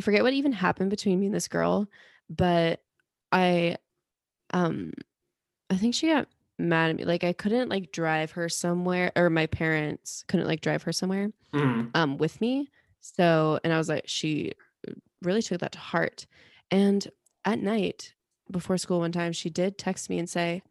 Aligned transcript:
I 0.00 0.02
forget 0.02 0.22
what 0.22 0.32
even 0.32 0.52
happened 0.52 0.88
between 0.88 1.20
me 1.20 1.26
and 1.26 1.34
this 1.34 1.46
girl, 1.46 1.86
but 2.30 2.80
I 3.32 3.76
um 4.54 4.94
I 5.68 5.76
think 5.76 5.94
she 5.94 6.08
got 6.08 6.26
mad 6.58 6.88
at 6.88 6.96
me. 6.96 7.04
Like 7.04 7.22
I 7.22 7.34
couldn't 7.34 7.68
like 7.68 7.92
drive 7.92 8.30
her 8.30 8.48
somewhere 8.48 9.12
or 9.14 9.28
my 9.28 9.44
parents 9.46 10.24
couldn't 10.26 10.46
like 10.46 10.62
drive 10.62 10.84
her 10.84 10.92
somewhere 10.92 11.32
Mhm. 11.52 11.90
um 11.94 12.16
with 12.16 12.40
me. 12.40 12.70
So 13.02 13.60
and 13.62 13.74
I 13.74 13.76
was 13.76 13.90
like 13.90 14.04
she 14.06 14.52
really 15.20 15.42
took 15.42 15.60
that 15.60 15.72
to 15.72 15.78
heart. 15.78 16.26
And 16.70 17.06
at 17.44 17.58
night 17.58 18.14
before 18.50 18.78
school 18.78 19.00
one 19.00 19.12
time 19.12 19.32
she 19.32 19.50
did 19.50 19.76
text 19.76 20.08
me 20.08 20.18
and 20.18 20.30
say 20.30 20.62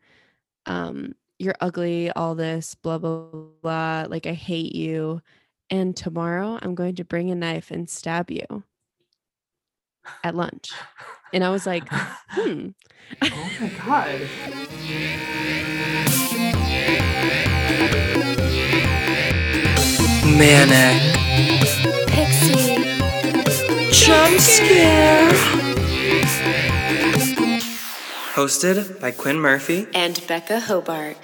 um 0.65 1.13
you're 1.37 1.55
ugly 1.61 2.09
all 2.13 2.33
this 2.33 2.73
blah 2.73 2.97
blah 2.97 3.29
blah 3.61 4.05
like 4.09 4.25
I 4.25 4.33
hate 4.33 4.73
you 4.73 5.21
and 5.69 5.95
tomorrow 5.95 6.57
I'm 6.63 6.73
going 6.73 6.95
to 6.95 7.05
bring 7.05 7.29
a 7.29 7.35
knife 7.35 7.69
and 7.69 7.87
stab 7.87 8.31
you 8.31 8.63
at 10.23 10.35
lunch. 10.35 10.69
And 11.33 11.43
I 11.43 11.49
was 11.49 11.65
like, 11.65 11.87
hmm. 12.29 12.69
oh 13.21 13.51
my 13.59 13.69
god. 13.85 14.21
Manic 20.37 21.15
Pixie. 22.07 22.75
jump 23.91 24.39
scare. 24.39 25.29
Hosted 28.33 29.01
by 29.01 29.11
Quinn 29.11 29.39
Murphy. 29.39 29.87
And 29.93 30.25
Becca 30.27 30.61
Hobart. 30.61 31.17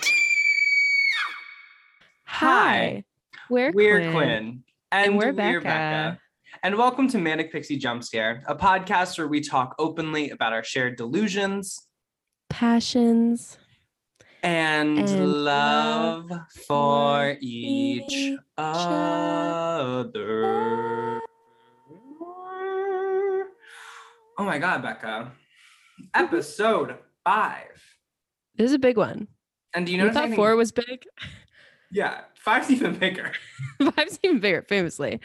Hi. 2.25 3.05
We're, 3.49 3.71
We're 3.71 3.99
Quinn. 3.99 4.13
Quinn. 4.13 4.63
And, 4.91 5.17
we're 5.17 5.27
we're 5.27 5.33
Becca. 5.33 5.63
Becca. 5.63 6.19
And 6.65 6.75
welcome 6.79 7.07
to 7.09 7.19
Manic 7.19 7.51
Pixie 7.51 7.77
Jump 7.77 8.03
Scare, 8.03 8.41
a 8.47 8.55
podcast 8.55 9.19
where 9.19 9.27
we 9.27 9.39
talk 9.39 9.75
openly 9.77 10.31
about 10.31 10.51
our 10.51 10.63
shared 10.63 10.95
delusions 10.97 11.87
Passions. 12.49 13.59
and, 14.41 14.97
And 14.97 15.43
love 15.43 16.27
for 16.65 17.35
for 17.35 17.37
each 17.39 18.11
each 18.11 18.39
other. 18.57 18.81
Oh 24.37 24.43
my 24.43 24.57
God, 24.57 24.81
Becca. 24.81 25.31
Episode 26.15 26.95
five. 27.23 27.79
This 28.55 28.65
is 28.69 28.73
a 28.73 28.79
big 28.79 28.97
one. 28.97 29.27
And 29.75 29.85
do 29.85 29.91
you 29.91 29.97
You 29.99 30.03
notice 30.05 30.15
thought 30.15 30.23
anything- 30.23 30.37
four 30.37 30.55
was 30.55 30.71
big? 30.71 31.03
Yeah, 31.91 32.21
five's 32.35 32.71
even 32.71 32.95
bigger. 32.95 33.31
Five's 33.95 34.17
even 34.23 34.39
bigger, 34.39 34.63
famously. 34.63 35.19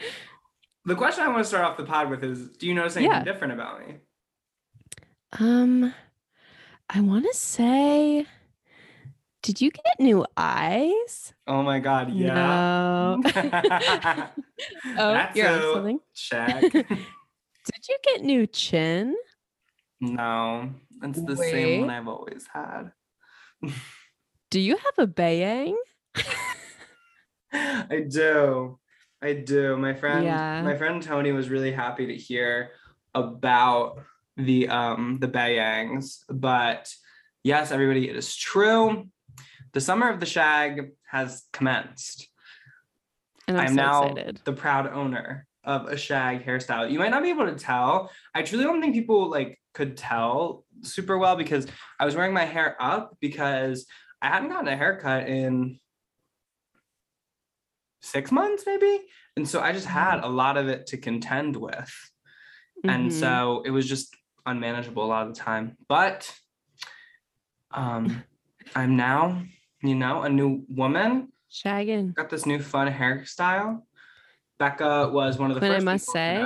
The 0.85 0.95
question 0.95 1.23
I 1.23 1.27
want 1.27 1.39
to 1.39 1.45
start 1.45 1.63
off 1.65 1.77
the 1.77 1.83
pod 1.83 2.09
with 2.09 2.23
is 2.23 2.49
Do 2.57 2.67
you 2.67 2.73
notice 2.73 2.97
anything 2.97 3.11
Yeah. 3.11 3.23
different 3.23 3.53
about 3.53 3.87
me? 3.87 3.95
Um, 5.39 5.93
I 6.89 6.99
want 7.01 7.25
to 7.25 7.33
say, 7.33 8.25
did 9.43 9.61
you 9.61 9.71
get 9.71 9.99
new 9.99 10.25
eyes? 10.35 11.33
Oh 11.47 11.63
my 11.63 11.79
God, 11.79 12.11
yeah. 12.11 12.33
No. 12.33 13.21
oh, 14.97 15.13
That's 15.13 15.35
you're 15.37 15.49
on 15.49 15.73
something. 15.73 15.99
check. 16.13 16.71
Did 16.71 17.87
you 17.87 17.97
get 18.03 18.21
new 18.23 18.47
chin? 18.47 19.15
no, 20.01 20.71
it's 21.03 21.21
the 21.21 21.37
same 21.37 21.81
one 21.81 21.89
I've 21.91 22.07
always 22.07 22.47
had. 22.51 22.91
Do 24.49 24.59
you 24.59 24.77
have 24.77 24.93
a 24.97 25.05
bayang? 25.07 25.75
I 27.53 28.05
do. 28.09 28.79
I 29.21 29.33
do. 29.33 29.77
My 29.77 29.93
friend 29.93 30.23
Yeah. 30.25 30.61
my 30.63 30.75
friend 30.75 31.01
Tony 31.01 31.31
was 31.31 31.49
really 31.49 31.71
happy 31.71 32.07
to 32.07 32.15
hear 32.15 32.71
about 33.13 33.99
the 34.37 34.67
um 34.69 35.19
the 35.19 35.27
bayangs, 35.27 36.23
but 36.29 36.93
yes, 37.43 37.71
everybody, 37.71 38.09
it 38.09 38.15
is 38.15 38.35
true. 38.35 39.07
The 39.73 39.81
summer 39.81 40.09
of 40.09 40.19
the 40.19 40.25
shag 40.25 40.91
has 41.09 41.43
commenced. 41.53 42.27
And 43.47 43.57
I'm, 43.57 43.67
I'm 43.67 43.75
so 43.75 43.75
now 43.75 44.03
excited. 44.11 44.41
the 44.43 44.53
proud 44.53 44.91
owner 44.93 45.47
of 45.63 45.87
a 45.87 45.97
shag 45.97 46.45
hairstyle. 46.45 46.89
You 46.91 46.99
might 46.99 47.11
not 47.11 47.23
be 47.23 47.29
able 47.29 47.45
to 47.45 47.55
tell. 47.55 48.09
I 48.33 48.41
truly 48.41 48.63
don't 48.63 48.81
think 48.81 48.95
people 48.95 49.29
like 49.29 49.59
could 49.73 49.95
tell 49.97 50.65
super 50.81 51.17
well 51.17 51.35
because 51.35 51.67
I 51.99 52.05
was 52.05 52.15
wearing 52.15 52.33
my 52.33 52.45
hair 52.45 52.75
up 52.79 53.17
because 53.19 53.85
I 54.21 54.27
hadn't 54.29 54.49
gotten 54.49 54.67
a 54.67 54.75
haircut 54.77 55.27
in 55.27 55.79
six 58.01 58.31
months, 58.31 58.63
maybe. 58.65 59.01
And 59.37 59.47
so 59.47 59.61
I 59.61 59.71
just 59.71 59.87
had 59.87 60.19
a 60.23 60.27
lot 60.27 60.57
of 60.57 60.67
it 60.67 60.87
to 60.87 60.97
contend 60.97 61.55
with. 61.55 61.91
And 62.83 63.09
Mhm. 63.09 63.13
so 63.13 63.61
it 63.65 63.69
was 63.71 63.87
just 63.87 64.15
unmanageable 64.45 65.03
a 65.03 65.05
lot 65.05 65.27
of 65.27 65.33
the 65.35 65.39
time. 65.39 65.77
But 65.87 66.33
um 67.71 68.23
I'm 68.75 68.95
now, 68.95 69.43
you 69.81 69.95
know, 69.95 70.21
a 70.23 70.29
new 70.29 70.65
woman 70.69 71.31
shagging. 71.51 72.13
got 72.15 72.29
this 72.29 72.45
new 72.45 72.59
fun 72.59 72.91
hairstyle. 72.91 73.83
Becca 74.59 75.09
was 75.11 75.37
one 75.39 75.49
of 75.51 75.55
the 75.55 75.59
Quinn, 75.61 75.71
I 75.71 75.79
must 75.79 76.05
say. 76.05 76.45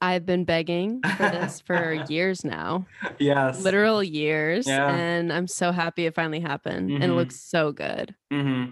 I've 0.00 0.24
been 0.26 0.44
begging 0.44 1.02
for 1.02 1.28
this 1.30 1.60
for 1.66 1.92
years 1.92 2.44
now, 2.44 2.86
yes, 3.18 3.62
literal 3.64 4.02
years, 4.02 4.66
Yeah. 4.66 4.94
and 4.94 5.32
I'm 5.32 5.48
so 5.48 5.72
happy 5.72 6.06
it 6.06 6.14
finally 6.14 6.40
happened, 6.40 6.90
and 6.92 7.02
it 7.04 7.08
Mhm. 7.08 7.16
looks 7.16 7.40
so 7.40 7.72
good. 7.72 8.14
hmm 8.30 8.64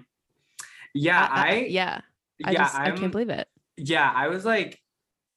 Yeah, 0.96 1.28
I, 1.30 1.66
yeah, 1.68 2.00
I 2.44 2.52
yeah, 2.52 2.58
just 2.64 2.74
I 2.74 2.90
can't 2.90 3.12
believe 3.12 3.30
it. 3.30 3.48
yeah, 3.76 4.10
I 4.14 4.28
was 4.28 4.44
like, 4.44 4.80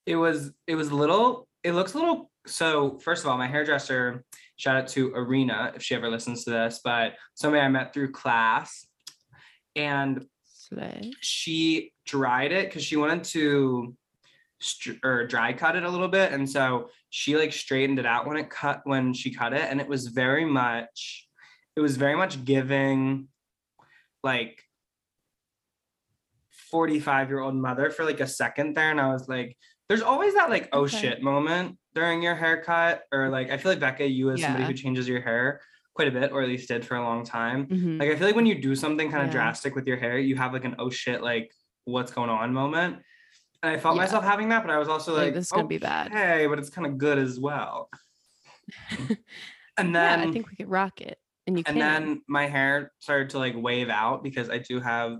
it 0.06 0.16
was, 0.16 0.52
it 0.68 0.76
was 0.76 0.90
a 0.90 0.96
little, 0.96 1.48
it 1.64 1.74
looks 1.74 1.94
a 1.94 1.98
little. 1.98 2.32
So 2.48 2.98
first 3.00 3.24
of 3.24 3.30
all, 3.30 3.38
my 3.38 3.48
hairdresser, 3.48 4.24
shout 4.56 4.76
out 4.76 4.88
to 4.90 5.14
Arena 5.14 5.72
if 5.76 5.84
she 5.84 5.96
ever 5.96 6.10
listens 6.10 6.46
to 6.46 6.50
this, 6.52 6.82
but 6.84 7.14
somebody 7.36 7.62
I 7.62 7.68
met 7.70 7.94
through 7.94 8.12
class, 8.12 8.88
and 9.76 10.26
Today. 10.68 11.12
she 11.22 11.94
dried 12.06 12.52
it 12.52 12.68
because 12.70 12.84
she 12.84 12.96
wanted 12.96 13.24
to 13.26 13.96
or 15.04 15.26
dry 15.26 15.54
cut 15.54 15.76
it 15.76 15.84
a 15.84 15.90
little 15.90 16.10
bit 16.10 16.34
and 16.34 16.50
so 16.50 16.90
she 17.10 17.38
like 17.38 17.54
straightened 17.54 17.98
it 17.98 18.06
out 18.06 18.28
when 18.28 18.36
it 18.36 18.50
cut 18.50 18.82
when 18.84 19.14
she 19.14 19.34
cut 19.34 19.54
it 19.54 19.62
and 19.62 19.80
it 19.80 19.88
was 19.88 20.08
very 20.08 20.44
much 20.44 21.28
it 21.78 21.80
was 21.80 21.96
very 21.96 22.16
much 22.16 22.44
giving 22.44 23.28
like 24.22 24.62
45 26.70 27.30
year 27.30 27.40
old 27.40 27.56
mother 27.56 27.90
for 27.90 28.06
like 28.06 28.20
a 28.20 28.28
second 28.28 28.76
there 28.76 28.92
and 28.92 29.02
i 29.02 29.12
was 29.12 29.28
like 29.28 29.58
there's 29.88 30.02
always 30.02 30.34
that 30.36 30.50
like 30.50 30.70
oh 30.74 30.82
Okay. 30.82 30.98
shit 30.98 31.22
moment 31.22 31.78
during 31.96 32.22
your 32.22 32.36
haircut 32.36 33.04
or 33.12 33.30
like 33.30 33.50
i 33.50 33.58
feel 33.58 33.72
like 33.72 33.80
becca 33.80 34.06
you 34.08 34.32
as 34.32 34.42
somebody 34.44 34.66
who 34.66 34.74
changes 34.74 35.08
your 35.08 35.22
hair 35.22 35.62
quite 35.94 36.08
a 36.08 36.12
bit 36.12 36.32
or 36.32 36.42
at 36.42 36.48
least 36.48 36.68
did 36.68 36.86
for 36.86 36.96
a 36.96 37.04
long 37.04 37.24
time 37.26 37.66
Mhm. 37.68 38.00
like 38.00 38.10
I 38.10 38.16
feel 38.16 38.28
like 38.28 38.36
when 38.36 38.46
you 38.46 38.62
do 38.62 38.76
something 38.76 39.10
kind 39.12 39.24
of 39.24 39.30
Yeah. 39.30 39.34
drastic 39.34 39.76
with 39.76 39.86
your 39.88 39.98
hair, 39.98 40.18
you 40.18 40.36
have 40.38 40.54
like 40.54 40.64
an 40.64 40.76
oh 40.80 40.90
shit, 40.90 41.22
like 41.22 41.52
what's 41.84 42.12
going 42.14 42.30
on 42.30 42.54
moment. 42.54 43.02
And 43.62 43.74
I 43.74 43.78
felt 43.78 43.96
Yeah. 43.96 44.04
myself 44.04 44.24
having 44.24 44.48
that, 44.50 44.64
but 44.64 44.72
I 44.72 44.78
was 44.78 44.88
also 44.88 45.14
Like, 45.14 45.24
like, 45.26 45.34
this 45.34 45.48
is 45.48 45.52
gonna 45.52 45.68
be 45.68 45.78
bad. 45.78 46.14
Hey, 46.14 46.48
but 46.48 46.58
it's 46.60 46.70
kind 46.70 46.88
of 46.88 46.98
good 46.98 47.18
as 47.18 47.38
well. 47.38 47.90
and 48.98 49.10
yeah, 49.78 49.84
then 49.92 50.20
I 50.22 50.28
think 50.32 50.50
we 50.50 50.56
could 50.56 50.70
rock 50.70 51.02
it, 51.02 51.18
and 51.48 51.58
you 51.58 51.64
and 51.68 51.76
can. 51.76 52.06
then 52.06 52.22
my 52.30 52.46
hair 52.48 52.94
started 53.00 53.32
to 53.32 53.40
like 53.40 53.56
wave 53.58 53.90
out 53.90 54.24
because 54.24 54.50
I 54.50 54.60
do 54.60 54.80
have 54.80 55.18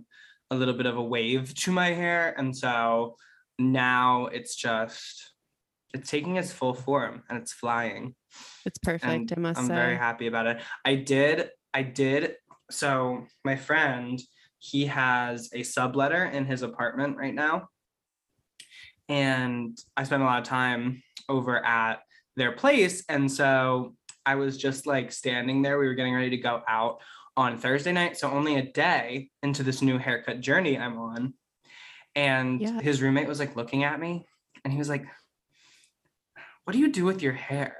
a 0.52 0.56
little 0.56 0.74
bit 0.74 0.86
of 0.86 0.98
a 0.98 1.04
wave 1.04 1.54
to 1.56 1.72
my 1.72 1.90
hair. 1.90 2.34
And 2.38 2.56
so 2.56 3.16
now 3.58 4.28
it's 4.28 4.56
just 4.56 5.34
it's 5.94 6.10
taking 6.10 6.38
its 6.38 6.52
full 6.52 6.74
form 6.74 7.24
and 7.30 7.40
it's 7.40 7.52
flying 7.52 8.16
it's 8.66 8.78
perfect. 8.80 9.06
and 9.06 9.34
I 9.36 9.40
must 9.40 9.60
I'm 9.60 9.68
say. 9.68 9.76
very 9.76 9.98
happy 9.98 10.28
about 10.28 10.48
it. 10.48 10.62
I 10.86 10.96
did, 10.96 11.50
I 11.74 11.84
did. 11.84 12.36
So 12.70 13.26
my 13.44 13.56
friend, 13.56 14.22
he 14.60 14.86
has 14.88 15.50
a 15.54 15.62
subletter 15.62 16.32
in 16.32 16.46
his 16.46 16.62
apartment 16.62 17.18
right 17.18 17.34
now, 17.34 17.70
and 19.08 19.78
I 19.96 20.04
spent 20.04 20.22
a 20.22 20.26
lot 20.26 20.40
of 20.40 20.46
time 20.46 21.02
over 21.28 21.64
at 21.66 22.02
their 22.36 22.52
place, 22.52 23.04
and 23.10 23.32
so 23.32 23.96
I 24.26 24.36
was 24.36 24.58
just 24.58 24.86
like 24.86 25.12
standing 25.12 25.62
there. 25.62 25.80
We 25.80 25.88
were 25.88 25.96
getting 25.96 26.14
ready 26.14 26.30
to 26.32 26.38
go 26.38 26.62
out 26.68 27.02
on 27.40 27.58
Thursday 27.58 27.94
night, 27.94 28.18
so 28.18 28.30
only 28.30 28.58
a 28.58 28.62
day 28.62 29.30
into 29.42 29.64
this 29.64 29.82
new 29.82 29.98
haircut 29.98 30.42
journey 30.42 30.78
I'm 30.78 30.98
on, 30.98 31.34
and 32.14 32.60
Yeah. 32.60 32.82
his 32.82 33.02
roommate 33.02 33.30
was 33.30 33.40
like 33.40 33.56
looking 33.56 33.86
at 33.86 33.98
me, 33.98 34.26
and 34.66 34.74
he 34.74 34.78
was 34.78 34.90
like, 34.90 35.06
"What 36.66 36.74
do 36.74 36.80
you 36.80 36.92
do 36.92 37.06
with 37.06 37.22
your 37.22 37.34
hair?" 37.34 37.76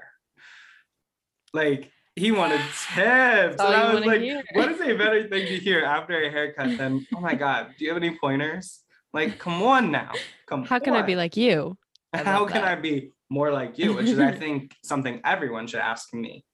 like 1.52 1.90
he 2.16 2.30
wanted 2.30 2.60
tips. 2.94 3.60
And 3.60 3.60
I 3.60 3.92
was 3.92 4.04
like, 4.06 4.20
hear. 4.20 4.42
what 4.52 4.70
is 4.70 4.80
a 4.80 4.94
better 4.94 5.28
thing 5.28 5.46
to 5.46 5.56
hear 5.58 5.84
after 5.84 6.22
a 6.22 6.30
haircut 6.30 6.78
than, 6.78 7.04
oh 7.14 7.20
my 7.20 7.34
God, 7.34 7.74
do 7.76 7.84
you 7.84 7.90
have 7.92 8.00
any 8.02 8.16
pointers? 8.16 8.80
Like, 9.12 9.38
come 9.38 9.60
on 9.62 9.90
now. 9.90 10.12
Come 10.46 10.60
on. 10.60 10.66
How 10.66 10.78
can 10.78 10.94
I 10.94 11.02
be 11.02 11.16
like 11.16 11.36
you? 11.36 11.76
How 12.14 12.42
love 12.42 12.52
can 12.52 12.62
I 12.62 12.76
be 12.76 13.10
more 13.28 13.50
like 13.52 13.78
you? 13.78 13.94
Which 13.94 14.06
is, 14.06 14.20
I 14.20 14.30
think, 14.44 14.76
something 14.84 15.20
everyone 15.24 15.66
should 15.66 15.80
ask 15.80 16.14
me. 16.14 16.44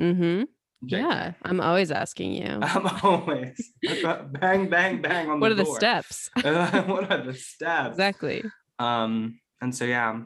Mm-hmm. 0.00 0.44
Jake. 0.84 1.00
Yeah, 1.00 1.32
I'm 1.42 1.60
always 1.60 1.90
asking 1.92 2.32
you. 2.32 2.58
I'm 2.62 2.86
always 3.02 3.72
bang, 3.82 4.68
bang, 4.68 5.00
bang 5.00 5.30
on 5.30 5.38
what 5.40 5.52
are 5.52 5.54
the 5.54 5.64
the 5.64 5.74
steps? 5.74 6.30
what 6.42 7.10
are 7.10 7.22
the 7.24 7.34
steps? 7.34 7.90
exactly. 7.90 8.42
Um, 8.78 9.38
and 9.60 9.74
so 9.74 9.84
yeah. 9.84 10.20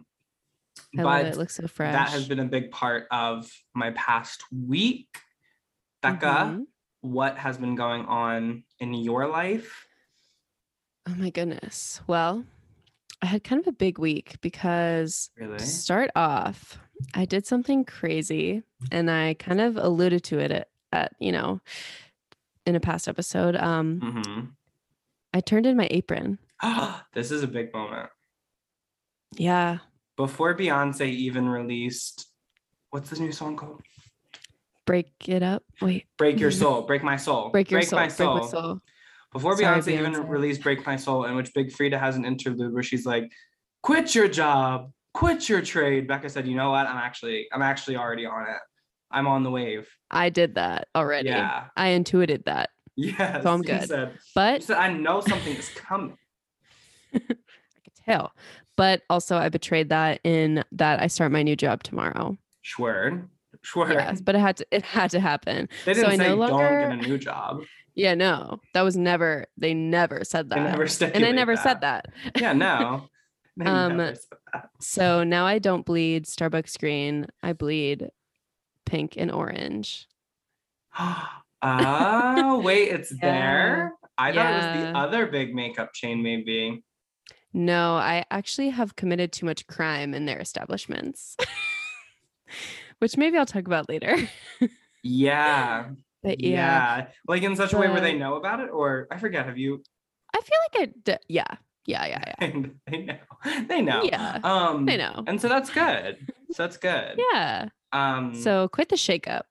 I 0.99 1.03
love 1.03 1.27
it. 1.27 1.29
It 1.35 1.37
looks 1.37 1.57
so 1.57 1.67
fresh. 1.67 1.93
that 1.93 2.11
has 2.11 2.27
been 2.29 2.39
a 2.39 2.45
big 2.45 2.71
part 2.71 3.07
of 3.11 3.51
my 3.75 3.91
past 3.93 4.43
week. 4.51 5.09
Becca, 6.03 6.27
Mhm. 6.27 6.65
what 7.01 7.37
has 7.39 7.59
been 7.59 7.75
going 7.75 8.05
on 8.07 8.65
in 8.79 8.95
your 8.95 9.27
life? 9.27 9.87
Oh 11.09 11.15
my 11.17 11.31
goodness. 11.31 12.01
Well, 12.07 12.45
I 13.23 13.27
had 13.27 13.45
kind 13.45 13.61
of 13.61 13.67
a 13.67 13.73
big 13.73 13.99
week 13.99 14.37
because 14.41 15.31
Really? 15.39 15.59
to 15.59 15.67
start 15.67 16.11
off, 16.15 16.79
I 17.15 17.25
did 17.25 17.47
something 17.47 17.85
crazy 17.85 18.63
and 18.91 19.11
I 19.11 19.35
kind 19.35 19.61
of 19.61 19.77
alluded 19.77 20.25
to 20.25 20.39
it 20.39 20.51
at, 20.51 20.69
at 20.93 21.13
you 21.19 21.33
know, 21.33 21.61
in 22.65 22.75
a 22.77 22.81
past 22.81 23.09
episode. 23.09 23.57
Um, 23.57 24.01
hmm 24.01 24.45
I 25.35 25.41
turned 25.41 25.67
in 25.67 25.77
my 25.77 25.87
apron. 25.91 26.39
Ah, 26.63 27.05
this 27.13 27.31
is 27.31 27.43
a 27.43 27.47
big 27.47 27.73
moment. 27.75 28.09
Yeah. 29.37 29.79
Before 30.17 30.55
Beyonce 30.57 31.07
even 31.07 31.47
released, 31.47 32.27
what's 32.91 33.11
the 33.11 33.21
new 33.21 33.33
song 33.33 33.57
called? 33.57 33.83
Break 34.87 35.13
it 35.27 35.43
up. 35.43 35.63
Wait. 35.83 36.07
Break 36.17 36.41
Your 36.41 36.51
Soul, 36.63 36.83
Break 36.83 37.03
My 37.03 37.17
Soul. 37.17 37.51
Break 37.51 37.71
your 37.71 37.83
soul. 37.83 37.99
My 37.99 38.07
Break 38.07 38.17
Soul. 38.17 38.39
my 38.39 38.47
soul. 38.47 38.81
Before 39.33 39.57
Sorry, 39.59 39.81
Beyonce, 39.81 39.89
even 39.99 40.27
released 40.27 40.63
Break 40.63 40.87
My 40.87 40.97
Soul, 40.97 41.25
in 41.25 41.37
which 41.37 41.53
Big 41.53 41.71
Freedia 41.71 42.01
has 42.01 42.17
an 42.17 42.25
interlude 42.25 42.73
where 42.73 42.83
she's 42.83 43.05
like, 43.05 43.31
quit 43.83 44.15
your 44.15 44.29
job, 44.29 44.91
quit 45.17 45.49
your 45.49 45.63
trade. 45.63 46.07
Becca 46.07 46.29
said, 46.29 46.47
you 46.47 46.55
know 46.55 46.71
what? 46.71 46.87
I'm 46.87 46.99
actually, 46.99 47.47
I'm 47.53 47.63
actually 47.63 47.97
already 47.97 48.27
on 48.27 48.43
it. 48.43 48.59
I'm 49.11 49.27
on 49.27 49.43
the 49.43 49.51
wave. 49.51 49.89
I 50.11 50.29
did 50.29 50.57
that 50.57 50.89
already. 50.95 51.31
Yeah. 51.31 51.65
I 51.77 51.89
intuited 51.89 52.45
that. 52.45 52.71
Yeah. 52.97 53.41
So 53.41 53.53
I'm 53.53 53.63
good. 53.63 53.89
Said, 53.89 54.19
But 54.35 54.63
said, 54.63 54.77
I 54.77 54.93
know 54.93 55.21
something 55.21 55.57
is 55.57 55.71
coming. 55.71 56.19
I 57.15 57.19
could 57.19 57.95
tell. 58.05 58.33
But 58.77 59.03
also 59.09 59.37
I 59.39 59.49
betrayed 59.49 59.89
that 59.89 60.21
in 60.23 60.63
that 60.73 61.01
I 61.01 61.07
start 61.07 61.33
my 61.33 61.43
new 61.43 61.57
job 61.57 61.83
tomorrow. 61.83 62.37
Schwerd. 62.65 63.29
Schwerd. 63.65 63.95
Yes, 63.95 64.21
but 64.21 64.35
it 64.35 64.41
had 64.41 64.57
to 64.59 64.67
it 64.71 64.83
had 64.83 65.11
to 65.13 65.21
happen. 65.21 65.69
They 65.87 65.95
so 65.95 66.03
didn't 66.03 66.21
I 66.21 66.25
say 66.25 66.37
no 66.37 66.47
don't 66.47 66.59
get 66.61 66.93
a 66.93 67.09
new 67.09 67.17
job. 67.17 67.63
Yeah, 67.95 68.15
no. 68.15 68.61
That 68.75 68.83
was 68.83 68.97
never 68.99 69.47
they 69.57 69.73
never 69.73 70.25
said 70.25 70.51
They 70.51 70.57
that. 70.57 70.71
never 70.71 70.87
said. 70.87 71.13
and 71.17 71.25
I 71.25 71.31
never 71.31 71.57
said 71.57 71.81
that. 71.81 72.07
Yeah, 72.39 72.53
no. 72.53 73.09
Um, 73.65 73.97
never 73.97 74.15
said 74.15 74.39
that. 74.53 74.69
So 74.81 75.25
now 75.25 75.47
I 75.47 75.59
don't 75.59 75.87
bleed 75.87 76.25
Starbucks 76.27 76.79
green. 76.79 77.27
I 77.43 77.53
bleed 77.53 78.11
pink 78.85 79.15
and 79.17 79.31
orange. 79.31 80.07
oh, 80.99 82.61
wait, 82.63 82.89
it's 82.91 83.11
Yeah. 83.23 83.31
there. 83.31 83.93
I 84.19 84.33
thought 84.33 84.53
it 84.53 84.57
was 84.57 84.93
the 84.93 84.99
other 84.99 85.27
big 85.27 85.55
makeup 85.55 85.93
chain, 85.93 86.23
maybe. 86.23 86.83
No, 87.53 87.95
I 87.97 88.25
actually 88.31 88.71
have 88.71 88.97
committed 88.97 89.33
too 89.33 89.47
much 89.47 89.67
crime 89.67 90.15
in 90.15 90.27
their 90.27 90.39
establishments. 90.39 91.37
Which 92.99 93.17
maybe 93.17 93.37
I'll 93.37 93.47
talk 93.47 93.67
about 93.67 93.89
later. 93.89 94.17
Yeah. 95.03 95.91
But 96.23 96.41
yeah, 96.41 96.49
yeah. 96.51 97.07
Like 97.29 97.43
in 97.45 97.55
such 97.55 97.73
a 97.73 97.79
way 97.79 97.89
where 97.89 98.01
they 98.01 98.15
know 98.19 98.35
about 98.35 98.59
it, 98.59 98.69
or 98.73 99.07
I 99.13 99.19
forget, 99.19 99.47
have 99.47 99.57
you 99.57 99.81
I 100.35 100.41
feel 100.41 100.59
like 100.73 100.89
I 100.89 100.93
d- 101.05 101.25
yeah. 101.29 101.45
Yeah, 101.87 102.07
yeah, 102.07 102.35
yeah. 102.41 102.63
they 102.87 103.03
know. 103.03 103.17
They 103.69 103.81
know. 103.83 104.03
Yeah, 104.03 104.41
Um 104.43 104.89
I 104.89 104.97
know. 104.97 105.23
And 105.27 105.41
so 105.41 105.49
that's 105.49 105.71
good. 105.71 106.19
So 106.53 106.63
that's 106.63 106.77
good. 106.77 107.19
Yeah. 107.33 107.69
Um 107.93 108.35
So 108.35 108.69
quit 108.69 108.89
the 108.89 108.97
shakeup. 108.97 109.43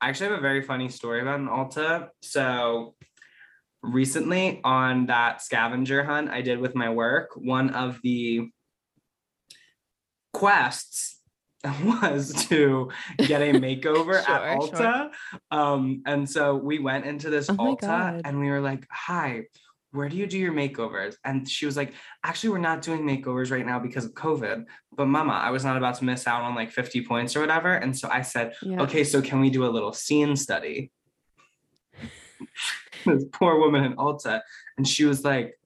I 0.00 0.08
actually 0.08 0.30
have 0.30 0.38
a 0.38 0.42
very 0.42 0.62
funny 0.62 0.88
story 0.88 1.20
about 1.20 1.40
an 1.40 1.48
Ulta. 1.48 2.08
So 2.22 2.94
recently 3.82 4.60
on 4.64 5.06
that 5.06 5.42
scavenger 5.42 6.04
hunt 6.04 6.30
I 6.30 6.42
did 6.42 6.58
with 6.60 6.74
my 6.74 6.90
work, 6.90 7.30
one 7.34 7.70
of 7.70 7.98
the 8.02 8.48
quests 10.32 11.16
was 11.84 12.32
to 12.48 12.90
get 13.18 13.42
a 13.42 13.52
makeover 13.54 14.24
Sure, 14.24 14.36
at 14.36 14.62
sure. 14.62 14.70
Ulta. 14.70 15.10
Um, 15.50 16.02
and 16.06 16.28
so 16.28 16.54
we 16.54 16.78
went 16.78 17.04
into 17.04 17.30
this 17.30 17.50
Oh 17.50 17.74
God. 17.74 18.22
and 18.24 18.38
we 18.38 18.48
were 18.48 18.60
like, 18.60 18.86
hi, 18.90 19.42
where 19.92 20.08
do 20.08 20.16
you 20.16 20.26
do 20.26 20.38
your 20.38 20.52
makeovers? 20.52 21.14
And 21.24 21.48
she 21.48 21.66
was 21.66 21.76
like, 21.76 21.94
actually, 22.24 22.50
we're 22.50 22.58
not 22.58 22.82
doing 22.82 23.02
makeovers 23.02 23.50
right 23.50 23.64
now 23.64 23.78
because 23.78 24.04
of 24.04 24.12
COVID. 24.12 24.64
But 24.94 25.06
mama, 25.06 25.32
I 25.32 25.50
was 25.50 25.64
not 25.64 25.76
about 25.76 25.94
to 25.96 26.04
miss 26.04 26.26
out 26.26 26.42
on 26.42 26.54
like 26.54 26.70
50 26.70 27.04
points 27.06 27.34
or 27.36 27.40
whatever. 27.40 27.74
And 27.74 27.96
so 27.96 28.08
I 28.10 28.22
said, 28.22 28.54
Yeah. 28.62 28.82
okay, 28.82 29.04
so 29.04 29.22
can 29.22 29.40
we 29.40 29.50
do 29.50 29.64
a 29.64 29.70
little 29.70 29.92
scene 29.92 30.36
study? 30.36 30.90
this 33.06 33.24
poor 33.32 33.58
woman 33.58 33.84
in 33.84 33.96
Ulta. 33.96 34.40
And 34.76 34.86
she 34.86 35.04
was 35.04 35.24
like, 35.24 35.58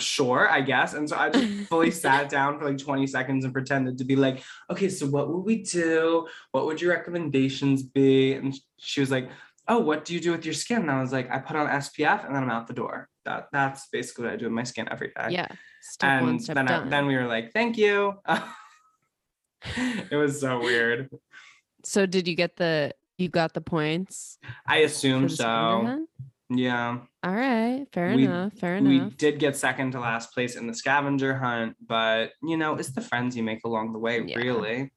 sure, 0.00 0.48
I 0.50 0.60
guess. 0.60 0.94
And 0.94 1.08
so 1.08 1.16
I 1.16 1.30
just 1.30 1.68
fully 1.68 1.90
sat 1.90 2.28
down 2.28 2.58
for 2.58 2.68
like 2.68 2.78
20 2.78 3.06
seconds 3.06 3.44
and 3.44 3.54
pretended 3.54 3.98
to 3.98 4.04
be 4.04 4.16
like, 4.16 4.42
okay, 4.70 4.88
so 4.88 5.06
what 5.06 5.28
would 5.28 5.44
we 5.44 5.62
do? 5.62 6.26
What 6.52 6.66
would 6.66 6.80
your 6.80 6.92
recommendations 6.92 7.82
be? 7.82 8.34
And 8.34 8.54
she 8.78 9.00
was 9.00 9.10
like, 9.10 9.28
oh, 9.68 9.78
what 9.78 10.04
do 10.04 10.14
you 10.14 10.20
do 10.20 10.30
with 10.32 10.44
your 10.44 10.54
skin? 10.54 10.82
And 10.82 10.90
I 10.90 11.00
was 11.00 11.12
like, 11.12 11.30
I 11.30 11.38
put 11.38 11.56
on 11.56 11.66
SPF 11.68 12.26
and 12.26 12.34
then 12.34 12.42
I'm 12.42 12.50
out 12.50 12.66
the 12.66 12.74
door. 12.74 13.08
That 13.24 13.48
that's 13.52 13.88
basically 13.88 14.24
what 14.24 14.34
I 14.34 14.36
do 14.36 14.44
with 14.46 14.52
my 14.52 14.64
skin 14.64 14.88
every 14.90 15.08
day. 15.08 15.28
Yeah. 15.30 15.48
Step 15.80 16.20
one, 16.22 16.30
And 16.30 16.42
step 16.42 16.56
then 16.56 16.68
I, 16.68 16.88
then 16.88 17.06
we 17.06 17.16
were 17.16 17.26
like, 17.26 17.52
thank 17.52 17.76
you. 17.78 18.14
it 20.10 20.14
was 20.16 20.40
so 20.40 20.60
weird. 20.60 21.10
so 21.84 22.06
did 22.06 22.28
you 22.28 22.34
get 22.34 22.56
the 22.56 22.92
you 23.16 23.28
got 23.28 23.54
the 23.54 23.60
points? 23.60 24.38
I 24.66 24.78
assume 24.78 25.28
so. 25.28 26.04
Yeah. 26.50 26.98
All 27.22 27.34
right. 27.34 27.86
Fair 27.92 28.14
We- 28.14 28.24
enough. 28.24 28.52
Fair 28.54 28.80
we 28.82 28.96
enough. 28.96 29.10
We 29.12 29.16
did 29.16 29.38
get 29.38 29.56
second 29.56 29.92
to 29.92 30.00
last 30.00 30.32
place 30.34 30.56
in 30.56 30.66
the 30.66 30.74
scavenger 30.74 31.38
hunt, 31.38 31.76
but 31.86 32.32
you 32.42 32.56
know, 32.58 32.74
it's 32.74 32.90
the 32.90 33.00
friends 33.00 33.36
you 33.36 33.42
make 33.42 33.64
along 33.64 33.92
the 33.92 33.98
way, 33.98 34.22
Yeah. 34.26 34.36
really. 34.36 34.92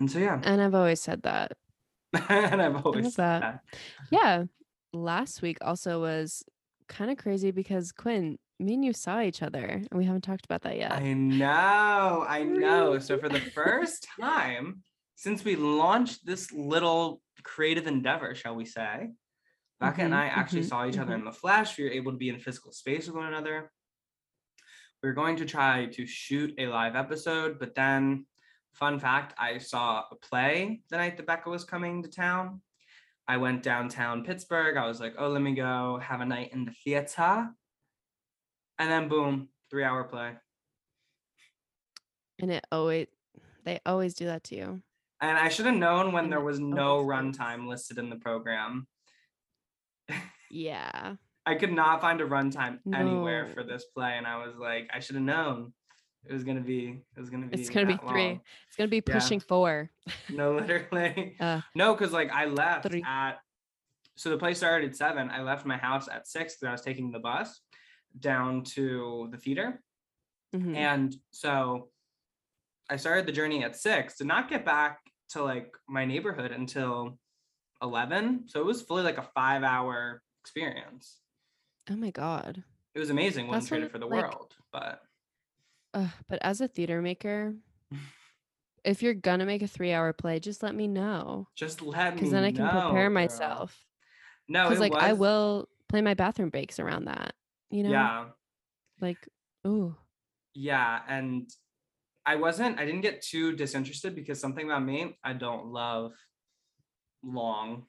And 0.00 0.10
so 0.10 0.18
yeah, 0.18 0.40
And 0.42 0.60
I've 0.60 0.74
always 0.74 1.00
said 1.00 1.22
that. 1.22 1.52
and 2.28 2.60
I've 2.60 2.84
always 2.84 3.14
said 3.14 3.42
that. 3.42 3.64
Yeah. 4.10 4.44
Last 4.92 5.40
week 5.42 5.58
also 5.62 6.00
was 6.00 6.42
kind 6.88 7.10
of 7.10 7.16
crazy 7.16 7.50
because 7.50 7.92
Quinn, 7.92 8.38
me 8.58 8.74
and 8.74 8.84
you 8.84 8.92
saw 8.92 9.20
each 9.20 9.42
other 9.42 9.64
and 9.64 9.88
we 9.92 10.04
haven't 10.04 10.22
talked 10.22 10.44
about 10.44 10.62
that 10.62 10.76
yet. 10.76 10.92
I 10.92 11.14
know, 11.14 12.24
I 12.28 12.42
know. 12.42 12.98
So 12.98 13.18
for 13.18 13.28
the 13.28 13.40
first 13.54 14.06
time 14.20 14.82
since 15.14 15.44
we 15.44 15.56
launched 15.56 16.26
this 16.26 16.52
little 16.52 17.22
creative 17.42 17.86
endeavor, 17.86 18.34
shall 18.34 18.54
we 18.54 18.64
say, 18.64 19.10
Becca 19.80 20.02
and 20.02 20.12
Mhm, 20.12 20.16
I 20.16 20.26
actually 20.26 20.62
mhm, 20.62 20.68
saw 20.68 20.86
each 20.86 20.98
other 20.98 21.12
mhm. 21.12 21.20
in 21.20 21.24
the 21.24 21.32
flesh. 21.32 21.78
We 21.78 21.84
were 21.84 21.90
able 21.90 22.12
to 22.12 22.18
be 22.18 22.28
in 22.28 22.38
physical 22.38 22.72
space 22.72 23.06
with 23.06 23.16
one 23.16 23.26
another. 23.26 23.72
We 25.02 25.08
are 25.08 25.14
going 25.14 25.36
to 25.36 25.44
try 25.44 25.86
to 25.86 26.06
shoot 26.06 26.54
a 26.58 26.66
live 26.66 26.94
episode, 26.94 27.58
but 27.58 27.74
then, 27.74 28.26
fun 28.72 28.98
fact, 28.98 29.34
I 29.38 29.58
saw 29.58 30.04
a 30.10 30.16
play 30.16 30.82
the 30.90 30.96
night 30.96 31.16
that 31.16 31.26
Becca 31.26 31.48
was 31.48 31.64
coming 31.64 32.02
to 32.02 32.08
town. 32.08 32.60
I 33.28 33.36
went 33.36 33.62
downtown 33.62 34.24
Pittsburgh. 34.24 34.76
I 34.76 34.86
was 34.86 35.00
like, 35.00 35.14
oh, 35.18 35.28
let 35.28 35.42
me 35.42 35.54
go 35.54 36.00
have 36.02 36.20
a 36.20 36.26
night 36.26 36.50
in 36.52 36.64
the 36.64 36.72
theater. 36.84 37.48
And 38.78 38.90
then, 38.90 39.08
boom, 39.08 39.48
three 39.70 39.84
hour 39.84 40.04
play. 40.04 40.32
and 42.40 42.50
it 42.50 42.64
always 42.72 43.06
they 43.64 43.78
always 43.86 44.14
do 44.14 44.26
that 44.26 44.42
to 44.44 44.56
you. 44.56 44.82
And 45.20 45.38
I 45.38 45.48
should 45.48 45.66
have 45.66 45.76
known 45.76 46.10
when 46.10 46.24
And 46.24 46.32
there 46.32 46.40
was 46.40 46.58
no 46.58 46.98
runtime 47.04 47.68
listed 47.68 47.98
in 47.98 48.10
the 48.10 48.16
program. 48.16 48.86
Yeah. 50.50 51.14
I 51.46 51.54
could 51.54 51.72
not 51.72 52.02
find 52.02 52.20
a 52.20 52.26
runtime 52.26 52.80
anywhere 52.94 53.46
for 53.46 53.64
this 53.64 53.86
play, 53.96 54.18
and 54.18 54.26
I 54.26 54.44
was 54.44 54.54
like, 54.58 54.90
I 54.92 55.00
should 55.00 55.14
have 55.14 55.24
known 55.24 55.72
it 56.28 56.32
was 56.32 56.44
gonna 56.44 56.60
be. 56.60 57.02
It 57.16 57.20
was 57.20 57.30
gonna 57.30 57.46
be. 57.46 57.60
It's 57.60 57.70
gonna 57.70 57.86
be 57.86 57.96
three. 57.96 58.28
long. 58.28 58.40
It's 58.68 58.76
gonna 58.76 58.88
be 58.88 59.02
Yeah. 59.06 59.14
pushing 59.14 59.40
four. 59.40 59.90
No, 60.28 60.54
literally. 60.56 61.36
Uh, 61.40 61.60
no, 61.74 61.94
because 61.94 62.12
like 62.12 62.30
I 62.30 62.46
left 62.46 62.88
three. 62.88 63.02
at. 63.06 63.40
So 64.14 64.30
the 64.30 64.38
play 64.38 64.54
started 64.54 64.90
at 64.90 64.96
seven. 64.96 65.30
I 65.30 65.42
left 65.42 65.66
my 65.66 65.76
house 65.76 66.08
at 66.08 66.28
six 66.28 66.54
because 66.54 66.68
I 66.68 66.72
was 66.72 66.82
taking 66.82 67.10
the 67.10 67.18
bus 67.18 67.60
down 68.18 68.62
to 68.62 69.28
the 69.30 69.38
theater, 69.38 69.82
mhm. 70.54 70.76
and 70.76 71.16
so 71.30 71.88
I 72.90 72.96
started 72.96 73.26
the 73.26 73.32
journey 73.32 73.64
at 73.64 73.74
six. 73.76 74.18
Did 74.18 74.26
not 74.26 74.48
get 74.48 74.64
back 74.64 74.98
to 75.30 75.42
like 75.42 75.74
my 75.88 76.04
neighborhood 76.04 76.52
until 76.52 77.18
eleven. 77.82 78.44
So 78.46 78.60
it 78.60 78.66
was 78.66 78.82
fully 78.82 79.02
like 79.02 79.18
a 79.18 79.28
five-hour 79.34 80.22
experience. 80.42 81.18
Oh 81.90 81.96
my 81.96 82.10
god. 82.10 82.62
It 82.94 82.98
was 83.00 83.10
amazing 83.10 83.48
what 83.48 83.66
traded 83.66 83.90
for 83.90 83.98
the 83.98 84.06
like, 84.06 84.22
world, 84.30 84.54
but 84.72 85.00
Ugh, 85.94 86.08
but 86.28 86.38
as 86.42 86.60
a 86.60 86.68
theater 86.68 87.02
maker, 87.02 87.54
if 88.84 89.02
you're 89.02 89.14
gonna 89.14 89.46
make 89.46 89.62
a 89.62 89.66
three 89.66 89.92
hour 89.92 90.12
play, 90.12 90.40
just 90.40 90.62
let 90.62 90.74
me 90.74 90.88
know. 90.88 91.48
just 91.54 91.82
let 91.82 91.92
me 91.96 92.00
know 92.10 92.14
Because 92.16 92.30
then 92.32 92.44
I 92.44 92.52
can 92.52 92.64
know, 92.64 92.70
prepare 92.70 93.08
girl. 93.08 93.14
myself. 93.14 93.78
No, 94.48 94.64
Because 94.64 94.80
like 94.80 94.94
I 94.94 95.12
will 95.12 95.68
play 95.88 96.00
my 96.02 96.14
bathroom 96.14 96.48
breaks 96.50 96.78
around 96.80 97.04
that. 97.06 97.34
You 97.70 97.84
know? 97.84 97.90
Yeah, 97.90 98.24
Like, 99.00 99.28
ooh. 99.66 99.96
yeah, 100.54 101.00
and 101.08 101.50
I 102.26 102.36
wasn't. 102.36 102.78
I 102.78 102.84
didn't 102.84 103.00
get 103.00 103.22
too 103.22 103.54
disinterested 103.56 104.14
because 104.14 104.40
something 104.40 104.64
about 104.66 104.84
me, 104.84 105.18
I 105.24 105.32
don't 105.32 105.66
love 105.66 106.12
long. 107.22 107.86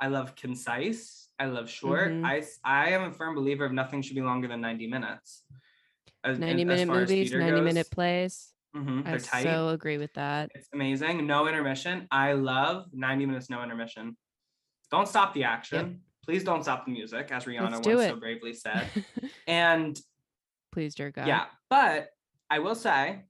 I 0.00 0.08
love 0.08 0.36
concise. 0.36 1.28
I 1.38 1.46
love 1.46 1.70
short. 1.70 2.12
Mhm. 2.12 2.44
I 2.64 2.90
am 2.90 3.04
a 3.04 3.12
firm 3.12 3.34
believer 3.34 3.64
of 3.64 3.72
nothing 3.72 4.02
should 4.02 4.14
be 4.16 4.22
longer 4.22 4.46
than 4.48 4.60
ninety 4.60 4.86
minutes. 4.86 5.44
As, 6.26 6.38
90 6.38 6.62
as 6.62 6.66
minute 6.66 6.88
movies, 6.88 7.30
theater 7.30 7.38
90 7.38 7.60
minute 7.60 7.74
goes. 7.86 7.88
plays. 7.88 8.52
Mhm, 8.76 9.06
I 9.06 9.18
tight. 9.18 9.44
so 9.44 9.70
agree 9.70 9.96
with 9.96 10.12
that. 10.14 10.50
It's 10.54 10.68
amazing. 10.74 11.26
No 11.26 11.48
intermission. 11.48 12.06
I 12.10 12.32
love 12.32 12.86
90 12.92 13.26
minutes, 13.26 13.48
no 13.48 13.62
intermission. 13.62 14.16
Don't 14.90 15.08
stop 15.08 15.32
the 15.34 15.44
action. 15.44 16.00
Please 16.24 16.44
don't 16.44 16.62
stop 16.62 16.84
the 16.84 16.92
music, 16.92 17.30
as 17.30 17.44
Rihanna 17.44 17.72
once 17.72 17.80
do 17.80 17.98
so 18.00 18.16
bravely 18.16 18.52
said. 18.52 18.88
And 19.46 19.98
Please, 20.72 20.94
dear 20.94 21.10
God. 21.10 21.26
yeah, 21.28 21.46
but 21.70 22.08
I 22.50 22.58
will 22.58 22.74
say, 22.74 23.22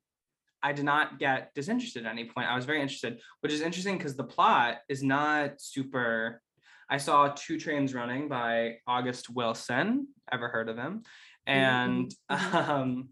I 0.63 0.73
did 0.73 0.85
not 0.85 1.19
get 1.19 1.55
disinterested 1.55 2.07
at 2.07 2.11
any 2.11 2.25
point. 2.25 2.49
I 2.49 2.57
was 2.57 2.65
very 2.65 2.81
interested, 2.81 3.21
which 3.41 3.53
is 3.53 3.61
interesting 3.61 3.99
because 3.99 4.17
the 4.17 4.25
plot 4.25 4.79
is 4.89 5.03
not 5.03 5.61
super. 5.61 6.43
I 6.89 6.97
saw 6.97 7.33
Two 7.37 7.59
Trains 7.59 7.95
Running 7.95 8.29
by 8.29 8.79
August 8.87 9.29
Wilson. 9.31 10.09
Ever 10.33 10.49
heard 10.49 10.69
of 10.69 10.77
him? 10.77 11.03
And 11.47 12.15
mhm. 12.31 12.55
um, 12.55 13.09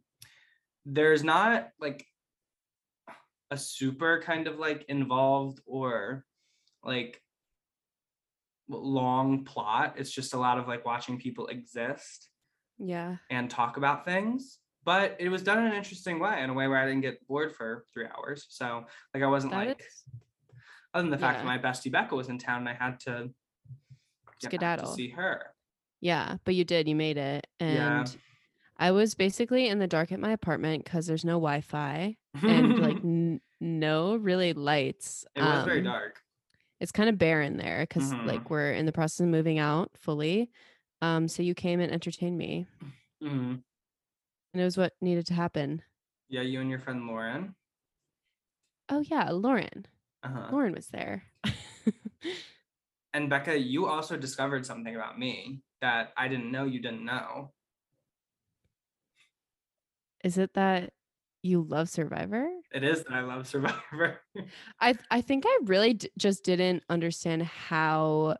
there's 0.85 1.25
not 1.25 1.69
like 1.81 2.07
a 3.51 3.57
super 3.57 4.21
kind 4.23 4.49
of 4.49 4.59
like 4.59 4.85
involved 4.89 5.61
or 5.67 6.25
like 6.83 7.21
long 8.69 9.45
plot. 9.45 9.95
It's 9.97 10.11
just 10.11 10.35
a 10.35 10.39
lot 10.39 10.59
of 10.59 10.69
like 10.69 10.85
watching 10.85 11.19
people 11.19 11.47
exist 11.49 12.29
Yeah. 12.79 13.17
and 13.31 13.51
talk 13.51 13.77
about 13.77 14.05
things. 14.05 14.59
But 14.85 15.17
it 15.19 15.31
was 15.31 15.43
done 15.43 15.59
in 15.59 15.67
an 15.67 15.73
interesting 15.73 16.19
way, 16.19 16.43
in 16.43 16.51
a 16.51 16.55
way 16.55 16.69
where 16.69 16.79
I 16.79 16.87
didn't 16.87 17.01
get 17.01 17.27
bored 17.27 17.55
for 17.55 17.87
three 17.95 18.07
hours. 18.07 18.47
So 18.51 18.85
like 19.15 19.23
I 19.23 19.27
wasn't 19.27 19.53
That 19.53 19.67
like 19.69 19.81
is 19.81 20.05
other 20.93 21.03
than 21.03 21.11
the 21.11 21.19
fact 21.19 21.39
yeah. 21.39 21.45
that 21.45 21.47
my 21.47 21.59
bestie 21.59 21.91
Becca 21.91 22.15
was 22.15 22.29
in 22.29 22.39
town 22.39 22.61
and 22.61 22.69
I 22.69 22.75
had 22.75 23.01
to 23.01 23.31
get 24.49 24.61
back 24.61 24.81
to 24.81 24.87
see 24.87 25.09
her. 25.11 25.54
Yeah, 26.05 26.37
but 26.45 26.55
you 26.55 26.65
did. 26.65 26.87
You 26.87 26.95
made 26.95 27.17
it. 27.17 27.47
And 27.59 28.07
Yeah. 28.07 28.21
I 28.77 28.91
was 28.91 29.15
basically 29.15 29.69
in 29.69 29.79
the 29.79 29.87
dark 29.87 30.13
at 30.13 30.21
my 30.21 30.33
apartment 30.33 30.85
because 30.85 31.07
there's 31.07 31.25
no 31.25 31.37
Wi 31.41 31.63
Fi 31.63 32.19
and 32.43 32.79
like 32.79 32.97
n- 33.05 33.41
no 33.59 34.17
really 34.17 34.53
lights. 34.53 35.25
it 35.35 35.41
was 35.41 35.65
very 35.65 35.79
Um, 35.79 35.85
dark. 35.85 36.23
It's 36.79 36.93
kind 36.93 37.09
of 37.09 37.17
barren 37.17 37.57
there 37.57 37.87
because 37.89 38.13
Mhm. 38.13 38.27
like 38.27 38.51
we're 38.51 38.73
in 38.73 38.85
the 38.85 38.93
process 38.93 39.21
of 39.21 39.29
moving 39.29 39.59
out 39.59 39.93
fully. 39.97 40.51
Um, 41.01 41.27
so 41.27 41.43
you 41.43 41.55
came 41.55 41.81
and 41.81 41.91
entertained 41.91 42.37
me, 42.37 42.67
Mhm. 43.23 43.63
and 44.53 44.61
it 44.61 44.65
was 44.65 44.77
what 44.77 44.93
needed 45.01 45.27
to 45.29 45.35
happen. 45.35 45.83
Yeah, 46.29 46.43
you 46.43 46.61
and 46.61 46.69
your 46.69 46.81
friend 46.81 47.07
Lauren. 47.07 47.55
Oh 48.91 49.01
yeah, 49.01 49.31
Lauren. 49.31 49.87
Uh-huh. 50.23 50.49
Lauren 50.53 50.75
was 50.75 50.89
there. 50.89 51.25
And 53.15 53.31
Becca, 53.31 53.57
you 53.57 53.87
also 53.87 54.17
discovered 54.17 54.67
something 54.67 54.95
about 54.97 55.19
me 55.21 55.63
that 55.81 56.13
I 56.17 56.29
didn't 56.29 56.51
know 56.51 56.65
you 56.65 56.81
didn't 56.81 57.05
know. 57.05 57.53
Is 60.23 60.39
it 60.39 60.55
that 60.55 60.93
you 61.43 61.63
love 61.63 61.89
Survivor? 61.89 62.49
It 62.73 62.83
is 62.83 63.05
that 63.05 63.13
I 63.13 63.21
love 63.21 63.47
Survivor. 63.47 64.21
I 64.81 64.95
I 65.11 65.21
think 65.21 65.45
I 65.47 65.59
really 65.65 65.95
d- 65.95 66.11
just 66.19 66.45
didn't 66.45 66.83
understand 66.89 67.43
how 67.43 68.37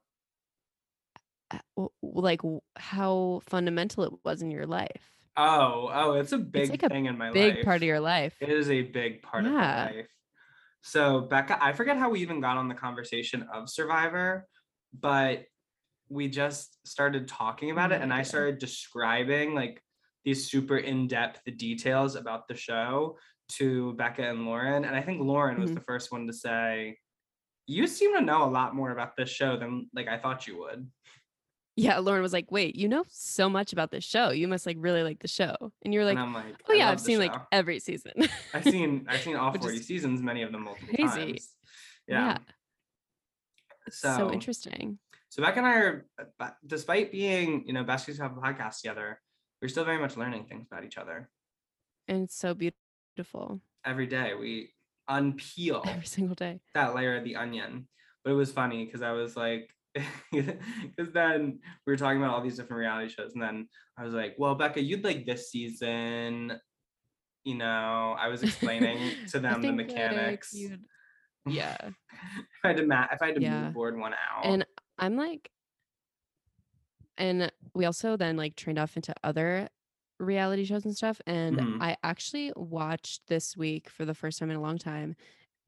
uh, 1.51 1.87
like 2.03 2.41
how 2.77 3.41
fundamental 3.47 4.05
it 4.05 4.13
was 4.25 4.41
in 4.43 4.51
your 4.51 4.67
life. 4.67 5.11
oh, 5.37 5.91
oh, 5.93 6.13
it's 6.15 6.33
a 6.33 6.39
big 6.39 6.71
like 6.71 6.83
a 6.85 6.89
thing 6.89 7.07
in 7.07 7.19
my 7.19 7.31
Big 7.31 7.43
life. 7.49 7.55
Big 7.57 7.65
part 7.65 7.77
of 7.77 7.83
your 7.87 8.01
life. 8.01 8.35
It 8.41 8.49
is 8.49 8.71
a 8.71 8.83
big 8.83 9.23
part 9.23 9.45
Yeah. 9.45 9.51
of 9.51 9.55
my 9.55 9.85
life. 9.97 10.07
So, 10.83 11.23
Becca, 11.23 11.63
I 11.63 11.73
forget 11.73 11.97
how 11.97 12.11
we 12.11 12.21
even 12.21 12.41
got 12.41 12.57
on 12.57 12.69
the 12.69 12.75
conversation 12.75 13.47
of 13.53 13.69
Survivor, 13.71 14.47
but 14.99 15.45
we 16.15 16.29
just 16.29 16.79
started 16.87 17.27
talking 17.27 17.73
about 17.73 17.91
it 17.91 18.01
and 18.01 18.13
I 18.13 18.23
started 18.23 18.59
describing 18.59 19.53
like 19.55 19.83
these 20.25 20.49
super 20.49 20.79
in-depth 20.79 21.43
details 21.57 22.15
about 22.15 22.47
the 22.47 22.55
show 22.55 23.19
to 23.57 23.93
Becca 23.95 24.23
and 24.23 24.47
Lauren. 24.47 24.85
And 24.85 24.95
I 24.97 25.03
think 25.03 25.21
Lauren 25.21 25.61
was 25.61 25.71
Mhm. 25.73 25.75
the 25.75 25.81
first 25.81 26.13
one 26.13 26.27
to 26.29 26.33
say, 26.33 26.97
You 27.67 27.87
seem 27.87 28.15
to 28.15 28.21
know 28.21 28.45
a 28.45 28.51
lot 28.61 28.75
more 28.77 28.91
about 28.93 29.17
this 29.17 29.29
show 29.31 29.57
than 29.57 29.89
like 29.95 30.07
I 30.07 30.19
thought 30.19 30.47
you 30.47 30.59
would. 30.61 30.91
Yeah, 31.77 31.99
Lauren 31.99 32.23
was 32.23 32.33
like, 32.33 32.53
"Wait, 32.53 32.77
you 32.77 32.89
know 32.89 33.05
so 33.09 33.49
much 33.49 33.73
about 33.73 33.91
this 33.91 34.05
show. 34.05 34.31
You 34.31 34.47
must 34.47 34.65
like 34.67 34.77
really 34.79 35.03
like 35.03 35.19
the 35.19 35.29
show." 35.29 35.57
And 35.83 35.93
you're 35.93 36.05
like, 36.05 36.13
and 36.19 36.27
I'm 36.27 36.35
like, 36.35 36.55
"Oh 36.69 36.75
yeah, 36.75 36.91
I've 36.91 37.01
seen 37.01 37.19
like 37.19 37.35
every 37.51 37.81
season." 37.81 38.13
I've 38.53 38.65
seen 38.65 39.07
I've 39.09 39.23
seen 39.23 39.35
all 39.41 39.51
Which 39.51 39.63
40 39.63 39.83
seasons, 39.83 40.23
many 40.23 40.43
of 40.43 40.53
them 40.53 40.63
multiple 40.65 40.95
crazy. 40.95 41.33
times. 41.33 41.57
Yeah. 42.07 42.39
It's 43.87 43.99
So, 43.99 44.17
so 44.19 44.31
interesting. 44.31 44.99
So 45.35 45.43
Beck 45.43 45.57
and 45.57 45.67
I 45.67 45.75
are, 45.79 46.07
uh, 46.39 46.51
despite 46.65 47.11
being, 47.11 47.65
you 47.67 47.73
know, 47.73 47.83
best 47.83 48.07
to 48.07 48.15
have 48.23 48.37
a 48.37 48.41
podcast 48.41 48.81
together, 48.83 49.21
we're 49.61 49.67
still 49.67 49.85
very 49.85 49.99
much 49.99 50.17
learning 50.17 50.45
things 50.45 50.69
about 50.71 50.85
each 50.85 50.97
other 50.97 51.29
And 52.07 52.23
it's 52.23 52.37
so 52.37 52.55
beautiful 52.55 53.61
every 53.85 54.07
day. 54.07 54.35
We 54.39 54.71
unpeel 55.11 55.85
every 55.89 56.07
single 56.07 56.37
day. 56.37 56.61
that 56.75 56.95
layer 56.95 57.17
of 57.17 57.25
the 57.25 57.35
onion. 57.35 57.89
But 58.23 58.31
it 58.31 58.35
was 58.35 58.53
funny 58.53 58.85
because 58.85 59.03
I 59.03 59.11
was 59.11 59.37
like, 59.37 59.69
because 60.33 61.11
then 61.13 61.59
we 61.85 61.93
were 61.93 61.97
talking 61.97 62.19
about 62.23 62.33
all 62.35 62.41
these 62.41 62.57
different 62.57 62.79
reality 62.79 63.13
shows, 63.13 63.33
and 63.35 63.43
then 63.43 63.69
I 63.99 64.05
was 64.05 64.15
like, 64.15 64.37
well, 64.39 64.55
Becca, 64.55 64.81
you'd 64.81 65.03
like 65.03 65.27
this 65.27 65.51
season. 65.51 66.53
You 67.43 67.57
know, 67.57 68.15
I 68.17 68.29
was 68.29 68.45
explaining 68.45 69.01
to 69.33 69.41
them 69.41 69.63
the 69.63 69.69
that, 69.69 69.75
mechanics. 69.75 70.55
Yeah. 71.45 71.77
if 71.89 71.95
I 72.63 72.69
had 72.69 72.77
to 72.77 72.87
ma- 72.87 73.09
if 73.13 73.21
I 73.21 73.27
had 73.27 73.35
to 73.35 73.43
Yeah. 73.43 73.65
move 73.65 73.75
board 73.75 73.99
one 73.99 74.15
out. 74.15 74.47
And 74.47 74.65
I'm 74.99 75.17
like, 75.17 75.51
and 77.17 77.51
we 77.75 77.85
also 77.85 78.17
then 78.17 78.37
like 78.37 78.57
trained 78.57 78.79
off 78.79 78.97
into 78.97 79.15
other 79.23 79.69
reality 80.19 80.65
shows 80.65 80.85
and 80.85 80.97
stuff. 80.97 81.21
And 81.27 81.61
Mhm. 81.61 81.81
I 81.81 81.97
actually 82.03 82.53
watched 82.57 83.27
this 83.29 83.57
week 83.57 83.89
for 83.89 84.05
the 84.05 84.15
first 84.15 84.39
time 84.39 84.51
in 84.51 84.57
a 84.57 84.61
long 84.61 84.79
time 84.79 85.17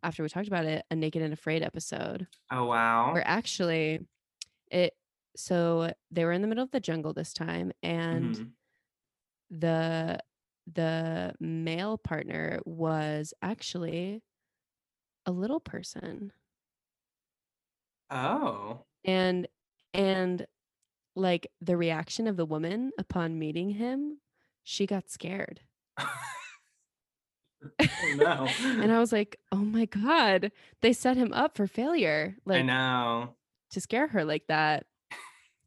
after 0.03 0.23
we 0.23 0.31
talked 0.31 0.49
about 0.49 0.67
it, 0.67 0.85
a 0.91 0.97
Naked 0.97 1.23
and 1.23 1.33
Afraid 1.35 1.63
episode 1.63 2.29
oh 2.51 2.65
wow. 2.67 3.13
where 3.13 3.27
actually 3.27 4.01
it, 4.71 4.95
so 5.37 5.93
they 6.11 6.25
were 6.25 6.33
in 6.33 6.43
the 6.43 6.49
middle 6.49 6.65
of 6.65 6.73
the 6.73 6.81
jungle 6.81 7.13
this 7.15 7.33
time 7.35 7.73
and 7.83 8.41
Mhm. 8.41 8.57
the 9.51 10.19
the 10.67 11.35
male 11.39 11.97
partner 11.99 12.61
was 12.65 13.33
actually 13.43 14.23
a 15.25 15.33
little 15.33 15.61
person 15.61 16.33
Oh. 18.11 18.87
And 19.07 19.49
and 19.95 20.47
like 21.15 21.47
the 21.63 21.77
reaction 21.77 22.27
of 22.27 22.37
the 22.37 22.45
woman 22.45 22.91
upon 22.99 23.39
meeting 23.39 23.71
him 23.71 24.19
she 24.63 24.85
got 24.87 25.09
scared 25.11 25.61
oh 27.81 28.15
no. 28.17 28.47
and 28.63 28.93
i 28.93 28.99
was 28.99 29.13
like 29.13 29.39
oh 29.53 29.57
my 29.57 29.87
god 29.87 30.53
they 30.83 30.93
set 30.93 31.17
him 31.17 31.33
up 31.33 31.57
for 31.57 31.67
failure 31.67 32.37
I 32.47 32.51
like 32.51 32.65
know. 32.67 33.35
to 33.71 33.81
scare 33.81 34.09
her 34.09 34.25
like 34.25 34.47
that 34.49 34.85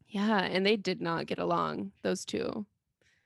yeah 0.08 0.40
and 0.42 0.64
they 0.64 0.76
did 0.76 1.00
not 1.00 1.26
get 1.26 1.38
along 1.38 1.92
those 2.02 2.24
two 2.24 2.64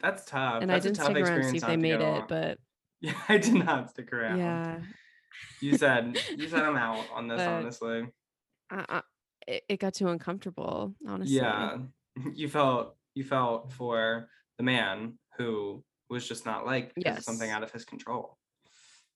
That's 0.01 0.25
tough. 0.25 0.63
and 0.63 0.71
Uh, 0.71 0.75
That's 0.75 0.87
i 0.87 0.89
didn't 0.89 1.05
stick 1.05 1.17
around 1.29 1.43
to 1.43 1.51
see 1.51 1.57
if 1.59 1.67
they 1.67 1.77
made 1.77 2.01
it 2.01 2.25
but 2.29 2.59
Yeah, 3.01 3.13
I 3.29 3.37
did 3.37 3.53
not 3.55 3.91
stick 3.91 4.11
around. 4.15 4.39
yeah 4.39 4.81
You 5.61 5.77
said 5.77 6.17
you 6.39 6.49
said 6.49 6.63
I'm 6.63 6.77
out 6.89 7.05
on 7.15 7.29
this, 7.29 7.39
But- 7.39 7.49
honestly. 7.49 8.07
I, 8.71 8.85
I, 8.89 9.03
it, 9.47 9.63
it 9.69 9.81
got 9.81 9.95
too 9.95 10.09
uncomfortable 10.09 10.95
honestly 11.07 11.37
Yeah. 11.37 11.79
You 12.33 12.49
felt 12.49 12.95
you 13.15 13.25
felt 13.25 13.73
for 13.73 14.29
the 14.57 14.63
man 14.63 15.19
who 15.37 15.83
was 16.09 16.29
just 16.29 16.47
not 16.47 16.65
like 16.65 16.93
of 17.05 17.25
something 17.25 17.51
out 17.51 17.65
of 17.65 17.73
his 17.73 17.85
control. 17.85 18.39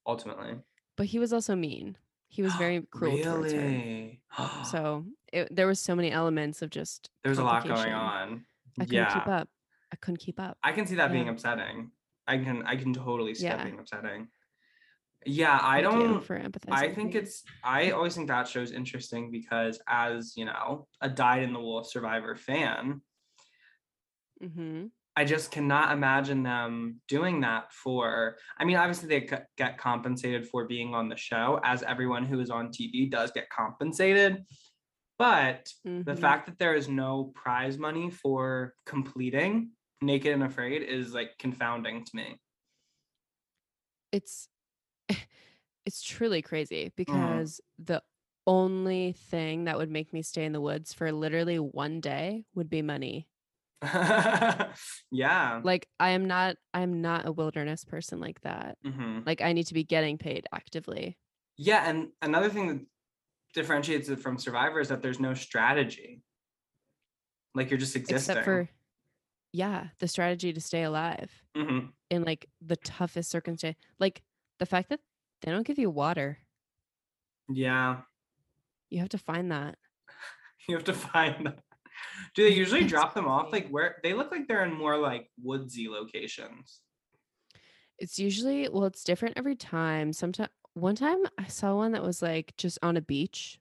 Ultimately. 0.06 0.56
but 0.96 1.06
he 1.06 1.18
was 1.18 1.32
also 1.34 1.54
mean 1.54 1.96
he 2.28 2.42
was 2.42 2.54
very 2.54 2.80
cruel 2.90 3.18
towards 3.22 3.52
her 3.52 3.58
really? 3.58 4.20
so 4.70 5.04
it, 5.32 5.54
there 5.54 5.66
was 5.66 5.78
so 5.80 5.94
many 5.94 6.10
elements 6.10 6.62
of 6.62 6.70
just 6.70 7.10
there 7.22 7.30
was 7.30 7.38
a 7.38 7.44
lot 7.44 7.66
going 7.66 7.92
on. 7.92 8.44
I 8.78 8.84
couldn't 8.84 8.94
yeah. 8.94 9.12
keep 9.12 9.26
up. 9.26 9.48
I 9.92 9.96
couldn't 9.96 10.18
keep 10.18 10.40
up. 10.40 10.56
I 10.62 10.72
can 10.72 10.86
see 10.86 10.96
that 10.96 11.12
being 11.12 11.28
upsetting. 11.28 11.90
I 12.26 12.38
can 12.38 12.62
I 12.64 12.76
can 12.76 12.92
totally 12.92 13.34
see 13.34 13.48
that 13.48 13.64
being 13.64 13.78
upsetting. 13.78 14.28
Yeah, 15.26 15.58
I 15.60 15.80
don't 15.82 16.20
for 16.22 16.38
empathizing. 16.38 16.72
I 16.72 16.94
think 16.94 17.14
it's 17.14 17.42
I 17.64 17.90
always 17.90 18.14
think 18.14 18.28
that 18.28 18.48
show's 18.48 18.72
interesting 18.72 19.30
because 19.30 19.80
as, 19.88 20.34
you 20.36 20.44
know, 20.44 20.86
a 21.00 21.08
dyed 21.08 21.42
in 21.42 21.52
the 21.52 21.60
wool 21.60 21.84
survivor 21.84 22.36
fan, 22.36 23.02
Mhm. 24.42 24.90
I 25.16 25.24
just 25.24 25.50
cannot 25.50 25.90
imagine 25.92 26.44
them 26.44 27.00
doing 27.08 27.40
that 27.40 27.72
for 27.72 28.38
I 28.56 28.64
mean, 28.64 28.76
obviously 28.76 29.08
they 29.08 29.26
c- 29.26 29.42
get 29.56 29.76
compensated 29.76 30.46
for 30.48 30.66
being 30.66 30.94
on 30.94 31.08
the 31.08 31.16
show 31.16 31.60
as 31.64 31.82
everyone 31.82 32.24
who 32.24 32.38
is 32.40 32.50
on 32.50 32.70
TV 32.70 33.10
does 33.10 33.32
get 33.32 33.50
compensated. 33.50 34.44
But 35.18 35.68
the 36.04 36.14
Mhm. 36.14 36.20
fact 36.20 36.46
that 36.46 36.58
there 36.58 36.74
is 36.76 36.88
no 36.88 37.32
prize 37.34 37.76
money 37.76 38.08
for 38.10 38.74
completing 38.86 39.72
Naked 40.00 40.32
and 40.32 40.44
Afraid 40.44 40.82
is 40.82 41.12
like 41.12 41.36
confounding 41.38 42.04
to 42.04 42.16
me. 42.16 42.40
it's 44.12 44.48
it's 45.88 46.02
truly 46.02 46.42
crazy 46.42 46.92
Mm-hmm. 46.92 46.94
because 46.96 47.60
the 47.78 48.02
only 48.46 49.12
thing 49.12 49.64
that 49.64 49.78
would 49.78 49.90
make 49.90 50.12
me 50.12 50.22
stay 50.22 50.44
in 50.44 50.52
the 50.52 50.60
woods 50.60 50.92
for 50.92 51.10
literally 51.12 51.56
one 51.58 52.00
day 52.00 52.44
would 52.54 52.68
be 52.70 52.82
money. 52.82 53.26
yeah. 53.82 55.60
Like 55.62 55.88
I 55.98 56.10
am 56.10 56.26
not 56.26 56.56
I'm 56.74 57.00
not 57.00 57.26
a 57.26 57.32
wilderness 57.32 57.84
person 57.84 58.20
like 58.20 58.40
that. 58.42 58.76
Mhm. 58.84 59.24
Like 59.26 59.40
I 59.40 59.52
need 59.54 59.66
to 59.68 59.74
be 59.74 59.84
getting 59.84 60.18
paid 60.18 60.46
actively. 60.52 61.16
Yeah, 61.56 61.88
and 61.88 62.08
another 62.22 62.48
thing 62.50 62.66
that 62.68 62.80
differentiates 63.54 64.08
it 64.08 64.20
from 64.20 64.38
Survivor 64.38 64.80
is 64.80 64.88
that 64.88 65.00
there's 65.02 65.20
no 65.20 65.34
strategy. 65.34 66.22
Like 67.54 67.70
you're 67.70 67.78
just 67.78 67.96
existing. 67.96 68.32
Except 68.32 68.44
for 68.44 68.68
yeah, 69.52 69.88
the 70.00 70.08
strategy 70.08 70.52
to 70.52 70.60
stay 70.60 70.82
alive 70.82 71.30
Mhm. 71.56 71.92
in 72.10 72.22
like 72.24 72.48
the 72.60 72.76
toughest 72.76 73.30
circumstance. 73.30 73.76
Like 73.98 74.22
the 74.58 74.66
fact 74.66 74.90
that 74.90 75.00
they 75.42 75.50
don't 75.50 75.66
give 75.66 75.78
you 75.78 75.90
water. 75.90 76.38
Yeah, 77.48 78.02
You 78.90 78.98
have 79.00 79.08
to 79.10 79.18
find 79.18 79.50
that. 79.50 79.78
you 80.68 80.74
have 80.74 80.84
to 80.84 80.92
find. 80.94 81.46
Them. 81.46 81.54
Do 82.34 82.44
they 82.44 82.54
usually 82.56 82.84
drop 82.84 83.14
them 83.14 83.28
off 83.28 83.52
like 83.52 83.68
where 83.70 83.98
they 84.02 84.14
look 84.14 84.30
like 84.30 84.48
they're 84.48 84.64
in 84.64 84.74
more 84.74 84.98
like 84.98 85.30
woodsy 85.42 85.88
locations? 85.88 86.82
It's 87.98 88.18
usually 88.18 88.68
well, 88.68 88.84
it's 88.84 89.04
different 89.04 89.36
every 89.38 89.56
time. 89.56 90.12
Sometimes 90.12 90.50
one 90.74 90.94
time 90.94 91.24
I 91.36 91.46
saw 91.48 91.74
one 91.76 91.92
that 91.92 92.02
was 92.02 92.22
like 92.22 92.54
just 92.56 92.78
on 92.82 92.96
a 92.96 93.00
beach, 93.00 93.58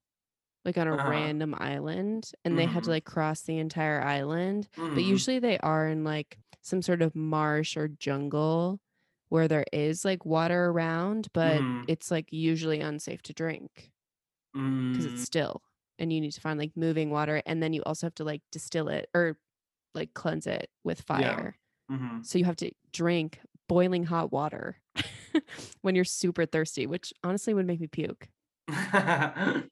like 0.65 0.77
on 0.77 0.87
a 0.87 0.95
Uh-huh. 0.95 0.97
random 0.97 1.55
island, 1.57 2.31
and 2.45 2.57
they 2.59 2.67
had 2.67 2.85
to 2.85 2.89
Mhm. 2.89 2.91
like 2.91 3.05
cross 3.05 3.41
the 3.43 3.59
entire 3.59 4.01
island. 4.01 4.69
But 4.93 5.03
Mhm. 5.03 5.05
usually 5.05 5.39
they 5.39 5.59
are 5.59 5.87
in 5.89 6.03
like 6.05 6.39
some 6.61 6.81
sort 6.83 7.01
of 7.03 7.15
marsh 7.15 7.77
or 7.77 7.87
jungle 7.89 8.81
where 9.29 9.47
there 9.47 9.65
is 9.73 10.05
like 10.05 10.25
water 10.25 10.65
around, 10.67 11.27
but 11.33 11.63
Mhm. 11.63 11.85
it's 11.87 12.11
like 12.11 12.31
usually 12.31 12.81
unsafe 12.81 13.21
to 13.23 13.33
drink 13.33 13.91
because 14.91 15.05
Mm, 15.05 15.09
it's 15.13 15.21
still 15.21 15.61
and 15.99 16.13
you 16.13 16.21
need 16.21 16.31
to 16.31 16.41
find 16.41 16.59
like 16.59 16.71
moving 16.75 17.09
water 17.09 17.41
and 17.45 17.61
then 17.61 17.73
you 17.73 17.83
also 17.85 18.05
have 18.05 18.15
to 18.15 18.23
like 18.23 18.41
distill 18.51 18.87
it 18.87 19.09
or 19.13 19.37
like 19.95 20.13
cleanse 20.13 20.47
it 20.47 20.69
with 20.83 21.01
Yeah. 21.01 21.35
fire. 21.35 21.57
mhm. 21.91 22.25
So 22.25 22.37
you 22.39 22.45
have 22.45 22.55
to 22.57 22.71
drink 22.91 23.39
boiling 23.67 24.05
hot 24.05 24.31
water 24.31 24.81
when 25.81 25.95
you're 25.95 26.05
super 26.05 26.45
thirsty, 26.45 26.87
which 26.87 27.13
honestly 27.23 27.53
would 27.53 27.67
make 27.67 27.79
me 27.79 27.87
puke. 27.87 28.29
I'm 28.67 29.69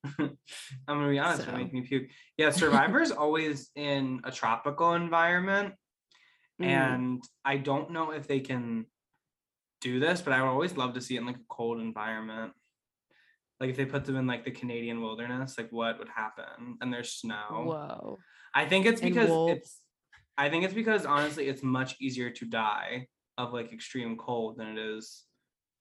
gonna 0.88 1.09
be 1.09 1.19
honest, 1.19 1.47
it 1.47 1.53
make 1.55 1.74
me 1.74 1.81
puke. 1.81 2.09
Yeah, 2.38 2.50
Survivor's 2.51 3.12
always 3.12 3.71
in 3.75 4.21
a 4.24 4.31
tropical 4.31 4.93
environment, 4.93 5.75
Mm. 6.59 6.65
and 6.67 7.24
I 7.43 7.57
don't 7.57 7.91
know 7.91 8.12
if 8.12 8.27
they 8.27 8.39
can 8.39 8.85
do 9.85 9.99
this, 9.99 10.21
but 10.21 10.33
I 10.33 10.41
would 10.41 10.49
always 10.49 10.75
love 10.75 10.95
to 10.95 11.01
see 11.01 11.15
it 11.15 11.19
in 11.19 11.27
like 11.27 11.35
a 11.37 11.47
cold 11.47 11.79
environment. 11.79 12.53
Like 13.59 13.69
if 13.69 13.77
they 13.77 13.85
put 13.85 14.03
them 14.03 14.17
in 14.17 14.25
like 14.25 14.43
the 14.43 14.51
Canadian 14.51 14.99
wilderness, 14.99 15.57
like 15.57 15.71
what 15.71 15.99
would 15.99 16.09
happen? 16.09 16.77
And 16.81 16.91
there's 16.91 17.13
snow. 17.13 17.63
Whoa. 17.65 18.17
I 18.53 18.65
think 18.65 18.85
it's 18.87 18.99
because 18.99 19.29
it's 19.55 19.79
I 20.37 20.49
think 20.49 20.65
it's 20.65 20.73
because 20.73 21.05
honestly 21.05 21.47
it's 21.47 21.63
much 21.63 21.95
easier 22.01 22.31
to 22.31 22.45
die 22.45 23.07
of 23.37 23.53
like 23.53 23.71
extreme 23.71 24.17
cold 24.17 24.57
than 24.57 24.69
it 24.75 24.79
is 24.79 25.23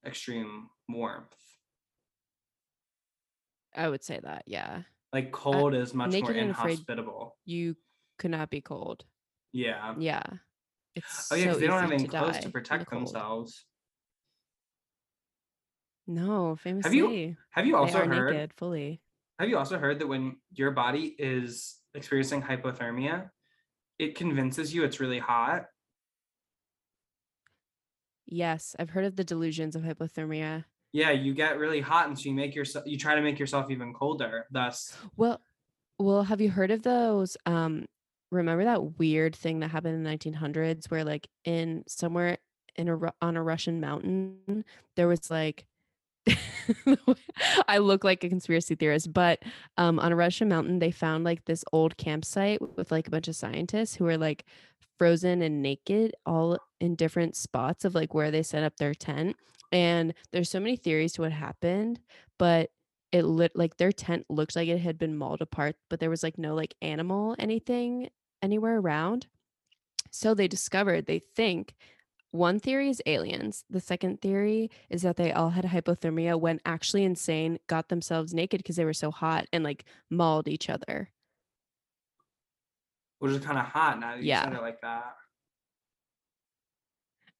extreme 0.07 0.69
warmth. 0.89 1.35
I 3.75 3.89
would 3.89 4.05
say 4.05 4.21
that, 4.23 4.45
yeah. 4.47 4.83
Like 5.13 5.29
uh, 5.29 5.31
cold 5.37 5.75
is 5.75 5.95
much 5.95 6.13
more 6.13 6.21
Naked 6.21 6.37
and 6.37 6.51
Afraid- 6.51 6.73
inhospitable. 6.73 7.37
You 7.45 7.77
could 8.19 8.31
not 8.31 8.51
be 8.51 8.61
cold. 8.61 9.05
Yeah. 9.53 9.95
Yeah. 9.99 10.23
It's 10.95 11.33
Oh 11.33 11.35
yeah, 11.35 11.45
because 11.45 11.57
so 11.57 11.61
they 11.61 11.67
don't 11.67 11.81
have 11.81 11.91
any 11.91 12.05
to 12.05 12.09
clothes 12.09 12.39
to 12.39 12.51
protect 12.51 12.91
themselves. 12.91 13.65
No, 16.07 16.57
famously. 16.57 16.91
Have 16.91 16.95
you 16.95 17.37
have 17.51 17.67
you 17.67 17.77
also 17.77 18.07
heard? 18.07 18.35
naked 18.35 18.53
fully. 18.55 19.01
Have 19.39 19.49
you 19.49 19.59
also 19.59 19.79
heard 19.79 19.99
that 19.99 20.07
when 20.07 20.37
your 20.53 20.71
body 20.71 21.15
is 21.19 21.81
experiencing 21.95 22.43
hypothermia, 22.43 23.31
it 23.99 24.17
convinces 24.17 24.75
you 24.75 24.85
it's 24.85 25.01
really 25.01 25.19
hot? 25.19 25.67
Yes, 28.27 28.75
I've 28.79 28.91
heard 28.91 29.05
of 29.05 29.17
the 29.17 29.25
delusions 29.25 29.77
of 29.77 29.83
hypothermia. 29.83 30.65
Yeah, 30.93 31.11
you 31.11 31.35
get 31.35 31.59
really 31.59 31.81
hot, 31.81 32.07
and 32.07 32.19
so 32.19 32.29
you 32.29 32.35
make 32.35 32.55
yourself 32.55 32.87
you 32.87 32.97
try 32.97 33.15
to 33.15 33.21
make 33.23 33.39
yourself 33.39 33.71
even 33.71 33.93
colder. 33.93 34.47
Thus, 34.51 34.97
Well, 35.17 35.41
well, 35.99 36.25
have 36.25 36.41
you 36.41 36.51
heard 36.51 36.71
of 36.71 36.83
those? 36.83 37.37
Um, 37.47 37.87
remember 38.31 38.65
that 38.65 38.99
weird 38.99 39.37
thing 39.37 39.61
that 39.61 39.69
happened 39.69 39.97
in 39.97 40.03
the 40.05 40.09
1900s 40.09 40.91
where, 40.91 41.05
like, 41.05 41.29
in 41.45 41.85
somewhere 41.89 42.39
in 42.77 42.89
a 42.89 42.99
on 43.23 43.37
a 43.37 43.43
Russian 43.43 43.81
mountain, 43.81 44.65
there 44.97 45.09
was 45.09 45.31
like, 45.31 45.67
I 47.69 47.79
look 47.79 48.05
like 48.05 48.25
a 48.25 48.29
conspiracy 48.29 48.75
theorist, 48.75 49.13
but 49.13 49.43
um, 49.77 49.99
on 49.99 50.13
a 50.13 50.17
Russian 50.17 50.49
mountain, 50.49 50.79
they 50.79 50.91
found 50.91 51.25
like 51.25 51.45
this 51.45 51.65
old 51.73 51.97
campsite 51.97 52.61
with 52.77 52.91
like 52.91 53.07
a 53.07 53.11
bunch 53.11 53.29
of 53.29 53.37
scientists 53.37 53.95
who 53.95 54.05
were 54.05 54.17
like 54.17 54.45
frozen 54.99 55.43
and 55.43 55.63
naked, 55.63 56.15
all 56.25 56.59
in 56.81 56.95
different 56.95 57.37
spots 57.37 57.85
of 57.85 57.95
like 57.95 58.15
where 58.15 58.31
they 58.31 58.43
set 58.43 58.63
up 58.63 58.77
their 58.77 58.95
tent. 58.95 59.37
And 59.73 60.15
there's 60.33 60.51
so 60.51 60.61
many 60.61 60.77
theories 60.77 61.13
to 61.15 61.23
what 61.23 61.33
happened, 61.33 62.01
but 62.39 62.71
it 63.13 63.25
lit 63.25 63.53
like 63.55 63.77
their 63.77 63.93
tent 63.93 64.25
looked 64.29 64.57
like 64.57 64.69
it 64.69 64.79
had 64.79 64.99
been 64.99 65.17
mauled 65.17 65.41
apart, 65.41 65.77
but 65.89 66.01
there 66.01 66.11
was 66.11 66.23
like 66.23 66.39
no 66.39 66.55
like 66.55 66.75
animal 66.83 67.37
anything 67.39 68.09
anywhere 68.43 68.79
around. 68.79 69.27
So 70.11 70.35
they 70.35 70.49
discovered, 70.49 71.07
they 71.07 71.19
think 71.19 71.75
one 72.35 72.59
theory 72.59 72.89
is 72.89 73.01
aliens. 73.07 73.65
The 73.71 73.81
second 73.81 74.21
theory 74.21 74.69
is 74.91 75.03
that 75.03 75.15
they 75.17 75.33
all 75.33 75.51
had 75.51 75.65
hypothermia 75.67 76.39
went 76.39 76.61
actually 76.67 77.05
insane, 77.05 77.61
got 77.69 77.89
themselves 77.89 78.35
naked 78.35 78.59
because 78.59 78.75
they 78.75 78.85
were 78.85 78.93
so 78.93 79.13
hot 79.13 79.47
and 79.53 79.63
like 79.63 79.85
mauled 80.11 80.49
each 80.49 80.69
other. 80.69 81.11
which 83.21 83.31
is 83.33 83.39
kind 83.45 83.57
of 83.59 83.65
hot 83.65 84.01
now 84.01 84.17
that 84.17 84.23
you 84.23 84.35
said 84.35 84.53
Yeah. 84.53 84.59
it 84.59 84.63
like 84.63 84.81
that. 84.83 85.17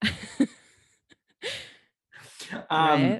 Um, 2.69 3.19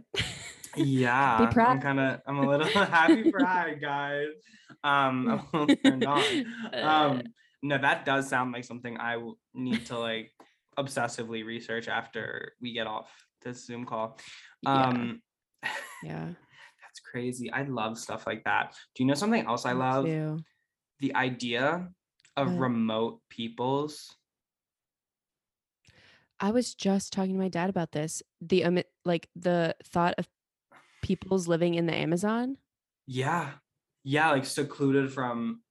yeah, 0.78 1.38
I'm 1.58 1.82
kind 1.82 2.00
of, 2.00 2.22
I'm 2.28 2.38
a 2.38 2.48
little 2.48 2.68
happy 2.86 3.30
for 3.32 3.44
hi 3.44 3.74
guys. 3.74 4.28
Um, 4.84 5.28
I'm 5.28 5.40
a 5.40 5.48
little 5.58 5.76
turned 5.84 6.06
on. 6.06 6.46
Um, 6.74 7.22
no, 7.64 7.78
that 7.80 8.06
does 8.06 8.30
sound 8.30 8.52
like 8.54 8.64
something 8.66 8.98
I 9.00 9.18
need 9.54 9.86
to 9.88 9.98
like 9.98 10.32
obsessively 10.78 11.46
research 11.46 11.88
after 11.88 12.54
we 12.62 12.74
get 12.74 12.88
off 12.88 13.10
this 13.42 13.66
Zoom 13.66 13.86
call. 13.86 14.18
Yeah. 14.62 14.88
Um, 14.88 15.22
yeah. 16.04 16.26
that's 16.82 17.00
crazy. 17.12 17.52
I 17.52 17.64
love 17.64 17.98
stuff 17.98 18.26
like 18.28 18.44
that. 18.44 18.74
Do 18.96 19.04
you 19.04 19.08
know 19.08 19.14
something 19.14 19.46
else 19.46 19.66
I 19.66 19.74
me 19.74 19.80
love? 19.80 20.06
too. 20.06 20.40
The 21.00 21.16
idea 21.16 21.90
of 22.38 22.60
remote 22.60 23.22
peoples. 23.30 24.16
I 26.40 26.52
was 26.52 26.76
just 26.76 27.14
talking 27.14 27.34
to 27.34 27.40
my 27.40 27.48
dad 27.48 27.70
about 27.70 27.92
this. 27.92 28.22
The 28.42 28.66
um, 28.66 28.80
like 29.06 29.30
the 29.36 29.76
thought 29.86 30.16
of 30.18 30.28
people's 31.02 31.48
living 31.48 31.76
in 31.76 31.86
the 31.86 31.94
Amazon. 31.94 32.58
Yeah. 33.08 33.52
Yeah, 34.04 34.32
like 34.32 34.46
secluded 34.46 35.12
from 35.12 35.62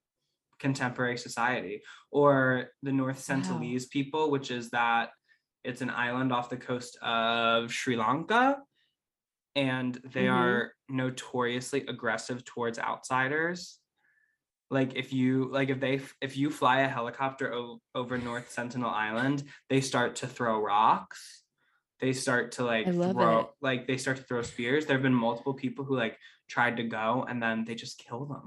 contemporary 0.69 1.19
society. 1.29 1.77
Or 2.21 2.35
the 2.87 2.93
North 3.03 3.21
Wow. 3.21 3.29
Sentinelese 3.29 3.89
people, 3.97 4.25
which 4.35 4.49
is 4.59 4.65
that 4.71 5.05
it's 5.69 5.83
an 5.87 5.91
island 5.91 6.31
off 6.33 6.49
the 6.55 6.57
coast 6.71 6.93
of 7.03 7.71
Sri 7.79 7.97
Lanka. 7.97 8.45
And 9.57 9.95
they 10.15 10.27
Mhm. 10.27 10.39
are 10.43 10.59
notoriously 10.89 11.81
aggressive 11.95 12.39
towards 12.53 12.79
outsiders. 12.91 13.79
Like 14.71 14.91
if 15.03 15.09
you 15.19 15.31
like 15.59 15.69
if 15.75 15.79
they 15.85 15.97
if 16.27 16.33
you 16.41 16.47
fly 16.51 16.77
a 16.81 16.89
helicopter 16.99 17.47
o- 17.59 17.81
over 17.95 18.15
North 18.19 18.49
Sentinel 18.57 18.91
Island, 19.09 19.39
they 19.71 19.81
start 19.81 20.11
to 20.21 20.27
throw 20.27 20.55
rocks. 20.75 21.21
They 22.01 22.13
start 22.25 22.45
to 22.57 22.63
like 22.75 22.87
throw 22.87 23.39
it. 23.41 23.47
like 23.69 23.81
they 23.89 23.99
start 24.05 24.17
to 24.21 24.25
throw 24.29 24.43
spears. 24.43 24.83
There 24.85 24.97
have 24.99 25.07
been 25.09 25.23
multiple 25.29 25.55
people 25.65 25.85
who 25.87 25.95
like 26.05 26.17
tried 26.55 26.77
to 26.81 26.85
go 27.01 27.09
and 27.29 27.37
then 27.45 27.57
they 27.67 27.77
just 27.85 27.99
kill 28.07 28.25
them. 28.33 28.47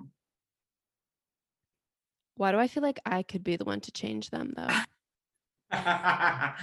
Why 2.38 2.52
do 2.52 2.60
I 2.60 2.68
feel 2.68 2.84
like 2.84 3.00
I 3.06 3.24
could 3.24 3.44
be 3.44 3.56
the 3.58 3.66
one 3.66 3.82
to 3.82 3.92
change 3.92 4.30
them 4.30 4.54
though? 4.56 4.68
Becca's 5.72 6.56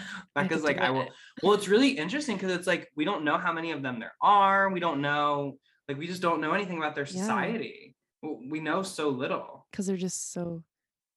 could 0.49 0.63
like, 0.63 0.79
I 0.79 0.91
will. 0.91 1.03
it. 1.03 1.09
Well, 1.43 1.53
it's 1.55 1.69
really 1.69 1.91
interesting 1.91 2.37
because 2.37 2.53
it's 2.53 2.67
like 2.67 2.89
we 2.97 3.05
don't 3.05 3.25
know 3.25 3.37
how 3.39 3.53
many 3.53 3.73
of 3.73 3.83
them 3.83 4.01
there 4.01 4.15
are. 4.23 4.71
We 4.71 4.81
don't 4.81 5.01
know, 5.03 5.59
like, 5.89 5.99
we 5.99 6.07
just 6.07 6.23
don't 6.23 6.41
know 6.41 6.53
anything 6.53 6.79
about 6.79 6.95
their 6.95 7.07
society. 7.07 7.95
W- 8.23 8.49
We 8.51 8.61
know 8.61 8.83
so 8.83 9.11
little 9.11 9.67
Because 9.71 9.87
they're 9.87 9.97
just 9.97 10.33
so. 10.33 10.63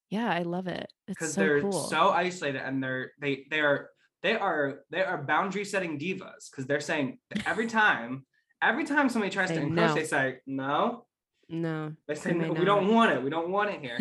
Yeah, 0.10 0.30
I 0.32 0.44
love 0.44 0.68
it. 0.68 0.92
Because 1.06 1.34
so 1.34 1.42
they're 1.42 1.62
cool. 1.62 1.72
so 1.74 2.10
isolated 2.10 2.62
and 2.66 2.82
they're 2.84 3.12
they 3.20 3.46
they 3.50 3.60
are 3.62 3.90
they 4.24 4.36
are 4.36 4.80
they 4.90 5.04
are 5.04 5.22
boundary 5.22 5.66
setting 5.66 6.00
divas 6.00 6.50
because 6.50 6.66
they're 6.66 6.80
saying 6.80 7.20
every 7.46 7.68
time 7.68 8.26
every 8.62 8.86
time 8.86 9.10
somebody 9.10 9.32
tries 9.32 9.50
to 9.50 9.56
Say 9.56 9.62
encroach, 9.64 9.90
no. 9.90 9.94
they 9.96 10.04
say 10.06 10.38
no. 10.48 11.06
No. 11.50 11.94
They 12.08 12.16
say 12.16 12.34
no, 12.34 12.52
we 12.54 12.66
don't 12.66 12.94
want 12.94 13.12
it. 13.12 13.24
We 13.24 13.30
don't 13.30 13.50
want 13.50 13.70
it 13.72 13.82
here. 13.82 13.98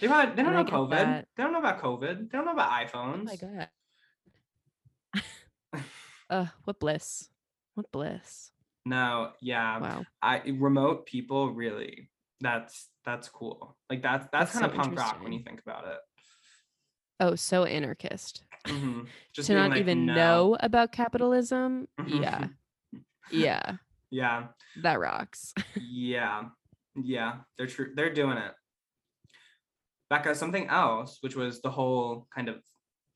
They, 0.00 0.06
probably, 0.06 0.34
they 0.34 0.42
don't 0.42 0.52
know 0.52 0.64
COVID. 0.64 0.90
that. 0.90 1.28
They 1.36 1.42
don't 1.42 1.52
know 1.52 1.58
about 1.58 1.80
COVID. 1.80 2.30
They 2.30 2.38
don't 2.38 2.46
know 2.46 2.52
about 2.52 2.70
iPhones. 2.70 3.20
oh 3.20 3.24
my 3.24 3.36
god. 5.74 5.82
uh, 6.30 6.46
what 6.64 6.78
bliss. 6.80 7.28
What 7.74 7.90
bliss. 7.92 8.52
No, 8.84 9.32
yeah. 9.40 9.78
Wow. 9.78 10.04
I 10.22 10.42
remote 10.46 11.06
people 11.06 11.52
really 11.52 12.08
that's 12.40 12.88
that's 13.04 13.28
cool. 13.28 13.76
Like 13.90 14.02
that's 14.02 14.26
that's 14.32 14.52
That's 14.52 14.60
kind 14.60 14.64
of 14.66 14.72
so 14.72 14.78
punk 14.78 14.98
rock 14.98 15.22
when 15.22 15.32
you 15.32 15.42
think 15.42 15.60
about 15.60 15.86
it. 15.86 15.98
Oh, 17.20 17.34
so 17.34 17.64
anarchist. 17.64 18.42
Mhm. 18.66 19.06
Just 19.32 19.48
to 19.48 19.54
not 19.54 19.70
like, 19.70 19.80
even 19.80 20.06
"No." 20.06 20.14
know 20.14 20.56
about 20.60 20.92
capitalism. 20.92 21.88
Mhm. 22.00 22.22
Yeah. 22.22 22.46
Yeah. 23.30 23.76
yeah. 24.10 24.46
That 24.82 25.00
rocks. 25.00 25.52
Yeah. 25.80 26.44
Yeah. 27.04 27.36
They're 27.56 27.66
true. 27.66 27.92
They're 27.94 28.12
doing 28.12 28.38
it. 28.38 28.52
Becca, 30.10 30.34
something 30.34 30.68
else, 30.68 31.18
which 31.20 31.36
was 31.36 31.60
the 31.60 31.70
whole 31.70 32.26
kind 32.34 32.48
of 32.48 32.56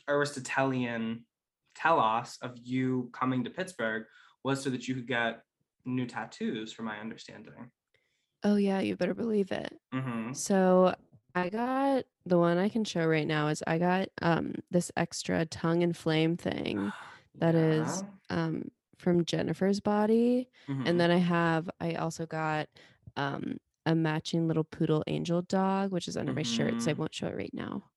Aristotelian 0.08 1.24
telos 1.74 2.38
of 2.42 2.52
you 2.62 3.10
coming 3.12 3.44
to 3.44 3.50
Pittsburgh, 3.50 4.04
was 4.44 4.62
so 4.62 4.70
that 4.70 4.86
you 4.88 4.94
could 4.94 5.06
get 5.06 5.42
new 5.84 6.06
tattoos, 6.06 6.72
from 6.72 6.84
my 6.84 6.98
understanding. 6.98 7.70
Oh 8.44 8.56
yeah, 8.56 8.80
you 8.80 8.96
better 8.96 9.14
believe 9.14 9.52
it. 9.52 9.72
hmm 9.92 10.32
So 10.32 10.94
I 11.34 11.48
got 11.48 12.04
the 12.26 12.38
one 12.38 12.58
I 12.58 12.68
can 12.68 12.84
show 12.84 13.06
right 13.06 13.26
now 13.26 13.48
is 13.48 13.62
I 13.66 13.78
got 13.78 14.08
um 14.20 14.54
this 14.70 14.92
extra 14.96 15.46
tongue 15.46 15.82
and 15.82 15.96
flame 15.96 16.36
thing 16.36 16.92
that 17.38 17.54
is 17.54 18.04
um 18.30 18.70
from 18.98 19.24
Jennifer's 19.24 19.80
body. 19.80 20.48
Mm-hmm. 20.68 20.86
And 20.86 21.00
then 21.00 21.10
I 21.10 21.18
have 21.18 21.70
I 21.80 21.94
also 21.94 22.26
got 22.26 22.68
um 23.16 23.58
a 23.86 23.94
matching 23.94 24.46
little 24.48 24.64
poodle 24.64 25.02
angel 25.06 25.42
dog, 25.42 25.90
which 25.92 26.08
is 26.08 26.16
under 26.16 26.32
my 26.32 26.42
shirt, 26.42 26.80
so 26.80 26.90
I 26.90 26.94
Mhm. 26.94 26.98
won't 26.98 27.14
show 27.14 27.26
it 27.28 27.36
right 27.36 27.52
now. 27.54 27.90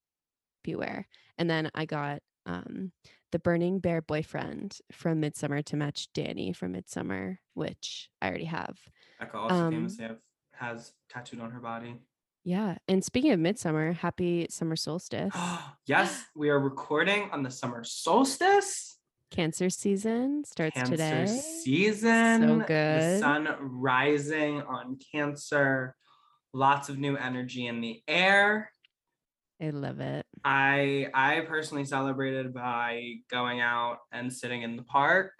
Beware. 0.63 1.07
And 1.37 1.49
then 1.49 1.69
I 1.75 1.85
got 1.85 2.21
um 2.47 2.91
the 3.31 3.39
burning 3.39 3.79
bear 3.79 4.01
boyfriend 4.01 4.79
from 4.91 5.21
Midsommar 5.21 5.63
to 5.65 5.75
match 5.75 6.07
Dani 6.13 6.55
from 6.55 6.73
Midsommar, 6.73 7.37
which 7.53 8.09
I 8.21 8.29
already 8.29 8.45
have. 8.45 8.77
Becca 9.19 9.37
also 9.37 9.55
um, 9.55 9.71
famously 9.73 10.05
have, 10.05 10.19
has 10.53 10.93
tattooed 11.09 11.39
on 11.41 11.51
her 11.51 11.59
body. 11.59 11.99
Yeah. 12.43 12.77
And 12.87 13.03
speaking 13.03 13.31
of 13.31 13.39
Midsommar, 13.39 13.93
happy 13.95 14.47
summer 14.49 14.75
solstice. 14.75 15.35
yes, 15.87 16.23
we 16.35 16.49
are 16.49 16.59
recording 16.59 17.29
on 17.31 17.43
the 17.43 17.49
summer 17.51 17.83
solstice. 17.83 18.94
Cancer 19.31 19.69
season 19.69 20.43
starts 20.45 20.75
today. 20.75 20.97
Cancer 21.09 21.33
today. 21.33 21.41
season. 21.63 22.41
So 22.41 22.57
good. 22.59 22.67
The 22.67 23.19
sun 23.19 23.47
rising 23.59 24.61
on 24.61 24.97
Cancer. 25.11 25.95
Lots 26.53 26.87
of 26.89 26.97
new 26.97 27.17
energy 27.17 27.67
in 27.67 27.81
the 27.81 28.01
air. 28.07 28.71
I 29.61 29.71
love 29.71 29.99
it. 29.99 30.25
I 30.43 31.07
I 31.13 31.41
personally 31.41 31.85
celebrated 31.85 32.53
by 32.53 33.15
going 33.29 33.61
out 33.61 33.97
and 34.11 34.31
sitting 34.31 34.61
in 34.61 34.75
the 34.77 34.83
park 34.83 35.31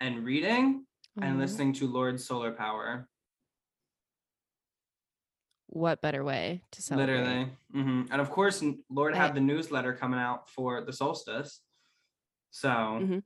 and 0.00 0.24
reading 0.24 0.84
and 1.20 1.38
listening 1.38 1.72
to 1.74 1.86
Lorde 1.86 2.20
Solar 2.20 2.52
Power. 2.52 3.08
What 5.68 6.02
better 6.02 6.22
way 6.24 6.62
to 6.72 6.82
celebrate? 6.82 7.18
Literally. 7.18 7.50
Mhm. 7.74 8.08
And 8.10 8.20
of 8.20 8.30
course, 8.30 8.62
Lorde 8.90 9.14
I- 9.14 9.18
had 9.18 9.34
the 9.34 9.40
newsletter 9.40 9.94
coming 9.94 10.20
out 10.20 10.50
for 10.50 10.82
the 10.84 10.92
solstice. 10.92 11.62
So 12.50 12.68
Mhm. 12.68 13.22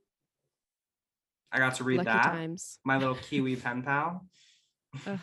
I 1.52 1.58
got 1.58 1.74
to 1.76 1.84
read 1.84 1.98
Lucky 1.98 2.06
that. 2.06 2.24
times. 2.24 2.78
My 2.84 2.96
little 2.98 3.14
Kiwi 3.22 3.56
pen 3.56 3.82
pal. 3.82 4.26
Ugh. 5.06 5.18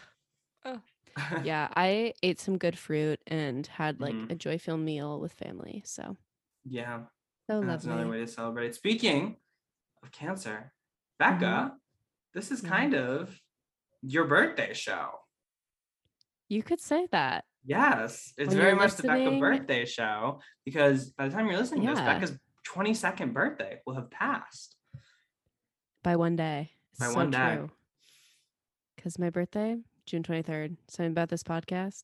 Ugh. 0.66 0.82
Yeah, 1.46 1.70
I 1.76 2.14
ate 2.22 2.40
some 2.40 2.58
good 2.58 2.78
fruit 2.78 3.20
and 3.28 3.66
had 3.66 4.00
like 4.00 4.14
Mhm. 4.14 4.32
a 4.32 4.36
joy 4.36 4.58
filled 4.60 4.82
meal 4.82 5.20
with 5.20 5.34
family. 5.34 5.82
So 5.86 6.16
yeah. 6.64 7.06
so 7.50 7.62
That's 7.64 7.86
another 7.86 8.08
way 8.10 8.20
to 8.20 8.28
celebrate. 8.28 8.76
Speaking 8.76 9.38
of 10.04 10.12
cancer, 10.12 10.74
Becca, 11.18 11.78
this 12.34 12.52
is 12.52 12.62
Yeah. 12.62 12.70
kind 12.70 12.94
of 12.94 13.40
your 14.02 14.26
birthday 14.28 14.74
show. 14.74 15.22
You 16.50 16.62
could 16.62 16.80
say 16.80 17.08
that. 17.08 17.46
Yes, 17.64 18.34
it's 18.38 18.50
When 18.50 18.58
very 18.58 18.76
much 18.76 18.96
the 18.96 19.08
Becca 19.08 19.40
birthday 19.40 19.86
show 19.86 20.40
because 20.66 21.12
by 21.12 21.28
the 21.28 21.34
time 21.34 21.48
you're 21.48 21.58
listening 21.58 21.82
to 21.84 21.88
this, 21.96 22.00
Becca's 22.00 22.38
22nd 22.68 23.34
birthday 23.34 23.80
will 23.86 23.96
have 23.96 24.12
passed. 24.12 24.76
by 26.04 26.16
one 26.16 26.36
day. 26.36 26.72
By 27.00 27.08
so 27.08 27.16
one 27.16 27.32
day. 27.32 27.60
Because 28.96 29.20
my 29.20 29.30
birthday, 29.30 29.78
June 30.06 30.24
23rd. 30.24 30.78
Something 30.90 31.12
about 31.12 31.30
this 31.30 31.44
podcast, 31.44 32.04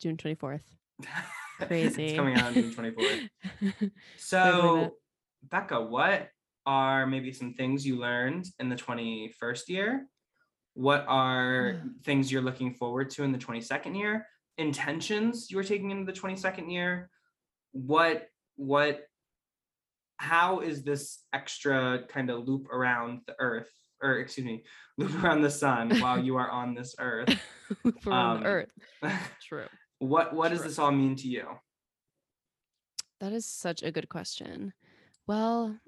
June 0.00 0.16
24th. 0.16 0.60
Crazy. 1.60 2.06
it's 2.06 2.16
coming 2.16 2.36
out 2.36 2.48
on 2.48 2.54
June 2.54 2.72
24th. 2.72 3.90
So, 4.16 4.94
Becca, 5.42 5.80
what 5.80 6.28
are 6.66 7.06
maybe 7.06 7.32
some 7.32 7.54
things 7.54 7.86
you 7.86 7.98
learned 7.98 8.46
in 8.60 8.68
the 8.68 8.76
21st 8.76 9.68
year? 9.68 10.06
What 10.74 11.04
are 11.08 11.82
things 12.04 12.30
you're 12.30 12.42
looking 12.42 12.74
forward 12.74 13.10
to 13.10 13.24
in 13.24 13.32
the 13.32 13.38
22nd 13.38 13.98
year? 13.98 14.26
Intentions 14.58 15.50
you 15.50 15.58
are 15.58 15.64
taking 15.64 15.90
into 15.90 16.10
the 16.10 16.18
22nd 16.18 16.70
year? 16.70 17.10
What, 17.72 18.28
what, 18.56 19.07
how 20.18 20.60
is 20.60 20.82
this 20.82 21.24
extra 21.32 22.04
kind 22.08 22.30
of 22.30 22.46
loop 22.46 22.68
around 22.70 23.22
the 23.26 23.34
earth, 23.38 23.70
or 24.02 24.18
excuse 24.18 24.44
me, 24.46 24.64
loop 24.98 25.14
around 25.22 25.42
the 25.42 25.50
sun 25.50 25.90
while 26.00 26.18
you 26.18 26.36
are 26.36 26.50
on 26.50 26.74
this 26.74 26.94
earth? 26.98 27.34
Around 28.06 28.36
Um, 28.36 28.42
the 28.42 28.46
earth. 28.48 28.72
True. 29.42 29.66
what, 29.98 30.34
what 30.34 30.50
does 30.50 30.62
this 30.62 30.78
all 30.78 30.92
mean 30.92 31.16
to 31.16 31.28
you? 31.28 31.46
That 33.20 33.32
is 33.32 33.44
such 33.46 33.82
a 33.82 33.90
good 33.90 34.08
question. 34.08 34.72
Well, 35.26 35.78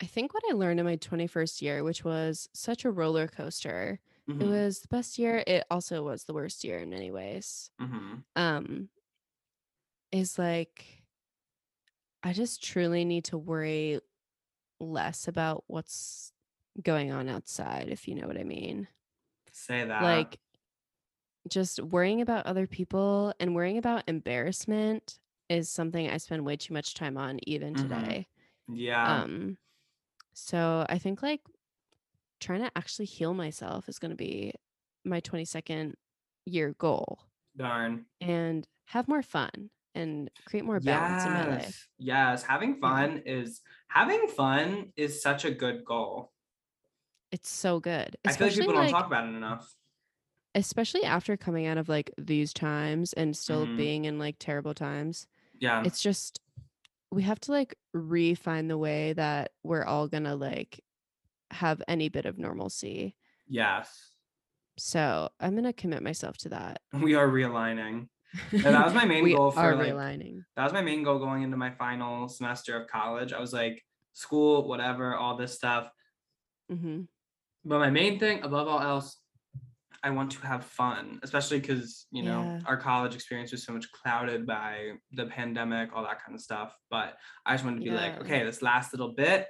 I 0.00 0.06
think 0.06 0.34
what 0.34 0.42
I 0.50 0.52
learned 0.54 0.80
in 0.80 0.86
my 0.86 0.96
21st 0.96 1.62
year, 1.62 1.82
which 1.82 2.04
was 2.04 2.48
such 2.52 2.84
a 2.84 2.90
roller 2.90 3.26
coaster, 3.28 3.98
it 4.28 4.34
Mhm, 4.34 4.48
was 4.50 4.80
the 4.80 4.88
best 4.88 5.18
year. 5.18 5.42
It 5.46 5.64
also 5.70 6.02
was 6.04 6.24
the 6.24 6.34
worst 6.34 6.62
year 6.64 6.78
in 6.78 6.90
many 6.90 7.10
ways. 7.10 7.70
mhm. 7.80 8.22
Um, 8.36 8.90
is 10.12 10.38
like, 10.38 10.97
I 12.22 12.32
just 12.32 12.62
truly 12.62 13.04
need 13.04 13.24
to 13.26 13.38
worry 13.38 14.00
less 14.80 15.28
about 15.28 15.64
what's 15.66 16.32
going 16.82 17.12
on 17.12 17.28
outside, 17.28 17.88
if 17.88 18.08
you 18.08 18.14
know 18.14 18.26
what 18.26 18.38
I 18.38 18.44
mean. 18.44 18.88
Say 19.52 19.84
that. 19.84 20.02
Like, 20.02 20.38
just 21.48 21.80
worrying 21.82 22.20
about 22.20 22.46
other 22.46 22.66
people 22.66 23.32
and 23.40 23.54
worrying 23.54 23.78
about 23.78 24.04
embarrassment 24.06 25.18
is 25.48 25.68
something 25.70 26.08
I 26.08 26.18
spend 26.18 26.44
way 26.44 26.56
too 26.56 26.74
much 26.74 26.94
time 26.94 27.16
on 27.16 27.38
even 27.46 27.74
Mhm. 27.74 27.82
today. 27.82 28.26
yeah. 28.68 29.22
Um, 29.22 29.58
so 30.34 30.84
I 30.88 30.98
think 30.98 31.22
like 31.22 31.40
trying 32.40 32.60
to 32.60 32.70
actually 32.76 33.06
heal 33.06 33.34
myself 33.34 33.88
is 33.88 33.98
going 33.98 34.10
to 34.10 34.16
be 34.16 34.52
my 35.04 35.20
22nd 35.20 35.96
year 36.44 36.74
goal 36.78 37.20
Darn. 37.56 38.06
and 38.20 38.66
have 38.86 39.08
more 39.08 39.22
fun 39.22 39.70
and 39.98 40.30
create 40.46 40.64
more 40.64 40.80
balance 40.80 41.24
in 41.24 41.32
my 41.32 41.46
life. 41.46 41.62
Yes. 41.62 41.88
Yes. 41.98 42.42
Having 42.44 42.80
fun 42.80 43.22
is 43.26 43.60
having 43.88 44.28
fun 44.28 44.92
is 44.96 45.20
such 45.22 45.44
a 45.44 45.50
good 45.50 45.84
goal. 45.84 46.32
It's 47.32 47.50
so 47.50 47.80
good. 47.80 48.16
I 48.24 48.32
feel 48.32 48.46
like 48.46 48.52
Especially 48.52 48.62
people 48.62 48.74
like, 48.74 48.90
don't 48.90 49.00
talk 49.00 49.06
about 49.06 49.24
it 49.24 49.34
enough. 49.36 49.74
especially 50.54 51.04
after 51.04 51.36
coming 51.36 51.66
out 51.66 51.78
of 51.78 51.88
like 51.88 52.10
these 52.18 52.52
times 52.52 53.12
and 53.12 53.36
still 53.36 53.66
Mhm. 53.66 53.76
being 53.76 54.04
in 54.06 54.18
like 54.18 54.36
terrible 54.38 54.74
times. 54.74 55.26
Yeah. 55.58 55.82
It's 55.84 56.02
just 56.02 56.40
we 57.10 57.22
have 57.22 57.40
to 57.40 57.52
like 57.52 57.74
refine 57.92 58.68
the 58.68 58.78
way 58.78 59.12
that 59.14 59.52
we're 59.62 59.84
all 59.84 60.08
going 60.08 60.24
to 60.24 60.34
like 60.34 60.80
have 61.50 61.82
any 61.88 62.08
bit 62.08 62.26
of 62.26 62.38
normalcy. 62.38 63.16
yes. 63.46 64.10
So, 64.80 65.28
I'm 65.40 65.52
going 65.54 65.64
to 65.64 65.72
commit 65.72 66.04
myself 66.04 66.36
to 66.38 66.50
that. 66.50 66.82
We 66.92 67.16
are 67.16 67.26
realigning. 67.26 68.08
And 68.52 68.62
that 68.74 68.84
was 68.84 68.94
my 68.94 69.04
main 69.12 69.30
goal 69.34 69.50
for 69.50 69.74
like 69.76 69.92
realigning. 69.92 70.42
that 70.56 70.64
was 70.64 70.72
my 70.72 70.82
main 70.82 71.02
goal 71.02 71.18
going 71.18 71.42
into 71.42 71.56
my 71.56 71.70
final 71.70 72.28
semester 72.28 72.76
of 72.80 72.86
college. 72.88 73.32
I 73.32 73.40
was 73.40 73.52
like, 73.52 73.82
school, 74.12 74.66
whatever, 74.68 75.14
all 75.14 75.36
this 75.36 75.54
stuff. 75.54 75.90
hmm 76.70 77.02
But 77.64 77.78
my 77.78 77.90
main 77.90 78.18
thing, 78.18 78.42
above 78.42 78.68
all 78.68 78.80
else, 78.80 79.20
I 80.02 80.10
want 80.10 80.30
to 80.32 80.40
have 80.46 80.64
fun, 80.64 81.18
especially 81.24 81.58
because, 81.60 82.06
you 82.12 82.22
know, 82.22 82.42
Yeah. 82.44 82.60
our 82.66 82.76
college 82.76 83.14
experience 83.16 83.50
was 83.50 83.64
so 83.64 83.72
much 83.72 83.90
clouded 83.90 84.46
by 84.46 84.92
the 85.12 85.26
pandemic, 85.26 85.90
all 85.92 86.04
that 86.04 86.22
kind 86.24 86.34
of 86.36 86.40
stuff. 86.40 86.76
But 86.88 87.16
I 87.44 87.54
just 87.54 87.64
wanted 87.64 87.78
to 87.80 87.84
be 87.84 87.90
like, 87.90 88.20
okay, 88.20 88.44
this 88.44 88.62
last 88.62 88.92
little 88.92 89.12
bit, 89.14 89.46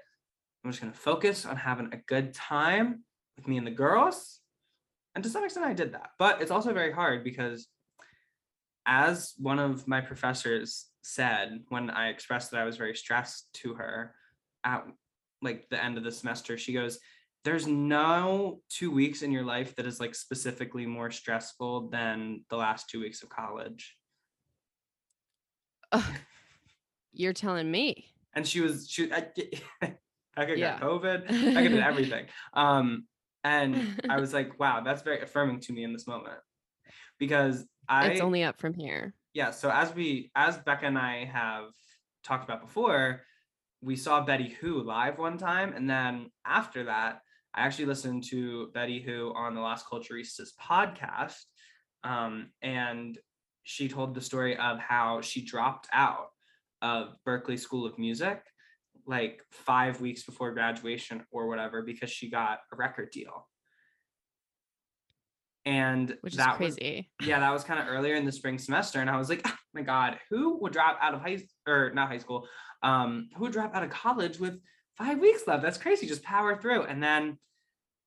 I'm 0.65 0.71
just 0.71 0.81
going 0.81 0.93
to 0.93 0.99
focus 0.99 1.45
on 1.45 1.57
having 1.57 1.93
a 1.93 1.99
good 1.99 2.33
time 2.35 3.05
with 3.37 3.47
me 3.47 3.59
and 3.59 3.67
the 3.67 3.71
girls. 3.73 4.41
And 5.15 5.23
to 5.25 5.29
some 5.31 5.45
extent, 5.45 5.67
I 5.67 5.75
did 5.75 5.93
that. 5.93 6.11
But 6.19 6.41
it's 6.41 6.51
also 6.51 6.73
very 6.73 6.93
hard 6.93 7.25
because, 7.25 7.69
as 8.89 9.35
one 9.37 9.59
of 9.59 9.87
my 9.87 10.01
professors 10.01 10.87
said 11.03 11.61
when 11.69 11.91
I 11.91 12.09
expressed 12.09 12.51
that 12.51 12.61
I 12.61 12.65
was 12.65 12.79
very 12.79 12.95
stressed 12.95 13.53
to 13.63 13.75
her 13.75 14.15
at 14.65 14.85
like 15.43 15.69
the 15.69 15.83
end 15.83 15.99
of 15.99 16.05
the 16.05 16.11
semester, 16.11 16.57
she 16.57 16.73
goes, 16.73 16.99
there's 17.45 17.67
no 17.67 18.63
two 18.71 18.91
weeks 18.91 19.23
in 19.23 19.31
your 19.31 19.45
life 19.45 19.77
that 19.77 19.87
is 19.87 20.01
like 20.01 20.15
specifically 20.15 20.87
more 20.87 21.11
stressful 21.11 21.91
than 21.91 22.45
the 22.49 22.57
last 22.57 22.89
two 22.89 23.01
weeks 23.01 23.23
of 23.23 23.29
college. 23.29 23.95
You're 27.13 27.33
telling 27.35 27.71
me. 27.71 28.07
And 28.35 28.47
she 28.47 28.61
was 28.61 28.89
she 28.89 29.13
I, 29.13 29.27
Becca 30.37 30.59
Yeah. 30.59 30.79
got 30.79 30.89
COVID, 30.89 31.29
could 31.29 31.71
did 31.71 31.81
everything. 31.81 32.27
Um, 32.55 33.07
and 33.45 33.89
I 34.09 34.17
was 34.21 34.33
like, 34.33 34.59
wow, 34.59 34.81
that's 34.81 35.03
very 35.03 35.21
affirming 35.21 35.61
to 35.61 35.73
me 35.73 35.85
in 35.85 35.93
this 35.93 36.07
moment. 36.07 36.39
Because 37.19 37.67
I 37.89 38.07
it's 38.09 38.21
only 38.21 38.45
up 38.45 38.61
from 38.61 38.75
here. 38.75 39.15
yeah, 39.35 39.51
so 39.51 39.71
as 39.71 39.95
we 39.95 40.31
as 40.35 40.59
Becca 40.59 40.87
and 40.87 40.99
I 40.99 41.25
have 41.25 41.71
talked 42.25 42.45
about 42.45 42.61
before, 42.61 43.23
we 43.81 43.97
saw 43.97 44.25
Betty 44.25 44.57
Who 44.61 44.83
live 44.83 45.19
one 45.19 45.39
time, 45.39 45.73
and 45.75 45.89
then 45.89 46.31
after 46.47 46.85
that, 46.85 47.21
I 47.55 47.63
actually 47.63 47.87
listened 47.87 48.25
to 48.25 48.71
Betty 48.75 49.01
Who 49.01 49.33
on 49.35 49.55
the 49.55 49.61
Las 49.61 49.85
Culturistas 49.85 50.51
podcast, 50.61 51.45
um, 52.05 52.51
and 52.63 53.19
she 53.65 53.89
told 53.89 54.15
the 54.15 54.21
story 54.21 54.57
of 54.57 54.79
how 54.79 55.21
she 55.21 55.45
dropped 55.45 55.89
out 55.93 56.29
of 56.81 57.17
Berklee 57.27 57.59
School 57.59 57.85
of 57.87 57.99
Music 57.99 58.43
like 59.07 59.43
five 59.51 60.01
weeks 60.01 60.23
before 60.23 60.53
graduation 60.53 61.25
or 61.33 61.49
whatever 61.49 61.83
because 61.83 62.11
she 62.11 62.31
got 62.31 62.61
a 62.73 62.77
record 62.77 63.11
deal. 63.11 63.49
And 65.69 66.17
which 66.23 66.33
is 66.33 66.39
that 66.39 66.59
was 66.59 66.77
crazy. 66.77 67.11
yeah, 67.23 67.41
that 67.41 67.53
was 67.53 67.63
kind 67.63 67.79
of 67.79 67.87
earlier 67.89 68.15
in 68.15 68.25
the 68.25 68.33
spring 68.33 68.57
semester, 68.59 69.01
and 69.01 69.11
I 69.11 69.19
was 69.19 69.29
like, 69.29 69.43
oh 69.47 69.53
my 69.75 69.83
god, 69.83 70.19
who 70.31 70.57
would 70.63 70.73
drop 70.73 70.99
out 71.03 71.13
of 71.13 71.21
high 71.21 71.43
or 71.67 71.91
not 71.93 72.09
high 72.09 72.17
school? 72.19 72.49
Um, 72.83 73.29
who 73.37 73.43
would 73.43 73.53
drop 73.53 73.75
out 73.75 73.83
of 73.83 73.91
college 73.91 74.39
with 74.39 74.59
five 74.97 75.19
weeks 75.19 75.43
left? 75.47 75.63
That's 75.63 75.77
crazy. 75.77 76.07
Just 76.07 76.23
power 76.23 76.57
through. 76.57 76.85
And 76.85 77.03
then 77.03 77.37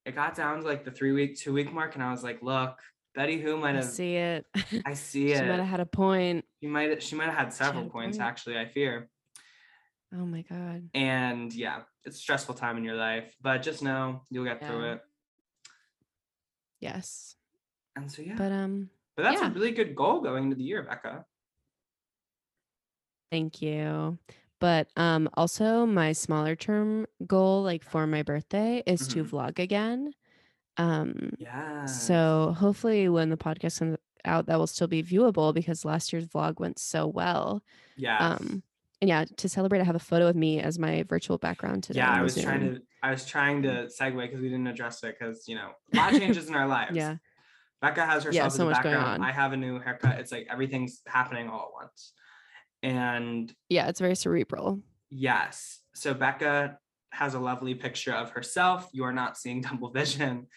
it 0.06 0.16
got 0.16 0.36
down 0.36 0.62
to 0.62 0.68
like 0.68 0.84
the 0.86 0.90
three 0.92 1.12
week, 1.12 1.38
two 1.38 1.54
week 1.54 1.72
mark, 1.72 1.94
and 1.94 2.04
I 2.04 2.10
was 2.12 2.24
like, 2.24 2.42
look, 2.42 2.80
Betty 3.14 3.40
Who 3.40 3.58
might 3.58 3.74
I 3.76 3.82
have. 3.82 3.86
see 3.86 4.16
it. 4.16 4.46
I 4.84 4.94
see 4.96 5.28
she 5.28 5.34
it. 5.34 5.38
She 5.38 5.44
might 5.44 5.60
have 5.60 5.68
had 5.68 5.80
a 5.82 5.86
point. 5.86 6.46
She 6.62 6.68
might. 6.68 7.04
She 7.04 7.16
might 7.16 7.26
have 7.30 7.38
had 7.38 7.54
several 7.54 7.84
had 7.84 7.92
points 7.92 8.18
point. 8.18 8.28
actually. 8.28 8.58
I 8.58 8.66
fear. 8.66 9.08
Oh 10.16 10.26
my 10.26 10.42
god. 10.42 10.90
And 10.96 11.54
yeah, 11.54 11.82
it's 12.06 12.18
a 12.18 12.20
stressful 12.20 12.56
time 12.56 12.78
in 12.78 12.84
your 12.84 12.96
life, 12.96 13.36
but 13.40 13.62
just 13.62 13.84
know 13.84 14.24
you'll 14.32 14.46
get 14.46 14.66
through 14.66 14.94
it. 14.94 15.02
Yes. 16.80 17.36
And 17.96 18.10
so 18.12 18.22
yeah, 18.22 18.36
But 18.38 18.52
um 18.52 18.90
but 19.16 19.24
that's 19.24 19.42
yeah. 19.42 19.50
a 19.50 19.54
really 19.54 19.72
good 19.72 19.96
goal 19.96 20.22
going 20.22 20.46
into 20.46 20.56
the 20.56 20.64
year, 20.64 20.84
Becca. 20.84 21.26
Thank 23.32 23.62
you. 23.62 24.18
But 24.60 24.88
um 24.96 25.30
also 25.34 25.86
my 25.86 26.12
smaller 26.14 26.56
term 26.56 27.08
goal 27.26 27.64
like 27.64 27.84
for 27.84 28.06
my 28.08 28.24
birthday 28.24 28.84
is 28.86 29.08
to 29.10 29.24
Mhm. 29.24 29.30
vlog 29.30 29.60
again. 29.60 30.14
Um 30.78 31.34
Yeah. 31.38 31.86
so 31.86 32.56
hopefully 32.58 33.10
when 33.10 33.30
the 33.30 33.38
podcast 33.38 33.80
comes 33.80 33.98
out 34.24 34.46
that 34.46 34.60
will 34.60 34.68
still 34.68 34.88
be 34.88 35.02
viewable 35.04 35.54
because 35.54 35.84
last 35.84 36.14
year's 36.14 36.28
vlog 36.28 36.60
went 36.60 36.78
so 36.80 37.08
well. 37.08 37.64
yeah. 37.98 38.18
Um 38.36 38.64
and 39.02 39.10
yeah, 39.10 39.26
to 39.38 39.50
celebrate 39.50 39.82
I 39.82 39.84
have 39.84 39.96
a 39.96 40.00
photo 40.00 40.28
of 40.28 40.36
me 40.36 40.60
as 40.60 40.78
my 40.78 41.02
virtual 41.04 41.40
background 41.40 41.84
today. 41.84 42.00
yeah 42.00 42.12
i 42.14 42.22
was 42.22 42.40
trying 42.40 42.60
to 42.60 42.82
i 43.02 43.10
was 43.10 43.26
trying 43.26 43.64
to 43.64 43.88
segue 44.00 44.16
because 44.22 44.40
we 44.40 44.48
didn't 44.50 44.68
address 44.68 45.02
it 45.04 45.16
because 45.18 45.48
you 45.48 45.56
know 45.56 45.72
a 45.94 45.98
lot 45.98 46.14
of 46.14 46.20
changes 46.22 46.48
in 46.50 46.56
our 46.56 46.68
lives 46.68 46.96
Yeah. 46.96 47.18
Becca 47.82 48.06
has 48.06 48.24
herself 48.24 48.36
Yeah, 48.36 48.48
so 48.50 48.66
much 48.66 48.82
going 48.84 48.96
background. 48.96 49.24
i 49.26 49.32
have 49.32 49.54
a 49.54 49.58
new 49.58 49.80
haircut. 49.80 50.20
It's 50.20 50.32
like 50.32 50.48
everything's 50.50 51.02
happening 51.08 51.50
all 51.50 51.72
at 51.76 51.84
once. 51.84 52.14
And 52.84 53.54
Yeah, 53.70 53.88
it's 53.90 54.00
very 54.00 54.16
cerebral. 54.16 54.80
yes. 55.10 55.80
So 55.94 56.14
becca 56.14 56.78
has 57.12 57.34
a 57.34 57.40
lovely 57.40 57.76
picture 57.76 58.14
of 58.14 58.30
herself. 58.32 58.88
You 58.94 59.04
are 59.04 59.14
not 59.14 59.38
seeing 59.38 59.62
double 59.68 59.90
vision 59.92 60.48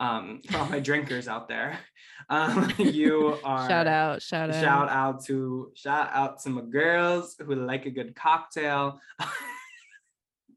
um 0.00 0.40
for 0.50 0.58
all 0.58 0.66
my 0.66 0.80
drinkers 0.80 1.28
out 1.28 1.48
there. 1.48 1.78
Um 2.30 2.72
you 2.78 3.38
are 3.44 3.68
Shout 3.68 3.86
out, 3.86 4.22
shout 4.22 4.48
out. 4.50 4.60
shout 4.62 4.88
out 4.88 5.24
to 5.26 5.70
shout 5.74 6.08
out 6.12 6.40
to 6.42 6.48
my 6.50 6.62
girls 6.62 7.36
who 7.38 7.54
like 7.54 7.86
a 7.86 7.90
good 7.90 8.14
cocktail. 8.14 9.00
The 9.18 9.26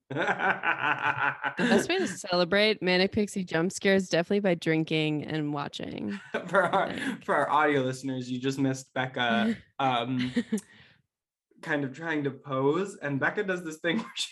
best 1.57 1.89
way 1.89 1.97
to 1.97 2.07
celebrate 2.07 2.81
manic 2.81 3.11
pixie 3.11 3.43
jump 3.43 3.71
scares 3.71 4.07
definitely 4.07 4.39
by 4.39 4.53
drinking 4.55 5.25
and 5.25 5.53
watching. 5.53 6.17
for 6.47 6.63
our 6.63 6.93
for 7.25 7.35
our 7.35 7.49
audio 7.49 7.81
listeners, 7.81 8.29
you 8.31 8.39
just 8.39 8.57
missed 8.57 8.93
Becca 8.93 9.57
um 9.79 10.31
kind 11.61 11.83
of 11.83 11.93
trying 11.93 12.23
to 12.23 12.31
pose, 12.31 12.97
and 13.01 13.19
Becca 13.19 13.43
does 13.43 13.63
this 13.63 13.77
thing 13.77 13.97
where 13.97 14.11
she 14.15 14.29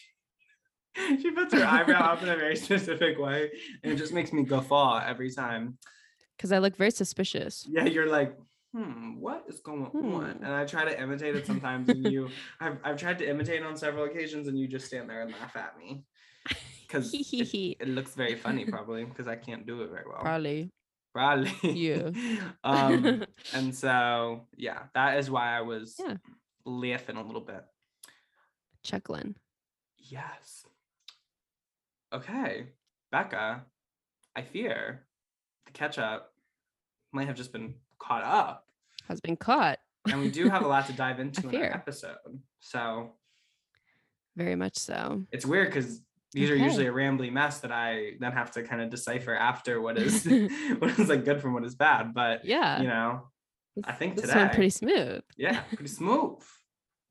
she 1.22 1.32
puts 1.32 1.54
her 1.54 1.66
eyebrow 1.66 2.14
up 2.14 2.24
in 2.24 2.30
a 2.30 2.38
very 2.38 2.56
specific 2.56 3.20
way, 3.20 3.52
and 3.84 3.92
it 3.92 3.98
just 3.98 4.14
makes 4.14 4.32
me 4.32 4.44
guffaw 4.44 5.04
every 5.06 5.30
time. 5.30 5.78
Because 6.38 6.52
I 6.52 6.60
look 6.60 6.76
very 6.76 6.92
suspicious. 6.92 7.66
Yeah, 7.70 7.86
you're 7.86 8.10
like, 8.10 8.36
hmm, 8.76 9.20
what 9.20 9.46
is 9.48 9.60
going 9.62 9.84
on? 9.86 9.92
Hmm. 9.92 10.44
And 10.44 10.54
I 10.54 10.66
try 10.66 10.86
to 10.86 11.02
imitate 11.02 11.36
it 11.36 11.46
sometimes, 11.48 11.88
and 11.90 12.12
you, 12.12 12.30
I've 12.60 12.78
I've 12.84 12.98
tried 12.98 13.20
to 13.20 13.30
imitate 13.30 13.64
on 13.64 13.78
several 13.78 14.06
occasions, 14.06 14.48
and 14.48 14.58
you 14.60 14.68
just 14.68 14.88
stand 14.88 15.10
there 15.10 15.22
and 15.22 15.32
laugh 15.32 15.56
at 15.56 15.78
me 15.78 16.04
because 16.88 17.14
it, 17.14 17.78
it 17.80 17.88
looks 17.88 18.14
very 18.16 18.36
funny, 18.36 18.66
probably 18.76 19.06
because 19.06 19.28
I 19.28 19.36
can't 19.36 19.66
do 19.66 19.82
it 19.82 19.90
very 19.90 20.04
well. 20.08 20.22
Probably. 20.22 20.72
Probably. 21.14 21.72
You. 21.72 22.14
um, 22.66 23.24
and 23.54 23.74
so 23.74 24.42
yeah, 24.58 24.84
that 24.94 25.18
is 25.20 25.30
why 25.32 25.58
I 25.58 25.62
was 25.62 25.96
Yeah. 25.98 26.16
laughing 26.66 27.16
a 27.16 27.24
little 27.24 27.40
bit. 27.42 27.64
Chuckling. 28.84 29.36
Yes. 29.98 30.66
Okay, 32.14 32.68
Becca, 33.12 33.64
I 34.36 34.42
fear 34.42 35.06
the 35.66 35.72
ketchup 35.72 36.32
might 37.12 37.28
have 37.28 37.36
just 37.36 37.52
been 37.54 37.76
caught 37.98 38.24
up, 38.24 38.65
Has 39.08 39.22
been 39.22 39.36
caught. 39.38 39.80
and 40.12 40.20
we 40.22 40.30
do 40.32 40.50
have 40.50 40.64
a 40.64 40.68
lot 40.68 40.88
to 40.88 40.94
dive 40.94 41.20
into 41.24 41.48
in 41.50 41.56
our 41.56 41.64
episode. 41.64 42.18
So 42.60 43.12
Very 44.36 44.56
much 44.56 44.78
so. 44.78 45.24
it's 45.32 45.46
weird 45.46 45.68
because 45.70 46.02
these 46.34 46.50
are 46.50 46.56
usually 46.56 46.88
a 46.88 46.92
rambly 46.92 47.32
mess 47.32 47.60
that 47.62 47.72
I 47.72 48.14
then 48.20 48.34
have 48.34 48.52
to 48.52 48.64
kind 48.64 48.82
of 48.82 48.90
decipher 48.90 49.34
after 49.34 49.80
what 49.82 49.98
is 49.98 50.26
what 50.80 51.00
is 51.00 51.08
like 51.10 51.24
good 51.26 51.42
from 51.42 51.54
what 51.54 51.64
is 51.64 51.76
bad. 51.76 52.14
But 52.14 52.44
Yeah. 52.46 52.82
you 52.82 52.88
know, 52.88 53.28
I 53.84 53.94
think 53.94 54.16
this 54.16 54.26
today- 54.30 54.50
pretty 54.54 54.70
smooth. 54.70 55.22
yeah, 55.38 55.62
pretty 55.62 55.88
smooth. 55.88 56.42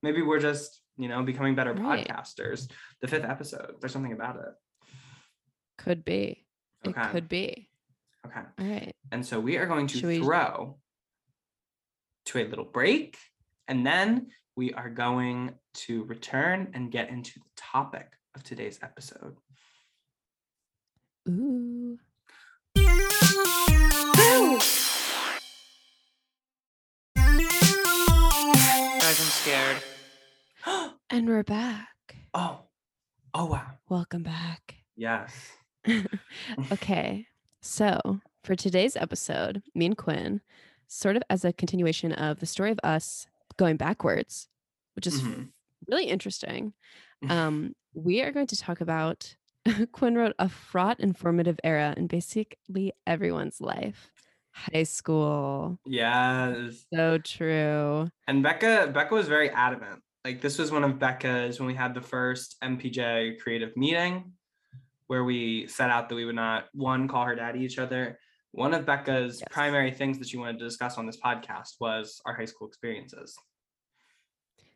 Maybe 0.02 0.20
we're 0.22 0.40
just, 0.40 0.82
you 0.98 1.08
know, 1.08 1.22
becoming 1.22 1.54
better 1.54 1.72
Right. 1.72 2.06
podcasters. 2.06 2.70
The 3.00 3.08
fifth 3.08 3.24
episode, 3.24 3.76
there's 3.80 3.92
something 3.92 4.12
about 4.12 4.36
it. 4.36 4.52
Could 5.78 6.04
be. 6.04 6.44
It 6.84 6.88
Okay. 6.90 7.08
could 7.10 7.28
be. 7.28 7.70
Okay. 8.26 8.40
All 8.58 8.66
right. 8.66 8.94
And 9.10 9.24
so 9.24 9.40
we 9.40 9.56
are 9.56 9.66
going 9.66 9.86
to 9.88 9.98
Should 9.98 10.22
throw 10.22 10.76
to 12.26 12.38
a 12.38 12.44
little 12.46 12.64
break, 12.64 13.18
and 13.68 13.86
then 13.86 14.28
we 14.56 14.72
are 14.72 14.88
going 14.88 15.52
to 15.74 16.04
return 16.04 16.70
and 16.74 16.90
get 16.90 17.10
into 17.10 17.38
the 17.38 17.50
topic 17.56 18.12
of 18.34 18.42
today's 18.42 18.78
episode. 18.82 19.36
Ooh. 21.28 21.98
Guys, 29.04 29.20
I'm 29.20 29.30
scared. 29.30 29.76
And 31.10 31.28
we're 31.28 31.44
back. 31.44 32.16
oh, 32.32 32.62
oh 33.34 33.44
wow. 33.44 33.72
Welcome 33.88 34.22
back. 34.22 34.76
Yes. 34.96 35.32
okay. 36.72 37.26
So, 37.60 38.20
for 38.42 38.56
today's 38.56 38.96
episode, 38.96 39.62
me 39.74 39.86
and 39.86 39.96
Quinn, 39.96 40.40
sort 40.88 41.16
of 41.16 41.22
as 41.30 41.44
a 41.44 41.52
continuation 41.52 42.12
of 42.12 42.40
the 42.40 42.46
story 42.46 42.70
of 42.70 42.80
us 42.84 43.26
going 43.56 43.76
backwards, 43.76 44.48
which 44.94 45.06
is 45.06 45.20
Mhm. 45.22 45.50
really 45.88 46.06
interesting, 46.06 46.72
um, 47.30 47.74
we 47.94 48.22
are 48.22 48.32
going 48.32 48.46
to 48.48 48.56
talk 48.56 48.80
about 48.80 49.36
Quinn 49.92 50.14
wrote 50.14 50.34
a 50.38 50.48
fraught, 50.48 51.00
informative 51.00 51.58
era 51.64 51.94
in 51.96 52.06
basically 52.06 52.92
everyone's 53.06 53.60
life. 53.60 54.12
High 54.52 54.82
school. 54.84 55.78
Yes. 55.86 56.86
So 56.94 57.18
true. 57.18 58.08
And 58.28 58.42
Becca, 58.42 58.90
Becca 58.94 59.12
was 59.14 59.26
very 59.26 59.50
adamant. 59.50 60.02
Like 60.24 60.40
this 60.40 60.58
was 60.58 60.70
one 60.70 60.84
of 60.84 60.98
Becca's 60.98 61.58
when 61.58 61.66
we 61.66 61.74
had 61.74 61.92
the 61.94 62.00
first 62.00 62.56
MPJ 62.62 63.40
creative 63.40 63.76
meeting, 63.76 64.32
where 65.06 65.24
we 65.24 65.66
set 65.66 65.90
out 65.90 66.08
that 66.08 66.14
we 66.14 66.24
would 66.24 66.34
not 66.36 66.66
one 66.72 67.08
call 67.08 67.24
her 67.24 67.34
daddy 67.34 67.60
each 67.60 67.78
other. 67.78 68.18
One 68.54 68.72
of 68.72 68.86
Becca's 68.86 69.40
Yes. 69.40 69.48
primary 69.50 69.90
things 69.90 70.18
that 70.18 70.28
she 70.28 70.36
wanted 70.36 70.58
to 70.60 70.64
discuss 70.64 70.96
on 70.96 71.06
this 71.06 71.20
podcast 71.20 71.80
was 71.80 72.20
our 72.24 72.34
high 72.34 72.44
school 72.44 72.68
experiences. 72.68 73.36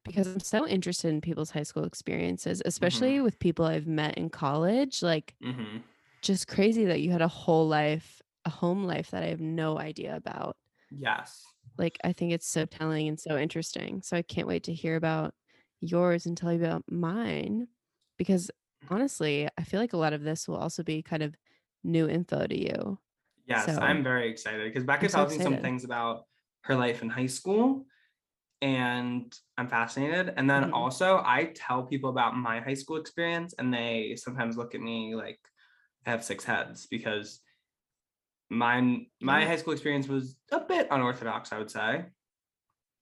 Because 0.05 0.27
I'm 0.27 0.41
so 0.41 0.67
interested 0.67 1.09
in 1.09 1.21
people's 1.21 1.51
high 1.51 1.62
school 1.62 1.85
experiences, 1.85 2.61
Mm-hmm. 2.61 2.69
especially 2.69 3.21
with 3.21 3.38
people 3.38 3.64
I've 3.64 3.87
met 3.87 4.17
in 4.17 4.31
college. 4.31 5.03
Like, 5.03 5.35
hmm 5.43 5.79
just 6.23 6.49
crazy 6.49 6.87
that 6.87 7.01
you 7.01 7.12
had 7.12 7.23
a 7.23 7.29
whole 7.29 7.69
life, 7.69 8.23
a 8.45 8.51
home 8.51 8.85
life 8.85 9.11
that 9.12 9.23
I 9.23 9.29
have 9.29 9.41
no 9.41 9.79
idea 9.79 10.17
about. 10.17 10.57
Yes. 10.91 11.45
Like, 11.77 11.99
I 12.03 12.12
think 12.12 12.33
it's 12.33 12.47
so 12.47 12.67
telling 12.67 13.09
and 13.09 13.21
so 13.21 13.37
interesting. 13.38 14.03
So 14.03 14.17
I 14.17 14.23
can't 14.23 14.49
wait 14.49 14.64
to 14.64 14.75
hear 14.75 14.97
about 14.97 15.35
yours 15.81 16.27
and 16.27 16.37
tell 16.37 16.53
you 16.53 16.64
about 16.64 16.85
mine. 16.91 17.69
Because 18.17 18.51
honestly, 18.91 19.49
I 19.57 19.62
feel 19.64 19.81
like 19.81 19.93
a 19.93 19.97
lot 19.99 20.12
of 20.12 20.23
this 20.23 20.49
will 20.49 20.57
also 20.57 20.83
be 20.83 21.03
kind 21.03 21.23
of 21.23 21.37
new 21.85 22.09
info 22.09 22.47
to 22.47 22.59
you. 22.59 22.99
Yes, 23.49 23.65
So- 23.65 23.81
I'm 23.81 24.03
very 24.05 24.29
excited 24.31 24.63
because 24.63 24.85
Becca 24.85 25.05
I'm 25.07 25.09
so 25.09 25.17
tells 25.19 25.33
me 25.33 25.43
some 25.43 25.57
things 25.59 25.85
about 25.85 26.25
her 26.65 26.77
life 26.77 27.01
in 27.03 27.09
high 27.09 27.27
school, 27.27 27.87
and 28.61 29.35
I'm 29.57 29.69
fascinated. 29.69 30.35
And 30.37 30.49
then 30.51 30.65
Mhm. 30.65 30.75
also, 30.75 31.23
I 31.25 31.53
tell 31.55 31.85
people 31.85 32.11
about 32.11 32.37
my 32.37 32.61
high 32.61 32.75
school 32.75 32.97
experience, 32.97 33.55
and 33.59 33.73
they 33.73 34.17
sometimes 34.17 34.57
look 34.59 34.75
at 34.75 34.83
me 34.83 35.15
like 35.15 35.41
I 36.07 36.11
have 36.11 36.23
six 36.25 36.45
heads 36.45 36.87
because 36.87 37.41
mine, 38.51 39.07
my 39.21 39.45
high 39.47 39.57
school 39.57 39.73
experience 39.73 40.09
was 40.09 40.37
a 40.53 40.61
bit 40.61 40.89
unorthodox, 40.91 41.53
I 41.53 41.59
would 41.59 41.71
say, 41.71 42.07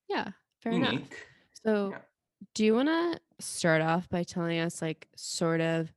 Yeah, 0.08 0.30
fair 0.62 0.72
enough. 0.72 1.10
So, 1.64 1.90
Yeah. 1.90 2.02
do 2.54 2.64
you 2.64 2.74
want 2.74 2.88
to 2.88 3.20
start 3.40 3.82
off 3.82 4.08
by 4.08 4.22
telling 4.22 4.60
us 4.60 4.80
like 4.80 5.08
sort 5.16 5.60
of 5.60 5.92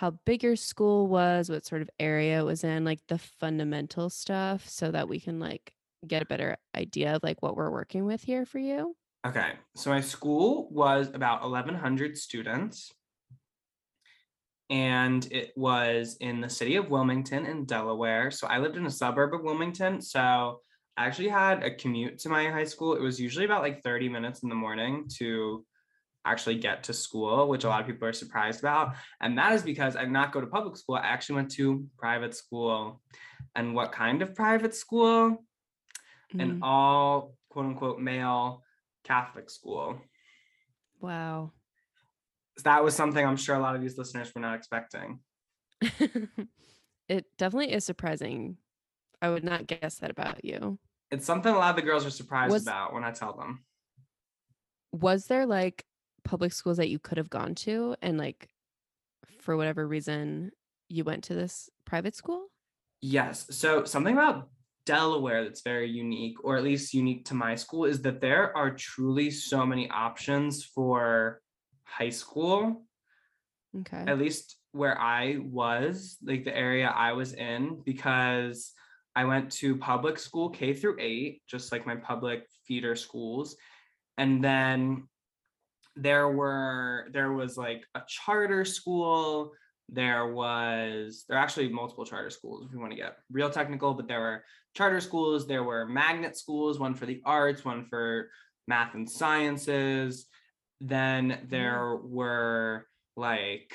how 0.00 0.12
big 0.24 0.42
your 0.42 0.56
school 0.56 1.08
was, 1.08 1.50
what 1.50 1.66
sort 1.66 1.82
of 1.82 1.90
area 2.00 2.40
it 2.40 2.44
was 2.44 2.64
in, 2.64 2.86
like 2.86 3.00
the 3.08 3.18
fundamental 3.18 4.08
stuff 4.08 4.66
so 4.66 4.90
that 4.90 5.10
we 5.10 5.20
can 5.20 5.38
like 5.38 5.74
get 6.06 6.22
a 6.22 6.24
better 6.24 6.56
idea 6.74 7.16
of 7.16 7.22
like 7.22 7.42
what 7.42 7.54
we're 7.54 7.70
working 7.70 8.06
with 8.06 8.24
here 8.24 8.46
for 8.46 8.58
you? 8.58 8.96
Okay, 9.26 9.52
so 9.76 9.90
my 9.90 10.00
school 10.00 10.70
was 10.70 11.10
about 11.12 11.42
1,100 11.42 12.16
students, 12.16 12.90
and 14.70 15.30
it 15.30 15.52
was 15.54 16.16
in 16.22 16.40
the 16.40 16.48
city 16.48 16.76
of 16.76 16.88
Wilmington 16.88 17.44
in 17.44 17.66
Delaware. 17.66 18.30
So 18.30 18.46
I 18.46 18.56
lived 18.56 18.78
in 18.78 18.86
a 18.86 18.90
suburb 18.90 19.34
of 19.34 19.42
Wilmington. 19.42 20.00
So 20.00 20.62
I 20.96 21.04
actually 21.04 21.28
had 21.28 21.62
a 21.62 21.74
commute 21.74 22.16
to 22.20 22.30
my 22.30 22.48
high 22.48 22.64
school. 22.64 22.94
It 22.94 23.02
was 23.02 23.20
usually 23.20 23.44
about 23.44 23.60
like 23.60 23.82
30 23.82 24.08
minutes 24.08 24.42
in 24.42 24.48
the 24.48 24.54
morning 24.54 25.10
to 25.18 25.62
actually 26.24 26.58
get 26.58 26.84
to 26.84 26.92
school, 26.92 27.48
which 27.48 27.64
a 27.64 27.68
lot 27.68 27.80
of 27.80 27.86
people 27.86 28.06
are 28.06 28.12
surprised 28.12 28.60
about. 28.60 28.94
And 29.20 29.38
that 29.38 29.52
is 29.52 29.62
because 29.62 29.96
I 29.96 30.02
did 30.02 30.12
not 30.12 30.32
go 30.32 30.40
to 30.40 30.46
public 30.46 30.76
school. 30.76 30.96
I 30.96 31.00
actually 31.06 31.36
went 31.36 31.50
to 31.52 31.86
private 31.98 32.34
school. 32.34 33.00
And 33.56 33.74
what 33.74 33.92
kind 33.92 34.22
of 34.22 34.34
private 34.34 34.74
school? 34.74 35.44
An 36.38 36.58
Mhm. 36.58 36.62
all 36.62 37.34
quote 37.48 37.66
unquote 37.66 37.98
male 38.00 38.62
Catholic 39.02 39.50
school. 39.50 40.00
Wow. 41.00 41.52
So 42.58 42.62
that 42.64 42.84
was 42.84 42.94
something 42.94 43.24
I'm 43.24 43.36
sure 43.36 43.56
a 43.56 43.60
lot 43.60 43.74
of 43.74 43.80
these 43.80 43.96
listeners 43.98 44.32
were 44.34 44.40
not 44.42 44.54
expecting. 44.54 45.20
it 47.08 47.24
definitely 47.38 47.72
is 47.72 47.84
surprising. 47.84 48.58
I 49.22 49.30
would 49.30 49.44
not 49.44 49.66
guess 49.66 49.96
that 49.98 50.10
about 50.10 50.44
you. 50.44 50.78
It's 51.10 51.26
something 51.26 51.52
a 51.52 51.58
lot 51.58 51.70
of 51.70 51.76
the 51.76 51.82
girls 51.82 52.06
are 52.06 52.10
surprised 52.10 52.52
Was- 52.52 52.62
about 52.62 52.92
when 52.92 53.02
I 53.04 53.10
tell 53.10 53.32
them. 53.36 53.64
Was 54.92 55.26
there 55.26 55.46
like 55.46 55.84
public 56.24 56.52
schools 56.52 56.76
that 56.76 56.88
you 56.88 56.98
could 56.98 57.18
have 57.18 57.30
gone 57.30 57.54
to 57.54 57.94
and 58.02 58.18
like 58.18 58.48
for 59.40 59.56
whatever 59.56 59.86
reason 59.86 60.50
you 60.88 61.04
went 61.04 61.24
to 61.24 61.34
this 61.34 61.70
private 61.84 62.14
school? 62.14 62.46
Yes. 63.00 63.46
So 63.50 63.84
something 63.84 64.14
about 64.14 64.48
Delaware 64.86 65.44
that's 65.44 65.62
very 65.62 65.88
unique, 65.88 66.44
or 66.44 66.56
at 66.56 66.64
least 66.64 66.94
unique 66.94 67.26
to 67.26 67.34
my 67.34 67.54
school, 67.54 67.84
is 67.84 68.02
that 68.02 68.20
there 68.20 68.56
are 68.56 68.70
truly 68.70 69.30
so 69.30 69.64
many 69.64 69.88
options 69.90 70.64
for 70.64 71.40
high 71.84 72.10
school. 72.10 72.84
Okay. 73.80 74.04
At 74.06 74.18
least 74.18 74.56
where 74.72 74.98
I 75.00 75.38
was, 75.40 76.16
like 76.24 76.44
the 76.44 76.56
area 76.56 76.88
I 76.88 77.12
was 77.12 77.34
in, 77.34 77.80
because 77.84 78.72
I 79.14 79.24
went 79.24 79.52
to 79.52 79.76
public 79.76 80.18
school 80.18 80.50
K 80.50 80.74
through 80.74 80.96
eight, 80.98 81.42
just 81.48 81.72
like 81.72 81.86
my 81.86 81.96
public 81.96 82.46
feeder 82.66 82.96
schools. 82.96 83.56
And 84.18 84.42
then 84.42 85.08
there 86.02 86.28
were 86.28 87.08
there 87.12 87.32
was 87.32 87.56
like 87.56 87.84
a 87.94 88.02
charter 88.08 88.64
school 88.64 89.52
there 89.88 90.32
was 90.32 91.24
there 91.28 91.36
are 91.36 91.42
actually 91.42 91.68
multiple 91.68 92.04
charter 92.04 92.30
schools 92.30 92.64
if 92.64 92.72
you 92.72 92.78
want 92.78 92.92
to 92.92 92.96
get 92.96 93.16
real 93.32 93.50
technical 93.50 93.92
but 93.92 94.06
there 94.06 94.20
were 94.20 94.44
charter 94.76 95.00
schools 95.00 95.46
there 95.46 95.64
were 95.64 95.86
magnet 95.86 96.36
schools 96.36 96.78
one 96.78 96.94
for 96.94 97.06
the 97.06 97.20
arts 97.24 97.64
one 97.64 97.84
for 97.84 98.30
math 98.70 98.94
and 98.94 99.10
sciences. 99.10 100.26
Then 100.80 101.30
mm. 101.30 101.50
there 101.50 101.96
were 101.96 102.86
like 103.16 103.72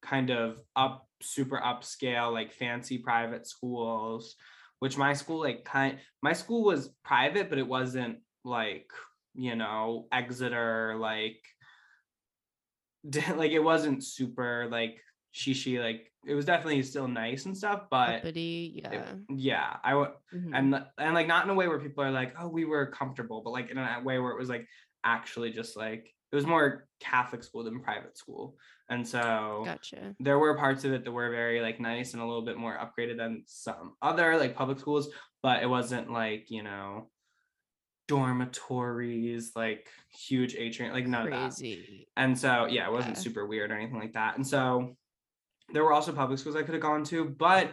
kind 0.00 0.30
of 0.30 0.58
up 0.74 1.06
super 1.20 1.58
upscale 1.58 2.32
like 2.32 2.50
fancy 2.54 2.96
private 2.96 3.46
schools 3.46 4.36
which 4.78 4.96
my 4.96 5.12
school 5.12 5.40
like 5.40 5.62
kind 5.66 5.98
my 6.22 6.32
school 6.32 6.64
was 6.64 6.94
private 7.04 7.50
but 7.50 7.58
it 7.58 7.66
wasn't 7.66 8.16
like 8.42 8.86
you 9.34 9.54
know 9.56 10.06
exeter 10.12 10.96
like 10.98 11.40
like 13.36 13.52
it 13.52 13.60
wasn't 13.62 14.04
super 14.04 14.68
like 14.70 14.98
shishi 15.34 15.78
like 15.80 16.12
it 16.26 16.34
was 16.34 16.44
definitely 16.44 16.82
still 16.82 17.08
nice 17.08 17.46
and 17.46 17.56
stuff 17.56 17.82
but 17.90 18.16
Uppity, 18.16 18.82
it- 18.84 18.92
yeah. 18.92 19.12
yeah 19.28 19.76
i 19.82 19.94
would 19.94 20.10
Mhm. 20.34 20.50
and 20.54 20.84
and 20.98 21.14
like 21.14 21.26
not 21.26 21.44
in 21.44 21.50
a 21.50 21.54
way 21.54 21.68
where 21.68 21.78
people 21.78 22.04
are 22.04 22.10
like 22.10 22.34
oh 22.38 22.48
we 22.48 22.64
were 22.64 22.86
comfortable 22.86 23.42
but 23.42 23.50
like 23.50 23.70
in 23.70 23.78
a 23.78 24.00
way 24.04 24.18
where 24.18 24.32
it 24.32 24.38
was 24.38 24.48
like 24.48 24.66
actually 25.04 25.50
just 25.50 25.76
like 25.76 26.12
it 26.32 26.36
was 26.36 26.46
more 26.46 26.86
catholic 27.00 27.42
school 27.42 27.64
than 27.64 27.80
private 27.80 28.18
school 28.18 28.56
and 28.90 29.06
so 29.06 29.62
gotcha. 29.64 30.14
there 30.18 30.38
were 30.38 30.56
parts 30.58 30.84
of 30.84 30.92
it 30.92 31.04
that 31.04 31.12
were 31.12 31.30
very 31.30 31.60
like 31.60 31.80
nice 31.80 32.12
and 32.12 32.20
a 32.20 32.26
little 32.26 32.44
bit 32.44 32.56
more 32.58 32.76
upgraded 32.76 33.16
than 33.16 33.42
some 33.46 33.94
other 34.02 34.36
like 34.36 34.54
public 34.54 34.78
schools 34.78 35.08
but 35.42 35.62
it 35.62 35.66
wasn't 35.70 36.10
like 36.12 36.50
you 36.50 36.62
know 36.62 37.08
dormitories 38.10 39.52
like 39.54 39.86
huge 40.28 40.52
atrium 40.56 40.92
like 40.92 41.06
none 41.06 41.24
of 41.26 41.30
that 41.30 41.52
and 42.16 42.36
so, 42.44 42.66
yeah, 42.66 42.86
it 42.88 42.92
wasn't 42.92 43.16
Yeah. 43.16 43.22
super 43.22 43.46
weird 43.46 43.70
or 43.70 43.76
anything 43.76 43.98
like 44.04 44.14
that. 44.14 44.36
And 44.36 44.46
so, 44.46 44.96
there 45.72 45.84
were 45.84 45.92
also 45.92 46.12
public 46.12 46.38
schools 46.38 46.56
I 46.56 46.62
could 46.64 46.74
have 46.74 46.82
gone 46.82 47.04
to, 47.04 47.18
but 47.24 47.64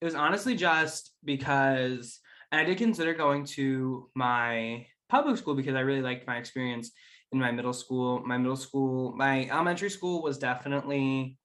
it 0.00 0.04
was 0.04 0.16
honestly 0.16 0.56
just 0.56 1.14
because, 1.24 2.18
and 2.50 2.60
I 2.60 2.64
did 2.64 2.78
consider 2.78 3.14
going 3.14 3.44
to 3.58 4.10
my 4.14 4.86
public 5.08 5.36
school 5.38 5.54
because 5.54 5.76
I 5.76 5.80
really 5.88 6.02
liked 6.02 6.26
my 6.26 6.36
experience 6.38 6.90
in 7.32 7.38
my 7.38 7.52
middle 7.52 7.72
school. 7.72 8.20
My 8.26 8.36
middle 8.36 8.56
school, 8.66 9.14
my 9.16 9.48
elementary 9.48 9.90
school 9.90 10.20
was 10.26 10.36
definitely 10.38 11.38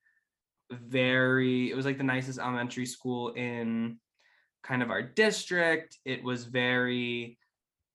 very, 0.72 1.70
it 1.72 1.76
was 1.76 1.86
like 1.86 2.00
the 2.00 2.04
nicest 2.16 2.40
elementary 2.40 2.88
school 2.88 3.30
in 3.34 4.00
kind 4.64 4.82
of 4.82 4.90
our 4.90 5.04
district. 5.04 6.00
It 6.06 6.24
was 6.24 6.46
very, 6.46 7.38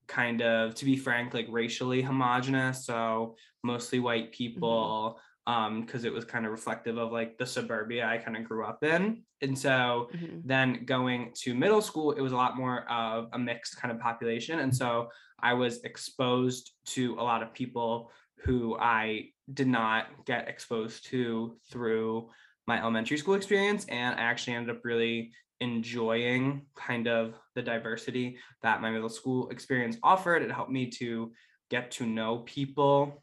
kind 0.06 0.42
of 0.42 0.74
to 0.74 0.84
be 0.84 0.96
frank 0.96 1.32
like 1.34 1.46
racially 1.48 2.02
homogenous 2.02 2.84
so 2.86 3.34
mostly 3.62 3.98
white 4.00 4.32
people 4.32 5.18
um 5.46 5.82
because 5.82 6.04
it 6.04 6.12
was 6.12 6.24
kind 6.24 6.44
of 6.46 6.52
reflective 6.52 6.96
of 6.98 7.12
like 7.12 7.36
the 7.38 7.46
suburbia 7.46 8.06
i 8.06 8.16
kind 8.18 8.36
of 8.36 8.44
grew 8.44 8.64
up 8.64 8.82
in. 8.84 9.22
And 9.42 9.58
so 9.58 10.08
Mhm. 10.14 10.40
then 10.44 10.84
going 10.86 11.32
to 11.42 11.54
middle 11.54 11.82
school 11.82 12.12
it 12.12 12.20
was 12.22 12.32
a 12.32 12.36
lot 12.36 12.56
more 12.56 12.90
of 12.90 13.28
a 13.34 13.38
mixed 13.38 13.76
kind 13.76 13.92
of 13.92 14.00
population. 14.00 14.60
And 14.60 14.74
so 14.74 15.08
i 15.40 15.52
was 15.52 15.82
exposed 15.84 16.72
to 16.86 17.14
a 17.14 17.24
lot 17.30 17.42
of 17.42 17.52
people 17.52 18.10
who 18.44 18.76
i 18.78 19.30
did 19.52 19.66
not 19.68 20.24
get 20.24 20.48
exposed 20.48 21.04
to 21.06 21.56
through 21.70 22.30
my 22.66 22.80
elementary 22.80 23.18
school 23.18 23.34
experience. 23.34 23.84
And 23.86 24.14
i 24.18 24.22
actually 24.22 24.54
ended 24.56 24.74
up 24.76 24.82
really 24.84 25.32
enjoying 25.60 26.66
kind 26.74 27.06
of 27.08 27.34
the 27.54 27.62
diversity 27.62 28.38
that 28.62 28.80
my 28.82 28.90
middle 28.90 29.08
school 29.08 29.48
experience 29.50 29.96
offered 30.02 30.42
it 30.42 30.50
helped 30.50 30.70
me 30.70 30.90
to 30.90 31.32
get 31.70 31.90
to 31.92 32.06
know 32.06 32.38
people 32.38 33.22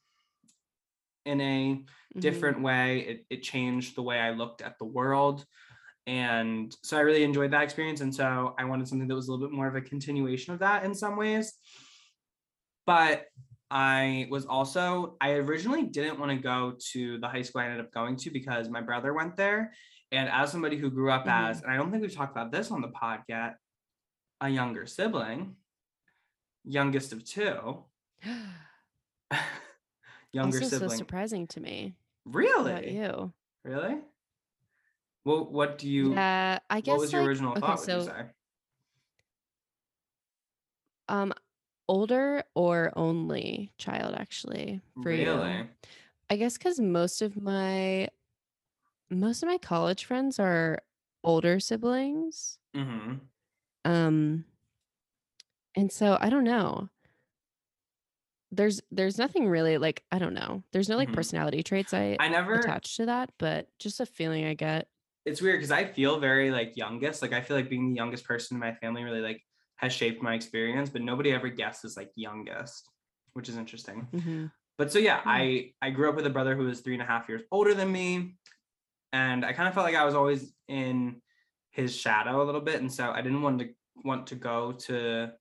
in 1.26 1.40
a 1.42 1.86
Mhm. 2.16 2.22
different 2.22 2.62
way. 2.62 3.00
It, 3.02 3.26
it 3.30 3.44
changed 3.44 3.96
the 3.96 4.02
way 4.02 4.20
I 4.20 4.32
looked 4.32 4.62
at 4.62 4.78
the 4.80 4.86
world. 4.86 5.46
And 6.08 6.76
so 6.84 6.98
I 6.98 7.02
really 7.02 7.24
enjoyed 7.24 7.52
that 7.52 7.62
experience. 7.62 8.02
And 8.02 8.14
so 8.14 8.56
I 8.58 8.66
wanted 8.66 8.88
something 8.88 9.08
that 9.08 9.16
was 9.16 9.28
a 9.28 9.32
little 9.32 9.48
bit 9.48 9.56
more 9.56 9.68
of 9.68 9.76
a 9.76 9.82
continuation 9.82 10.54
of 10.54 10.60
that 10.60 10.84
in 10.84 10.96
some 10.96 11.16
ways. 11.16 11.54
But 12.88 13.28
I 13.70 14.28
was 14.30 14.46
also, 14.46 15.16
I 15.22 15.34
originally 15.34 15.84
didn't 15.84 16.20
want 16.20 16.32
to 16.32 16.38
go 16.38 16.76
to 16.92 17.20
the 17.20 17.28
high 17.28 17.44
school 17.44 17.62
I 17.62 17.66
ended 17.66 17.80
up 17.80 17.92
going 17.92 18.16
to 18.18 18.32
because 18.32 18.68
my 18.68 18.82
brother 18.82 19.14
went 19.14 19.38
there. 19.38 19.74
And 20.12 20.30
as 20.30 20.52
somebody 20.52 20.78
who 20.78 20.90
grew 20.90 21.12
up 21.12 21.26
Mhm. 21.26 21.50
as, 21.50 21.62
and 21.62 21.72
I 21.72 21.78
don't 21.78 21.92
think 21.92 22.02
we've 22.02 22.14
talked 22.14 22.32
about 22.34 22.52
this 22.52 22.72
on 22.72 22.82
the 22.82 22.90
pod 22.90 23.24
yet, 23.28 23.58
a 24.42 24.50
younger 24.50 24.86
sibling, 24.86 25.56
youngest 26.64 27.14
of 27.14 27.24
two, 27.24 27.86
younger 30.34 30.58
also 30.58 30.60
so 30.62 30.68
sibling. 30.80 30.98
surprising 30.98 31.48
to 31.48 31.62
me. 31.62 31.96
Really? 32.26 32.96
you? 32.96 33.34
Really? 33.64 34.02
Well, 35.24 35.46
what 35.46 35.78
do 35.78 35.88
you? 35.88 36.14
yeah, 36.14 36.60
I 36.70 36.82
guess 36.82 36.92
what 36.92 37.00
was 37.02 37.14
your 37.14 37.22
like, 37.22 37.28
original 37.30 37.52
okay, 37.52 37.60
thought? 37.62 37.80
Would 37.80 37.86
so 37.86 37.98
you 38.00 38.06
say? 38.06 38.26
um 41.10 41.34
older 41.88 42.44
or 42.56 42.92
only 42.96 43.72
child 43.78 44.16
actually 44.16 44.82
for 45.02 45.12
you. 45.12 45.26
Really? 45.26 45.70
I 46.30 46.36
guess 46.38 46.58
because 46.58 46.80
most 46.80 47.22
of 47.22 47.42
my 47.42 48.08
most 49.12 49.44
of 49.44 49.48
my 49.50 49.58
college 49.58 50.06
friends 50.06 50.40
are 50.40 50.80
older 51.24 51.60
siblings. 51.60 52.60
Mm-hmm. 52.76 53.26
Um 53.86 54.46
and 55.76 55.92
so 55.92 56.18
I 56.20 56.30
don't 56.30 56.44
know. 56.44 56.90
There's 58.54 58.82
there's 58.92 59.18
nothing 59.18 59.48
really 59.48 59.78
like 59.78 60.04
I 60.12 60.20
don't 60.20 60.34
know. 60.34 60.64
There's 60.74 60.90
no 60.90 60.98
like 60.98 61.10
Mhm. 61.10 61.14
personality 61.14 61.64
traits 61.64 61.94
I 61.94 62.18
I 62.20 62.28
never. 62.28 62.56
attached 62.56 62.98
to 62.98 63.06
that, 63.06 63.32
but 63.38 63.70
just 63.80 64.00
a 64.02 64.06
feeling 64.06 64.44
I 64.44 64.56
get. 64.56 64.90
It's 65.26 65.42
weird 65.42 65.60
because 65.60 65.72
I 65.72 65.86
feel 65.86 66.20
very 66.20 66.52
like 66.52 66.76
youngest. 66.76 67.22
Like 67.22 67.32
I 67.32 67.42
feel 67.42 67.56
like 67.56 67.70
being 67.70 67.90
the 67.92 67.96
youngest 67.96 68.26
person 68.26 68.56
in 68.56 68.60
my 68.60 68.74
family 68.74 69.04
really 69.04 69.22
like 69.22 69.42
has 69.78 69.94
shaped 69.94 70.22
my 70.22 70.34
experience, 70.36 70.90
but 70.90 71.02
nobody 71.02 71.32
ever 71.32 71.48
guesses 71.50 71.96
like 71.96 72.12
youngest, 72.16 72.90
which 73.34 73.48
is 73.48 73.56
interesting. 73.56 74.10
Mhm. 74.14 74.52
But 74.78 74.92
so 74.92 75.00
yeah. 75.00 75.22
I 75.26 75.74
I 75.82 75.92
grew 75.92 76.10
up 76.10 76.16
with 76.16 76.26
a 76.26 76.30
brother 76.30 76.56
who 76.56 76.66
was 76.66 76.82
three 76.82 76.94
and 76.96 77.04
a 77.04 77.06
half 77.06 77.30
years 77.30 77.44
older 77.52 77.74
than 77.74 77.92
me, 77.92 78.38
and 79.14 79.46
I 79.46 79.54
kind 79.54 79.68
of 79.68 79.74
felt 79.74 79.86
like 79.86 79.96
I 79.96 80.06
was 80.06 80.16
always 80.16 80.54
in 80.68 81.22
his 81.72 81.96
shadow 81.96 82.42
a 82.42 82.46
little 82.46 82.62
bit, 82.62 82.82
and 82.82 82.92
so 82.92 83.12
I 83.12 83.22
didn't 83.22 83.42
want 83.42 83.60
to 83.60 83.70
want 84.04 84.28
to 84.28 84.36
go 84.36 84.72
to 84.74 85.32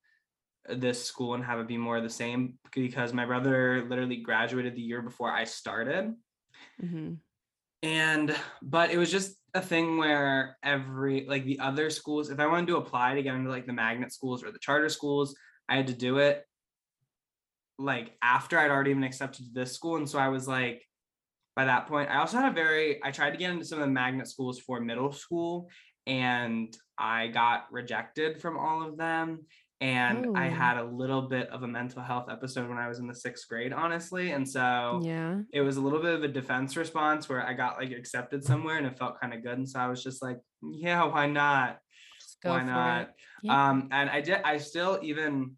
this 0.68 1.04
school 1.04 1.34
and 1.34 1.44
have 1.44 1.58
it 1.58 1.66
be 1.68 1.78
more 1.78 1.96
of 1.96 2.02
the 2.02 2.10
same 2.10 2.58
because 2.72 3.12
my 3.12 3.24
brother 3.24 3.86
literally 3.88 4.16
graduated 4.16 4.74
the 4.74 4.82
year 4.82 5.02
before 5.02 5.30
I 5.30 5.44
started. 5.44 6.14
Mhm. 6.82 7.18
And 7.82 8.36
but 8.60 8.90
it 8.90 8.98
was 8.98 9.10
just 9.10 9.36
a 9.54 9.60
thing 9.60 9.96
where 9.96 10.58
every 10.62 11.26
like 11.26 11.44
the 11.44 11.60
other 11.60 11.90
schools, 11.90 12.30
if 12.30 12.38
I 12.38 12.46
wanted 12.46 12.66
to 12.68 12.76
apply 12.76 13.14
to 13.14 13.22
get 13.22 13.34
into 13.34 13.50
like 13.50 13.66
the 13.66 13.72
magnet 13.72 14.12
schools 14.12 14.44
or 14.44 14.52
the 14.52 14.58
charter 14.58 14.88
schools, 14.88 15.34
I 15.68 15.76
had 15.76 15.86
to 15.86 15.94
do 15.94 16.18
it 16.18 16.44
like 17.78 18.16
after 18.20 18.58
I'd 18.58 18.70
already 18.70 18.92
been 18.92 19.04
accepted 19.04 19.46
to 19.46 19.52
this 19.52 19.72
school. 19.72 19.96
And 19.96 20.08
so 20.08 20.18
I 20.18 20.28
was 20.28 20.46
like, 20.46 20.86
by 21.60 21.66
that 21.66 21.86
point, 21.86 22.08
I 22.08 22.16
also 22.20 22.38
had 22.38 22.50
a 22.52 22.54
very 22.54 23.04
I 23.04 23.10
tried 23.10 23.32
to 23.32 23.36
get 23.36 23.50
into 23.50 23.66
some 23.66 23.80
of 23.80 23.84
the 23.86 23.92
magnet 23.92 24.26
schools 24.28 24.58
for 24.58 24.80
middle 24.80 25.12
school 25.12 25.68
and 26.06 26.74
I 26.96 27.26
got 27.28 27.66
rejected 27.70 28.40
from 28.40 28.56
all 28.56 28.82
of 28.82 28.96
them. 28.96 29.40
And 29.82 30.38
I 30.38 30.46
Oh. 30.48 30.50
had 30.50 30.78
a 30.78 30.84
little 30.84 31.22
bit 31.28 31.50
of 31.50 31.62
a 31.62 31.68
mental 31.68 32.00
health 32.02 32.30
episode 32.30 32.66
when 32.70 32.78
I 32.78 32.88
was 32.88 32.98
in 32.98 33.06
the 33.06 33.14
sixth 33.14 33.46
grade, 33.46 33.74
honestly. 33.74 34.30
And 34.32 34.48
so 34.48 35.02
Yeah. 35.04 35.40
it 35.52 35.60
was 35.60 35.76
a 35.76 35.82
little 35.82 36.00
bit 36.00 36.14
of 36.14 36.22
a 36.24 36.28
defense 36.28 36.78
response 36.78 37.28
where 37.28 37.46
I 37.46 37.52
got 37.52 37.76
like 37.78 37.90
accepted 37.92 38.42
somewhere 38.42 38.78
and 38.78 38.86
it 38.86 38.96
felt 38.96 39.20
kind 39.20 39.34
of 39.34 39.42
good. 39.42 39.58
And 39.58 39.68
so 39.68 39.80
I 39.80 39.88
was 39.88 40.02
just 40.02 40.22
like, 40.22 40.38
yeah, 40.62 41.04
why 41.04 41.26
not? 41.26 41.78
Why 42.42 42.62
not? 42.62 43.10
Yeah. 43.42 43.68
Um, 43.68 43.88
and 43.92 44.08
I 44.08 44.22
did, 44.22 44.40
I 44.44 44.56
still 44.56 44.98
even 45.02 45.56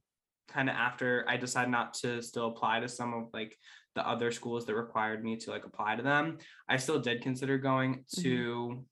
kind 0.48 0.68
of 0.68 0.74
after 0.74 1.24
I 1.28 1.36
decided 1.36 1.70
not 1.70 1.94
to 2.02 2.20
still 2.22 2.48
apply 2.48 2.80
to 2.80 2.88
some 2.88 3.14
of 3.14 3.28
like 3.32 3.56
the 3.94 4.06
other 4.08 4.30
schools 4.30 4.64
that 4.66 4.74
required 4.74 5.22
me 5.22 5.36
to 5.36 5.50
like 5.50 5.64
apply 5.64 5.96
to 5.96 6.02
them, 6.02 6.38
I 6.68 6.76
still 6.76 6.98
did 7.00 7.22
consider 7.22 7.58
going 7.58 8.04
to 8.20 8.84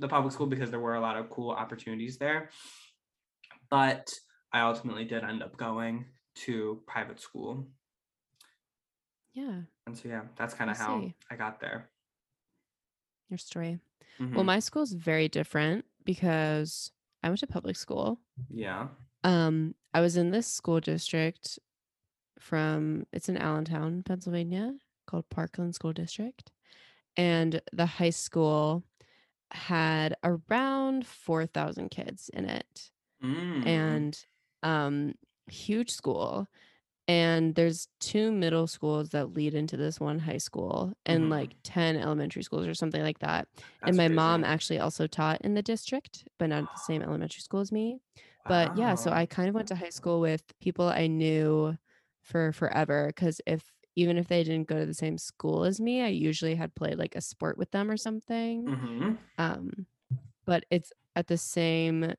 the 0.00 0.08
public 0.08 0.32
school 0.32 0.46
because 0.46 0.70
there 0.70 0.80
were 0.80 0.94
a 0.94 1.00
lot 1.00 1.16
of 1.16 1.30
cool 1.30 1.50
opportunities 1.50 2.18
there. 2.18 2.50
But 3.70 4.08
I 4.52 4.60
ultimately 4.60 5.04
did 5.04 5.24
end 5.24 5.42
up 5.42 5.56
going 5.56 6.06
to 6.46 6.82
private 6.86 7.20
school. 7.20 7.66
yeah. 9.32 9.62
And 9.86 9.96
so, 9.98 10.08
yeah, 10.08 10.22
that's 10.36 10.54
kind 10.54 10.70
of 10.70 10.76
how 10.78 11.00
see. 11.00 11.14
I 11.30 11.36
got 11.36 11.60
there. 11.60 11.90
Your 13.28 13.38
story. 13.38 13.80
Well, 14.20 14.28
Mhm. 14.28 14.44
my 14.44 14.56
is 14.58 14.92
very 14.94 15.28
different 15.28 15.84
because 16.04 16.92
I 17.22 17.28
went 17.28 17.40
to 17.40 17.46
public 17.46 17.76
school. 17.76 18.20
yeah. 18.48 18.88
Um, 19.24 19.74
I 19.94 20.00
was 20.00 20.16
in 20.16 20.30
this 20.30 20.46
school 20.46 20.80
district 20.80 21.58
from 22.38 23.06
it's 23.12 23.28
in 23.28 23.36
Allentown, 23.36 24.02
Pennsylvania, 24.04 24.74
called 25.06 25.28
Parkland 25.30 25.74
School 25.74 25.92
District. 25.92 26.52
And 27.16 27.60
the 27.72 27.86
high 27.86 28.10
school 28.10 28.84
had 29.52 30.16
around 30.24 31.06
4,000 31.06 31.90
kids 31.90 32.30
in 32.34 32.46
it. 32.46 32.92
Mm. 33.22 33.66
And 33.66 34.26
um 34.62 35.14
huge 35.50 35.90
school. 35.90 36.48
And 37.08 37.54
there's 37.54 37.88
two 38.00 38.32
middle 38.32 38.66
schools 38.66 39.10
that 39.10 39.34
lead 39.34 39.54
into 39.54 39.76
this 39.76 40.00
one 40.00 40.20
high 40.20 40.38
school 40.38 40.94
and 41.06 41.24
Mhm. 41.24 41.30
like 41.30 41.56
10 41.64 41.96
elementary 41.96 42.42
schools 42.42 42.66
or 42.66 42.74
something 42.74 43.02
like 43.02 43.18
that. 43.20 43.48
That's 43.80 43.88
and 43.88 43.96
my 43.96 44.08
mom 44.08 44.44
actually 44.44 44.78
also 44.80 45.06
taught 45.06 45.42
in 45.42 45.54
the 45.54 45.62
district, 45.62 46.28
but 46.38 46.48
not 46.48 46.64
at 46.64 46.72
the 46.72 46.78
same 46.78 47.02
elementary 47.04 47.42
school 47.42 47.60
as 47.60 47.72
me. 47.72 48.00
But 48.48 48.74
yeah, 48.76 48.94
so 48.94 49.10
I 49.12 49.26
kind 49.26 49.48
of 49.48 49.54
went 49.54 49.68
to 49.68 49.76
high 49.76 49.90
school 49.90 50.20
with 50.20 50.44
people 50.60 50.86
I 50.88 51.06
knew 51.08 51.76
for 52.24 52.50
forever 52.52 53.06
because 53.08 53.40
if 53.46 53.70
even 53.96 54.16
if 54.18 54.26
they 54.26 54.42
didn't 54.42 54.66
go 54.66 54.80
to 54.80 54.86
the 54.86 54.94
same 54.94 55.16
school 55.18 55.62
as 55.64 55.80
me, 55.80 56.02
I 56.02 56.08
usually 56.08 56.56
had 56.56 56.74
played 56.74 56.98
like 56.98 57.14
a 57.14 57.20
sport 57.20 57.56
with 57.56 57.70
them 57.70 57.88
or 57.90 57.96
something. 57.96 58.64
Mhm. 58.66 59.18
Um, 59.38 59.86
but 60.44 60.64
it's 60.70 60.92
at 61.14 61.28
the 61.28 61.36
same 61.36 62.14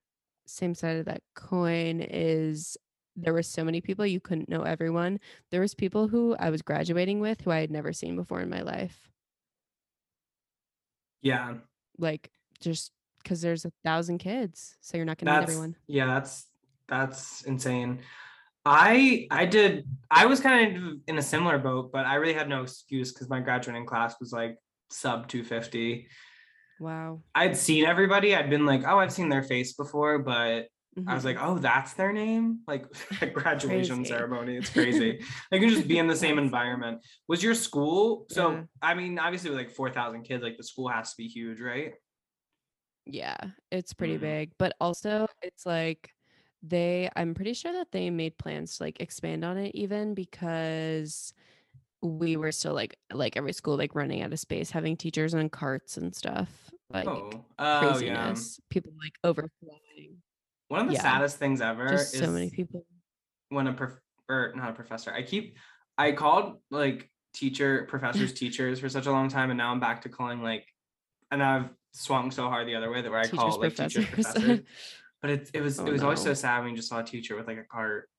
same 0.46 0.74
side 0.76 0.98
of 0.98 1.06
that 1.06 1.22
coin 1.34 2.00
is 2.02 2.78
there 3.18 3.34
were 3.34 3.42
so 3.44 3.64
many 3.64 3.82
people 3.82 4.06
you 4.06 4.20
couldn't 4.22 4.48
know 4.48 4.62
everyone. 4.62 5.20
There 5.50 5.62
was 5.62 5.74
people 5.74 6.08
who 6.08 6.36
I 6.40 6.50
was 6.50 6.62
graduating 6.62 7.20
with 7.20 7.42
who 7.42 7.52
I 7.52 7.60
had 7.60 7.72
never 7.72 7.92
seen 7.92 8.16
before 8.16 8.42
in 8.42 8.50
my 8.50 8.62
life. 8.62 9.10
Yeah. 11.22 11.56
Like 11.98 12.32
just 12.62 12.92
because 13.24 13.42
there's 13.42 13.66
a 13.66 13.72
thousand 13.84 14.20
kids, 14.20 14.78
so 14.82 14.98
you're 14.98 15.06
not 15.06 15.18
gonna 15.18 15.32
meet 15.40 15.44
everyone. 15.50 15.76
yeah, 15.88 16.06
that's 16.06 16.46
that's 16.88 17.42
insane. 17.44 18.00
I 18.66 19.28
I 19.32 19.46
did 19.46 19.88
I 20.10 20.26
was 20.26 20.40
kind 20.40 20.78
of 20.78 20.94
in 21.08 21.18
a 21.18 21.22
similar 21.22 21.58
boat, 21.58 21.92
but 21.92 22.06
I 22.06 22.16
really 22.16 22.34
had 22.34 22.50
no 22.50 22.64
excuse 22.64 23.14
because 23.14 23.30
my 23.30 23.40
graduating 23.40 23.86
class 23.86 24.16
was 24.20 24.32
like 24.32 24.58
sub 24.90 25.28
250. 25.28 26.08
Wow. 26.80 27.22
I'd 27.34 27.56
seen 27.56 27.86
everybody. 27.86 28.36
I'd 28.36 28.50
been 28.50 28.66
like, 28.66 28.84
oh, 28.86 29.00
I've 29.00 29.14
seen 29.14 29.30
their 29.30 29.44
face 29.44 29.74
before, 29.74 30.20
but 30.20 30.68
I 31.08 31.14
was 31.14 31.24
Mhm. 31.24 31.26
like, 31.26 31.38
oh, 31.42 31.58
that's 31.60 31.94
their 31.94 32.12
name? 32.14 32.60
Like 32.68 32.86
graduation 33.34 33.98
Crazy. 33.98 34.10
ceremony. 34.10 34.58
It's 34.58 34.70
crazy. 34.72 35.20
they 35.52 35.60
can 35.60 35.70
just 35.70 35.88
be 35.88 35.98
in 36.00 36.08
the 36.08 36.16
same 36.16 36.38
environment. 36.40 37.06
Was 37.28 37.44
your 37.44 37.54
school? 37.56 38.26
So 38.30 38.52
Yeah. 38.52 38.64
I 38.82 38.94
mean, 38.96 39.20
obviously 39.20 39.50
with 39.52 39.60
like 39.60 39.72
4,000 39.72 40.24
kids, 40.24 40.42
like 40.44 40.58
the 40.58 40.64
school 40.64 40.88
has 40.90 41.12
to 41.12 41.18
be 41.18 41.28
huge, 41.28 41.60
right? 41.62 41.94
Yeah, 43.06 43.38
it's 43.72 43.94
pretty 43.94 44.18
Mhm. 44.18 44.22
big, 44.22 44.52
but 44.58 44.74
also 44.82 45.28
it's 45.42 45.66
like 45.66 46.10
they 46.68 47.10
I'm 47.16 47.34
pretty 47.34 47.54
sure 47.54 47.74
that 47.74 47.92
they 47.92 48.10
made 48.10 48.38
plans 48.38 48.78
to 48.78 48.84
like 48.84 49.00
expand 49.02 49.46
on 49.46 49.58
it 49.58 49.76
even 49.76 50.14
because 50.14 51.34
we 52.02 52.38
were 52.38 52.52
still 52.52 52.74
like 52.74 52.98
like 53.14 53.38
every 53.38 53.54
school 53.54 53.78
like 53.78 53.96
running 53.96 54.22
out 54.22 54.34
of 54.34 54.40
space, 54.40 54.72
having 54.72 54.98
teachers 54.98 55.34
on 55.34 55.50
carts 55.50 55.98
and 55.98 56.16
stuff, 56.16 56.72
like 56.94 57.08
Oh, 57.08 57.46
oh 57.60 57.98
yeah. 57.98 58.32
craziness, 58.32 58.60
people 58.70 58.94
like 59.00 59.14
overflowing, 59.24 60.22
One 60.70 60.82
of 60.82 60.88
the 60.88 60.94
Yeah. 60.94 61.02
saddest 61.02 61.38
things 61.38 61.62
ever 61.62 61.88
just 61.90 62.14
is 62.14 62.20
so 62.20 62.32
many 62.32 62.50
people. 62.50 62.86
when 63.50 63.68
a 63.68 63.74
prof 63.74 64.00
or 64.30 64.54
not 64.56 64.70
a 64.72 64.74
professor. 64.74 65.12
I 65.14 65.22
keep 65.24 65.58
I 65.98 66.12
called 66.12 66.60
like 66.72 67.10
teacher 67.34 67.86
professors 67.90 68.34
teachers 68.42 68.80
for 68.80 68.90
such 68.90 69.06
a 69.06 69.12
long 69.12 69.30
time, 69.30 69.52
and 69.52 69.58
now 69.58 69.72
I'm 69.72 69.80
back 69.80 70.02
to 70.04 70.10
calling 70.10 70.42
like, 70.42 70.66
and 71.32 71.42
I've 71.44 71.70
swung 71.94 72.32
so 72.32 72.50
hard 72.50 72.68
the 72.68 72.76
other 72.76 72.92
way 72.92 73.02
that 73.02 73.10
where 73.10 73.20
I 73.20 73.24
Teachers, 73.28 73.38
call 73.38 73.60
like 73.60 73.76
teachers 73.76 74.06
professors. 74.06 74.60
professors. 75.28 75.52
But 75.52 75.58
it 75.58 75.60
it 75.60 75.64
was 75.64 75.80
Oh, 75.80 75.86
it 75.88 75.92
was 75.92 76.04
always 76.04 76.22
so 76.22 76.34
sad 76.34 76.62
when 76.62 76.72
you 76.72 76.76
just 76.78 76.90
saw 76.90 77.00
a 77.00 77.04
teacher 77.04 77.36
with 77.36 77.48
like 77.48 77.58
a 77.58 77.64
cart, 77.64 78.10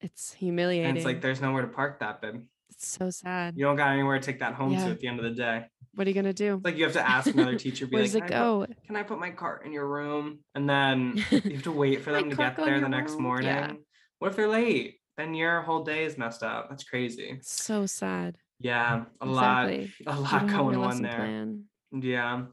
It's 0.00 0.34
humiliating. 0.34 0.88
and 0.88 0.96
it's 0.96 1.06
like 1.06 1.20
there's 1.20 1.40
nowhere 1.40 1.62
to 1.62 1.68
park 1.68 2.00
that, 2.00 2.20
babe. 2.20 2.42
it's 2.70 2.86
so 2.86 3.10
sad. 3.10 3.54
You 3.56 3.64
don't 3.64 3.76
got 3.76 3.92
anywhere 3.92 4.18
to 4.18 4.24
take 4.24 4.40
that 4.40 4.54
home 4.54 4.72
Yeah. 4.72 4.84
to 4.86 4.90
at 4.92 5.00
the 5.00 5.08
end 5.08 5.18
of 5.18 5.24
the 5.24 5.30
day. 5.30 5.64
What 5.94 6.06
are 6.06 6.10
you 6.10 6.14
gonna 6.14 6.32
do? 6.34 6.56
It's 6.56 6.64
like 6.64 6.76
you 6.76 6.84
have 6.84 6.92
to 6.92 7.08
ask 7.08 7.28
another 7.32 7.56
teacher, 7.64 7.86
Where 7.86 8.02
like, 8.02 8.08
does 8.12 8.14
it 8.16 8.26
"Can 8.26 8.32
I 8.34 8.38
put- 8.38 8.68
go? 8.68 8.74
can 8.86 8.96
I 8.96 9.02
put 9.02 9.18
my 9.18 9.30
cart 9.30 9.64
in 9.64 9.72
your 9.72 9.86
room? 9.88 10.40
And 10.54 10.68
then 10.68 11.16
you 11.30 11.40
have 11.54 11.62
to 11.64 11.72
wait 11.72 12.02
for 12.02 12.12
them 12.12 12.28
to 12.30 12.36
get 12.36 12.56
there 12.56 12.74
the 12.74 12.80
your 12.80 12.88
next 12.88 13.12
room? 13.12 13.22
morning. 13.22 13.46
Yeah. 13.48 13.72
What 14.18 14.30
if 14.30 14.36
they're 14.36 14.48
late? 14.48 15.00
Then 15.16 15.32
your 15.34 15.62
whole 15.62 15.82
day 15.84 16.04
is 16.04 16.18
messed 16.18 16.42
up. 16.42 16.68
That's 16.68 16.84
crazy. 16.84 17.38
So 17.42 17.86
sad. 17.86 18.36
Yeah, 18.58 19.04
a 19.20 19.26
lot, 19.26 19.70
a 20.06 20.20
lot 20.20 20.46
going 20.48 20.76
on 20.76 21.00
there. 21.02 21.14
plan. 21.16 21.64
Yeah. 21.92 22.44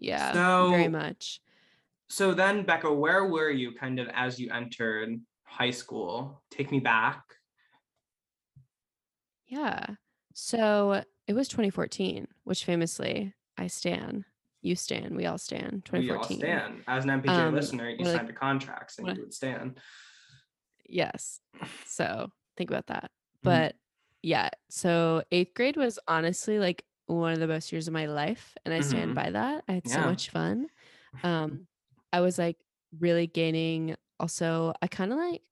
Yeah, 0.00 0.32
So- 0.32 0.70
very 0.70 0.88
much. 0.88 1.40
So 2.10 2.32
then, 2.32 2.62
Becca, 2.64 2.92
where 2.92 3.26
were 3.26 3.50
you 3.50 3.72
kind 3.72 3.98
of 3.98 4.08
as 4.14 4.40
you 4.40 4.50
entered 4.50 5.20
high 5.44 5.70
school? 5.70 6.42
Take 6.50 6.70
me 6.70 6.80
back. 6.80 7.22
Yeah. 9.46 9.84
So 10.32 11.02
it 11.26 11.32
was 11.34 11.48
2014, 11.48 12.26
which 12.44 12.64
famously 12.64 13.34
I 13.56 13.66
stan. 13.66 14.24
You 14.62 14.74
stan. 14.74 15.14
We 15.14 15.26
all 15.26 15.38
stan. 15.38 15.82
We 15.92 16.10
all 16.10 16.24
2014. 16.24 16.38
stand. 16.38 16.82
As 16.86 17.04
an 17.04 17.10
MPJ 17.10 17.28
Um, 17.48 17.54
listener, 17.54 17.88
you 17.90 17.98
we're 18.00 18.06
like- 18.12 18.16
signed 18.16 18.30
a 18.30 18.32
contract 18.32 18.92
saying 18.92 19.14
you 19.16 19.20
would 19.22 19.34
stand. 19.34 19.78
Yes. 20.88 21.40
So 21.86 22.30
think 22.56 22.70
about 22.70 22.86
that. 22.86 23.04
Mhm. 23.04 23.42
But 23.42 23.76
yeah, 24.22 24.48
so 24.70 25.22
eighth 25.30 25.54
grade 25.54 25.76
was 25.76 25.98
honestly 26.08 26.58
like 26.58 26.84
one 27.08 27.32
of 27.34 27.40
the 27.40 27.48
best 27.48 27.72
years 27.72 27.88
of 27.88 27.94
my 27.94 28.06
life. 28.06 28.56
And 28.64 28.74
I 28.74 28.80
stand 28.80 29.14
Mhm. 29.14 29.14
by 29.14 29.30
that. 29.30 29.64
I 29.68 29.72
had 29.74 29.88
so 29.88 30.02
much 30.02 30.30
fun. 30.30 30.68
Um, 31.24 31.68
I 32.12 32.20
was 32.22 32.38
like 32.38 32.58
really 32.98 33.26
gaining 33.26 33.96
also, 34.20 34.74
I 34.82 34.88
kind 34.88 35.12
of 35.12 35.18
like, 35.18 35.42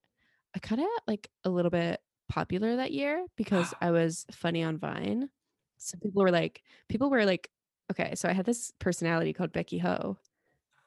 I 0.55 0.59
kind 0.59 0.81
of 0.81 0.87
like 1.07 1.29
a 1.45 1.49
little 1.49 1.71
bit 1.71 2.01
popular 2.29 2.77
that 2.77 2.91
year 2.93 3.25
because 3.37 3.73
I 3.81 3.91
was 3.91 4.25
funny 4.31 4.63
on 4.63 4.77
Vine. 4.79 5.29
So 5.77 5.97
people 5.99 6.21
were 6.23 6.31
like, 6.31 6.63
people 6.89 7.09
were 7.09 7.25
like, 7.25 7.51
okay, 7.91 8.15
so 8.15 8.29
I 8.29 8.33
had 8.33 8.45
this 8.45 8.71
personality 8.79 9.33
called 9.33 9.53
Becky 9.53 9.79
Ho. 9.79 10.17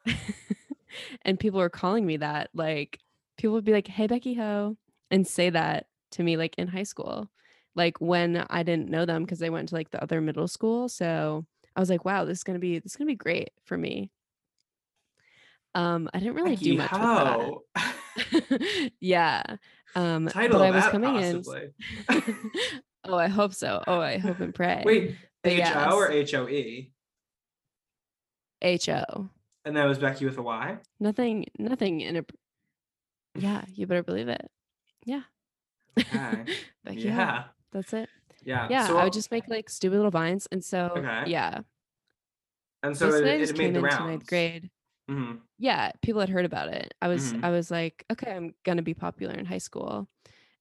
and 1.23 1.39
people 1.39 1.61
were 1.61 1.71
calling 1.71 2.07
me 2.07 2.17
that. 2.19 2.51
Like, 2.55 3.01
people 3.37 3.55
would 3.55 3.65
be 3.65 3.73
like, 3.73 3.87
hey, 3.89 4.07
Becky 4.07 4.35
Ho, 4.35 4.77
and 5.11 5.27
say 5.27 5.51
that 5.51 5.89
to 6.13 6.23
me 6.23 6.37
like 6.37 6.57
in 6.59 6.69
high 6.69 6.83
school, 6.85 7.31
like 7.75 8.01
when 8.01 8.45
I 8.51 8.63
didn't 8.63 8.91
know 8.91 9.07
them 9.07 9.25
because 9.25 9.39
they 9.39 9.51
went 9.51 9.69
to 9.71 9.75
like 9.75 9.91
the 9.91 10.03
other 10.03 10.21
middle 10.21 10.49
school. 10.49 10.89
So 10.89 11.45
I 11.77 11.81
was 11.81 11.91
like, 11.91 12.05
wow, 12.05 12.25
this 12.25 12.39
is 12.39 12.45
gonna 12.45 12.59
be 12.59 12.79
this 12.79 12.93
is 12.93 12.97
gonna 12.97 13.09
be 13.09 13.15
great 13.15 13.51
for 13.65 13.77
me. 13.77 14.11
Um, 15.75 16.09
I 16.13 16.19
didn't 16.19 16.35
really 16.35 16.57
do 16.57 16.77
much 16.77 16.91
Ho. 16.91 17.63
with 17.75 17.85
that. 17.85 18.93
yeah. 19.01 19.43
Um, 19.95 20.29
Title 20.33 20.59
but 20.59 20.67
I 20.67 20.71
was 20.71 20.87
coming 20.87 21.17
in. 21.17 21.43
possibly. 21.43 21.69
oh, 23.05 23.17
I 23.17 23.29
hope 23.29 23.55
so. 23.55 23.83
Oh, 23.87 24.01
I 24.01 24.19
hope 24.19 24.41
and 24.41 24.55
pray. 24.55 24.83
Wait, 24.85 25.17
H 25.45 25.65
O 25.75 25.97
or. 25.97 26.11
H 26.11 26.35
O 26.35 26.49
E? 26.49 26.91
H 28.63 28.89
O. 28.89 29.31
And 29.65 29.77
that 29.77 29.87
was 29.87 29.99
Becky 29.99 30.25
with 30.25 30.39
a 30.39 30.43
Y. 30.43 30.79
Nothing. 30.99 31.47
Nothing 31.59 32.01
in 32.01 32.17
a. 32.17 32.25
Yeah, 33.37 33.63
you 33.73 33.87
better 33.87 34.03
believe 34.03 34.29
it. 34.29 34.51
Yeah. 35.05 35.23
Okay. 35.99 36.45
Becky 36.85 37.01
yeah. 37.01 37.45
That's 37.73 37.93
it. 37.93 38.11
Yeah. 38.43 38.69
Yeah, 38.69 38.79
So 38.79 38.97
I 38.97 39.05
would 39.05 39.13
just 39.13 39.31
make 39.31 39.49
like 39.49 39.71
stupid 39.71 39.97
little 39.97 40.11
vines. 40.11 40.49
And 40.53 40.65
so 40.65 41.07
Okay. 41.07 41.25
yeah. 41.25 41.63
and 42.83 42.97
so 42.97 43.13
So 43.13 43.15
it, 43.15 43.39
it 43.39 43.39
just 43.39 43.55
made 43.57 43.73
came 43.73 43.75
the 43.75 43.81
into 43.81 43.83
rounds. 43.83 44.03
ninth 44.03 44.27
grade. 44.27 44.71
hmm 45.09 45.37
Yeah, 45.59 45.93
people 46.03 46.21
had 46.21 46.31
heard 46.31 46.47
about 46.47 46.69
it. 46.71 46.95
I 47.03 47.09
was 47.09 47.35
Mhm. 47.35 47.43
I 47.43 47.51
was 47.51 47.71
like, 47.71 48.05
okay, 48.13 48.33
I'm 48.33 48.55
gonna 48.65 48.83
be 48.83 48.95
popular 48.95 49.35
in 49.35 49.47
high 49.47 49.59
school. 49.59 50.09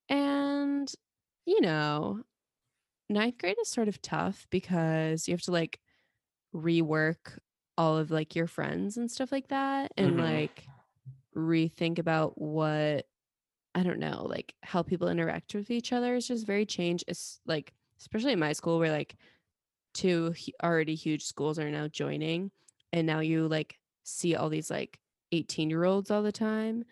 And 0.09 0.91
you 1.45 1.61
know, 1.61 2.23
ninth 3.09 3.37
grade 3.39 3.57
is 3.61 3.69
sort 3.69 3.87
of 3.89 4.01
tough 4.01 4.47
because 4.51 5.27
you 5.27 5.33
have 5.33 5.41
to 5.43 5.51
like 5.51 5.79
rework 6.55 7.39
all 7.77 7.97
of 7.97 8.11
like 8.11 8.35
your 8.35 8.47
friends 8.47 8.97
and 8.97 9.11
stuff 9.11 9.31
like 9.31 9.49
that 9.49 9.91
and 9.97 10.17
Mhm. 10.17 10.19
like 10.19 10.69
rethink 11.35 11.99
about 11.99 12.39
what 12.41 13.07
I 13.75 13.83
don't 13.83 13.99
know, 13.99 14.25
like 14.29 14.55
how 14.63 14.83
people 14.83 15.07
interact 15.09 15.53
with 15.53 15.71
each 15.71 15.93
other 15.93 16.15
is 16.15 16.27
just 16.27 16.45
very 16.45 16.65
changed. 16.65 17.05
It's 17.07 17.39
like 17.45 17.73
especially 17.99 18.33
in 18.33 18.39
my 18.39 18.53
school 18.53 18.79
where 18.79 18.91
like 18.91 19.15
two 19.93 20.33
already 20.63 20.95
huge 20.95 21.23
schools 21.25 21.59
are 21.59 21.69
now 21.71 21.87
joining 21.87 22.51
and 22.93 23.07
now 23.07 23.19
you 23.19 23.47
like 23.47 23.79
see 24.03 24.35
all 24.35 24.49
these 24.49 24.69
like 24.69 24.99
18 25.31 25.69
year 25.69 25.83
olds 25.85 26.11
all 26.11 26.23
the 26.23 26.31
time 26.31 26.85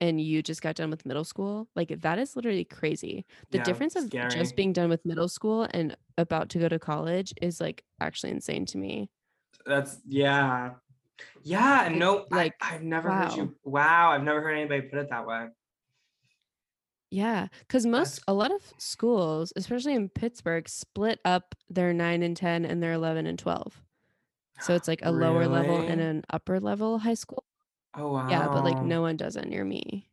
and 0.00 0.20
you 0.20 0.42
just 0.42 0.62
got 0.62 0.76
done 0.76 0.90
with 0.90 1.06
middle 1.06 1.24
school 1.24 1.68
like 1.76 1.88
that 2.02 2.18
is 2.18 2.36
literally 2.36 2.64
crazy 2.64 3.24
the 3.50 3.58
Yeah, 3.58 3.64
difference 3.64 3.96
of 3.96 4.06
scary. 4.06 4.28
just 4.28 4.56
being 4.56 4.72
done 4.72 4.90
with 4.90 5.04
middle 5.06 5.28
school 5.28 5.68
and 5.72 5.96
about 6.18 6.48
to 6.50 6.58
go 6.58 6.68
to 6.68 6.78
college 6.78 7.34
is 7.42 7.60
like 7.60 7.84
actually 8.00 8.32
insane 8.32 8.66
to 8.66 8.78
me 8.78 9.10
That's 9.66 10.00
yeah. 10.06 10.74
Yeah, 11.44 11.86
and 11.86 11.98
no, 11.98 12.26
like, 12.30 12.54
I, 12.60 12.74
I've 12.76 12.82
never 12.82 13.12
heard 13.12 13.34
you. 13.36 13.56
Wow, 13.64 14.10
I've 14.12 14.22
never 14.22 14.40
heard 14.40 14.54
anybody 14.56 14.82
put 14.82 14.98
it 14.98 15.10
that 15.10 15.26
way. 15.26 15.48
Yeah 17.12 17.48
because 17.60 17.86
most 17.86 18.20
a 18.28 18.34
lot 18.34 18.52
of 18.52 18.72
schools 18.78 19.52
especially 19.56 19.94
in 19.94 20.08
pittsburgh 20.08 20.68
split 20.68 21.20
up 21.24 21.54
their 21.68 21.92
9 21.92 22.22
and 22.22 22.36
10 22.36 22.64
and 22.64 22.82
their 22.82 22.92
11 22.94 23.26
and 23.26 23.38
12 23.38 23.82
so 24.58 24.74
it's 24.74 24.88
like 24.88 25.02
a 25.04 25.12
lower 25.12 25.48
level 25.48 25.84
and 25.88 26.00
an 26.00 26.24
upper 26.30 26.60
level 26.60 26.98
high 27.00 27.14
school 27.14 27.44
Oh 27.94 28.08
wow. 28.12 28.24
yeah 28.28 28.48
but 28.48 28.64
like 28.64 28.82
no 28.82 29.02
one 29.02 29.16
does 29.16 29.36
it 29.36 29.48
near 29.48 29.64
me 29.64 30.10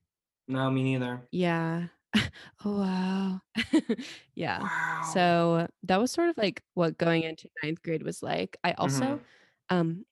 No, 0.47 0.69
me 0.69 0.83
neither. 0.83 1.29
Yeah. 1.31 1.87
oh 2.65 2.79
wow. 2.79 3.41
yeah. 4.35 4.67
Wow. 4.67 4.99
So 5.01 5.67
that 5.83 5.99
was 5.99 6.11
sort 6.11 6.29
of 6.29 6.37
like 6.37 6.63
what 6.73 6.97
going 6.97 7.23
into 7.23 7.49
ninth 7.63 7.81
grade 7.83 8.03
was 8.03 8.23
like. 8.23 8.57
I 8.63 8.73
also 8.73 9.19
Mhm. 9.19 9.25
um 9.69 10.05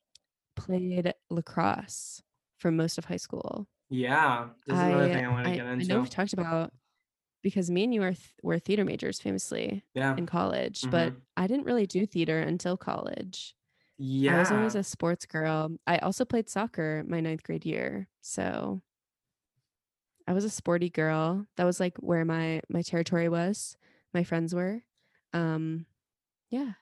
played 0.56 1.14
lacrosse 1.32 2.24
for 2.60 2.72
most 2.72 2.98
of 2.98 3.06
high 3.06 3.18
school. 3.18 3.68
Yeah, 3.90 4.50
this 4.66 4.76
is 4.80 4.84
another 4.84 5.10
thing 5.10 5.26
I 5.26 5.30
want 5.30 5.46
to 5.46 5.50
I, 5.52 5.56
get 5.56 5.66
I 5.66 5.72
into. 5.74 5.86
know 5.86 6.00
we've 6.00 6.10
talked 6.10 6.34
about 6.34 6.74
because 7.44 7.70
me 7.72 7.86
and 7.86 7.94
you 7.94 8.04
are 8.04 8.14
th- 8.14 8.34
were 8.44 8.60
theater 8.60 8.86
majors 8.86 9.20
famously 9.22 9.86
yeah. 9.94 10.16
in 10.18 10.26
college, 10.26 10.90
but 10.90 11.14
Mhm. 11.14 11.22
I 11.38 11.48
didn't 11.48 11.66
really 11.66 11.88
do 11.88 12.06
theater 12.06 12.40
until 12.40 12.78
college. 12.78 13.56
Yeah. 13.98 14.36
I 14.36 14.40
was 14.40 14.52
always 14.52 14.76
a 14.76 14.84
sports 14.84 15.26
girl. 15.26 15.78
I 15.88 16.00
also 16.00 16.26
played 16.26 16.50
soccer 16.50 17.04
my 17.08 17.20
ninth 17.22 17.44
grade 17.44 17.66
year. 17.66 18.10
So 18.22 18.82
I 20.28 20.34
was 20.34 20.44
a 20.44 20.50
sporty 20.50 20.90
girl. 20.90 21.48
That 21.56 21.64
was 21.64 21.80
like 21.80 21.98
where 21.98 22.26
my 22.26 22.62
my 22.70 22.82
territory 22.82 23.30
was. 23.30 23.78
My 24.14 24.24
friends 24.24 24.54
were. 24.54 24.84
Um 25.34 25.86
yeah, 26.50 26.74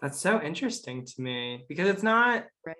That's 0.00 0.20
so 0.20 0.40
interesting 0.42 1.04
to 1.06 1.22
me 1.22 1.64
because 1.68 1.88
it's 1.88 2.02
not 2.02 2.46
right? 2.66 2.76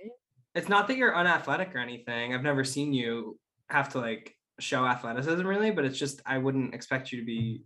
it's 0.55 0.69
not 0.69 0.89
that 0.89 0.97
you're 0.97 1.17
unathletic 1.17 1.75
or 1.75 1.79
anything. 1.79 2.35
I've 2.35 2.43
never 2.43 2.65
seen 2.65 2.93
you 2.93 3.39
have 3.71 3.91
to 3.93 3.99
like 3.99 4.37
show 4.61 4.85
athleticism 4.85 5.47
really, 5.47 5.71
but 5.71 5.85
it's 5.85 5.99
just 5.99 6.21
I 6.27 6.39
wouldn't 6.39 6.75
expect 6.75 7.13
you 7.13 7.21
to 7.21 7.27
be 7.27 7.65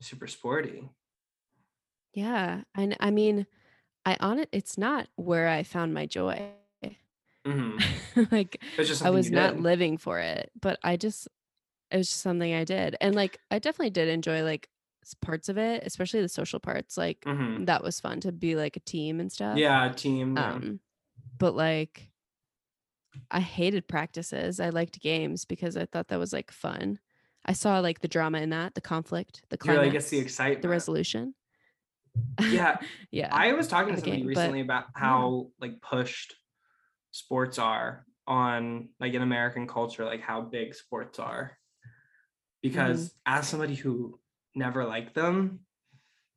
super 0.00 0.26
sporty. 0.26 0.88
Yeah. 2.12 2.62
And 2.74 2.96
I 3.00 3.10
mean, 3.10 3.46
I 4.04 4.16
on 4.20 4.38
it 4.40 4.48
it's 4.52 4.78
not 4.78 5.08
where 5.16 5.48
I 5.48 5.62
found 5.62 5.94
my 5.94 6.06
joy. 6.06 6.52
hmm 7.46 7.78
like 8.30 8.60
I 9.02 9.10
was 9.10 9.30
not 9.30 9.58
living 9.58 9.96
for 9.96 10.18
it, 10.18 10.50
but 10.60 10.78
I 10.82 10.96
just 10.96 11.28
it 11.90 11.96
was 11.98 12.08
just 12.08 12.20
something 12.22 12.54
I 12.54 12.64
did. 12.64 12.96
And 13.00 13.14
like 13.14 13.38
I 13.50 13.58
definitely 13.58 13.90
did 13.90 14.08
enjoy 14.08 14.42
like 14.44 14.68
parts 15.22 15.48
of 15.48 15.58
it, 15.58 15.82
especially 15.86 16.20
the 16.20 16.28
social 16.28 16.60
parts. 16.60 16.96
Like 16.96 17.20
Mhm. 17.24 17.66
that 17.66 17.82
was 17.82 18.00
fun 18.00 18.20
to 18.20 18.32
be 18.32 18.56
like 18.56 18.76
a 18.76 18.80
team 18.80 19.20
and 19.20 19.30
stuff. 19.32 19.58
Yeah, 19.58 19.88
team. 19.90 20.36
yeah. 20.36 20.52
Um, 20.54 20.80
but 21.38 21.54
like, 21.54 22.10
I 23.30 23.40
hated 23.40 23.88
practices. 23.88 24.60
I 24.60 24.70
liked 24.70 25.00
games 25.00 25.44
because 25.44 25.76
I 25.76 25.86
thought 25.86 26.08
that 26.08 26.18
was 26.18 26.32
like 26.32 26.50
fun. 26.50 26.98
I 27.44 27.52
saw 27.54 27.78
like 27.80 28.00
the 28.00 28.08
drama 28.08 28.38
in 28.38 28.50
that, 28.50 28.74
the 28.74 28.80
conflict, 28.80 29.42
the 29.50 29.54
You're 29.64 29.74
climax, 29.74 29.86
like 29.86 29.94
it's 29.94 30.10
the 30.10 30.18
excitement. 30.18 30.62
the 30.62 30.68
resolution. 30.68 31.34
Yeah, 32.50 32.78
yeah. 33.10 33.28
I 33.32 33.52
was 33.52 33.66
talking 33.68 33.94
to 33.94 34.00
somebody 34.00 34.18
game, 34.22 34.26
but- 34.26 34.36
recently 34.40 34.60
about 34.60 34.84
how 34.94 35.48
like 35.60 35.80
pushed 35.80 36.34
sports 37.12 37.58
are 37.58 38.04
on 38.26 38.90
like 39.00 39.14
in 39.14 39.22
American 39.22 39.66
culture, 39.66 40.04
like 40.04 40.20
how 40.20 40.40
big 40.42 40.74
sports 40.74 41.18
are. 41.18 41.56
Because 42.62 43.08
Mm-hmm. 43.08 43.38
as 43.38 43.48
somebody 43.48 43.74
who 43.74 44.20
never 44.54 44.84
liked 44.84 45.14
them, 45.14 45.60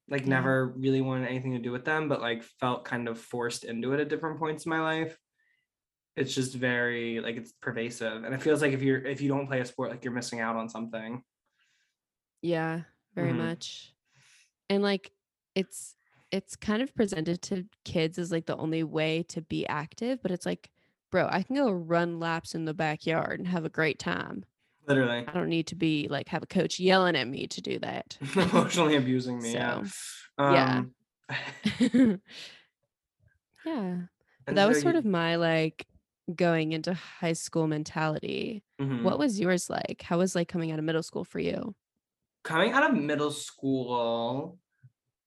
like 0.09 0.21
Yeah. 0.21 0.30
never 0.30 0.67
really 0.78 1.01
wanted 1.01 1.28
anything 1.28 1.51
to 1.51 1.59
do 1.59 1.71
with 1.71 1.86
them, 1.86 2.07
but 2.07 2.21
like 2.21 2.43
felt 2.59 2.86
kind 2.86 3.07
of 3.07 3.19
forced 3.19 3.63
into 3.65 3.93
it 3.93 3.99
at 3.99 4.09
different 4.09 4.39
points 4.39 4.65
in 4.65 4.69
my 4.69 4.80
life. 4.80 5.17
It's 6.16 6.34
just 6.36 6.53
very 6.55 7.20
like 7.20 7.36
it's 7.38 7.51
pervasive. 7.53 8.24
And 8.24 8.34
it 8.36 8.41
feels 8.41 8.61
like 8.61 8.72
if 8.74 8.82
you're 8.82 8.99
if 9.03 9.20
you 9.22 9.30
don't 9.30 9.47
play 9.47 9.59
a 9.61 9.66
sport, 9.66 9.89
like 9.89 10.03
you're 10.03 10.14
missing 10.14 10.39
out 10.39 10.55
on 10.55 10.70
something. 10.70 11.24
yeah, 12.41 12.82
very 13.16 13.32
Mhm. 13.32 13.38
much. 13.38 13.93
And 14.70 14.84
like, 14.84 15.11
it's 15.55 15.95
it's 16.32 16.55
kind 16.55 16.82
of 16.82 16.93
presented 16.95 17.41
to 17.43 17.66
kids 17.86 18.18
as 18.18 18.32
like 18.32 18.45
the 18.47 18.57
only 18.57 18.84
way 18.84 19.24
to 19.30 19.41
be 19.41 19.66
active, 19.68 20.20
but 20.22 20.32
it's 20.32 20.45
like, 20.47 20.70
bro, 21.11 21.28
I 21.32 21.43
can 21.43 21.55
go 21.55 21.72
run 21.72 22.20
laps 22.20 22.55
in 22.55 22.66
the 22.66 22.74
backyard 22.74 23.39
and 23.39 23.47
have 23.47 23.66
a 23.66 23.70
great 23.70 23.99
time. 23.99 24.43
Literally. 24.88 25.26
I 25.28 25.32
don't 25.32 25.47
need 25.49 25.68
to 25.68 25.76
be 25.76 26.07
like 26.09 26.28
have 26.30 26.43
a 26.43 26.47
coach 26.47 26.80
yelling 26.80 27.16
at 27.16 27.28
me 27.28 27.47
to 27.47 27.61
do 27.61 27.80
that. 27.80 28.18
Emotionally 28.36 28.95
abusing 28.97 29.41
me. 29.41 29.53
yeah. 29.53 29.84
yeah. 30.39 30.78
Um, 30.80 30.93
yeah. 33.66 33.95
And 34.45 34.57
that 34.57 34.64
so 34.64 34.68
was 34.70 34.82
sort 34.82 34.95
of 34.95 35.05
my 35.05 35.38
like 35.38 35.86
going 36.34 36.71
into 36.71 36.93
high 36.93 37.34
school 37.34 37.67
mentality. 37.67 38.63
Mhm. 38.80 39.03
What 39.03 39.19
was 39.19 39.39
yours 39.39 39.69
like? 39.69 40.01
How 40.03 40.17
was 40.17 40.36
like 40.36 40.47
coming 40.47 40.71
out 40.71 40.80
of 40.80 40.86
middle 40.86 41.03
school 41.03 41.24
for 41.24 41.39
you? 41.39 41.76
coming 42.43 42.71
out 42.74 42.89
of 42.89 42.97
middle 42.97 43.32
school 43.32 44.57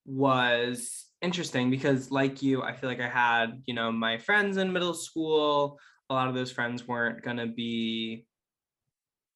was 0.05 1.07
interesting 1.23 1.71
because 1.71 2.11
like 2.11 2.43
you 2.43 2.63
i 2.63 2.73
feel 2.73 2.89
like 2.89 3.01
i 3.01 3.09
had 3.09 3.63
you 3.67 3.75
know 3.75 3.91
my 3.91 4.19
friends 4.19 4.57
in 4.57 4.73
middle 4.73 4.95
school 4.95 5.81
a 6.11 6.15
lot 6.15 6.29
of 6.29 6.35
those 6.35 6.53
friends 6.53 6.87
weren't 6.87 7.23
going 7.23 7.39
to 7.39 7.47
be 7.47 8.27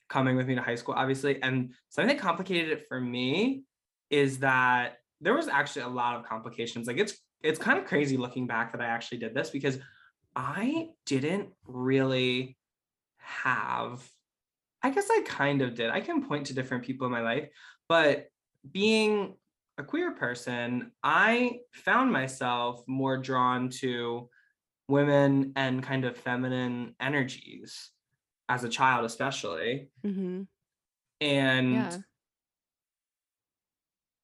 coming 0.08 0.36
with 0.36 0.46
me 0.46 0.54
to 0.54 0.62
high 0.62 0.74
school 0.74 0.94
obviously 0.96 1.42
and 1.42 1.72
something 1.88 2.14
that 2.14 2.22
complicated 2.22 2.70
it 2.70 2.86
for 2.86 3.00
me 3.00 3.64
is 4.10 4.38
that 4.38 4.98
there 5.20 5.34
was 5.34 5.48
actually 5.48 5.82
a 5.82 5.88
lot 5.88 6.16
of 6.16 6.24
complications 6.24 6.86
like 6.86 6.98
it's 6.98 7.16
it's 7.42 7.58
kind 7.58 7.78
of 7.78 7.86
crazy 7.86 8.16
looking 8.16 8.46
back 8.46 8.72
that 8.72 8.80
i 8.80 8.86
actually 8.86 9.18
did 9.18 9.34
this 9.34 9.50
because 9.50 9.78
i 10.36 10.88
didn't 11.06 11.50
really 11.66 12.56
have 13.18 14.02
I 14.82 14.90
guess 14.90 15.08
I 15.10 15.22
kind 15.26 15.62
of 15.62 15.74
did. 15.74 15.90
I 15.90 16.00
can 16.00 16.24
point 16.24 16.46
to 16.46 16.54
different 16.54 16.84
people 16.84 17.06
in 17.06 17.12
my 17.12 17.20
life, 17.20 17.48
but 17.88 18.28
being 18.70 19.34
a 19.78 19.84
queer 19.84 20.12
person, 20.12 20.92
I 21.02 21.60
found 21.72 22.12
myself 22.12 22.82
more 22.86 23.18
drawn 23.18 23.68
to 23.80 24.28
women 24.88 25.52
and 25.56 25.82
kind 25.82 26.04
of 26.04 26.16
feminine 26.16 26.94
energies 27.00 27.90
as 28.48 28.64
a 28.64 28.68
child, 28.68 29.04
especially. 29.04 29.88
Mm-hmm. 30.04 30.42
And 31.20 31.72
Yeah. 31.72 31.96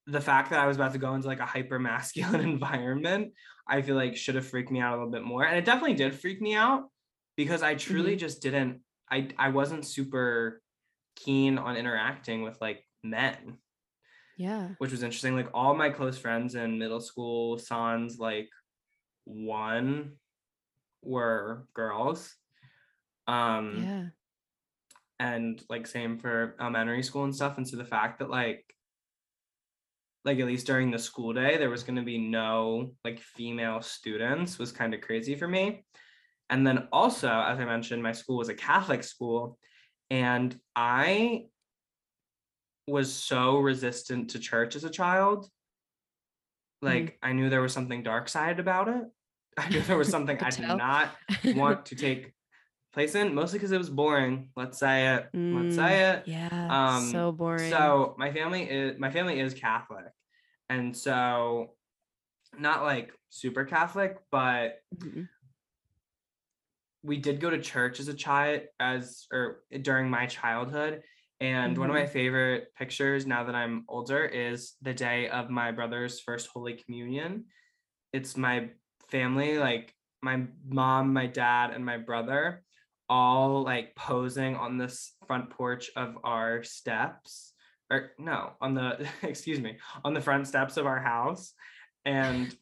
The 0.06 0.20
fact 0.20 0.50
that 0.50 0.60
I 0.60 0.66
was 0.66 0.76
about 0.76 0.92
to 0.92 0.98
go 0.98 1.14
into 1.14 1.26
like 1.26 1.40
a 1.40 1.46
hyper 1.46 1.78
masculine 1.78 2.40
environment, 2.54 3.32
I 3.68 3.82
feel 3.82 3.96
like 3.96 4.16
should 4.16 4.36
have 4.36 4.46
freaked 4.46 4.70
me 4.70 4.80
out 4.80 4.92
a 4.94 4.96
little 4.96 5.10
bit 5.10 5.24
more. 5.24 5.44
And 5.44 5.56
it 5.56 5.64
definitely 5.64 5.94
did 5.94 6.14
freak 6.14 6.40
me 6.40 6.54
out 6.54 6.84
because 7.36 7.62
I 7.62 7.74
truly 7.74 8.16
just 8.16 8.40
didn't 8.42 8.80
I 9.10 9.30
I 9.38 9.48
wasn't 9.50 9.84
super 9.84 10.62
keen 11.16 11.58
on 11.58 11.76
interacting 11.76 12.42
with 12.42 12.60
like 12.60 12.84
men, 13.02 13.58
Yeah. 14.36 14.70
which 14.78 14.90
was 14.92 15.02
interesting. 15.02 15.34
Like 15.34 15.50
all 15.54 15.74
my 15.74 15.90
close 15.90 16.18
friends 16.18 16.54
in 16.54 16.78
middle 16.78 17.00
school, 17.00 17.58
sans 17.58 18.18
like 18.18 18.48
one 19.24 20.12
were 21.02 21.66
girls. 21.74 22.34
Um 23.26 23.74
Yeah. 23.84 24.06
and 25.18 25.62
like 25.68 25.86
same 25.86 26.18
for 26.18 26.54
elementary 26.60 27.02
school 27.02 27.24
and 27.24 27.34
stuff. 27.34 27.56
And 27.56 27.66
so 27.68 27.76
the 27.76 27.84
fact 27.84 28.18
that 28.20 28.30
like 28.30 28.64
like 30.26 30.40
at 30.40 30.46
least 30.46 30.66
during 30.66 30.90
the 30.90 30.98
school 30.98 31.32
day 31.32 31.56
there 31.56 31.70
was 31.70 31.84
going 31.84 31.96
to 31.96 32.02
be 32.02 32.18
no 32.18 32.90
like 33.04 33.20
female 33.20 33.80
students 33.80 34.58
was 34.58 34.72
kind 34.72 34.92
of 34.92 35.00
crazy 35.00 35.36
for 35.36 35.46
me. 35.46 35.84
And 36.50 36.66
then 36.66 36.88
also, 36.92 37.28
as 37.28 37.58
I 37.58 37.64
mentioned, 37.64 38.02
my 38.02 38.12
school 38.12 38.36
was 38.36 38.48
a 38.48 38.54
Catholic 38.54 39.02
school. 39.02 39.58
and 40.10 40.54
I 40.74 41.46
was 42.88 43.12
so 43.12 43.58
resistant 43.58 44.30
to 44.30 44.38
church 44.38 44.76
as 44.76 44.84
a 44.84 44.90
child. 44.90 45.44
Mm-hmm. 46.84 46.86
Like 46.86 47.18
I 47.22 47.32
knew 47.32 47.48
there 47.48 47.62
was 47.62 47.72
something 47.72 48.02
dark 48.02 48.28
side 48.28 48.60
about 48.60 48.88
it. 48.88 49.02
I 49.58 49.68
knew 49.68 49.80
there 49.82 49.96
was 49.96 50.08
something 50.08 50.38
I 50.42 50.50
did 50.50 50.68
not 50.68 51.10
want 51.44 51.86
to 51.86 51.96
take 51.96 52.32
mostly 52.96 53.58
because 53.58 53.72
it 53.72 53.78
was 53.78 53.90
boring. 53.90 54.50
Let's 54.56 54.78
say 54.78 55.14
it. 55.14 55.28
Let's 55.34 55.36
Mm, 55.36 55.76
say 55.76 56.12
it. 56.12 56.24
yeah, 56.26 56.66
Um, 56.70 57.12
so 57.12 57.32
boring. 57.32 57.70
So 57.70 58.14
my 58.18 58.32
family 58.32 58.68
is 58.68 58.98
my 58.98 59.10
family 59.10 59.38
is 59.40 59.54
Catholic, 59.54 60.06
and 60.68 60.96
so 60.96 61.74
not 62.58 62.82
like 62.82 63.12
super 63.30 63.64
Catholic, 63.64 64.16
but 64.30 64.78
Mhm. 64.94 65.28
we 67.02 67.18
did 67.18 67.40
go 67.40 67.50
to 67.50 67.60
church 67.60 68.00
as 68.00 68.08
a 68.08 68.14
child 68.14 68.62
as 68.80 69.26
or 69.32 69.62
during 69.82 70.10
my 70.10 70.26
childhood 70.26 71.02
and 71.40 71.76
one 71.78 71.90
of 71.90 71.94
Mm-hmm. 71.94 72.02
my 72.04 72.06
favorite 72.06 72.74
pictures 72.74 73.26
now 73.26 73.44
that 73.44 73.54
i'm 73.54 73.84
older 73.88 74.24
is 74.24 74.74
the 74.82 74.94
day 74.94 75.28
of 75.28 75.50
my 75.50 75.70
brother's 75.70 76.18
first 76.20 76.48
holy 76.52 76.74
communion 76.74 77.44
it's 78.12 78.36
my 78.36 78.70
family 79.08 79.58
like 79.58 79.94
my 80.22 80.42
mom 80.66 81.12
my 81.12 81.26
dad 81.26 81.70
and 81.70 81.84
my 81.84 81.98
brother 81.98 82.64
all 83.08 83.62
like 83.62 83.94
posing 83.94 84.56
on 84.56 84.78
this 84.78 85.12
front 85.26 85.50
porch 85.50 85.90
of 85.96 86.16
our 86.24 86.62
steps 86.64 87.52
or 87.90 88.10
no 88.18 88.52
on 88.60 88.74
the 88.74 89.08
excuse 89.22 89.60
me 89.60 89.76
on 90.04 90.12
the 90.14 90.20
front 90.20 90.46
steps 90.48 90.76
of 90.76 90.86
our 90.86 90.98
house 90.98 91.52
and 92.04 92.54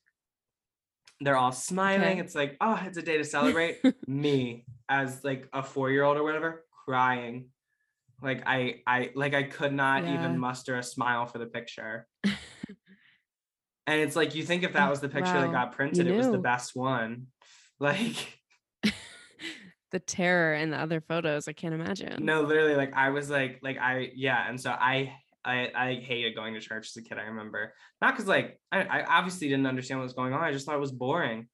they're 1.20 1.36
all 1.36 1.52
smiling. 1.52 2.02
Okay. 2.02 2.20
it's 2.20 2.34
like 2.34 2.56
oh 2.60 2.80
it's 2.84 2.98
a 2.98 3.02
day 3.02 3.16
to 3.18 3.24
celebrate. 3.24 3.78
Me 4.06 4.66
as 4.88 5.22
like 5.24 5.48
a 5.52 5.62
four 5.62 5.90
year 5.90 6.02
old 6.04 6.16
or 6.18 6.24
whatever 6.24 6.64
crying. 6.84 7.46
Like 8.22 8.42
i 8.46 8.80
i 8.86 9.10
like 9.14 9.32
i 9.34 9.44
could 9.44 9.72
not 9.72 10.04
Yeah. 10.04 10.14
even 10.14 10.38
muster 10.38 10.76
a 10.76 10.82
smile 10.82 11.26
for 11.26 11.38
the 11.38 11.46
picture. 11.46 12.06
And 13.86 14.00
it's 14.00 14.16
like 14.16 14.34
you 14.34 14.42
think 14.42 14.62
if 14.62 14.72
that 14.72 14.86
Oh, 14.86 14.90
was 14.90 15.00
the 15.00 15.10
picture 15.10 15.34
that 15.40 15.52
got 15.52 15.72
printed 15.72 16.06
it 16.06 16.16
was 16.16 16.30
the 16.30 16.38
best 16.38 16.74
one. 16.74 17.26
Like 17.78 18.38
the 19.94 20.00
terror 20.00 20.54
in 20.62 20.68
the 20.70 20.76
other 20.84 21.00
photos, 21.00 21.48
I 21.48 21.54
can't 21.60 21.72
imagine. 21.80 22.16
no 22.32 22.42
literally 22.42 22.76
like 22.82 22.92
i 22.94 23.08
was 23.16 23.26
like 23.38 23.52
like 23.62 23.78
i 23.78 24.10
yeah 24.14 24.48
and 24.48 24.60
so 24.60 24.70
i 24.70 24.96
I, 25.46 25.70
I 25.86 25.88
hated 26.10 26.34
going 26.34 26.54
to 26.54 26.60
church 26.60 26.86
as 26.90 26.96
a 26.96 27.02
kid. 27.06 27.18
I 27.18 27.24
remember 27.32 27.74
not 28.00 28.14
because 28.14 28.26
like 28.36 28.58
I, 28.72 28.78
I 28.96 28.98
obviously 29.16 29.46
didn't 29.50 29.66
understand 29.66 30.00
what 30.00 30.04
was 30.04 30.14
going 30.20 30.32
on. 30.32 30.42
I 30.42 30.52
just 30.52 30.64
thought 30.64 30.74
it 30.80 30.86
was 30.88 30.96
boring. 31.06 31.48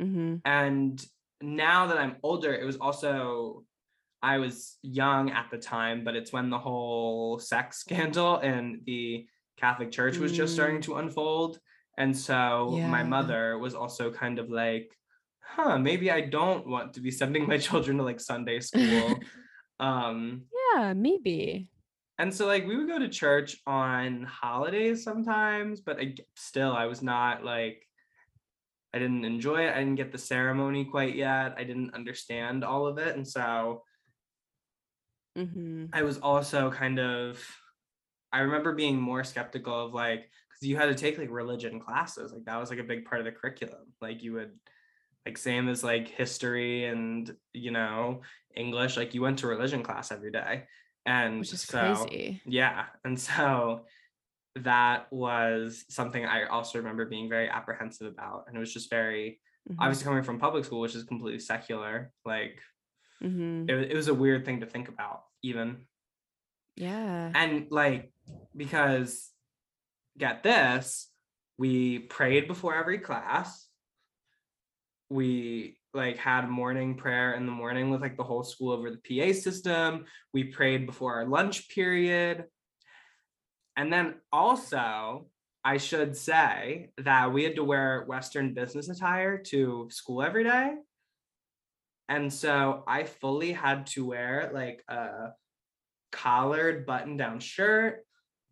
hmm 0.00 0.36
and 0.44 0.94
now 1.42 1.86
that 1.88 1.98
i'm 1.98 2.16
older 2.22 2.52
it 2.54 2.64
was 2.70 2.76
also 2.86 3.62
i 4.22 4.38
was 4.44 4.78
young 4.82 5.24
at 5.40 5.46
the 5.52 5.58
time 5.58 5.98
but 6.06 6.16
it's 6.18 6.32
when 6.32 6.48
the 6.50 6.58
whole 6.66 7.38
sex 7.38 7.78
scandal 7.84 8.32
and 8.38 8.80
the 8.86 9.26
catholic 9.62 9.90
church 9.98 10.16
was 10.24 10.32
just 10.40 10.54
starting 10.54 10.78
Mm. 10.80 10.86
to 10.88 10.94
unfold 11.02 11.52
and 12.02 12.12
so 12.16 12.36
my 12.96 13.02
mother 13.16 13.44
was 13.64 13.74
also 13.82 14.04
kind 14.22 14.38
of 14.42 14.46
like 14.64 14.88
huh 15.56 15.78
maybe 15.78 16.10
i 16.10 16.20
don't 16.20 16.66
want 16.66 16.94
to 16.94 17.00
be 17.00 17.10
sending 17.10 17.46
my 17.46 17.58
children 17.66 17.98
to 17.98 18.02
like 18.02 18.20
sunday 18.20 18.60
school. 18.70 19.22
Um 19.80 20.44
Yeah, 20.74 20.92
maybe. 20.94 21.68
and 22.18 22.32
so 22.32 22.46
like 22.46 22.66
we 22.66 22.76
would 22.76 22.88
go 22.88 22.98
to 22.98 23.08
church 23.08 23.56
on 23.66 24.22
holidays 24.22 25.02
sometimes 25.02 25.80
but 25.80 25.98
I, 26.00 26.14
still 26.36 26.72
i 26.72 26.86
was 26.86 27.02
not 27.02 27.44
like 27.44 27.82
i 28.94 28.98
didn't 28.98 29.24
enjoy 29.24 29.66
it. 29.66 29.74
I 29.74 29.78
didn't 29.80 29.96
get 29.96 30.12
the 30.12 30.18
ceremony 30.18 30.84
quite 30.84 31.16
yet. 31.16 31.54
I 31.58 31.64
didn't 31.64 31.94
understand 31.94 32.62
all 32.64 32.86
of 32.86 32.98
it 32.98 33.16
and 33.16 33.26
so 33.26 33.82
hmm 35.36 35.86
i 35.92 36.02
was 36.02 36.18
also 36.18 36.70
kind 36.70 36.98
of 37.00 37.42
i 38.32 38.40
remember 38.40 38.72
being 38.72 39.00
more 39.00 39.24
skeptical 39.24 39.86
of 39.86 39.92
like 39.94 40.30
because 40.48 40.68
you 40.68 40.76
had 40.76 40.86
to 40.86 40.94
take 40.94 41.18
like 41.18 41.30
religion 41.30 41.80
classes. 41.80 42.32
Like 42.32 42.44
that 42.44 42.58
was 42.60 42.70
like 42.70 42.78
a 42.78 42.84
big 42.84 43.04
part 43.06 43.20
of 43.20 43.24
the 43.24 43.32
curriculum. 43.32 43.92
Like 44.00 44.22
you 44.22 44.34
would 44.34 44.52
like 45.26 45.38
same 45.38 45.68
as 45.68 45.82
like 45.82 46.08
history 46.08 46.84
and 46.86 47.34
you 47.52 47.70
know 47.70 48.20
english 48.56 48.96
like 48.96 49.14
you 49.14 49.22
went 49.22 49.38
to 49.38 49.46
religion 49.46 49.82
class 49.82 50.12
every 50.12 50.30
day 50.30 50.64
and 51.06 51.40
Which 51.40 51.52
is 51.52 51.60
so 51.62 51.78
crazy. 51.78 52.40
yeah. 52.46 52.86
And 53.04 53.20
so 53.20 53.84
that 54.56 55.12
was 55.12 55.84
something 55.90 56.24
I 56.24 56.44
also 56.46 56.78
remember 56.78 57.04
being 57.04 57.28
very 57.28 57.46
apprehensive 57.50 58.06
about. 58.06 58.44
And 58.46 58.56
it 58.56 58.60
was 58.60 58.72
just 58.72 58.88
very, 58.88 59.40
Mhm. 59.68 59.76
obviously 59.80 60.04
coming 60.04 60.22
from 60.22 60.38
public 60.38 60.64
school, 60.64 60.80
which 60.80 60.94
is 60.94 61.04
completely 61.04 61.40
secular, 61.40 62.10
like 62.24 62.62
Mhm. 63.22 63.68
it, 63.68 63.90
it 63.90 63.94
was 63.94 64.08
a 64.08 64.14
weird 64.14 64.46
thing 64.46 64.60
to 64.60 64.66
think 64.66 64.88
about, 64.88 65.24
even. 65.42 65.86
Yeah. 66.76 67.30
And 67.34 67.70
like, 67.70 68.10
because 68.56 69.30
get 70.16 70.42
this, 70.42 71.10
we 71.58 71.98
prayed 71.98 72.46
before 72.48 72.74
every 72.74 72.98
class. 72.98 73.68
We 75.10 75.78
like 75.92 76.16
had 76.16 76.48
morning 76.48 76.96
prayer 76.96 77.34
in 77.34 77.46
the 77.46 77.52
morning 77.52 77.90
with 77.90 78.00
like 78.00 78.16
the 78.16 78.24
whole 78.24 78.42
school 78.42 78.72
over 78.72 78.90
the 78.90 78.98
PA 78.98 79.32
system. 79.32 80.06
We 80.32 80.44
prayed 80.44 80.86
before 80.86 81.14
our 81.14 81.26
lunch 81.26 81.68
period. 81.68 82.44
And 83.76 83.92
then 83.92 84.14
also, 84.32 85.26
I 85.64 85.78
should 85.78 86.16
say 86.16 86.90
that 86.98 87.32
we 87.32 87.44
had 87.44 87.56
to 87.56 87.64
wear 87.64 88.04
Western 88.06 88.54
business 88.54 88.88
attire 88.88 89.38
to 89.44 89.88
school 89.90 90.22
every 90.22 90.44
day. 90.44 90.74
And 92.08 92.32
so 92.32 92.84
I 92.86 93.04
fully 93.04 93.52
had 93.52 93.86
to 93.88 94.04
wear 94.04 94.50
like 94.52 94.84
a 94.88 95.30
collared 96.12 96.86
button 96.86 97.16
down 97.16 97.40
shirt, 97.40 98.04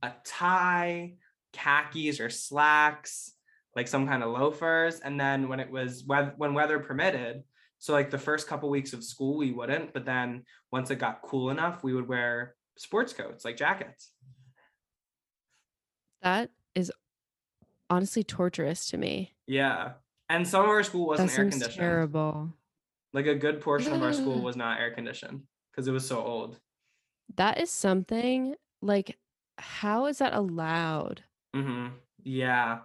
a 0.03 0.13
tie, 0.25 1.15
khakis 1.53 2.19
or 2.19 2.31
slacks, 2.31 3.33
like 3.75 3.89
some 3.89 4.07
kind 4.07 4.23
of 4.23 4.31
loafers. 4.31 5.01
And 5.01 5.19
then 5.19 5.49
when 5.49 5.61
it 5.61 5.71
was 5.71 6.05
when 6.05 6.55
weather 6.55 6.79
permitted, 6.79 7.43
so 7.79 7.93
like 7.93 8.11
the 8.11 8.19
first 8.19 8.47
couple 8.47 8.71
weeks 8.71 8.93
of 8.93 9.03
school 9.03 9.37
we 9.37 9.53
wouldn't, 9.53 9.93
but 9.93 10.05
then 10.05 10.45
once 10.71 10.91
it 10.91 10.97
got 10.97 11.23
cool 11.23 11.51
enough, 11.51 11.83
we 11.83 11.95
would 11.95 12.09
wear 12.09 12.55
sports 12.77 13.13
coats 13.13 13.45
like 13.45 13.57
jackets. 13.57 14.13
That 16.23 16.51
is 16.75 16.93
honestly 17.91 18.23
torturous 18.23 18.89
to 18.91 18.97
me. 18.97 19.35
Yeah. 19.47 19.93
And 20.29 20.47
some 20.47 20.63
of 20.65 20.71
our 20.71 20.83
school 20.83 21.09
wasn't 21.09 21.31
that 21.31 21.39
air 21.39 21.51
conditioned. 21.51 21.75
terrible. 21.77 22.53
Like 23.13 23.27
a 23.27 23.35
good 23.35 23.61
portion 23.61 23.93
of 23.93 24.03
our 24.03 24.13
school 24.13 24.41
was 24.45 24.57
not 24.57 24.81
air 24.81 24.93
conditioned 24.95 25.43
because 25.71 25.89
it 25.89 25.93
was 25.93 26.07
so 26.07 26.23
old. 26.23 26.59
That 27.37 27.59
is 27.59 27.71
something 27.71 28.55
like 28.81 29.19
how 29.59 30.07
is 30.07 30.19
that 30.19 30.33
allowed? 30.35 31.25
hmm 31.55 31.89
Yeah. 32.23 32.81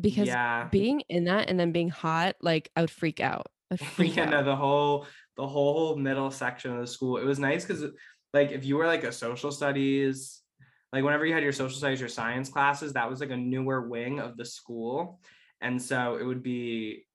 Because 0.00 0.28
yeah. 0.28 0.68
being 0.70 1.02
in 1.08 1.24
that 1.24 1.50
and 1.50 1.58
then 1.58 1.72
being 1.72 1.88
hot, 1.88 2.36
like 2.40 2.70
I 2.76 2.82
would 2.82 2.90
freak 2.90 3.20
out. 3.20 3.46
I'd 3.70 3.80
freak 3.96 4.16
yeah, 4.16 4.26
no, 4.26 4.38
out. 4.38 4.44
the 4.44 4.56
whole 4.56 5.06
the 5.36 5.46
whole 5.46 5.96
middle 5.96 6.30
section 6.30 6.72
of 6.72 6.80
the 6.80 6.86
school. 6.86 7.16
It 7.16 7.24
was 7.24 7.38
nice 7.38 7.64
because 7.64 7.84
like 8.32 8.52
if 8.52 8.64
you 8.64 8.76
were 8.76 8.86
like 8.86 9.04
a 9.04 9.12
social 9.12 9.50
studies, 9.50 10.40
like 10.92 11.04
whenever 11.04 11.26
you 11.26 11.34
had 11.34 11.42
your 11.42 11.52
social 11.52 11.76
studies 11.76 12.02
or 12.02 12.08
science 12.08 12.48
classes, 12.48 12.92
that 12.92 13.08
was 13.08 13.20
like 13.20 13.30
a 13.30 13.36
newer 13.36 13.88
wing 13.88 14.20
of 14.20 14.36
the 14.36 14.44
school. 14.44 15.20
And 15.60 15.80
so 15.80 16.16
it 16.16 16.24
would 16.24 16.42
be 16.42 17.06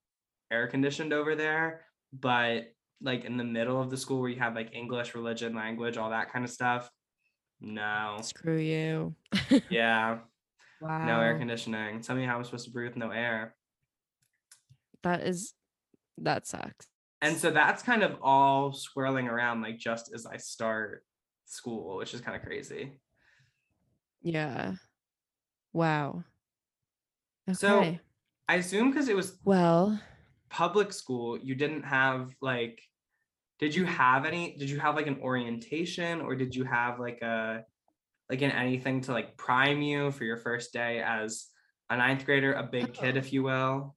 air 0.51 0.67
conditioned 0.67 1.13
over 1.13 1.35
there. 1.35 1.85
But 2.13 2.73
like 3.01 3.25
in 3.25 3.37
the 3.37 3.43
middle 3.43 3.81
of 3.81 3.89
the 3.89 3.97
school 3.97 4.21
where 4.21 4.29
you 4.29 4.39
have 4.39 4.55
like 4.55 4.73
English, 4.73 5.15
religion, 5.15 5.55
language, 5.55 5.97
all 5.97 6.11
that 6.11 6.31
kind 6.31 6.45
of 6.45 6.51
stuff. 6.51 6.89
No. 7.61 8.17
Screw 8.21 8.57
you. 8.57 9.15
Yeah. 9.69 10.19
Wow. 10.81 11.05
No 11.05 11.19
air 11.21 11.37
conditioning. 11.37 12.01
Tell 12.01 12.15
me 12.15 12.25
how 12.25 12.37
I'm 12.37 12.43
supposed 12.43 12.65
to 12.65 12.71
breathe 12.71 12.89
with 12.89 12.97
no 12.97 13.11
air. 13.11 13.55
That 15.03 15.21
is 15.21 15.53
that 16.17 16.47
sucks. 16.47 16.87
and 17.21 17.37
so 17.37 17.51
that's 17.51 17.83
kind 17.83 18.03
of 18.03 18.17
all 18.21 18.71
swirling 18.71 19.27
around 19.27 19.61
like 19.61 19.77
just 19.77 20.13
as 20.13 20.25
i 20.25 20.37
start 20.37 21.03
school 21.45 21.97
which 21.97 22.13
is 22.13 22.21
kind 22.21 22.35
of 22.35 22.43
crazy 22.43 22.99
Yeah. 24.21 24.73
Wow. 25.73 26.23
Okay. 27.49 27.55
So- 27.55 27.97
i 28.47 28.55
assume 28.55 28.91
because 28.91 29.09
it 29.09 29.15
was 29.15 29.37
well, 29.43 29.99
public 30.49 30.93
school 30.93 31.37
you 31.37 31.55
didn't 31.55 31.83
have 31.83 32.31
like 32.41 32.81
did 33.59 33.73
you 33.73 33.83
mm-hmm. 33.83 33.93
have 33.93 34.25
any 34.25 34.55
did 34.57 34.69
you 34.69 34.79
have 34.79 34.95
like 34.95 35.07
an 35.07 35.19
orientation 35.21 36.21
or 36.21 36.35
did 36.35 36.55
you 36.55 36.63
have 36.63 36.99
like 36.99 37.21
a 37.21 37.63
like 38.29 38.41
an 38.41 38.51
anything 38.51 39.01
to 39.01 39.11
like 39.13 39.37
prime 39.37 39.81
you 39.81 40.11
for 40.11 40.23
your 40.23 40.37
first 40.37 40.73
day 40.73 41.01
as 41.01 41.47
a 41.89 41.97
ninth 41.97 42.25
grader 42.25 42.53
a 42.53 42.63
big 42.63 42.93
kid 42.93 43.15
Oh. 43.15 43.19
if 43.19 43.31
you 43.33 43.43
will 43.43 43.95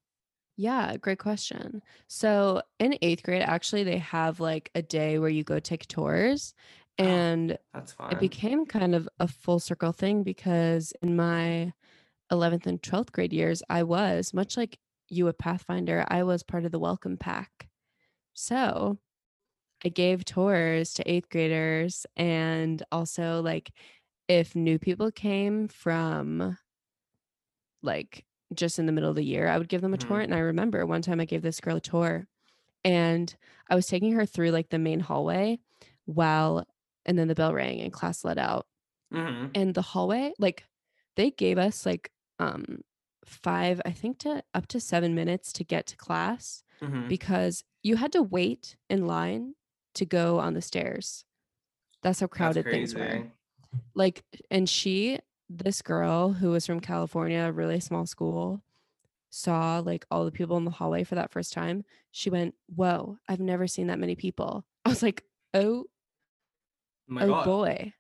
yeah, 0.61 0.97
great 0.97 1.21
question. 1.21 1.83
So 2.09 2.63
in 2.81 2.99
eighth 3.01 3.23
grade, 3.23 3.43
actually, 3.43 3.85
they 3.85 3.99
have 3.99 4.41
like 4.41 4.71
a 4.75 4.83
day 4.83 5.21
where 5.21 5.29
you 5.31 5.45
go 5.45 5.61
take 5.61 5.87
tours. 5.87 6.53
Oh, 6.99 7.05
And 7.05 7.59
that's 7.73 7.93
fine 7.93 8.11
it 8.11 8.19
became 8.19 8.67
kind 8.67 8.95
of 8.97 9.09
a 9.21 9.29
full 9.29 9.61
circle 9.61 9.93
thing 9.93 10.25
because 10.25 10.93
in 11.01 11.15
my 11.15 11.73
11th 12.33 12.67
and 12.67 12.83
12th 12.83 13.13
grade 13.13 13.33
years, 13.33 13.63
I 13.71 13.85
was 13.85 14.35
much 14.35 14.57
like 14.57 14.79
you 15.09 15.29
a 15.29 15.33
Pathfinder, 15.33 16.05
I 16.09 16.25
was 16.25 16.43
part 16.43 16.65
of 16.65 16.73
the 16.73 16.81
welcome 16.81 17.17
pack. 17.17 17.69
So 18.35 18.99
I 19.85 19.91
gave 19.91 20.25
tours 20.25 20.93
to 20.95 21.09
eighth 21.11 21.29
graders 21.31 22.05
and 22.17 22.83
also 22.91 23.43
like 23.43 23.71
if 24.29 24.55
new 24.55 24.79
people 24.79 25.11
came 25.11 25.69
from 25.69 26.59
like 27.83 28.25
just 28.55 28.79
in 28.79 28.87
the 28.87 28.93
middle 28.93 29.11
of 29.11 29.17
the 29.17 29.25
year, 29.25 29.49
I 29.49 29.59
would 29.59 29.69
give 29.69 29.83
them 29.83 29.95
a 29.95 29.99
tour. 29.99 30.19
Mhm. 30.21 30.25
And 30.25 30.35
I 30.35 30.39
remember 30.39 30.87
one 30.87 31.03
time 31.03 31.21
I 31.21 31.25
gave 31.27 31.43
this 31.43 31.61
girl 31.61 31.77
a 31.77 31.81
tour 31.81 32.27
and 32.85 33.35
I 33.69 33.75
was 33.75 33.87
taking 33.87 34.13
her 34.13 34.27
through 34.27 34.51
like 34.51 34.71
the 34.71 34.79
main 34.79 35.01
hallway 35.01 35.61
while 36.07 36.67
and 37.07 37.19
then 37.19 37.29
the 37.29 37.35
bell 37.35 37.55
rang 37.55 37.81
and 37.81 37.93
class 37.93 38.25
let 38.25 38.39
out. 38.39 38.67
Mhm. 39.13 39.51
And 39.55 39.75
the 39.75 39.83
hallway, 39.83 40.33
like 40.39 40.65
they 41.17 41.31
gave 41.31 41.59
us 41.59 41.87
like 41.87 42.13
um 42.39 42.83
five, 43.25 43.81
I 43.85 43.93
think 43.93 44.19
to 44.21 44.43
up 44.55 44.67
to 44.69 44.81
seven 44.81 45.15
minutes 45.15 45.53
to 45.55 45.65
get 45.65 45.87
to 45.89 45.97
class 45.97 46.63
Mhm. 46.81 47.09
because 47.09 47.65
you 47.83 47.97
had 47.97 48.13
to 48.13 48.23
wait 48.23 48.77
in 48.89 49.07
line 49.07 49.55
to 49.95 50.07
go 50.07 50.39
on 50.39 50.55
the 50.55 50.63
stairs. 50.63 51.25
That's 52.03 52.21
how 52.21 52.27
That's 52.27 52.37
crowded 52.37 52.65
things 52.67 52.95
were. 52.95 53.33
Like, 53.95 54.25
and 54.51 54.69
she, 54.69 55.19
this 55.49 55.83
girl 55.83 56.33
who 56.33 56.51
was 56.51 56.67
from 56.67 56.81
California, 56.81 57.41
a 57.41 57.53
really 57.53 57.81
small 57.81 58.07
school, 58.07 58.63
saw 59.31 59.81
like 59.81 60.07
all 60.11 60.25
the 60.25 60.33
people 60.33 60.57
in 60.57 60.65
the 60.65 60.71
hallway 60.71 61.05
for 61.05 61.15
that 61.17 61.33
first 61.33 61.53
time. 61.53 61.85
She 62.13 62.31
went, 62.31 62.55
Whoa, 62.75 63.19
I've 63.29 63.41
never 63.41 63.67
seen 63.67 63.89
that 63.89 63.99
many 63.99 64.17
people. 64.17 64.65
I 64.85 64.91
was 64.91 65.03
like, 65.03 65.25
Oh, 65.55 65.87
Oh 67.11 67.15
my 67.15 67.25
oh 67.25 67.29
god. 67.29 67.45
boy. 67.45 67.95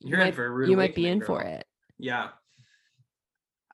You 0.00 0.10
You're 0.10 0.20
in 0.20 0.26
might, 0.26 0.34
for 0.34 0.46
a 0.46 0.50
rude 0.50 0.70
you 0.70 0.76
might 0.76 0.94
be 0.94 1.06
in 1.06 1.20
for 1.20 1.42
it. 1.42 1.66
Yeah. 1.98 2.30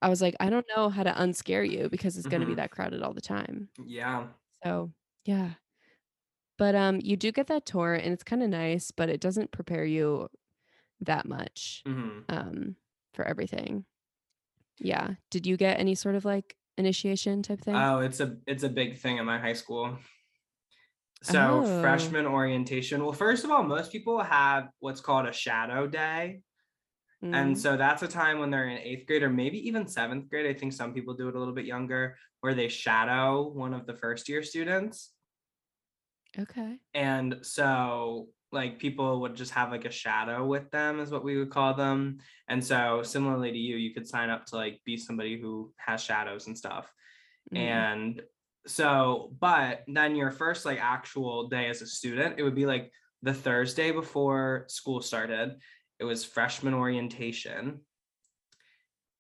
I 0.03 0.09
was 0.09 0.23
like, 0.23 0.35
I 0.41 0.49
don't 0.49 0.67
know 0.75 0.89
how 0.89 1.03
to 1.03 1.13
unscare 1.13 1.69
you 1.69 1.89
because 1.91 2.17
it's 2.17 2.27
going 2.27 2.41
to 2.41 2.47
be 2.47 2.55
that 2.55 2.71
crowded 2.71 3.03
all 3.03 3.13
the 3.13 3.21
time. 3.21 3.69
Yeah. 3.85 4.29
So, 4.65 4.93
yeah. 5.25 5.55
But 6.59 6.75
um 6.75 7.01
you 7.03 7.17
do 7.17 7.33
get 7.33 7.47
that 7.49 7.67
tour 7.67 7.95
and 7.95 8.13
it's 8.13 8.23
kind 8.25 8.43
of 8.43 8.51
nice, 8.51 8.91
but 8.91 9.09
it 9.09 9.21
doesn't 9.21 9.51
prepare 9.51 9.85
you 9.85 10.29
that 11.03 11.27
much 11.27 11.83
hmm 11.87 12.21
um 12.29 12.77
for 13.15 13.25
everything. 13.25 13.85
Yeah. 14.79 15.15
Did 15.31 15.47
you 15.47 15.57
get 15.57 15.79
any 15.79 15.95
sort 15.95 16.15
of 16.15 16.25
like 16.25 16.57
initiation 16.79 17.43
type 17.43 17.61
thing? 17.61 17.77
Oh, 17.77 18.01
it's 18.01 18.21
a 18.21 18.39
it's 18.47 18.63
a 18.63 18.69
big 18.69 18.99
thing 18.99 19.19
in 19.19 19.27
my 19.27 19.39
high 19.39 19.53
school. 19.55 19.99
So 21.23 21.63
Oh. 21.63 21.81
freshman 21.81 22.27
orientation. 22.27 23.03
Well, 23.03 23.13
first 23.13 23.45
of 23.45 23.51
all, 23.51 23.63
most 23.63 23.93
people 23.93 24.23
have 24.23 24.69
what's 24.81 25.01
called 25.01 25.27
a 25.27 25.33
shadow 25.33 25.87
day. 25.87 26.41
And 27.33 27.55
Mm, 27.55 27.59
so 27.59 27.77
that's 27.77 28.03
a 28.03 28.09
time 28.09 28.39
when 28.41 28.51
they're 28.51 28.69
in 28.69 28.79
eighth 28.79 29.07
grade 29.07 29.23
or 29.23 29.31
maybe 29.31 29.59
even 29.69 29.87
seventh 29.87 30.29
grade. 30.31 30.47
I 30.47 30.59
think 30.59 30.73
some 30.73 30.95
people 30.95 31.15
do 31.15 31.29
it 31.29 31.37
a 31.37 31.39
little 31.39 31.55
bit 31.55 31.67
younger, 31.67 32.17
where 32.41 32.55
they 32.55 32.69
shadow 32.69 33.49
one 33.49 33.75
of 33.75 33.87
the 33.87 33.95
first 33.95 34.29
year 34.29 34.43
students. 34.43 35.13
okay. 36.39 36.81
And 36.95 37.39
so 37.43 38.29
like 38.53 38.79
people 38.79 39.21
would 39.21 39.37
just 39.37 39.53
have 39.53 39.71
like 39.71 39.85
a 39.85 39.91
shadow 39.91 40.45
with 40.45 40.71
them 40.71 41.01
is 41.01 41.11
what 41.11 41.25
we 41.25 41.37
would 41.37 41.51
call 41.51 41.75
them. 41.75 42.19
And 42.49 42.65
so 42.65 43.03
similarly 43.03 43.53
to 43.53 43.59
you, 43.59 43.77
you 43.77 43.95
could 43.95 44.09
sign 44.09 44.31
up 44.31 44.47
to 44.47 44.57
like 44.57 44.81
be 44.85 44.97
somebody 44.97 45.41
who 45.41 45.73
has 45.77 46.03
shadows 46.03 46.47
and 46.47 46.59
stuff. 46.59 46.93
Mm, 47.55 47.59
And 47.59 48.23
so, 48.67 49.33
but 49.41 49.85
then 49.87 50.17
your 50.17 50.31
first 50.31 50.67
like 50.67 50.81
actual 50.81 51.49
day 51.49 51.69
as 51.69 51.83
a 51.83 51.87
student, 51.87 52.37
it 52.39 52.43
would 52.43 52.55
be 52.55 52.67
like 52.67 52.93
the 53.23 53.35
Thursday 53.35 53.91
before 53.93 54.65
school 54.69 55.01
started. 55.01 55.57
It 55.99 56.05
was 56.05 56.25
freshman 56.25 56.75
orientation. 56.75 57.81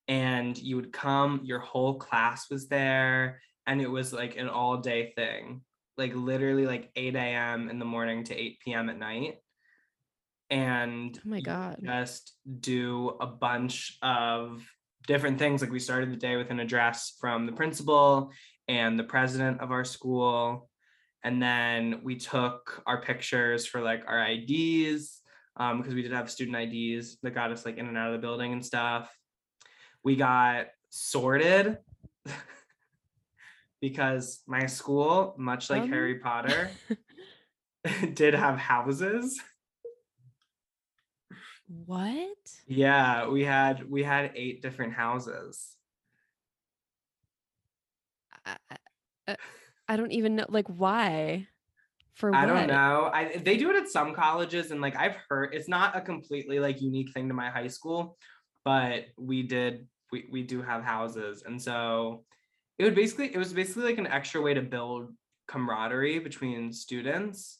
And 0.08 0.58
you 0.58 0.76
would 0.76 0.92
come, 0.92 1.40
your 1.44 1.60
whole 1.60 1.94
class 1.94 2.50
was 2.50 2.68
there, 2.68 3.40
and 3.66 3.80
it 3.80 3.88
was 3.88 4.12
like 4.12 4.36
an 4.36 4.48
all 4.48 4.78
day 4.78 5.12
thing, 5.14 5.60
like 5.96 6.14
literally 6.14 6.66
like 6.66 6.90
8 6.96 7.14
a.m. 7.16 7.68
in 7.70 7.78
the 7.78 7.84
morning 7.84 8.24
to 8.24 8.34
8 8.34 8.58
p.m. 8.60 8.88
at 8.88 8.98
night. 8.98 9.36
And 10.48 11.16
Oh 11.24 11.28
my 11.28 11.40
God. 11.40 11.78
just 11.84 12.34
do 12.60 13.16
a 13.20 13.26
bunch 13.26 13.98
of 14.02 14.66
different 15.06 15.38
things. 15.38 15.60
Like 15.60 15.70
we 15.70 15.78
started 15.78 16.10
the 16.10 16.16
day 16.16 16.36
with 16.36 16.50
an 16.50 16.60
address 16.60 17.16
from 17.20 17.46
the 17.46 17.52
principal 17.52 18.32
and 18.68 18.98
the 18.98 19.04
president 19.04 19.60
of 19.60 19.70
our 19.70 19.84
school. 19.84 20.68
And 21.22 21.42
then 21.42 22.00
we 22.02 22.16
took 22.16 22.82
our 22.86 23.02
pictures 23.02 23.66
for 23.66 23.80
like 23.80 24.04
our 24.06 24.26
IDs 24.26 25.20
um, 25.56 25.78
because 25.78 25.94
we 25.94 26.02
did 26.02 26.12
have 26.12 26.30
student 26.30 26.56
IDs 26.56 27.18
that 27.22 27.34
got 27.34 27.52
us 27.52 27.64
like 27.64 27.76
in 27.76 27.86
and 27.86 27.98
out 27.98 28.08
of 28.08 28.20
the 28.20 28.26
building 28.26 28.52
and 28.52 28.64
stuff. 28.64 29.14
We 30.02 30.16
got 30.16 30.68
sorted 30.88 31.78
because 33.80 34.42
my 34.46 34.66
school, 34.66 35.34
much 35.38 35.70
like 35.70 35.82
Um. 35.82 35.88
Harry 35.88 36.18
Potter, 36.18 36.70
did 38.14 38.34
have 38.34 38.58
houses. 38.58 39.40
what? 41.68 42.36
Yeah, 42.66 43.28
we 43.28 43.44
had 43.44 43.88
we 43.88 44.02
had 44.02 44.32
eight 44.34 44.62
different 44.62 44.92
houses. 44.94 45.76
I, 48.44 48.56
I- 49.28 49.36
I 49.88 49.96
don't 49.96 50.12
even 50.12 50.36
know 50.36 50.46
like 50.48 50.68
why. 50.68 51.48
For 52.14 52.34
I 52.34 52.46
what? 52.46 52.46
don't 52.46 52.66
know. 52.68 53.10
I 53.12 53.36
they 53.38 53.56
do 53.56 53.70
it 53.70 53.76
at 53.76 53.88
some 53.88 54.14
colleges 54.14 54.70
and 54.70 54.80
like 54.80 54.96
I've 54.96 55.16
heard 55.28 55.52
it's 55.54 55.68
not 55.68 55.96
a 55.96 56.00
completely 56.00 56.60
like 56.60 56.80
unique 56.80 57.12
thing 57.12 57.26
to 57.28 57.34
my 57.34 57.50
high 57.50 57.66
school, 57.66 58.16
but 58.64 59.06
we 59.18 59.42
did 59.42 59.88
we 60.12 60.28
we 60.30 60.42
do 60.42 60.62
have 60.62 60.84
houses. 60.84 61.42
And 61.44 61.60
so 61.60 62.24
it 62.80 62.84
would 62.84 62.94
basically 62.94 63.26
it 63.34 63.36
was 63.36 63.52
basically 63.52 63.84
like 63.84 63.98
an 63.98 64.06
extra 64.06 64.40
way 64.40 64.54
to 64.54 64.62
build 64.62 65.12
camaraderie 65.46 66.18
between 66.18 66.72
students. 66.72 67.58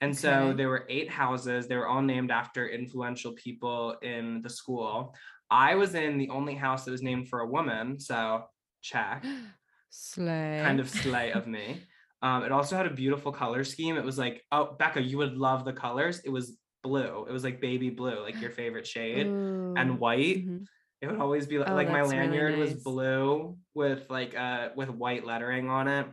And 0.00 0.16
so 0.16 0.54
there 0.56 0.68
were 0.70 0.86
eight 0.88 1.10
houses. 1.10 1.68
They 1.68 1.76
were 1.76 1.86
all 1.88 2.00
named 2.02 2.30
after 2.30 2.68
influential 2.68 3.32
people 3.32 3.96
in 4.02 4.40
the 4.42 4.48
school. 4.50 5.14
I 5.50 5.74
was 5.74 5.94
in 5.94 6.16
the 6.16 6.30
only 6.30 6.54
house 6.54 6.84
that 6.84 6.90
was 6.90 7.02
named 7.02 7.28
for 7.28 7.40
a 7.40 7.46
woman, 7.46 8.00
so 8.00 8.44
check. 8.82 9.24
Slay. 9.90 10.60
kind 10.62 10.80
of 10.80 10.88
slay 11.02 11.32
of 11.32 11.46
me. 11.46 11.82
Um, 12.22 12.42
it 12.44 12.52
also 12.52 12.76
had 12.76 12.86
a 12.86 12.90
beautiful 12.90 13.32
color 13.32 13.62
scheme. 13.64 13.96
It 13.96 14.04
was 14.04 14.18
like, 14.18 14.42
oh, 14.52 14.74
Becca, 14.78 15.00
you 15.02 15.16
would 15.18 15.36
love 15.36 15.64
the 15.64 15.72
colors. 15.72 16.20
It 16.24 16.30
was 16.30 16.56
blue. 16.82 17.24
It 17.28 17.32
was 17.32 17.44
like 17.44 17.60
baby 17.60 17.88
blue, 17.90 18.20
like 18.22 18.40
your 18.40 18.50
favorite 18.50 18.86
shade, 18.86 19.26
Ooh, 19.26 19.74
and 19.76 19.98
white. 19.98 20.46
mhm. 20.46 20.66
It 21.00 21.08
would 21.08 21.20
always 21.20 21.46
be 21.46 21.58
like, 21.58 21.68
Oh, 21.68 21.74
like 21.74 21.88
my 21.88 22.00
that's 22.02 22.12
really 22.12 22.26
lanyard 22.26 22.58
was 22.58 22.74
blue 22.74 23.58
with 23.74 24.08
like 24.10 24.34
uh 24.36 24.70
with 24.74 24.88
white 24.90 25.26
lettering 25.26 25.68
on 25.68 25.88
it. 25.88 26.06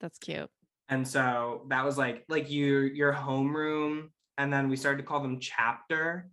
That's 0.00 0.18
cute. 0.18 0.48
And 0.88 1.06
so 1.06 1.66
that 1.68 1.84
was 1.84 1.98
like 1.98 2.24
like 2.28 2.50
your 2.50 2.86
your 2.86 3.12
homeroom. 3.12 4.08
And 4.38 4.52
then 4.52 4.68
we 4.68 4.76
started 4.76 4.98
to 5.02 5.04
call 5.04 5.20
them 5.20 5.38
chapter 5.38 6.30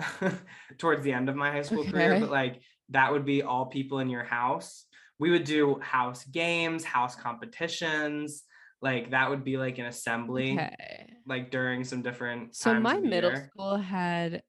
towards 0.78 1.04
the 1.04 1.12
end 1.12 1.28
of 1.28 1.36
my 1.36 1.50
high 1.50 1.62
school 1.62 1.84
career. 1.84 2.18
But 2.20 2.30
like 2.30 2.62
that 2.88 3.12
would 3.12 3.24
be 3.24 3.42
all 3.42 3.66
people 3.66 3.98
in 4.00 4.08
your 4.08 4.24
house. 4.24 4.86
We 5.18 5.30
would 5.30 5.44
do 5.44 5.78
house 5.80 6.24
games, 6.24 6.82
house 6.82 7.14
competitions. 7.14 8.42
Like 8.80 9.10
that 9.10 9.30
would 9.30 9.44
be 9.44 9.56
like 9.58 9.78
an 9.78 9.84
assembly, 9.86 10.54
Okay. 10.54 11.12
like 11.26 11.50
during 11.50 11.84
some 11.84 12.02
different 12.02 12.56
So 12.56 12.72
times 12.72 12.82
my 12.82 12.96
middle 12.98 13.30
year. 13.30 13.44
school 13.52 13.76
had 13.76 14.42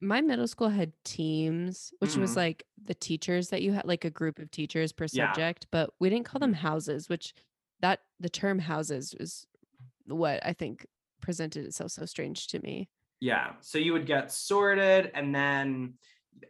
my 0.00 0.20
middle 0.20 0.46
school 0.46 0.68
had 0.68 0.92
teams, 1.04 1.92
which 1.98 2.16
was 2.16 2.32
Mhm. 2.32 2.36
like 2.36 2.64
the 2.82 2.94
teachers 2.94 3.48
that 3.50 3.62
you 3.62 3.72
had 3.72 3.84
like 3.84 4.04
a 4.04 4.10
group 4.10 4.38
of 4.38 4.50
teachers 4.50 4.92
per 4.92 5.06
Yeah. 5.12 5.26
subject, 5.32 5.66
but 5.70 5.90
we 5.98 6.08
didn't 6.08 6.26
call 6.26 6.38
them 6.38 6.52
Mhm. 6.54 6.58
houses, 6.58 7.08
which 7.08 7.34
that 7.80 8.00
the 8.20 8.28
term 8.28 8.58
houses 8.60 9.14
is 9.14 9.46
what 10.06 10.44
I 10.44 10.52
think 10.52 10.86
presented 11.20 11.66
itself 11.66 11.90
so 11.92 12.04
strange 12.06 12.46
to 12.48 12.60
me. 12.60 12.88
Yeah. 13.20 13.56
So 13.60 13.78
you 13.78 13.92
would 13.92 14.06
get 14.06 14.30
sorted 14.30 15.10
and 15.14 15.34
then 15.34 15.98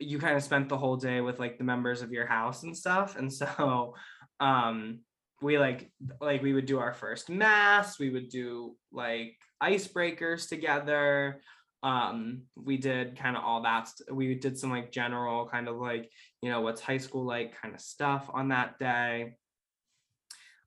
you 0.00 0.18
kind 0.18 0.36
of 0.36 0.42
spent 0.42 0.68
the 0.68 0.76
whole 0.76 0.96
day 0.96 1.22
with 1.22 1.38
like 1.38 1.56
the 1.56 1.64
members 1.64 2.02
of 2.02 2.12
your 2.12 2.26
house 2.26 2.62
and 2.62 2.76
stuff. 2.76 3.16
And 3.16 3.32
so 3.32 3.94
um 4.40 5.00
we 5.40 5.58
like 5.58 5.92
like 6.20 6.42
we 6.42 6.52
would 6.52 6.66
do 6.66 6.78
our 6.78 6.92
first 6.92 7.30
mass, 7.30 7.98
we 7.98 8.10
would 8.10 8.28
do 8.28 8.76
like 8.92 9.38
icebreakers 9.62 10.48
together. 10.48 11.40
Um 11.82 12.42
we 12.56 12.76
did 12.76 13.16
kind 13.16 13.36
of 13.36 13.44
all 13.44 13.62
that. 13.62 13.88
st- 13.88 14.14
We 14.14 14.34
did 14.34 14.58
some 14.58 14.70
like 14.70 14.90
general 14.90 15.48
kind 15.48 15.68
of 15.68 15.76
like, 15.76 16.10
you 16.42 16.50
know, 16.50 16.60
what's 16.60 16.80
high 16.80 16.98
school 16.98 17.24
like 17.24 17.60
kind 17.60 17.74
of 17.74 17.80
stuff 17.80 18.28
on 18.32 18.48
that 18.48 18.78
day. 18.78 19.34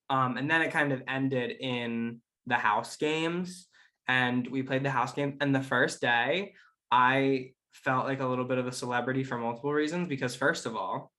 Um 0.09 0.38
and 0.38 0.49
then 0.49 0.62
it 0.62 0.72
kind 0.72 0.91
of 0.93 1.03
ended 1.07 1.57
in 1.59 2.22
the 2.47 2.55
house 2.55 2.95
games 2.97 3.68
and 4.07 4.47
we 4.47 4.64
played 4.64 4.84
the 4.84 4.89
house 4.89 5.14
game. 5.14 5.38
And 5.39 5.53
the 5.55 5.62
first 5.62 6.01
day, 6.01 6.53
I 6.91 7.51
felt 7.72 8.05
like 8.05 8.20
a 8.20 8.28
little 8.28 8.45
bit 8.45 8.57
of 8.57 8.68
a 8.68 8.72
celebrity 8.72 9.24
for 9.24 9.38
multiple 9.38 9.72
reasons. 9.72 10.09
Because, 10.09 10.36
first 10.36 10.66
of 10.66 10.76
all, 10.76 11.12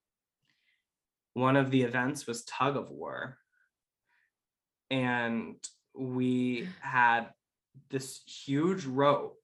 one 1.33 1.55
of 1.55 1.71
the 1.71 1.81
events 1.81 2.27
was 2.27 2.43
tug 2.45 2.77
of 2.77 2.91
war. 2.91 3.37
And 4.91 5.55
we 5.95 6.67
had 6.81 7.29
this 7.89 8.21
huge 8.25 8.85
rope. 8.85 9.42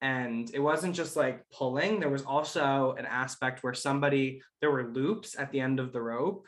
And 0.00 0.48
it 0.54 0.60
wasn't 0.60 0.94
just 0.94 1.16
like 1.16 1.44
pulling, 1.50 1.98
there 2.00 2.08
was 2.10 2.24
also 2.24 2.94
an 2.98 3.06
aspect 3.06 3.62
where 3.64 3.74
somebody, 3.74 4.40
there 4.60 4.70
were 4.70 4.88
loops 4.92 5.36
at 5.38 5.50
the 5.50 5.60
end 5.60 5.80
of 5.80 5.92
the 5.92 6.00
rope. 6.00 6.46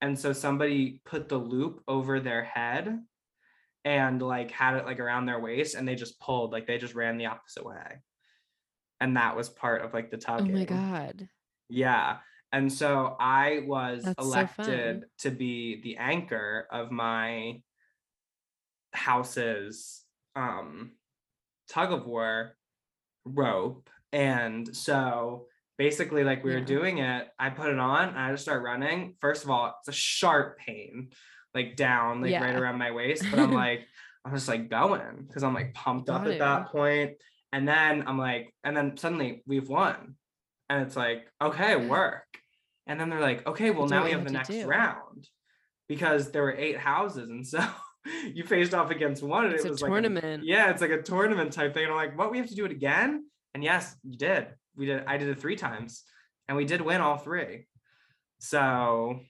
And 0.00 0.18
so 0.18 0.32
somebody 0.32 1.02
put 1.04 1.28
the 1.28 1.36
loop 1.38 1.82
over 1.86 2.20
their 2.20 2.44
head 2.44 2.98
and 3.84 4.20
like 4.22 4.50
had 4.50 4.76
it 4.76 4.86
like 4.86 5.00
around 5.00 5.26
their 5.26 5.40
waist 5.40 5.74
and 5.74 5.86
they 5.86 5.94
just 5.94 6.20
pulled 6.20 6.52
like 6.52 6.66
they 6.66 6.78
just 6.78 6.94
ran 6.94 7.16
the 7.16 7.26
opposite 7.26 7.64
way 7.64 8.02
and 9.00 9.16
that 9.16 9.36
was 9.36 9.48
part 9.48 9.82
of 9.82 9.94
like 9.94 10.10
the 10.10 10.16
tugging 10.18 10.50
Oh 10.54 10.58
my 10.58 10.64
god. 10.64 11.28
yeah 11.68 12.18
and 12.52 12.70
so 12.72 13.16
i 13.20 13.62
was 13.66 14.02
That's 14.02 14.22
elected 14.22 15.00
fun. 15.00 15.04
to 15.20 15.30
be 15.30 15.80
the 15.80 15.96
anchor 15.96 16.66
of 16.70 16.90
my 16.90 17.62
house's 18.92 20.02
um 20.34 20.92
tug 21.68 21.92
of 21.92 22.06
war 22.06 22.56
rope. 23.24 23.88
And 24.12 24.74
so 24.76 25.46
basically 25.76 26.24
like 26.24 26.42
we 26.42 26.52
were 26.52 26.60
doing 26.60 26.98
it 26.98 27.28
i 27.38 27.48
put 27.48 27.70
it 27.70 27.78
on 27.78 28.08
and 28.08 28.18
i 28.18 28.30
just 28.32 28.42
start 28.42 28.62
running. 28.62 29.14
First 29.20 29.44
of 29.44 29.50
all 29.50 29.74
it's 29.78 29.88
a 29.88 29.92
sharp 29.92 30.58
pain 30.58 31.10
like 31.54 31.76
down 31.76 32.20
like 32.20 32.38
right 32.40 32.54
around 32.54 32.78
my 32.78 32.90
waist 32.90 33.24
but 33.30 33.38
i'm 33.38 33.52
like 33.66 33.86
i'm 34.24 34.34
just 34.34 34.48
like 34.48 34.68
going 34.68 35.24
because 35.26 35.42
i'm 35.42 35.54
like 35.54 35.72
pumped 35.72 36.10
up 36.10 36.24
Got 36.24 36.32
at 36.32 36.38
that 36.40 36.66
point. 36.66 37.12
And 37.52 37.66
then 37.66 38.04
i'm 38.06 38.18
like 38.18 38.52
and 38.64 38.76
then 38.76 38.96
suddenly 38.96 39.42
we've 39.46 39.68
won. 39.68 40.16
And 40.68 40.82
it's 40.82 40.96
like 40.96 41.26
okay 41.40 41.76
work. 41.76 42.26
And 42.86 42.98
then 43.00 43.08
they're 43.08 43.20
like 43.20 43.46
okay 43.46 43.70
well 43.70 43.88
now 43.88 44.04
we 44.04 44.10
have 44.10 44.24
the 44.24 44.32
next 44.32 44.48
do. 44.48 44.66
round 44.66 45.28
because 45.88 46.30
there 46.32 46.42
were 46.42 46.56
eight 46.56 46.76
houses 46.76 47.28
and 47.30 47.46
so 47.46 47.64
you 48.34 48.44
faced 48.44 48.74
off 48.74 48.90
against 48.90 49.22
one 49.22 49.44
and 49.46 49.54
It's 49.54 49.64
it 49.64 49.68
a 49.68 49.70
was 49.72 49.82
like 49.82 49.90
tournament. 49.90 50.44
yeah, 50.44 50.70
it's 50.70 50.80
like 50.80 50.90
a 50.90 51.02
tournament 51.02 51.52
type 51.52 51.74
thing. 51.74 51.84
And 51.84 51.92
I'm 51.92 51.96
like, 51.98 52.16
what? 52.18 52.30
We 52.30 52.38
have 52.38 52.48
to 52.48 52.54
do 52.54 52.64
it 52.64 52.70
again? 52.72 53.24
And 53.54 53.62
yes, 53.64 53.96
you 54.02 54.16
did. 54.18 54.48
We 54.76 54.86
did. 54.86 55.04
I 55.06 55.16
did 55.16 55.28
it 55.28 55.40
three 55.40 55.56
times, 55.56 56.04
and 56.48 56.56
we 56.56 56.64
did 56.64 56.80
win 56.80 57.00
all 57.00 57.16
three. 57.18 57.66
So 58.40 59.20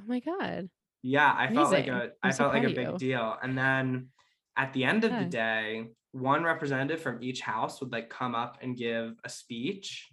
Oh 0.00 0.04
my 0.06 0.20
god. 0.20 0.68
yeah, 1.02 1.34
I 1.36 1.52
felt 1.52 1.72
like 1.72 1.88
Amazing. 1.88 2.10
a 2.10 2.12
I 2.22 2.26
I'm 2.28 2.32
so 2.32 2.38
felt 2.44 2.54
like 2.54 2.64
a 2.64 2.74
big 2.74 2.88
you. 2.92 2.98
deal. 2.98 3.36
And 3.42 3.56
then 3.58 4.08
at 4.56 4.72
the 4.72 4.84
end 4.84 5.04
of 5.04 5.12
the 5.12 5.24
day, 5.24 5.88
one 6.12 6.44
representative 6.44 7.00
from 7.02 7.22
each 7.22 7.40
house 7.40 7.80
would 7.80 7.92
like 7.92 8.08
come 8.08 8.34
up 8.34 8.58
and 8.62 8.76
give 8.76 9.14
a 9.24 9.28
speech. 9.28 10.06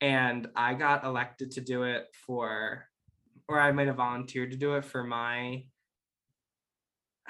And 0.00 0.48
I 0.56 0.74
got 0.74 1.04
elected 1.04 1.50
to 1.52 1.60
do 1.60 1.82
it 1.82 2.06
for, 2.26 2.86
or 3.48 3.60
I 3.60 3.72
might 3.72 3.88
have 3.88 3.96
volunteered 3.96 4.52
to 4.52 4.56
do 4.56 4.74
it 4.76 4.84
for 4.84 5.04
my 5.04 5.64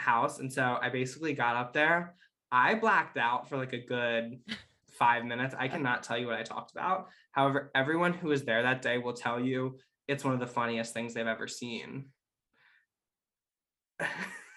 house. 0.00 0.38
And 0.38 0.52
so 0.52 0.78
I 0.80 0.88
basically 0.88 1.34
got 1.34 1.56
up 1.56 1.72
there. 1.72 2.14
I 2.50 2.74
blacked 2.74 3.16
out 3.16 3.48
for 3.48 3.56
like 3.56 3.72
a 3.72 3.78
good 3.78 4.40
five 4.98 5.24
minutes. 5.24 5.54
I 5.58 5.68
cannot 5.68 6.02
tell 6.02 6.18
you 6.18 6.26
what 6.26 6.36
I 6.36 6.42
talked 6.42 6.72
about. 6.72 7.08
However, 7.32 7.70
everyone 7.74 8.12
who 8.12 8.28
was 8.28 8.44
there 8.44 8.62
that 8.62 8.82
day 8.82 8.98
will 8.98 9.12
tell 9.12 9.40
you 9.40 9.78
it's 10.08 10.24
one 10.24 10.34
of 10.34 10.40
the 10.40 10.46
funniest 10.46 10.92
things 10.92 11.14
they've 11.14 11.26
ever 11.26 11.46
seen. 11.46 12.06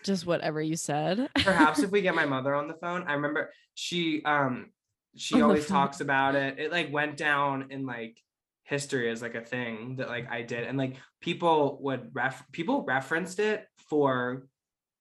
Just 0.03 0.25
whatever 0.25 0.61
you 0.61 0.75
said. 0.75 1.29
Perhaps 1.35 1.79
if 1.79 1.91
we 1.91 2.01
get 2.01 2.15
my 2.15 2.25
mother 2.35 2.53
on 2.55 2.67
the 2.67 2.73
phone, 2.73 3.03
I 3.07 3.13
remember 3.13 3.51
she 3.73 4.23
um 4.25 4.71
she 5.15 5.35
On 5.35 5.43
always 5.43 5.67
talks 5.67 6.01
about 6.01 6.35
it. 6.35 6.59
It 6.59 6.71
like 6.71 6.91
went 6.91 7.17
down 7.17 7.67
in 7.69 7.85
like 7.85 8.17
history 8.63 9.09
as 9.11 9.21
like 9.21 9.35
a 9.35 9.41
thing 9.41 9.97
that 9.97 10.07
like 10.09 10.29
I 10.31 10.41
did 10.41 10.65
and 10.65 10.77
like 10.77 10.95
people 11.21 11.77
would 11.81 12.11
ref 12.13 12.43
people 12.51 12.83
referenced 12.85 13.39
it 13.39 13.67
for 13.89 14.47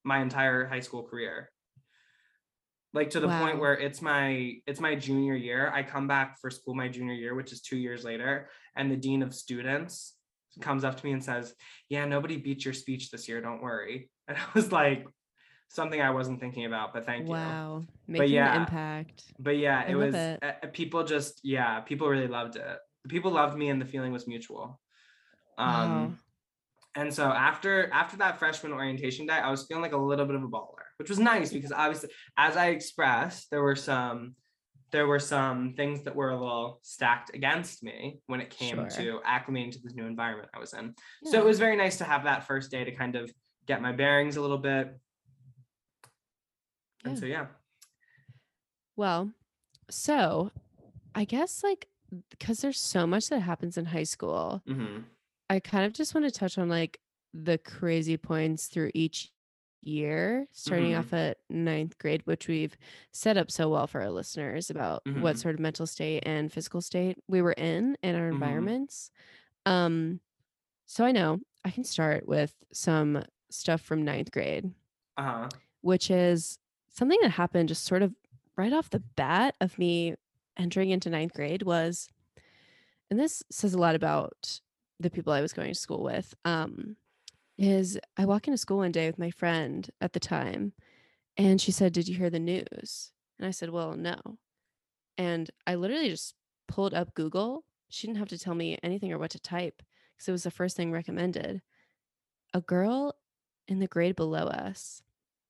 my 0.04 0.20
entire 0.20 0.66
high 0.66 0.80
school 0.80 1.02
career. 1.02 1.50
Like 2.94 3.10
to 3.10 3.20
the 3.20 3.28
point 3.28 3.58
where 3.58 3.72
it's 3.72 4.02
my 4.02 4.54
it's 4.66 4.80
my 4.80 4.94
junior 4.94 5.34
year. 5.34 5.70
I 5.74 5.82
come 5.82 6.06
back 6.06 6.38
for 6.40 6.50
school 6.50 6.74
my 6.74 6.88
junior 6.88 7.14
year, 7.14 7.34
which 7.34 7.50
is 7.50 7.62
2 7.62 7.76
years 7.76 8.04
later, 8.04 8.50
and 8.76 8.90
the 8.90 8.96
dean 8.96 9.22
of 9.22 9.34
students 9.34 10.14
comes 10.60 10.84
up 10.84 10.98
to 10.98 11.06
me 11.06 11.12
and 11.12 11.24
says, 11.24 11.54
"Yeah, 11.88 12.04
nobody 12.04 12.36
beat 12.36 12.66
your 12.66 12.74
speech 12.74 13.10
this 13.10 13.28
year, 13.28 13.40
don't 13.40 13.62
worry." 13.62 14.10
And 14.28 14.36
I 14.38 14.44
was 14.54 14.70
like 14.70 15.04
something 15.68 16.00
I 16.00 16.10
wasn't 16.10 16.38
thinking 16.38 16.66
about, 16.66 16.92
but 16.92 17.06
thank 17.06 17.26
you 17.26 17.32
wow. 17.32 17.82
Making 18.06 18.34
yeah, 18.34 18.54
an 18.54 18.60
impact. 18.62 19.24
but 19.38 19.56
yeah 19.56 19.88
it 19.88 19.94
was 19.94 20.14
it. 20.14 20.38
uh, 20.42 20.66
people 20.72 21.02
just 21.02 21.40
yeah 21.42 21.80
people 21.80 22.08
really 22.08 22.28
loved 22.28 22.56
it 22.56 22.78
people 23.08 23.30
loved 23.30 23.56
me 23.56 23.68
and 23.68 23.80
the 23.80 23.86
feeling 23.86 24.12
was 24.12 24.26
mutual 24.26 24.80
um 25.58 25.90
Wow. 25.90 26.12
And 26.94 27.12
so 27.12 27.24
after 27.24 27.90
after 27.92 28.16
that 28.18 28.38
freshman 28.38 28.72
orientation 28.72 29.26
day 29.26 29.34
i 29.34 29.50
was 29.50 29.66
feeling 29.66 29.82
like 29.82 29.92
a 29.92 29.96
little 29.96 30.26
bit 30.26 30.34
of 30.36 30.42
a 30.42 30.48
baller 30.48 30.84
which 30.98 31.08
was 31.08 31.18
nice 31.18 31.52
because 31.52 31.72
obviously 31.72 32.08
as 32.36 32.56
i 32.56 32.68
expressed 32.68 33.50
there 33.50 33.62
were 33.62 33.76
some 33.76 34.34
there 34.90 35.06
were 35.06 35.18
some 35.18 35.72
things 35.74 36.02
that 36.04 36.14
were 36.14 36.30
a 36.30 36.38
little 36.38 36.78
stacked 36.82 37.34
against 37.34 37.82
me 37.82 38.20
when 38.26 38.42
it 38.42 38.50
came 38.50 38.76
Sure. 38.90 39.20
to 39.20 39.20
acclimating 39.26 39.72
to 39.72 39.78
this 39.82 39.94
new 39.94 40.04
environment 40.06 40.50
i 40.54 40.58
was 40.58 40.74
in. 40.74 40.94
So 41.24 41.38
it 41.38 41.44
was 41.46 41.58
very 41.58 41.76
nice 41.76 41.96
to 41.98 42.04
have 42.04 42.24
that 42.24 42.46
first 42.46 42.70
day 42.70 42.84
to 42.84 42.92
kind 42.92 43.16
of 43.16 43.32
get 43.66 43.80
my 43.80 43.92
bearings 43.92 44.36
a 44.36 44.42
little 44.42 44.58
bit. 44.58 44.94
And 47.06 47.18
so 47.18 47.24
yeah. 47.24 47.46
Well, 48.96 49.32
so 49.90 50.50
I 51.14 51.24
guess 51.24 51.64
like 51.64 51.88
because 52.28 52.60
there's 52.60 52.78
so 52.78 53.06
much 53.06 53.28
that 53.30 53.40
happens 53.40 53.78
in 53.78 53.86
high 53.86 54.02
school, 54.04 54.62
hmm 54.66 54.98
I 55.52 55.60
kind 55.60 55.84
of 55.84 55.92
just 55.92 56.14
want 56.14 56.24
to 56.26 56.30
touch 56.30 56.56
on 56.56 56.68
like 56.68 56.98
the 57.34 57.58
crazy 57.58 58.16
points 58.16 58.68
through 58.68 58.90
each 58.94 59.30
year, 59.82 60.46
starting 60.52 60.92
Mhm. 60.92 60.98
off 60.98 61.12
at 61.12 61.38
ninth 61.50 61.98
grade, 61.98 62.22
which 62.24 62.48
we've 62.48 62.76
set 63.12 63.36
up 63.36 63.50
so 63.50 63.68
well 63.68 63.86
for 63.86 64.00
our 64.00 64.10
listeners 64.10 64.70
about 64.70 65.02
what 65.12 65.36
Mhm. 65.36 65.38
sort 65.38 65.54
of 65.54 65.60
mental 65.60 65.86
state 65.86 66.22
and 66.24 66.50
physical 66.52 66.80
state 66.80 67.18
we 67.28 67.42
were 67.42 67.52
in 67.52 67.96
in 68.02 68.14
our 68.14 68.30
Mhm. 68.30 68.32
environments. 68.32 69.10
Um, 69.66 70.20
so 70.86 71.04
I 71.04 71.12
know 71.12 71.40
I 71.64 71.70
can 71.70 71.84
start 71.84 72.26
with 72.26 72.54
some 72.72 73.24
stuff 73.50 73.82
from 73.82 74.04
ninth 74.04 74.30
grade. 74.32 74.72
uh-huh 75.18 75.50
which 75.82 76.10
is 76.10 76.58
something 76.88 77.18
that 77.22 77.30
happened 77.30 77.68
just 77.68 77.84
sort 77.84 78.02
of 78.02 78.14
right 78.56 78.72
off 78.72 78.90
the 78.90 79.00
bat 79.00 79.56
of 79.60 79.78
me 79.78 80.14
entering 80.56 80.90
into 80.90 81.10
ninth 81.10 81.34
grade 81.34 81.62
was 81.62 82.08
and 83.10 83.18
this 83.20 83.42
says 83.50 83.74
a 83.74 83.78
lot 83.78 83.94
about 83.94 84.60
the 85.02 85.10
people 85.10 85.32
i 85.32 85.40
was 85.40 85.52
going 85.52 85.68
to 85.68 85.78
school 85.78 86.02
with 86.02 86.34
um 86.44 86.96
is 87.58 87.98
i 88.16 88.24
walk 88.24 88.46
into 88.46 88.56
school 88.56 88.78
one 88.78 88.92
day 88.92 89.06
with 89.06 89.18
my 89.18 89.30
friend 89.30 89.90
at 90.00 90.12
the 90.12 90.20
time 90.20 90.72
and 91.36 91.60
she 91.60 91.72
said 91.72 91.92
did 91.92 92.08
you 92.08 92.16
hear 92.16 92.30
the 92.30 92.38
news? 92.38 93.12
And 93.38 93.46
i 93.46 93.50
said 93.50 93.70
well 93.70 93.96
no. 93.96 94.16
And 95.18 95.50
i 95.66 95.74
literally 95.74 96.10
just 96.10 96.34
pulled 96.68 96.94
up 96.94 97.14
google. 97.14 97.64
She 97.88 98.06
didn't 98.06 98.18
have 98.18 98.28
to 98.28 98.38
tell 98.38 98.54
me 98.54 98.78
anything 98.82 99.12
or 99.12 99.18
what 99.18 99.30
to 99.32 99.40
type 99.40 99.82
because 100.16 100.28
it 100.28 100.32
was 100.32 100.44
the 100.44 100.50
first 100.50 100.76
thing 100.76 100.92
recommended. 100.92 101.62
A 102.54 102.60
girl 102.60 103.16
in 103.68 103.78
the 103.78 103.86
grade 103.86 104.16
below 104.16 104.46
us 104.46 105.02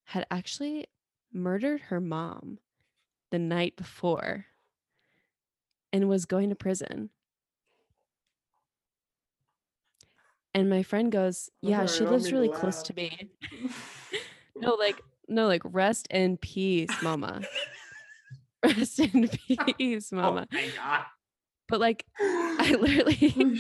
had 0.05 0.27
actually 0.31 0.87
murdered 1.33 1.83
her 1.83 2.01
mom 2.01 2.59
the 3.31 3.39
night 3.39 3.77
before 3.77 4.47
and 5.93 6.09
was 6.09 6.27
going 6.27 6.49
to 6.49 6.55
prison. 6.55 7.11
And 10.55 10.69
my 10.69 10.83
friend 10.83 11.11
goes, 11.11 11.51
Yeah, 11.63 11.87
she 11.87 12.05
lives 12.05 12.31
really 12.33 12.49
close 12.49 12.77
laugh." 12.79 12.85
to 12.85 12.95
me. 12.95 13.31
No, 14.55 14.75
like, 14.75 15.01
no, 15.29 15.49
like, 15.49 15.63
rest 15.65 16.07
in 16.09 16.37
peace, 16.37 16.91
mama. 17.03 17.41
Rest 18.65 19.01
in 19.01 19.29
peace, 19.29 20.13
oh 20.13 20.17
mama. 20.17 20.47
Oh 20.53 20.55
my 20.57 20.69
god. 20.77 21.05
But 21.67 21.81
like, 21.81 22.07
I 22.21 22.77
literally. 22.79 23.57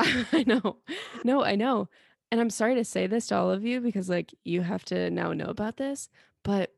I 0.00 0.44
know. 0.46 0.78
No, 1.22 1.44
I 1.44 1.54
know. 1.54 1.88
And 2.32 2.40
I'm 2.40 2.50
sorry 2.50 2.74
to 2.74 2.84
say 2.84 3.06
this 3.06 3.28
to 3.28 3.36
all 3.36 3.52
of 3.52 3.62
you 3.62 3.80
because 3.80 4.08
like 4.08 4.34
you 4.44 4.62
have 4.62 4.84
to 4.86 5.10
now 5.10 5.32
know 5.32 5.46
about 5.46 5.76
this, 5.76 6.08
but 6.42 6.74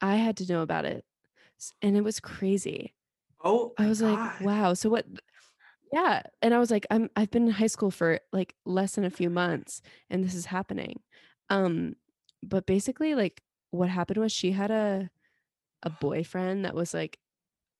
I 0.00 0.16
had 0.16 0.36
to 0.38 0.52
know 0.52 0.62
about 0.62 0.84
it. 0.84 1.04
And 1.82 1.96
it 1.96 2.02
was 2.02 2.18
crazy. 2.18 2.94
Oh, 3.44 3.74
I 3.78 3.86
was 3.86 4.00
God. 4.00 4.10
like, 4.10 4.40
wow. 4.40 4.74
So 4.74 4.88
what 4.88 5.06
yeah. 5.92 6.22
And 6.42 6.54
I 6.54 6.58
was 6.58 6.70
like, 6.70 6.86
I'm 6.90 7.10
I've 7.16 7.30
been 7.30 7.46
in 7.46 7.52
high 7.52 7.66
school 7.66 7.90
for 7.90 8.20
like 8.32 8.54
less 8.64 8.94
than 8.94 9.04
a 9.04 9.10
few 9.10 9.30
months 9.30 9.82
and 10.10 10.24
this 10.24 10.34
is 10.34 10.46
happening. 10.46 11.00
Um, 11.50 11.96
but 12.42 12.66
basically 12.66 13.14
like 13.14 13.42
what 13.70 13.88
happened 13.88 14.18
was 14.18 14.32
she 14.32 14.52
had 14.52 14.70
a 14.70 15.10
a 15.82 15.90
boyfriend 15.90 16.64
that 16.64 16.74
was 16.74 16.92
like 16.92 17.18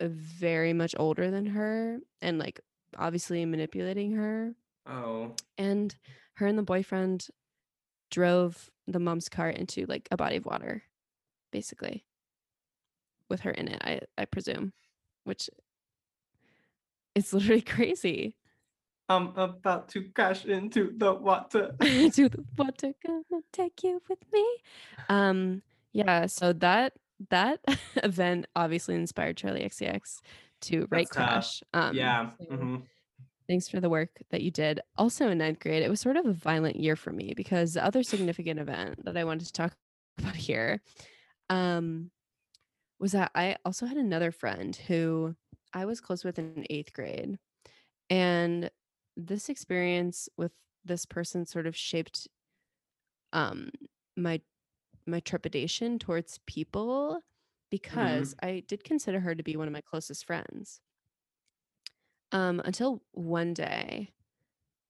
very 0.01 0.73
much 0.73 0.95
older 0.99 1.31
than 1.31 1.47
her 1.47 1.99
and 2.23 2.39
like 2.39 2.61
obviously 2.97 3.45
manipulating 3.45 4.13
her 4.13 4.55
Oh, 4.87 5.35
and 5.59 5.95
her 6.35 6.47
and 6.47 6.57
the 6.57 6.63
boyfriend 6.63 7.27
drove 8.11 8.71
the 8.87 8.99
mom's 9.01 9.29
car 9.29 9.51
into 9.51 9.85
like 9.87 10.09
a 10.11 10.17
body 10.17 10.37
of 10.37 10.47
water 10.47 10.85
basically 11.53 12.05
with 13.29 13.41
her 13.41 13.51
in 13.51 13.69
it 13.69 13.83
i 13.83 14.01
i 14.17 14.25
presume 14.25 14.73
which 15.25 15.51
is 17.19 17.33
literally 17.33 17.61
crazy 17.77 18.35
I'm 19.11 19.29
about 19.37 19.89
to 19.91 20.03
crash 20.15 20.45
into 20.45 20.93
the 20.95 21.15
water. 21.15 21.75
to 21.81 22.29
the 22.29 22.45
water 22.59 22.93
gonna 23.05 23.43
take 23.53 23.83
you 23.83 24.01
with 24.09 24.23
me 24.33 24.47
um 25.09 25.63
yeah 25.93 26.27
so 26.27 26.53
that 26.55 26.93
that 27.31 27.61
event 27.97 28.47
obviously 28.55 28.95
inspired 28.95 29.37
Charli 29.37 29.65
XCX 29.65 30.21
to 30.63 30.87
write 30.91 31.09
That's 31.13 31.17
crash 31.17 31.63
um 31.73 31.95
yeah. 31.95 32.31
so- 32.41 32.47
mhm. 32.57 32.83
Thanks 33.49 33.67
for 33.67 33.81
the 33.81 33.89
work 33.89 34.11
that 34.29 34.43
you 34.43 34.51
did. 34.51 34.81
Also 34.99 35.31
in 35.31 35.39
ninth 35.39 35.59
grade, 35.59 35.83
it 35.83 35.89
was 35.89 36.03
sort 36.03 36.19
of 36.19 36.27
a 36.27 36.35
violent 36.35 36.77
year 36.77 36.97
for 36.97 37.13
me 37.15 37.33
because 37.35 37.73
the 37.73 37.83
other 37.83 38.03
significant 38.03 38.61
event 38.61 39.07
that 39.07 39.17
I 39.17 39.25
wanted 39.25 39.47
to 39.47 39.53
talk 39.55 39.73
about 40.19 40.37
here 40.37 40.83
um, 41.49 42.11
was 43.01 43.13
that 43.13 43.31
I 43.35 43.57
also 43.65 43.87
had 43.87 43.97
another 43.97 44.33
friend 44.33 44.77
who 44.77 45.35
I 45.73 45.85
was 45.87 46.01
close 46.01 46.25
with 46.25 46.39
in 46.39 46.67
eighth 46.71 46.93
grade. 46.93 47.39
And 48.11 48.71
this 49.17 49.49
experience 49.49 50.29
with 50.37 50.53
this 50.85 51.07
person 51.07 51.47
sort 51.47 51.67
of 51.67 51.77
shaped 51.77 52.29
um, 53.33 53.71
my 54.17 54.41
my 55.07 55.21
trepidation 55.21 55.99
towards 55.99 56.39
people 56.47 57.23
because 57.71 58.35
hmm 58.35 58.39
I 58.43 58.65
did 58.69 58.85
consider 58.85 59.21
her 59.21 59.35
to 59.35 59.43
be 59.45 59.57
one 59.57 59.69
of 59.69 59.73
my 59.75 59.83
closest 59.83 60.27
friends. 60.27 60.81
Um, 62.33 62.61
until 62.65 63.03
one 63.13 63.55
day, 63.55 64.13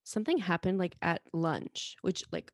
something 0.05 0.39
happened 0.39 0.79
like 0.79 0.97
at 1.03 1.23
lunch, 1.35 1.97
which 2.03 2.25
like 2.33 2.53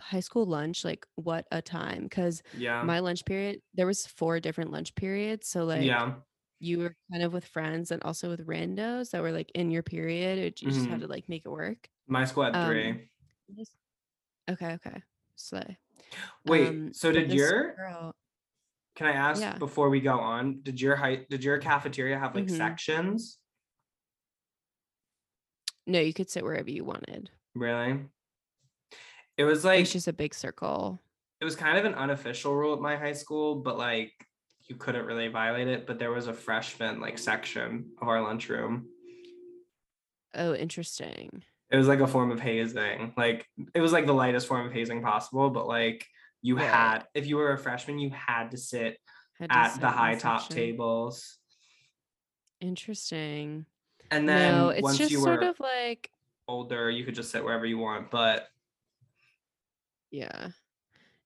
high 0.00 0.20
school 0.20 0.46
lunch, 0.46 0.84
like 0.84 1.06
what 1.16 1.46
a 1.52 1.62
time. 1.62 2.04
Because 2.04 2.42
Yeah. 2.52 2.82
my 2.82 3.00
lunch 3.00 3.24
period, 3.26 3.60
there 3.74 3.86
was 3.86 4.06
four 4.06 4.40
different 4.40 4.72
lunch 4.72 4.94
periods. 4.96 5.48
So 5.48 5.64
like 5.64 6.06
Yeah. 6.06 6.22
You 6.60 6.78
were 6.78 6.94
kind 7.12 7.22
of 7.22 7.32
with 7.32 7.44
friends 7.46 7.90
and 7.90 8.02
also 8.02 8.28
with 8.30 8.46
randos 8.46 9.10
that 9.10 9.22
were 9.22 9.32
like 9.32 9.50
in 9.54 9.70
your 9.70 9.82
period. 9.82 10.38
It, 10.38 10.62
you 10.62 10.70
just 10.70 10.86
had 10.88 11.00
to 11.00 11.06
like 11.06 11.28
make 11.28 11.42
it 11.44 11.50
work. 11.50 11.88
My 12.06 12.24
school 12.24 12.44
had 12.44 12.54
Um, 12.54 12.66
three. 12.66 13.08
okay, 14.50 14.74
okay, 14.74 15.02
slay. 15.36 15.78
Wait, 16.44 16.68
Um, 16.68 16.92
so 16.92 17.12
did 17.12 17.32
your 17.32 17.74
girl, 17.76 18.14
can 18.94 19.06
I 19.06 19.12
ask 19.12 19.42
yeah. 19.42 19.58
before 19.58 19.90
we 19.90 20.00
go 20.00 20.18
on, 20.18 20.62
did 20.62 20.80
your 20.80 20.96
high 20.96 21.26
did 21.30 21.44
your 21.44 21.58
cafeteria 21.58 22.18
have 22.18 22.34
like 22.34 22.48
hmm 22.48 22.54
sections? 22.56 23.38
No, 25.86 25.98
you 26.00 26.12
could 26.14 26.30
sit 26.30 26.44
wherever 26.44 26.70
you 26.70 26.84
wanted. 26.84 27.30
Really? 27.54 28.08
It 29.36 29.44
was 29.44 29.64
It 29.72 29.80
was 29.80 29.90
like 29.90 29.92
just 29.92 30.08
a 30.08 30.12
big 30.12 30.34
circle. 30.34 31.00
it 31.40 31.44
was 31.44 31.56
kind 31.56 31.78
of 31.78 31.84
an 31.84 31.94
unofficial 31.94 32.54
rule 32.54 32.74
at 32.74 32.80
my 32.80 32.96
high 32.96 33.12
school, 33.12 33.56
but 33.56 33.78
like 33.78 34.27
you 34.68 34.76
couldn't 34.76 35.06
really 35.06 35.28
violate 35.28 35.68
it. 35.68 35.86
But 35.86 35.98
there 35.98 36.10
was 36.12 36.26
a 36.28 36.32
freshman 36.34 37.00
like 37.00 37.18
section 37.18 37.90
of 38.00 38.08
our 38.08 38.20
lunchroom. 38.22 38.86
Oh, 40.34 40.54
interesting. 40.54 41.42
It 41.70 41.76
was 41.76 41.88
like 41.88 42.00
a 42.00 42.06
form 42.06 42.30
of 42.30 42.40
hazing. 42.40 43.12
Like 43.16 43.46
it 43.74 43.80
was 43.80 43.92
like 43.92 44.06
the 44.06 44.12
lightest 44.14 44.46
form 44.46 44.66
of 44.66 44.72
hazing 44.72 45.02
possible, 45.02 45.50
but 45.50 45.66
like 45.66 46.06
you 46.42 46.56
Right. 46.56 46.66
had 46.66 47.04
if 47.14 47.26
you 47.26 47.36
were 47.36 47.52
a 47.52 47.58
freshman, 47.58 47.98
you 47.98 48.10
had 48.10 48.50
to 48.52 48.56
sit 48.56 48.98
Had 49.38 49.50
to 49.50 49.56
at 49.56 49.68
sit 49.72 49.80
the 49.80 49.88
high 49.90 50.14
top 50.14 50.42
section. 50.42 50.56
tables. 50.56 51.38
Interesting. 52.60 53.66
And 54.10 54.26
No, 54.26 54.68
then 54.68 54.76
it's 54.76 54.82
once 54.82 54.98
just 54.98 55.10
you 55.10 55.18
sort 55.20 55.40
were 55.42 55.48
of 55.48 55.60
like, 55.60 56.10
older, 56.46 56.90
you 56.90 57.04
could 57.04 57.14
just 57.14 57.30
sit 57.30 57.44
wherever 57.44 57.66
you 57.66 57.78
want. 57.78 58.10
But 58.10 58.48
yeah. 60.10 60.48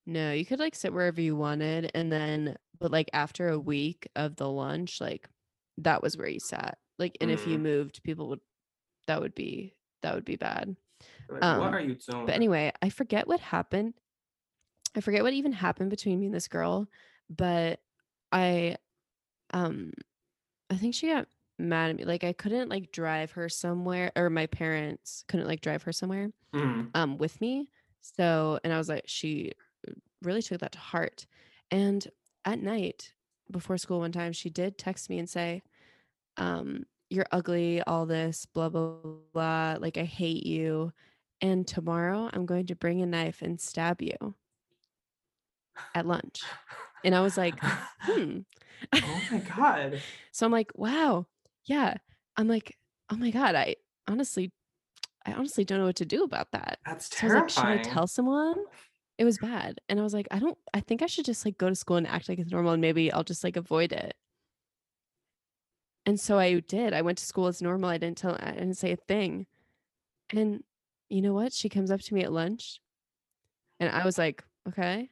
No, 0.07 0.32
you 0.32 0.45
could 0.45 0.59
like 0.59 0.74
sit 0.74 0.93
wherever 0.93 1.20
you 1.20 1.36
wanted 1.36 1.90
and 1.95 2.11
then 2.11 2.57
but 2.83 2.93
like 2.93 3.11
after 3.14 3.51
a 3.51 3.61
week 3.61 4.09
of 4.16 4.37
the 4.37 4.51
lunch, 4.51 5.01
like 5.03 5.30
that 5.78 6.03
was 6.03 6.18
where 6.18 6.28
you 6.28 6.41
sat. 6.41 6.78
Like 6.99 7.18
and 7.22 7.30
if 7.30 7.47
you 7.47 7.59
mm, 7.59 7.61
moved, 7.61 8.05
people 8.05 8.28
would 8.30 8.41
that 9.09 9.20
would 9.22 9.35
be 9.35 9.76
that 10.03 10.14
would 10.14 10.24
be 10.26 10.37
bad. 10.37 10.76
like, 11.28 11.51
what 11.51 11.72
Um 11.72 11.74
are 11.74 11.80
you 11.80 11.95
doing? 11.97 12.26
but 12.26 12.37
anyway, 12.37 12.72
I 12.83 12.91
forget 12.91 13.28
what 13.28 13.41
happened. 13.41 13.95
I 14.95 15.01
forget 15.01 15.22
what 15.22 15.33
even 15.33 15.53
happened 15.53 15.91
between 15.91 16.20
me 16.20 16.26
and 16.26 16.35
this 16.35 16.49
girl, 16.49 16.89
but 17.30 17.80
I 18.30 18.76
um 19.53 19.93
I 20.70 20.76
think 20.76 20.95
she 20.95 21.09
got 21.09 21.28
mad 21.59 21.91
at 21.91 21.97
me. 21.97 22.05
Like 22.07 22.24
I 22.24 22.33
couldn't 22.35 22.70
like 22.70 22.93
drive 22.93 23.33
her 23.33 23.49
somewhere 23.49 24.12
or 24.16 24.30
my 24.30 24.47
parents 24.47 25.24
couldn't 25.28 25.47
like 25.49 25.62
drive 25.62 25.85
her 25.85 25.93
somewhere 25.93 26.30
Mm, 26.55 26.95
um 26.95 27.18
with 27.18 27.41
me. 27.41 27.70
So 28.03 28.61
and 28.64 28.72
I 28.74 28.78
was 28.78 28.89
like 28.91 29.05
she 29.09 29.53
really 30.22 30.43
took 30.43 30.61
that 30.61 30.72
to 30.72 30.78
heart. 30.80 31.26
And 31.70 32.07
at 32.45 32.61
night 32.61 33.12
before 33.51 33.78
school 33.78 34.01
one 34.01 34.12
time 34.12 34.32
she 34.32 34.51
did 34.51 34.78
text 34.78 35.11
me 35.11 35.18
and 35.18 35.28
say, 35.28 35.62
um, 36.36 36.84
you're 37.11 37.26
ugly, 37.30 37.82
all 37.82 38.07
this, 38.07 38.47
blah 38.47 38.68
blah 38.68 38.97
blah, 39.32 39.76
like 39.78 39.99
I 39.99 40.05
hate 40.05 40.47
you. 40.47 40.93
And 41.40 41.66
tomorrow 41.66 42.30
I'm 42.32 42.47
going 42.47 42.66
to 42.66 42.76
bring 42.76 43.03
a 43.03 43.07
knife 43.07 43.43
and 43.43 43.61
stab 43.61 44.01
you 44.01 44.34
at 45.95 46.07
lunch. 46.07 46.40
And 47.05 47.14
I 47.14 47.20
was 47.20 47.36
like, 47.36 47.59
hmm. 48.01 48.40
oh 48.93 49.22
my 49.30 49.38
god. 49.57 50.01
so 50.30 50.47
I'm 50.47 50.53
like, 50.53 50.70
wow, 50.74 51.26
yeah. 51.64 51.95
I'm 52.36 52.49
like, 52.49 52.78
oh 53.11 53.16
my 53.16 53.30
God, 53.30 53.55
I 53.55 53.76
honestly, 54.09 54.53
I 55.26 55.32
honestly 55.32 55.64
don't 55.64 55.78
know 55.78 55.86
what 55.86 55.97
to 55.97 56.07
do 56.07 56.24
about 56.24 56.53
that. 56.53 56.78
That's 56.86 57.14
So 57.16 57.26
I 57.26 57.40
like, 57.40 57.49
should 57.51 57.64
I 57.64 57.78
tell 57.78 58.07
someone? 58.07 58.57
It 59.23 59.25
was 59.25 59.39
bad. 59.39 59.81
And 59.89 60.01
I 60.01 60.03
was 60.03 60.14
like, 60.14 60.27
I 60.33 60.41
don't, 60.41 60.59
I 60.75 60.81
think 60.81 61.01
I 61.01 61.07
should 61.07 61.25
just 61.25 61.45
like 61.45 61.57
go 61.57 61.68
to 61.68 61.77
school 61.77 61.97
and 61.97 62.09
act 62.09 62.29
like 62.29 62.41
it's 62.41 62.51
normal 62.51 62.73
and 62.73 62.81
maybe 62.81 63.12
I'll 63.12 63.23
just 63.23 63.45
like 63.45 63.57
avoid 63.57 63.93
it. 63.93 64.16
And 66.05 66.18
so 66.18 66.41
I 66.41 66.59
did. 66.59 66.93
I 66.93 67.03
went 67.03 67.18
to 67.18 67.25
school 67.25 67.47
as 67.47 67.62
normal. 67.62 67.89
I 67.89 67.99
didn't 67.99 68.18
tell, 68.18 68.37
I 68.41 68.51
didn't 68.51 68.75
say 68.75 68.91
a 68.91 68.97
thing. 68.97 69.47
And 70.33 70.64
you 71.09 71.23
know 71.23 71.35
what? 71.35 71.53
She 71.53 71.68
comes 71.68 71.93
up 71.93 72.01
to 72.01 72.14
me 72.14 72.25
at 72.25 72.33
lunch 72.33 72.81
and 73.79 73.95
I 73.95 74.05
was 74.05 74.18
like, 74.18 74.43
okay, 74.66 75.09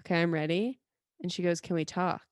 okay, 0.00 0.20
I'm 0.20 0.34
ready. 0.34 0.78
And 1.22 1.32
she 1.32 1.42
goes, 1.42 1.62
can 1.62 1.74
we 1.74 1.86
talk? 1.86 2.27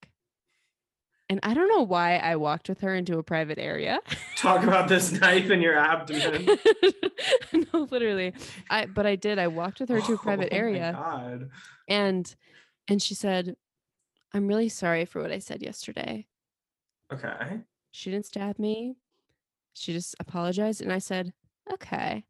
And 1.28 1.40
I 1.42 1.54
don't 1.54 1.68
know 1.68 1.82
why 1.82 2.18
I 2.18 2.36
walked 2.36 2.68
with 2.68 2.80
her 2.82 2.94
into 2.94 3.18
a 3.18 3.22
private 3.22 3.58
area. 3.58 3.98
Talk 4.36 4.62
about 4.62 4.88
this 4.88 5.10
knife 5.10 5.50
in 5.50 5.60
your 5.60 5.76
abdomen. 5.76 6.58
no, 7.52 7.88
literally. 7.90 8.32
I 8.70 8.86
but 8.86 9.06
I 9.06 9.16
did. 9.16 9.38
I 9.38 9.48
walked 9.48 9.80
with 9.80 9.88
her 9.88 10.00
to 10.00 10.14
a 10.14 10.18
private 10.18 10.48
oh 10.52 10.54
my 10.54 10.58
area 10.58 10.92
god. 10.92 11.50
and 11.88 12.34
and 12.86 13.02
she 13.02 13.14
said, 13.14 13.56
"I'm 14.32 14.46
really 14.46 14.68
sorry 14.68 15.04
for 15.04 15.20
what 15.20 15.32
I 15.32 15.40
said 15.40 15.62
yesterday." 15.62 16.26
Okay. 17.12 17.60
She 17.90 18.10
didn't 18.10 18.26
stab 18.26 18.58
me. 18.58 18.96
She 19.74 19.92
just 19.92 20.14
apologized 20.20 20.80
and 20.80 20.92
I 20.92 20.98
said, 20.98 21.32
"Okay." 21.72 22.24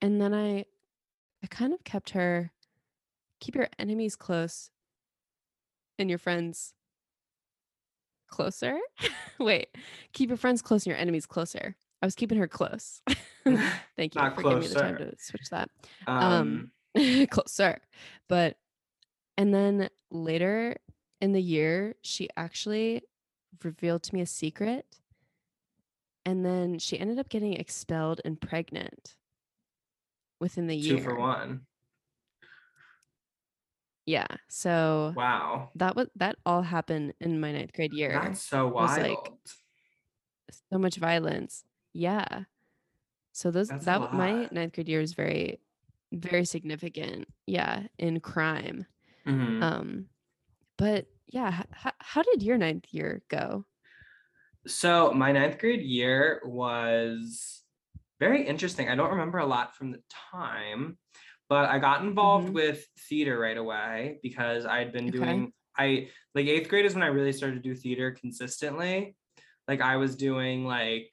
And 0.00 0.18
then 0.18 0.32
I 0.32 0.64
I 1.42 1.46
kind 1.50 1.74
of 1.74 1.84
kept 1.84 2.10
her 2.10 2.52
keep 3.38 3.54
your 3.54 3.68
enemies 3.78 4.16
close 4.16 4.70
and 5.98 6.08
your 6.08 6.18
friends 6.18 6.72
closer. 8.34 8.76
Wait, 9.38 9.68
keep 10.12 10.28
your 10.28 10.36
friends 10.36 10.60
close 10.60 10.82
and 10.84 10.90
your 10.90 10.98
enemies 10.98 11.24
closer. 11.24 11.76
I 12.02 12.06
was 12.06 12.16
keeping 12.16 12.38
her 12.38 12.48
close. 12.48 13.00
Thank 13.44 14.14
you 14.14 14.20
Not 14.20 14.34
for 14.34 14.42
giving 14.42 14.60
me 14.60 14.66
the 14.66 14.74
time 14.74 14.96
to 14.98 15.14
switch 15.18 15.48
that. 15.50 15.70
Um 16.06 16.70
Um, 16.96 17.26
closer. 17.28 17.80
But 18.28 18.56
and 19.36 19.54
then 19.54 19.88
later 20.10 20.76
in 21.20 21.32
the 21.32 21.40
year, 21.42 21.94
she 22.02 22.28
actually 22.36 23.02
revealed 23.62 24.02
to 24.04 24.14
me 24.14 24.20
a 24.20 24.26
secret. 24.26 24.84
And 26.26 26.44
then 26.44 26.78
she 26.78 26.98
ended 26.98 27.18
up 27.18 27.28
getting 27.28 27.54
expelled 27.54 28.20
and 28.24 28.40
pregnant 28.40 29.14
within 30.40 30.66
the 30.66 30.76
year. 30.76 30.96
two 30.96 31.02
for 31.02 31.16
one. 31.16 31.66
Yeah. 34.06 34.26
So 34.48 35.14
Wow. 35.16 35.70
that 35.76 35.96
was 35.96 36.08
that 36.16 36.36
all 36.46 36.62
happened 36.62 37.14
in 37.20 37.40
my 37.40 37.52
ninth 37.52 37.72
grade 37.72 37.94
year. 37.94 38.20
That's 38.20 38.40
so 38.42 38.68
was 38.76 38.96
like 38.98 39.32
wild. 39.32 39.40
so 40.70 40.78
much 40.78 40.96
violence. 40.96 41.64
Yeah. 41.92 42.44
So 43.32 43.50
those 43.50 43.68
That's 43.68 43.84
that 43.86 44.12
my 44.12 44.48
ninth 44.52 44.74
grade 44.74 44.88
year 44.88 45.00
is 45.00 45.14
very, 45.14 45.60
very 46.12 46.44
significant. 46.44 47.28
Yeah, 47.46 47.88
in 47.98 48.20
crime. 48.20 48.86
Mhm. 49.26 49.62
Um, 49.62 50.10
but 50.78 51.08
yeah, 51.28 51.64
h- 51.86 51.94
how 52.00 52.22
did 52.22 52.42
your 52.42 52.58
ninth 52.58 52.86
year 52.92 53.22
go? 53.28 53.66
So 54.66 55.12
my 55.12 55.32
ninth 55.32 55.58
grade 55.58 55.82
year 55.82 56.40
was 56.44 57.62
very 58.20 58.46
interesting. 58.46 58.88
I 58.88 58.94
don't 58.94 59.10
remember 59.10 59.38
a 59.38 59.46
lot 59.46 59.76
from 59.76 59.90
the 59.92 60.02
time, 60.08 60.98
but 61.48 61.68
I 61.68 61.78
got 61.78 62.02
involved 62.02 62.48
hmm 62.48 62.54
with 62.54 62.86
theater 63.08 63.38
right 63.38 63.56
away 63.56 64.18
because 64.22 64.66
I'd 64.66 64.92
been 64.92 65.10
Okay. 65.10 65.10
doing 65.10 65.52
I 65.76 66.08
like 66.34 66.46
eighth 66.46 66.68
grade 66.68 66.86
is 66.86 66.94
when 66.94 67.02
I 67.02 67.08
really 67.08 67.32
started 67.32 67.56
to 67.62 67.68
do 67.68 67.74
theater 67.74 68.12
consistently. 68.12 69.16
Like 69.66 69.80
I 69.80 69.96
was 69.96 70.16
doing 70.16 70.64
like 70.64 71.10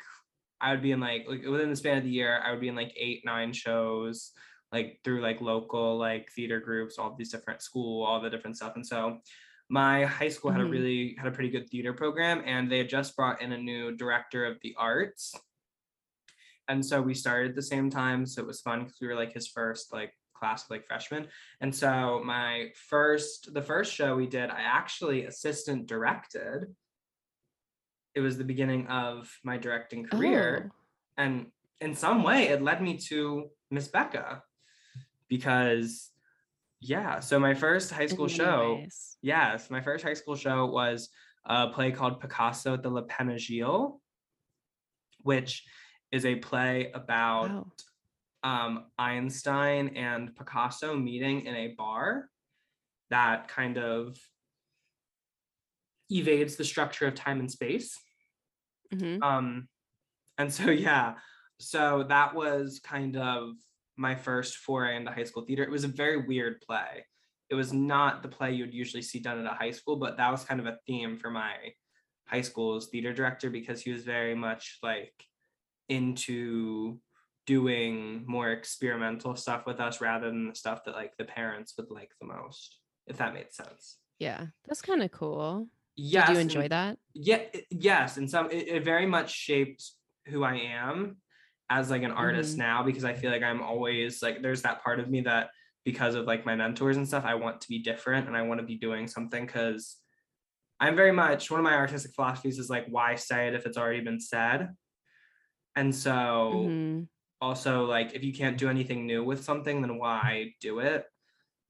I 0.59 0.71
would 0.71 0.81
be 0.81 0.91
in 0.91 0.99
like 0.99 1.25
like 1.27 1.43
within 1.45 1.69
the 1.69 1.75
span 1.75 1.97
of 1.97 2.03
the 2.03 2.09
year, 2.09 2.39
I 2.43 2.51
would 2.51 2.61
be 2.61 2.67
in 2.67 2.75
like 2.75 2.93
eight, 2.95 3.23
nine 3.25 3.53
shows, 3.53 4.31
like 4.71 4.99
through 5.03 5.21
like 5.21 5.41
local 5.41 5.97
like 5.97 6.29
theater 6.31 6.59
groups, 6.59 6.97
all 6.97 7.15
these 7.15 7.31
different 7.31 7.61
school, 7.61 8.03
all 8.05 8.21
the 8.21 8.29
different 8.29 8.57
stuff. 8.57 8.73
And 8.75 8.85
so 8.85 9.19
my 9.69 10.03
high 10.05 10.27
school 10.29 10.51
had 10.51 10.61
a 10.61 10.65
hmm 10.65 10.65
really 10.65 11.15
had 11.17 11.27
a 11.27 11.31
pretty 11.31 11.49
good 11.49 11.69
theater 11.69 11.93
program 11.93 12.43
and 12.45 12.69
they 12.71 12.79
had 12.79 12.89
just 12.89 13.15
brought 13.15 13.41
in 13.41 13.53
a 13.53 13.57
new 13.57 13.95
director 13.95 14.45
of 14.45 14.57
the 14.61 14.75
arts 14.77 15.33
and 16.67 16.85
so 16.85 17.01
we 17.01 17.13
started 17.13 17.51
at 17.51 17.55
the 17.55 17.61
same 17.61 17.89
time 17.89 18.25
so 18.25 18.41
it 18.41 18.47
was 18.47 18.61
fun 18.61 18.79
because 18.83 18.97
we 18.99 19.07
were 19.07 19.15
like 19.15 19.33
his 19.33 19.47
first 19.47 19.93
like 19.93 20.13
class 20.41 20.63
of 20.63 20.71
like 20.71 20.85
freshmen 20.87 21.27
and 21.61 21.73
so 21.73 22.19
my 22.25 22.69
first 22.89 23.53
the 23.53 23.61
first 23.61 23.93
show 23.93 24.15
we 24.15 24.25
did 24.25 24.49
i 24.49 24.61
actually 24.61 25.25
assistant 25.25 25.85
directed 25.85 26.65
it 28.15 28.21
was 28.21 28.37
the 28.37 28.43
beginning 28.43 28.87
of 28.87 29.29
my 29.43 29.55
directing 29.57 30.03
career 30.03 30.71
Oh, 30.71 30.75
and 31.23 31.45
in 31.79 31.93
some 31.95 32.23
way 32.23 32.47
it 32.47 32.61
led 32.61 32.81
me 32.81 32.97
to 33.09 33.49
Miss 33.69 33.87
Becca 33.87 34.41
because 35.29 36.09
yeah, 36.81 37.19
so 37.19 37.39
my 37.39 37.53
first 37.53 37.91
high 37.91 38.07
school 38.07 38.27
show, 38.27 38.75
ways. 38.81 39.17
yes, 39.21 39.69
my 39.69 39.81
first 39.81 40.03
high 40.03 40.15
school 40.15 40.35
show 40.35 40.65
was 40.65 41.09
a 41.45 41.67
play 41.69 41.91
called 41.91 42.19
Picasso 42.19 42.73
at 42.73 42.81
the 42.81 42.89
Lapin 42.89 43.29
Agile, 43.29 44.01
which 45.21 45.63
is 46.11 46.25
a 46.25 46.35
play 46.35 46.91
about 46.93 47.49
Wow. 47.51 47.67
Um, 48.43 48.85
Einstein 48.97 49.89
and 49.95 50.35
Picasso 50.35 50.95
meeting 50.95 51.45
in 51.45 51.55
a 51.55 51.75
bar 51.77 52.29
that 53.09 53.47
kind 53.47 53.77
of 53.77 54.17
evades 56.09 56.55
the 56.55 56.63
structure 56.63 57.07
of 57.07 57.15
time 57.15 57.39
and 57.39 57.51
space. 57.51 57.97
Mhm. 58.93 59.21
Um, 59.21 59.67
and 60.37 60.51
so 60.53 60.71
yeah, 60.71 61.15
so 61.59 62.05
that 62.09 62.33
was 62.33 62.81
kind 62.83 63.17
of 63.17 63.51
my 63.97 64.15
first 64.15 64.57
foray 64.57 64.95
into 64.95 65.11
high 65.11 65.23
school 65.23 65.43
theater. 65.43 65.63
It 65.63 65.69
was 65.69 65.83
a 65.83 65.89
very 65.89 66.25
weird 66.25 66.61
play. 66.61 67.05
It 67.49 67.55
was 67.55 67.73
not 67.73 68.23
the 68.23 68.29
play 68.29 68.53
you'd 68.53 68.73
usually 68.73 69.03
see 69.03 69.19
done 69.19 69.39
at 69.39 69.51
a 69.51 69.55
high 69.55 69.71
school, 69.71 69.97
but 69.97 70.17
that 70.17 70.31
was 70.31 70.43
kind 70.43 70.59
of 70.59 70.65
a 70.65 70.77
theme 70.87 71.17
for 71.17 71.29
my 71.29 71.53
high 72.25 72.41
school's 72.41 72.87
theater 72.87 73.13
director 73.13 73.49
because 73.49 73.81
he 73.81 73.91
was 73.91 74.03
very 74.03 74.33
much 74.33 74.79
like 74.81 75.13
into 75.89 76.97
doing 77.47 78.23
more 78.27 78.51
experimental 78.51 79.35
stuff 79.35 79.65
with 79.65 79.79
us 79.79 80.01
rather 80.01 80.27
than 80.27 80.47
the 80.49 80.55
stuff 80.55 80.83
that 80.85 80.95
like 80.95 81.15
the 81.17 81.25
parents 81.25 81.73
would 81.77 81.89
like 81.89 82.11
the 82.19 82.27
most, 82.27 82.77
if 83.07 83.17
that 83.17 83.33
made 83.33 83.51
sense. 83.51 83.97
Yeah, 84.19 84.47
that's 84.67 84.81
kind 84.81 85.01
of 85.01 85.11
cool. 85.11 85.67
Yes, 85.95 86.27
Did 86.27 86.33
you 86.33 86.39
and- 86.41 86.49
enjoy 86.51 86.67
that? 86.69 86.97
yeah 87.13 87.41
it- 87.53 87.65
yes 87.69 88.15
and 88.17 88.29
some 88.29 88.49
it, 88.49 88.67
it 88.69 88.85
very 88.85 89.05
much 89.05 89.29
shaped 89.33 89.83
who 90.27 90.43
i 90.45 90.55
am 90.55 91.17
as 91.69 91.89
like 91.91 92.03
an 92.03 92.11
artist 92.11 92.55
Mhm. 92.55 92.59
now 92.59 92.83
because 92.83 93.03
i 93.03 93.13
feel 93.13 93.29
like 93.31 93.43
i'm 93.43 93.61
always 93.61 94.21
like 94.23 94.41
there's 94.41 94.61
that 94.61 94.81
part 94.81 95.01
of 95.01 95.09
me 95.09 95.19
that 95.21 95.49
because 95.83 96.15
of 96.15 96.25
like 96.25 96.45
my 96.45 96.55
mentors 96.55 96.95
and 96.95 97.05
stuff 97.05 97.25
i 97.25 97.35
want 97.35 97.59
to 97.61 97.67
be 97.67 97.79
different 97.79 98.27
and 98.27 98.37
i 98.37 98.41
want 98.43 98.61
to 98.61 98.65
be 98.65 98.75
doing 98.77 99.07
something 99.09 99.45
because 99.45 99.97
i'm 100.79 100.95
very 100.95 101.11
much 101.11 101.51
one 101.51 101.59
of 101.59 101.65
my 101.65 101.73
artistic 101.75 102.13
philosophies 102.15 102.57
is 102.59 102.69
like 102.69 102.85
why 102.87 103.15
say 103.15 103.49
it 103.49 103.53
if 103.55 103.65
it's 103.65 103.77
already 103.77 103.99
been 104.01 104.21
said 104.21 104.69
and 105.75 105.93
so 105.93 106.53
Mhm. 106.67 107.07
Also 107.41 107.85
like 107.85 108.13
if 108.13 108.23
you 108.23 108.31
can't 108.31 108.57
do 108.57 108.69
anything 108.69 109.05
new 109.07 109.23
with 109.23 109.43
something 109.43 109.81
then 109.81 109.97
why 109.97 110.53
do 110.61 110.79
it 110.79 111.05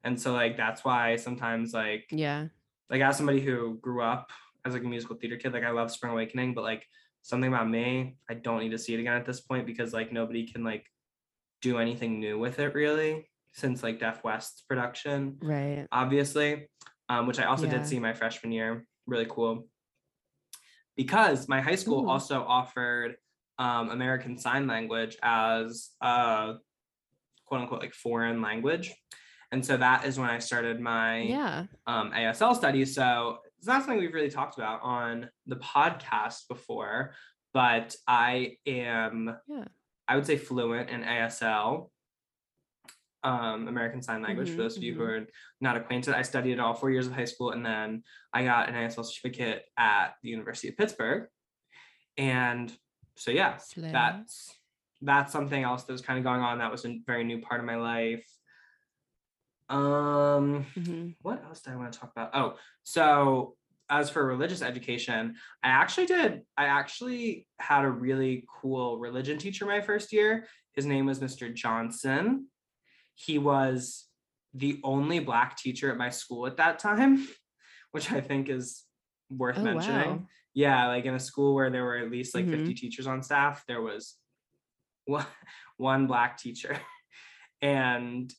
and 0.03 0.19
so 0.19 0.33
like 0.33 0.57
that's 0.57 0.83
why 0.83 1.15
sometimes 1.15 1.73
like 1.73 2.05
Yeah. 2.11 2.47
like 2.89 3.01
as 3.01 3.15
somebody 3.17 3.39
who 3.39 3.77
grew 3.81 4.01
up 4.01 4.29
as 4.65 4.73
like 4.73 4.83
a 4.83 4.87
musical 4.87 5.15
theater 5.15 5.37
kid, 5.37 5.53
like 5.53 5.63
I 5.63 5.71
love 5.71 5.89
Spring 5.89 6.11
Awakening, 6.11 6.53
but 6.53 6.63
like 6.63 6.85
something 7.23 7.47
about 7.51 7.67
me, 7.67 8.17
I 8.29 8.35
don't 8.35 8.59
need 8.59 8.69
to 8.71 8.77
see 8.77 8.93
it 8.93 8.99
again 8.99 9.13
at 9.15 9.25
this 9.25 9.41
point 9.41 9.65
because 9.65 9.91
like 9.91 10.11
nobody 10.11 10.45
can 10.45 10.63
like 10.63 10.85
do 11.63 11.79
anything 11.79 12.19
new 12.19 12.37
with 12.37 12.59
it 12.59 12.75
really 12.75 13.27
since 13.53 13.81
like 13.81 13.99
Deaf 13.99 14.23
West's 14.23 14.61
production, 14.61 15.37
Right. 15.41 15.87
obviously, 15.91 16.67
um, 17.09 17.25
which 17.27 17.39
I 17.39 17.45
also 17.45 17.65
Yeah. 17.65 17.77
did 17.79 17.87
see 17.87 17.99
my 17.99 18.13
freshman 18.13 18.51
year. 18.51 18.85
Really 19.07 19.25
cool. 19.29 19.67
Because 20.95 21.47
my 21.47 21.61
high 21.61 21.75
school 21.75 22.05
Ooh. 22.05 22.09
also 22.09 22.43
offered 22.43 23.15
um, 23.61 23.91
American 23.91 24.37
Sign 24.39 24.65
Language 24.65 25.17
as 25.21 25.91
a 26.01 26.55
quote 27.45 27.61
unquote 27.61 27.81
like 27.81 27.93
foreign 27.93 28.41
language. 28.41 28.91
And 29.51 29.63
so 29.63 29.77
that 29.77 30.05
is 30.05 30.17
when 30.17 30.29
I 30.29 30.39
started 30.39 30.79
my 30.79 31.19
Yeah. 31.19 31.65
um, 31.85 32.11
ASL 32.11 32.55
studies. 32.55 32.95
So 32.95 33.37
it's 33.59 33.67
not 33.67 33.81
something 33.83 33.99
we've 33.99 34.13
really 34.13 34.31
talked 34.31 34.57
about 34.57 34.81
on 34.81 35.29
the 35.45 35.57
podcast 35.57 36.47
before, 36.47 37.13
but 37.53 37.95
I 38.07 38.57
am, 38.65 39.37
Yeah. 39.47 39.65
I 40.07 40.15
would 40.15 40.25
say 40.25 40.37
fluent 40.37 40.89
in 40.89 41.03
ASL, 41.03 41.91
um, 43.23 43.67
American 43.67 44.01
Sign 44.01 44.23
Language. 44.23 44.49
Mhm, 44.49 44.55
For 44.55 44.61
those 44.63 44.77
of 44.77 44.81
you 44.83 44.95
who 44.95 45.03
mhm. 45.03 45.09
are 45.09 45.27
not 45.59 45.77
acquainted, 45.77 46.15
I 46.15 46.23
studied 46.23 46.53
it 46.53 46.59
all 46.59 46.73
four 46.73 46.89
years 46.89 47.05
of 47.05 47.13
high 47.13 47.25
school, 47.25 47.51
and 47.51 47.63
then 47.63 48.03
I 48.33 48.43
got 48.43 48.69
an 48.69 48.75
ASL 48.75 49.03
certificate 49.03 49.65
at 49.77 50.15
the 50.23 50.29
University 50.29 50.69
of 50.69 50.77
Pittsburgh. 50.77 51.29
And 52.17 52.75
so 53.15 53.31
yeah, 53.31 53.57
Slay. 53.57 53.91
that's 53.91 54.53
that's 55.01 55.31
something 55.33 55.63
else 55.63 55.83
that 55.83 55.91
was 55.93 56.01
kind 56.01 56.19
of 56.19 56.23
going 56.23 56.41
on. 56.41 56.59
That 56.59 56.71
was 56.71 56.85
a 56.85 56.99
very 57.07 57.23
new 57.23 57.41
part 57.41 57.59
of 57.59 57.65
my 57.65 57.75
life. 57.75 58.25
Um, 59.69 60.65
Mhm. 60.75 61.15
what 61.21 61.43
else 61.45 61.61
did 61.61 61.73
I 61.73 61.75
want 61.77 61.93
to 61.93 61.99
talk 61.99 62.11
about? 62.11 62.31
Oh, 62.33 62.57
so 62.83 63.55
as 63.89 64.09
for 64.09 64.25
religious 64.25 64.61
education, 64.61 65.35
I 65.63 65.69
actually 65.69 66.05
did, 66.07 66.41
I 66.57 66.65
actually 66.65 67.47
had 67.59 67.83
a 67.85 67.89
really 67.89 68.45
cool 68.61 68.99
religion 68.99 69.37
teacher 69.37 69.65
my 69.65 69.81
first 69.81 70.11
year. 70.13 70.47
His 70.73 70.85
name 70.85 71.05
was 71.05 71.19
Mr. 71.19 71.53
Johnson. 71.53 72.47
He 73.15 73.37
was 73.37 74.07
the 74.53 74.79
only 74.83 75.19
black 75.19 75.57
teacher 75.57 75.89
at 75.91 75.97
my 75.97 76.09
school 76.09 76.47
at 76.47 76.57
that 76.57 76.79
time, 76.79 77.27
which 77.91 78.11
I 78.11 78.21
think 78.21 78.49
is 78.49 78.83
worth 79.29 79.57
Oh, 79.57 79.63
mentioning. 79.63 80.09
wow. 80.09 80.27
Yeah, 80.53 80.87
like 80.87 81.05
in 81.05 81.13
a 81.13 81.19
school 81.19 81.55
where 81.55 81.69
there 81.69 81.83
were 81.85 81.97
at 81.97 82.11
least 82.11 82.35
like 82.35 82.45
50 82.47 82.73
Mhm. 82.73 82.77
teachers 82.77 83.07
on 83.07 83.23
staff, 83.23 83.63
there 83.67 83.81
was 83.81 84.17
one, 85.05 85.25
one 85.77 86.07
black 86.07 86.37
teacher. 86.37 86.77
And 87.63 88.33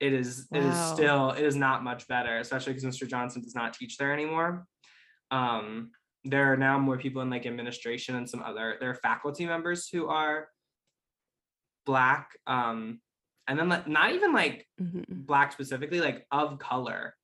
it 0.00 0.14
is 0.14 0.48
it 0.50 0.62
is 0.64 0.74
still 0.94 1.32
it 1.32 1.44
is 1.44 1.54
not 1.54 1.84
much 1.84 2.08
better, 2.08 2.38
especially 2.38 2.72
because 2.72 2.96
Mr. 2.96 3.06
Johnson 3.06 3.42
does 3.42 3.54
not 3.54 3.74
teach 3.74 3.98
there 3.98 4.10
anymore. 4.12 4.66
Um, 5.30 5.90
there 6.24 6.50
are 6.50 6.56
now 6.56 6.78
more 6.78 6.96
people 6.96 7.20
in 7.20 7.28
like 7.28 7.44
administration 7.44 8.16
and 8.16 8.28
some 8.28 8.42
other 8.42 8.78
there 8.80 8.88
are 8.88 8.94
faculty 8.94 9.44
members 9.44 9.86
who 9.88 10.08
are 10.08 10.48
black. 11.84 12.30
Um, 12.46 13.00
and 13.46 13.58
then 13.58 13.68
like, 13.68 13.86
not 13.86 14.12
even 14.12 14.32
like 14.32 14.66
Mhm. 14.80 15.04
black 15.08 15.52
specifically, 15.52 16.00
like 16.00 16.26
of 16.30 16.58
color. 16.58 17.14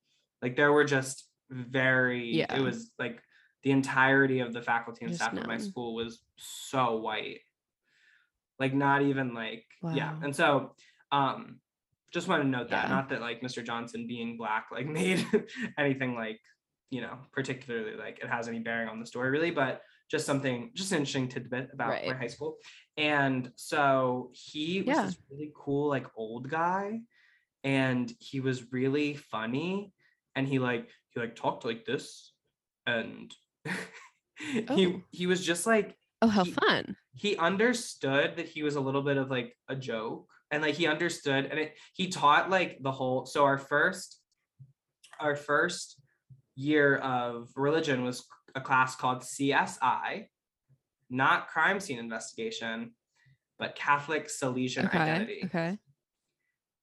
Like 0.43 0.57
there 0.57 0.73
were 0.73 0.85
just 0.85 1.27
very 1.49 2.37
Yeah. 2.37 2.55
it 2.55 2.61
was 2.61 2.93
like 2.99 3.23
the 3.63 3.71
entirety 3.71 4.41
of 4.41 4.53
the 4.53 4.63
faculty 4.63 5.05
and 5.05 5.13
Just 5.13 5.23
staff 5.23 5.37
at 5.37 5.47
my 5.47 5.59
school 5.59 5.95
was 5.95 6.21
so 6.37 6.97
white. 6.97 7.41
Like 8.59 8.75
not 8.75 9.03
even 9.03 9.35
like 9.35 9.65
yeah. 9.95 10.17
And 10.23 10.35
so 10.35 10.75
um 11.13 11.61
just 12.13 12.27
want 12.29 12.43
to 12.43 12.49
note 12.49 12.71
that 12.71 12.89
not 12.89 13.09
that 13.11 13.21
like 13.21 13.41
Mr. 13.41 13.65
Johnson 13.65 14.07
being 14.07 14.37
black 14.37 14.67
like 14.73 14.87
made 15.01 15.25
anything 15.79 16.15
like 16.15 16.41
you 16.91 17.01
know 17.01 17.19
particularly 17.33 17.97
like 17.97 18.19
it 18.23 18.29
has 18.29 18.49
any 18.49 18.59
bearing 18.59 18.89
on 18.89 18.99
the 19.01 19.07
story 19.07 19.31
really 19.31 19.51
but 19.53 19.83
just 20.11 20.27
something 20.27 20.73
just 20.75 20.91
an 20.91 20.99
interesting 20.99 21.29
tidbit 21.29 21.69
about 21.73 21.91
my 22.05 22.15
high 22.15 22.27
school 22.27 22.57
and 22.97 23.53
so 23.55 24.31
he 24.33 24.83
was 24.83 24.97
Yeah. 24.97 25.07
this 25.07 25.17
really 25.31 25.53
cool 25.55 25.89
like 25.89 26.07
old 26.17 26.51
guy 26.51 27.01
and 27.63 28.13
he 28.19 28.41
was 28.41 28.73
really 28.73 29.15
funny 29.15 29.93
and 30.35 30.49
he 30.49 30.59
like 30.59 30.89
he 31.11 31.21
like 31.21 31.37
talked 31.37 31.65
like 31.65 31.85
this 31.85 32.33
and 32.87 33.33
Oh. 34.71 35.03
he 35.11 35.27
was 35.27 35.45
just 35.45 35.67
like 35.67 35.95
Oh, 36.23 36.27
how 36.29 36.45
he- 36.45 36.53
fun. 36.53 36.97
he 37.15 37.37
understood 37.37 38.37
that 38.37 38.49
he 38.49 38.63
was 38.63 38.75
a 38.77 38.81
little 38.81 39.03
bit 39.03 39.17
of 39.19 39.31
like 39.31 39.55
a 39.69 39.77
joke 39.77 40.27
and 40.51 40.63
like 40.63 40.75
he 40.75 40.87
understood 40.87 41.45
and 41.47 41.59
it 41.59 41.77
he 41.93 42.09
taught 42.09 42.49
like 42.51 42.79
the 42.83 42.91
whole 42.91 43.27
so 43.27 43.45
our 43.45 43.59
first 43.59 44.19
our 45.19 45.37
first 45.37 46.01
year 46.57 46.97
of 46.97 47.51
religion 47.55 48.03
was 48.03 48.25
a 48.55 48.61
class 48.63 48.97
called 48.97 49.21
CSI 49.23 50.27
not 51.11 51.49
crime 51.49 51.79
scene 51.81 51.99
investigation 51.99 52.93
but 53.59 53.75
Catholic 53.75 54.29
Salesian 54.29 54.87
Okay. 54.87 54.99
identity 54.99 55.43
Okay. 55.45 55.79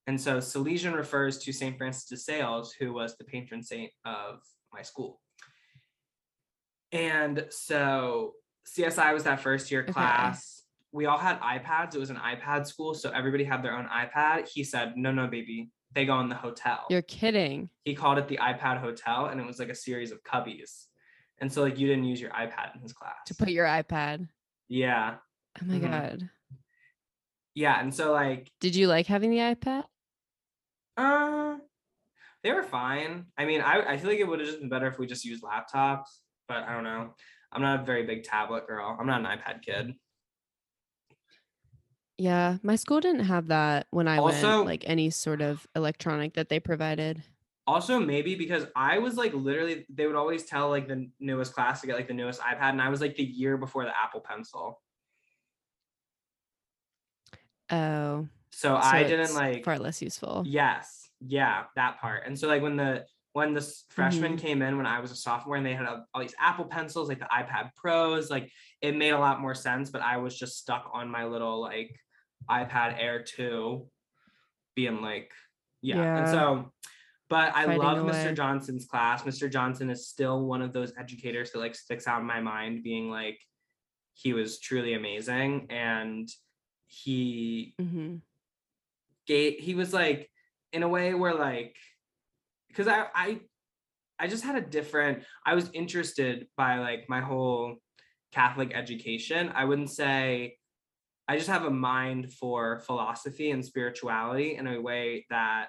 and 0.06 0.22
so 0.22 0.38
Salesian 0.38 0.96
refers 0.96 1.40
to 1.40 1.52
St. 1.52 1.76
Francis 1.78 2.06
de 2.06 2.18
Sales, 2.18 2.72
who 2.80 2.94
was 2.94 3.18
the 3.18 3.24
patron 3.24 3.64
saint 3.64 3.92
of 4.06 4.42
my 4.72 4.84
school. 4.84 5.20
And 6.92 7.46
so 7.50 8.34
CSI 8.68 9.14
was 9.14 9.24
that 9.24 9.40
first 9.42 9.72
year 9.72 9.82
Okay. 9.82 9.94
class. 9.94 10.64
We 10.92 11.06
all 11.06 11.18
had 11.18 11.40
iPads. 11.42 11.96
It 11.96 12.00
was 12.00 12.10
an 12.10 12.18
iPad 12.18 12.66
school. 12.66 12.94
So 12.94 13.12
everybody 13.12 13.44
had 13.44 13.62
their 13.64 13.76
own 13.78 13.86
iPad. 13.88 14.48
He 14.50 14.64
said, 14.64 14.94
no, 14.96 15.12
no, 15.12 15.28
baby. 15.28 15.70
They 15.94 16.06
go 16.06 16.20
in 16.20 16.30
the 16.30 16.36
hotel. 16.36 16.86
You're 16.90 17.02
kidding. 17.02 17.70
he 17.84 17.94
called 17.96 18.18
it 18.18 18.28
the 18.28 18.38
iPad 18.38 18.80
hotel 18.80 19.28
and 19.28 19.40
it 19.40 19.46
was 19.48 19.58
like 19.60 19.70
a 19.70 19.76
series 19.76 20.12
of 20.12 20.22
cubbies. 20.24 20.86
And 21.40 21.52
so 21.52 21.62
like 21.62 21.78
you 21.80 21.88
didn't 21.88 22.06
use 22.06 22.20
your 22.20 22.32
iPad 22.32 22.76
in 22.76 22.82
his 22.82 22.94
class. 22.94 23.16
To 23.28 23.36
put 23.36 23.50
your 23.50 23.66
iPad. 23.66 24.28
yeah. 24.68 25.16
Oh 25.62 25.66
my 25.66 25.76
Mhm. 25.76 25.90
god. 25.92 26.30
Yeah. 27.54 27.80
And 27.80 27.94
so 27.94 28.12
like 28.12 28.52
Did 28.60 28.76
you 28.76 28.88
like 28.88 29.08
having 29.08 29.32
the 29.32 29.38
iPad? 29.38 29.84
Uh, 30.96 31.58
they 32.44 32.52
were 32.54 32.64
fine. 32.64 33.26
I 33.38 33.46
mean, 33.46 33.62
I, 33.62 33.94
I 33.94 33.98
feel 33.98 34.10
like 34.10 34.20
it 34.20 34.28
would 34.28 34.40
have 34.40 34.48
just 34.48 34.60
been 34.60 34.70
better 34.70 34.88
if 34.88 34.98
we 35.00 35.08
just 35.08 35.26
used 35.26 35.44
laptops, 35.44 36.06
but 36.48 36.64
I 36.64 36.74
don't 36.74 36.84
know. 36.84 37.14
I'm 37.52 37.62
not 37.62 37.82
a 37.82 37.84
very 37.84 38.06
big 38.06 38.24
tablet 38.24 38.68
girl. 38.68 38.96
I'm 39.00 39.08
not 39.08 39.22
an 39.22 39.26
iPad 39.28 39.62
kid. 39.62 39.94
Yeah, 42.18 42.58
my 42.64 42.76
school 42.76 43.00
didn't 43.00 43.26
have 43.26 43.48
that 43.48 43.88
when 43.92 44.08
I 44.08 44.18
Also- 44.18 44.58
went, 44.58 44.66
like 44.68 44.84
any 44.88 45.10
sort 45.10 45.42
of 45.42 45.68
electronic 45.76 46.34
that 46.34 46.50
they 46.50 46.60
provided. 46.60 47.24
Also, 47.68 48.00
maybe 48.00 48.36
because 48.36 48.66
I 48.76 48.98
was 49.00 49.18
like 49.18 49.34
literally, 49.34 49.86
they 49.90 50.08
would 50.08 50.16
always 50.16 50.46
tell 50.46 50.70
like 50.70 50.88
the 50.88 51.10
newest 51.20 51.54
class 51.54 51.82
to 51.82 51.88
get 51.88 51.96
like 51.96 52.08
the 52.08 52.14
newest 52.14 52.40
iPad, 52.42 52.70
and 52.72 52.82
I 52.82 52.90
was 52.90 53.02
like 53.02 53.16
the 53.16 53.24
year 53.24 53.58
before 53.58 53.84
the 53.84 53.92
Apple 53.98 54.22
Pencil. 54.22 54.82
Oh, 57.70 58.28
So, 58.50 58.70
so 58.70 58.76
I 58.78 59.04
didn't 59.04 59.36
like 59.36 59.66
far 59.66 59.78
less 59.78 60.02
useful. 60.02 60.44
Yes, 60.48 61.10
yeah, 61.20 61.66
that 61.76 62.00
part. 62.00 62.24
And 62.26 62.40
so 62.40 62.48
like 62.48 62.62
when 62.62 62.78
the 62.78 63.06
when 63.38 63.54
the 63.54 63.62
freshmen 63.90 64.34
Mhm. 64.34 64.40
came 64.40 64.62
in 64.64 64.78
when 64.78 64.88
I 64.88 65.00
was 65.00 65.12
a 65.12 65.16
sophomore 65.16 65.58
and 65.58 65.66
they 65.66 65.76
had 65.76 65.86
a- 65.86 66.04
all 66.12 66.22
these 66.22 66.34
Apple 66.40 66.66
pencils, 66.66 67.08
like 67.08 67.20
the 67.20 67.26
iPad 67.32 67.70
Pros, 67.76 68.32
like 68.32 68.52
it 68.82 68.96
made 68.96 69.12
a 69.12 69.20
lot 69.20 69.40
more 69.40 69.54
sense. 69.54 69.92
But 69.92 70.02
I 70.02 70.18
was 70.18 70.36
just 70.36 70.58
stuck 70.58 70.90
on 70.92 71.08
my 71.08 71.24
little 71.26 71.62
like 71.62 71.96
iPad 72.50 73.00
Air 73.00 73.22
2, 73.22 73.88
being 74.74 75.04
like, 75.04 75.32
yeah. 75.84 76.12
And 76.16 76.28
so, 76.28 76.74
but 77.30 77.56
I 77.56 77.66
Fighting 77.66 77.78
love 77.78 78.00
away. 78.00 78.12
Mr. 78.12 78.36
Johnson's 78.36 78.88
class. 78.88 79.22
Mr. 79.22 79.48
Johnson 79.48 79.92
is 79.92 80.08
still 80.08 80.44
one 80.48 80.64
of 80.64 80.74
those 80.74 80.92
educators 80.98 81.52
that 81.52 81.60
like 81.60 81.76
sticks 81.76 82.08
out 82.08 82.22
in 82.22 82.26
my 82.26 82.42
mind, 82.42 82.82
being 82.82 83.12
like, 83.12 83.40
he 84.16 84.34
was 84.34 84.60
truly 84.60 84.94
amazing. 84.96 85.68
And 85.70 86.28
he 86.88 87.76
hmm 87.78 88.16
gave 89.28 89.60
he 89.60 89.76
was 89.76 89.94
like 89.94 90.32
in 90.74 90.82
a 90.82 90.88
way 90.90 91.14
where 91.14 91.36
like 91.36 91.76
because 92.78 92.92
I 92.92 93.08
I 93.16 93.40
I 94.20 94.28
just 94.28 94.44
had 94.44 94.56
a 94.56 94.62
different 94.62 95.24
I 95.46 95.56
was 95.56 95.70
interested 95.74 96.48
by 96.56 96.78
like 96.78 97.06
my 97.10 97.22
whole 97.22 97.76
Catholic 98.32 98.72
education. 98.74 99.52
I 99.56 99.66
wouldn't 99.66 99.90
say 99.90 100.58
I 101.28 101.38
just 101.38 101.50
have 101.50 101.66
a 101.66 101.72
mind 101.72 102.32
for 102.34 102.80
philosophy 102.80 103.52
and 103.52 103.66
spirituality 103.66 104.56
in 104.56 104.68
a 104.68 104.80
way 104.80 105.26
that 105.30 105.68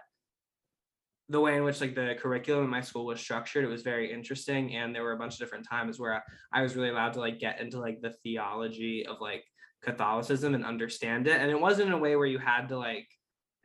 the 1.30 1.40
way 1.40 1.56
in 1.56 1.64
which 1.64 1.80
like 1.80 1.94
the 1.94 2.14
curriculum 2.18 2.64
in 2.64 2.70
my 2.70 2.80
school 2.80 3.04
was 3.04 3.20
structured 3.20 3.62
it 3.62 3.68
was 3.68 3.82
very 3.82 4.10
interesting 4.10 4.74
and 4.76 4.94
there 4.94 5.02
were 5.02 5.12
a 5.12 5.18
bunch 5.18 5.34
of 5.34 5.40
different 5.40 5.68
times 5.68 5.98
where 5.98 6.24
I 6.52 6.62
was 6.62 6.74
really 6.74 6.88
allowed 6.88 7.12
to 7.14 7.20
like 7.20 7.38
get 7.38 7.60
into 7.60 7.78
like 7.78 8.00
the 8.00 8.14
theology 8.22 9.04
of 9.06 9.20
like 9.20 9.44
Catholicism 9.82 10.54
and 10.54 10.64
understand 10.64 11.26
it 11.26 11.38
and 11.40 11.50
it 11.50 11.60
wasn't 11.60 11.88
in 11.88 11.94
a 11.94 11.98
way 11.98 12.16
where 12.16 12.26
you 12.26 12.38
had 12.38 12.68
to 12.68 12.78
like 12.78 13.06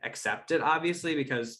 accept 0.02 0.50
it 0.50 0.60
obviously 0.60 1.14
because 1.14 1.58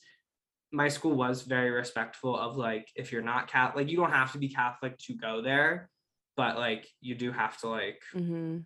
my 0.74 0.88
school 0.88 1.14
was 1.14 1.42
very 1.42 1.70
respectful 1.70 2.36
of 2.38 2.56
like 2.56 2.86
if 2.96 3.12
you're 3.12 3.22
not 3.22 3.46
Catholic 3.48 3.76
like 3.84 3.90
you 3.90 3.96
don't 3.96 4.10
have 4.10 4.32
to 4.32 4.38
be 4.38 4.48
Catholic 4.48 4.98
to 4.98 5.14
go 5.14 5.40
there 5.40 5.88
but 6.36 6.56
like 6.58 6.86
you 7.00 7.14
do 7.14 7.30
have 7.32 7.56
to 7.60 7.68
like 7.68 8.00
hmm 8.12 8.58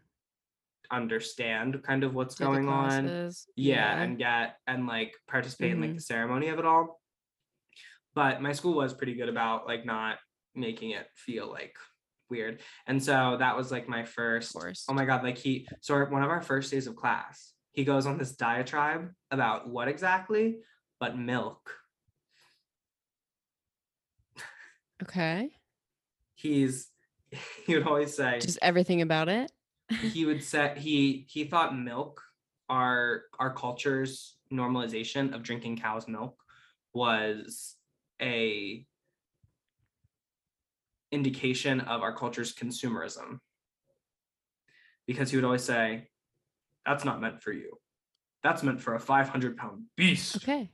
understand 0.90 1.82
kind 1.82 2.02
of 2.02 2.14
what's 2.14 2.34
going 2.34 2.66
on. 2.68 3.02
Classes. 3.04 3.46
yeah, 3.56 3.92
and 4.02 4.16
get 4.18 4.56
and 4.66 4.86
like 4.86 5.12
participate 5.28 5.72
in 5.72 5.80
like 5.82 5.90
the 5.96 6.00
ceremony 6.00 6.48
of 6.48 6.58
it 6.58 6.64
all. 6.64 7.00
But 8.14 8.40
my 8.40 8.52
school 8.52 8.74
was 8.74 8.94
pretty 8.94 9.14
good 9.14 9.28
about 9.28 9.66
like 9.66 9.84
not 9.84 10.16
making 10.54 10.90
it 10.92 11.06
feel 11.14 11.48
like 11.50 11.76
weird. 12.30 12.60
And 12.86 13.02
so 13.02 13.36
that 13.38 13.56
was 13.56 13.70
like 13.70 13.88
my 13.88 14.04
first 14.04 14.54
oh 14.88 14.94
my 14.94 15.04
god 15.04 15.22
like 15.22 15.38
he 15.38 15.68
so 15.80 15.94
our- 15.94 16.10
one 16.10 16.22
of 16.22 16.30
our 16.30 16.40
first 16.42 16.70
days 16.70 16.86
of 16.86 16.96
class 16.96 17.52
he 17.72 17.84
goes 17.84 18.06
on 18.06 18.16
this 18.18 18.32
diatribe 18.32 19.10
about 19.30 19.68
what 19.68 19.88
exactly 19.88 20.58
but 21.00 21.16
milk 21.18 21.70
okay. 25.02 25.50
he's 26.34 26.88
he 27.66 27.74
would 27.74 27.86
always 27.86 28.14
say 28.14 28.38
Just 28.40 28.58
everything 28.62 29.02
about 29.02 29.28
it. 29.28 29.52
he 30.12 30.24
would 30.24 30.42
say 30.42 30.74
he 30.76 31.26
he 31.28 31.44
thought 31.44 31.76
milk 31.78 32.22
our 32.68 33.22
our 33.38 33.52
culture's 33.54 34.36
normalization 34.52 35.34
of 35.34 35.42
drinking 35.42 35.76
cow's 35.78 36.06
milk 36.08 36.36
was 36.94 37.76
a 38.20 38.84
indication 41.10 41.80
of 41.80 42.02
our 42.02 42.14
culture's 42.14 42.54
consumerism 42.54 43.38
because 45.06 45.30
he 45.30 45.36
would 45.36 45.44
always 45.44 45.64
say 45.64 46.08
that's 46.84 47.04
not 47.04 47.20
meant 47.20 47.42
for 47.42 47.52
you 47.52 47.78
that's 48.42 48.62
meant 48.62 48.80
for 48.80 48.94
a 48.94 49.00
500 49.00 49.56
pound 49.56 49.84
beast 49.96 50.36
Okay. 50.36 50.70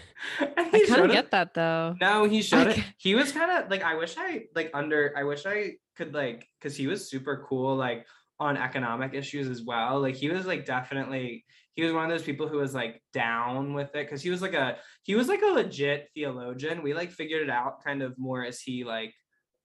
I 0.40 0.84
kind 0.88 1.04
of 1.06 1.10
get 1.12 1.30
that 1.32 1.54
though. 1.54 1.96
no, 2.00 2.24
he 2.24 2.42
showed 2.42 2.68
it. 2.68 2.78
He 2.98 3.14
was 3.14 3.32
kind 3.32 3.50
of 3.50 3.70
like 3.70 3.82
I 3.82 3.94
wish 3.96 4.14
I 4.18 4.44
like 4.54 4.70
under 4.74 5.12
I 5.16 5.24
wish 5.24 5.44
I 5.46 5.72
could 5.96 6.14
like 6.14 6.46
because 6.60 6.76
he 6.76 6.86
was 6.86 7.08
super 7.10 7.44
cool 7.48 7.76
like 7.76 8.06
on 8.40 8.56
economic 8.56 9.14
issues 9.14 9.48
as 9.48 9.62
well. 9.62 10.00
Like 10.00 10.14
he 10.16 10.28
was 10.30 10.46
like 10.46 10.64
definitely 10.64 11.44
he 11.74 11.82
was 11.82 11.92
one 11.92 12.04
of 12.04 12.10
those 12.10 12.22
people 12.24 12.48
who 12.48 12.58
was 12.58 12.74
like 12.74 13.02
down 13.12 13.72
with 13.74 13.88
it 13.94 14.04
because 14.06 14.22
he 14.22 14.30
was 14.30 14.42
like 14.42 14.54
a 14.54 14.76
he 15.02 15.14
was 15.14 15.28
like 15.28 15.42
a 15.42 15.46
legit 15.46 16.08
theologian. 16.14 16.82
We 16.82 16.94
like 16.94 17.10
figured 17.10 17.42
it 17.42 17.50
out 17.50 17.82
kind 17.84 18.02
of 18.02 18.16
more 18.18 18.44
as 18.44 18.60
he 18.60 18.84
like 18.84 19.14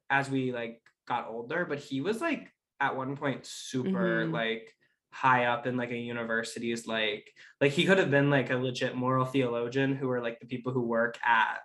as 0.10 0.30
we 0.30 0.52
like 0.52 0.82
got 1.08 1.28
older, 1.28 1.66
but 1.66 1.80
he 1.80 2.02
was 2.02 2.20
like 2.22 2.52
at 2.80 2.96
one 2.96 3.16
point 3.18 3.46
super 3.46 4.26
Mhm. 4.26 4.34
like 4.34 4.74
high 5.18 5.46
up 5.46 5.66
in 5.66 5.76
like 5.76 5.90
a 5.90 5.98
university's 5.98 6.86
like 6.86 7.34
like 7.60 7.72
he 7.72 7.86
could 7.86 7.98
have 7.98 8.12
been 8.12 8.30
like 8.30 8.52
a 8.52 8.56
legit 8.56 8.96
moral 8.96 9.26
theologian 9.26 9.96
who 9.96 10.08
are 10.12 10.22
like 10.22 10.40
the 10.40 10.46
people 10.46 10.72
who 10.72 10.82
work 10.82 11.18
at 11.26 11.58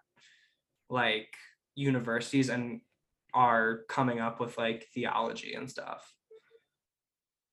like 0.89 1.29
universities 1.74 2.49
and 2.49 2.81
are 3.35 3.81
coming 3.91 4.20
up 4.20 4.41
with 4.41 4.57
like 4.57 4.87
theology 4.95 5.53
and 5.53 5.69
stuff. 5.69 6.15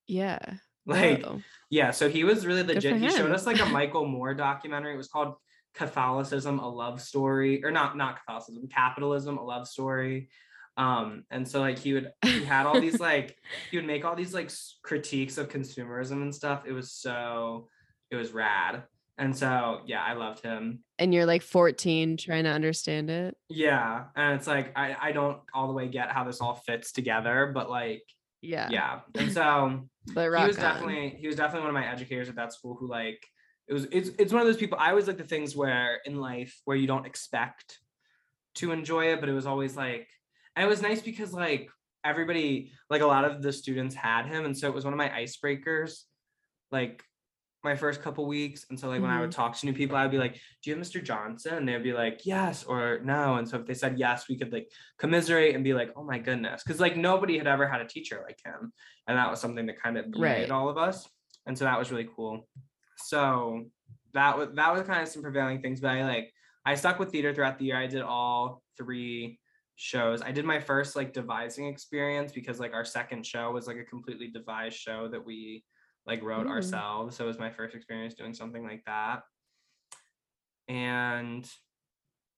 Yeah. 0.07 0.39
like 0.85 1.25
yeah 1.69 1.91
so 1.91 2.07
he 2.07 2.23
was 2.23 2.47
really 2.47 2.63
legit. 2.63 2.95
He 2.95 3.09
showed 3.09 3.31
us 3.31 3.45
like 3.45 3.59
a 3.59 3.65
michael 3.79 4.05
moore 4.05 4.33
documentary. 4.33 4.93
It 4.93 4.97
was 4.97 5.09
called 5.09 5.35
catholicism 5.75 6.59
a 6.59 6.69
love 6.69 7.01
story 7.01 7.63
or 7.63 7.71
not 7.71 7.97
not 7.97 8.19
catholicism 8.19 8.67
capitalism 8.67 9.37
a 9.37 9.43
love 9.43 9.67
story 9.67 10.29
um 10.79 11.23
and 11.29 11.45
so 11.45 11.59
like 11.59 11.77
he 11.77 11.93
would 11.93 12.11
he 12.23 12.43
had 12.45 12.65
all 12.65 12.79
these 12.79 12.99
like 13.01 13.35
he 13.69 13.77
would 13.77 13.85
make 13.85 14.05
all 14.05 14.15
these 14.15 14.33
like 14.33 14.49
critiques 14.81 15.37
of 15.37 15.49
consumerism 15.49 16.21
and 16.21 16.33
stuff 16.33 16.63
it 16.65 16.71
was 16.71 16.91
so 16.93 17.67
it 18.09 18.15
was 18.15 18.31
rad 18.31 18.83
and 19.17 19.35
so 19.35 19.81
yeah 19.85 20.01
i 20.01 20.13
loved 20.13 20.41
him 20.41 20.79
and 20.97 21.13
you're 21.13 21.25
like 21.25 21.41
14 21.41 22.15
trying 22.15 22.45
to 22.45 22.49
understand 22.49 23.09
it. 23.09 23.35
yeah 23.49 24.05
and 24.15 24.35
it's 24.37 24.47
like 24.47 24.71
i 24.77 24.95
i 25.01 25.11
don't 25.11 25.39
all 25.53 25.67
the 25.67 25.73
way 25.73 25.87
get 25.89 26.09
how 26.11 26.23
this 26.23 26.39
all 26.39 26.55
fits 26.55 26.93
together 26.93 27.51
but 27.53 27.69
like 27.69 28.03
Yeah. 28.41 28.69
yeah 28.71 28.99
and 29.15 29.31
so 29.31 29.81
But 30.15 30.31
he 30.39 30.47
was 30.47 30.57
on. 30.57 30.63
definitely 30.63 31.17
he 31.19 31.27
was 31.27 31.35
definitely 31.35 31.67
one 31.67 31.75
of 31.75 31.81
my 31.81 31.87
educators 31.91 32.29
at 32.29 32.35
that 32.37 32.53
school 32.53 32.75
who 32.79 32.87
like 32.87 33.21
it 33.67 33.73
was 33.73 33.85
it's 33.91 34.09
it's 34.17 34.31
one 34.33 34.41
of 34.41 34.47
those 34.47 34.57
people 34.57 34.77
I 34.79 34.89
always 34.91 35.07
like 35.07 35.17
the 35.17 35.23
things 35.35 35.55
where 35.55 35.99
in 36.05 36.15
life 36.15 36.53
where 36.65 36.77
you 36.77 36.87
don't 36.87 37.05
expect 37.05 37.79
to 38.55 38.71
enjoy 38.71 39.11
it 39.11 39.19
but 39.19 39.27
it 39.29 39.33
was 39.33 39.45
always 39.45 39.75
like 39.75 40.07
and 40.59 40.65
it 40.65 40.69
was 40.69 40.81
nice 40.81 41.01
because 41.01 41.31
like 41.31 41.69
everybody 42.03 42.71
like 42.89 43.01
a 43.01 43.07
lot 43.07 43.23
of 43.23 43.41
the 43.41 43.51
students 43.51 43.95
had 43.95 44.25
him 44.25 44.43
and 44.43 44.57
so 44.57 44.67
it 44.67 44.73
was 44.73 44.83
one 44.83 44.93
of 44.93 44.97
my 44.97 45.07
icebreakers 45.07 46.01
like 46.69 47.01
my 47.63 47.75
first 47.75 48.01
couple 48.01 48.25
weeks. 48.25 48.65
And 48.69 48.79
so 48.79 48.87
like 48.87 49.01
when 49.01 49.11
I 49.11 49.19
would 49.19 49.31
mm-hmm. 49.31 49.41
talk 49.41 49.57
to 49.57 49.65
new 49.65 49.73
people 49.73 49.95
I'd 49.95 50.11
be 50.11 50.17
like 50.17 50.33
do 50.33 50.69
you 50.69 50.75
have 50.75 50.85
Mr. 50.85 51.03
Johnson? 51.03 51.55
And 51.55 51.67
they'd 51.67 51.81
be 51.83 51.93
like 51.93 52.25
yes 52.25 52.63
or 52.65 52.99
no. 53.03 53.35
And 53.35 53.47
so 53.47 53.57
if 53.57 53.65
they 53.65 53.73
said 53.73 53.97
yes 53.97 54.27
we 54.27 54.37
could 54.37 54.51
like 54.51 54.69
commiserate 54.97 55.55
and 55.55 55.63
be 55.63 55.73
like 55.73 55.91
oh 55.95 56.03
my 56.03 56.19
goodness 56.19 56.61
because 56.63 56.79
like 56.79 56.97
nobody 56.97 57.37
had 57.37 57.47
ever 57.47 57.67
had 57.67 57.81
a 57.81 57.87
teacher 57.87 58.21
like 58.25 58.39
him. 58.43 58.73
And 59.07 59.17
that 59.17 59.29
was 59.29 59.39
something 59.39 59.65
that 59.65 59.81
kind 59.81 59.97
of 59.97 60.05
Right. 60.17 60.51
all 60.51 60.69
of 60.69 60.77
us. 60.77 61.07
And 61.45 61.57
so 61.57 61.65
that 61.65 61.79
was 61.79 61.89
really 61.89 62.09
cool. 62.15 62.47
So 62.97 63.65
that 64.13 64.37
was 64.37 64.49
that 64.55 64.73
was 64.73 64.85
kind 64.87 65.01
of 65.01 65.07
some 65.07 65.21
prevailing 65.21 65.61
things 65.61 65.79
but 65.79 65.91
i 65.91 66.03
like 66.03 66.33
i 66.65 66.73
stuck 66.73 66.97
with 66.97 67.11
theater 67.11 67.31
throughout 67.33 67.59
the 67.59 67.65
year. 67.65 67.77
I 67.77 67.85
did 67.85 68.01
all 68.01 68.63
three 68.77 69.38
shows. 69.81 70.21
I 70.21 70.33
did 70.33 70.43
my 70.43 70.59
first 70.59 70.97
like 70.97 71.13
devising 71.13 71.67
experience 71.67 72.33
because 72.33 72.59
like 72.59 72.73
our 72.73 72.83
second 72.83 73.25
show 73.25 73.49
was 73.51 73.65
like 73.65 73.77
a 73.77 73.85
completely 73.85 74.27
devised 74.27 74.77
show 74.77 75.07
that 75.07 75.25
we 75.25 75.63
like 76.05 76.21
wrote 76.21 76.47
Ooh. 76.47 76.49
ourselves. 76.49 77.15
So 77.15 77.23
it 77.23 77.27
was 77.27 77.39
my 77.39 77.49
first 77.49 77.73
experience 77.73 78.13
doing 78.13 78.33
something 78.33 78.65
like 78.65 78.83
that. 78.85 79.21
And 80.67 81.49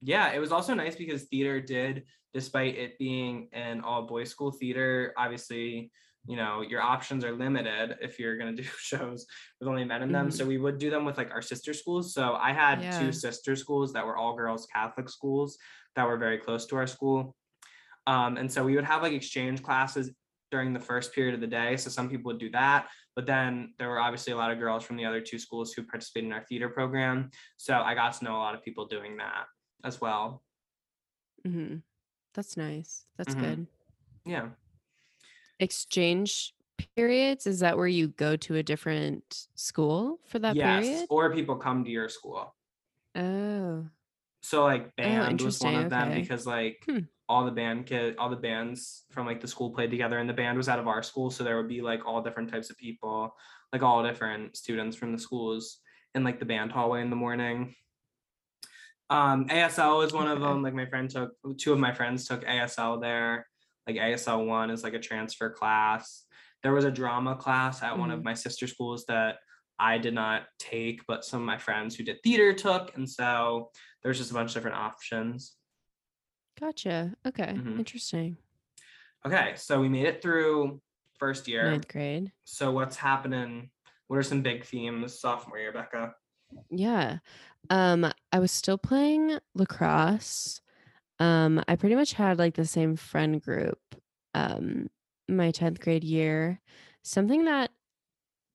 yeah, 0.03 0.31
it 0.33 0.39
was 0.39 0.51
also 0.51 0.75
nice 0.75 0.95
because 0.95 1.23
theater 1.23 1.59
did, 1.59 2.03
despite 2.31 2.77
it 2.77 2.99
being 2.99 3.49
an 3.53 3.81
all 3.81 4.03
boys 4.03 4.29
school 4.29 4.51
theater, 4.51 5.11
obviously, 5.17 5.91
you 6.27 6.35
know, 6.35 6.61
your 6.61 6.81
options 6.81 7.23
are 7.25 7.31
limited 7.31 7.97
if 8.01 8.19
you're 8.19 8.37
going 8.37 8.55
to 8.55 8.61
do 8.61 8.67
shows 8.77 9.25
with 9.59 9.67
only 9.69 9.83
men 9.83 10.03
in 10.03 10.11
them. 10.11 10.27
Mhm. 10.29 10.33
So 10.33 10.45
we 10.45 10.57
would 10.57 10.77
do 10.77 10.89
them 10.89 11.03
with 11.05 11.17
like 11.17 11.31
our 11.31 11.41
sister 11.41 11.73
schools. 11.73 12.13
So 12.13 12.35
I 12.35 12.53
had 12.53 12.81
Yeah. 12.81 12.99
two 12.99 13.11
sister 13.11 13.55
schools 13.55 13.93
that 13.93 14.05
were 14.05 14.15
all 14.17 14.35
girls 14.35 14.67
Catholic 14.71 15.09
schools 15.09 15.57
that 15.95 16.05
were 16.07 16.17
very 16.17 16.37
close 16.37 16.65
to 16.67 16.75
our 16.77 16.87
school. 16.87 17.35
Um, 18.07 18.37
and 18.37 18.51
so 18.51 18.63
we 18.63 18.75
would 18.75 18.85
have 18.85 19.01
like 19.01 19.13
exchange 19.13 19.61
classes 19.63 20.11
during 20.51 20.73
the 20.73 20.79
first 20.79 21.13
period 21.13 21.33
of 21.33 21.41
the 21.41 21.47
day. 21.47 21.77
So 21.77 21.89
some 21.89 22.09
people 22.09 22.29
would 22.31 22.39
do 22.39 22.49
that. 22.51 22.89
But 23.15 23.25
then 23.25 23.73
there 23.79 23.89
were 23.89 23.99
obviously 23.99 24.33
a 24.33 24.37
lot 24.37 24.51
of 24.51 24.59
girls 24.59 24.83
from 24.83 24.97
the 24.97 25.05
other 25.05 25.21
two 25.21 25.39
schools 25.39 25.73
who 25.73 25.83
participated 25.83 26.27
in 26.27 26.33
our 26.33 26.43
theater 26.43 26.69
program. 26.69 27.29
So 27.57 27.73
I 27.79 27.93
got 27.95 28.13
to 28.13 28.23
know 28.25 28.35
a 28.35 28.43
lot 28.45 28.53
of 28.55 28.61
people 28.63 28.85
doing 28.85 29.17
that 29.17 29.45
as 29.83 29.99
well. 30.01 30.43
hmm 31.45 31.77
That's 32.33 32.55
nice. 32.57 33.05
That's 33.17 33.33
Mhm. 33.35 33.39
good. 33.41 33.67
Yeah. 34.25 34.49
Exchange 35.61 36.53
periods 36.95 37.45
is 37.47 37.59
that 37.59 37.77
where 37.77 37.87
you 37.87 38.07
go 38.07 38.35
to 38.35 38.55
a 38.55 38.63
different 38.63 39.47
school 39.55 40.19
for 40.25 40.39
that 40.39 40.55
yes. 40.55 40.83
period? 40.83 41.07
Or 41.09 41.33
people 41.33 41.55
come 41.55 41.83
to 41.83 41.89
your 41.89 42.09
school. 42.09 42.55
Oh, 43.15 43.85
So 44.41 44.63
like 44.63 44.95
band 44.95 45.41
was 45.41 45.59
one 45.61 45.75
of 45.75 45.89
them 45.89 46.09
okay. 46.09 46.21
because 46.21 46.47
like 46.47 46.83
Hmm. 46.85 46.99
all 47.29 47.45
the 47.45 47.51
band 47.51 47.85
kid, 47.85 48.15
all 48.17 48.29
the 48.29 48.35
bands 48.35 49.03
from 49.11 49.25
like 49.27 49.41
the 49.41 49.47
school 49.47 49.69
played 49.71 49.91
together, 49.91 50.17
and 50.17 50.29
the 50.29 50.33
band 50.33 50.57
was 50.57 50.67
out 50.67 50.79
of 50.79 50.87
our 50.87 51.03
school, 51.03 51.29
so 51.29 51.43
there 51.43 51.57
would 51.57 51.69
be 51.69 51.81
like 51.81 52.05
all 52.05 52.21
different 52.21 52.49
types 52.51 52.69
of 52.69 52.77
people, 52.77 53.35
like 53.71 53.83
all 53.83 54.03
different 54.03 54.57
students 54.57 54.95
from 54.97 55.11
the 55.11 55.19
schools 55.19 55.79
in 56.15 56.23
like 56.23 56.39
the 56.39 56.45
band 56.45 56.71
hallway 56.71 57.01
in 57.01 57.09
the 57.09 57.15
morning. 57.15 57.75
Um, 59.09 59.47
ASL 59.49 59.97
was 59.97 60.13
one 60.13 60.27
of 60.27 60.39
them. 60.39 60.63
Like 60.63 60.73
my 60.73 60.85
friend 60.85 61.09
took 61.09 61.31
two 61.57 61.73
of 61.73 61.79
my 61.79 61.93
friends 61.93 62.25
took 62.27 62.45
ASL 62.45 63.01
there. 63.01 63.45
Like 63.91 64.01
ASL 64.01 64.45
one 64.45 64.69
is 64.69 64.83
like 64.83 64.93
a 64.93 64.99
transfer 64.99 65.49
class. 65.49 66.23
There 66.63 66.73
was 66.73 66.85
a 66.85 66.91
drama 66.91 67.35
class 67.35 67.83
at 67.83 67.97
one 67.97 68.11
of 68.11 68.19
Mhm. 68.21 68.23
my 68.25 68.33
sister 68.33 68.67
schools 68.67 69.05
that 69.07 69.39
I 69.79 69.97
did 69.97 70.13
not 70.13 70.47
take, 70.59 71.05
but 71.07 71.25
some 71.25 71.41
of 71.41 71.45
my 71.45 71.57
friends 71.57 71.95
who 71.95 72.03
did 72.03 72.21
theater 72.23 72.53
took, 72.53 72.95
and 72.95 73.09
so 73.09 73.71
there's 74.01 74.17
just 74.17 74.31
a 74.31 74.33
bunch 74.33 74.51
of 74.51 74.53
different 74.53 74.77
options. 74.77 75.57
Gotcha. 76.59 77.15
Okay. 77.25 77.53
Mhm. 77.53 77.79
Interesting. 77.79 78.37
Okay, 79.25 79.55
so 79.55 79.81
we 79.81 79.89
made 79.89 80.05
it 80.05 80.21
through 80.21 80.81
first 81.17 81.47
year. 81.47 81.65
Ninth 81.69 81.87
grade. 81.87 82.31
So 82.43 82.71
what's 82.71 82.95
happening? 82.95 83.71
What 84.07 84.17
are 84.17 84.23
some 84.23 84.41
big 84.41 84.63
themes 84.65 85.19
sophomore 85.19 85.57
year, 85.59 85.71
Becca? 85.71 86.15
Yeah. 86.69 87.19
Um, 87.69 88.11
I 88.31 88.39
was 88.39 88.51
still 88.51 88.77
playing 88.77 89.39
lacrosse. 89.53 90.61
Um, 91.21 91.63
I 91.67 91.75
pretty 91.75 91.95
much 91.95 92.13
had 92.13 92.39
like 92.39 92.55
the 92.55 92.65
same 92.65 92.95
friend 92.95 93.41
group 93.41 93.77
um 94.33 94.89
my 95.29 95.51
10th 95.51 95.79
grade 95.79 96.03
year. 96.03 96.59
Something 97.03 97.45
that 97.45 97.71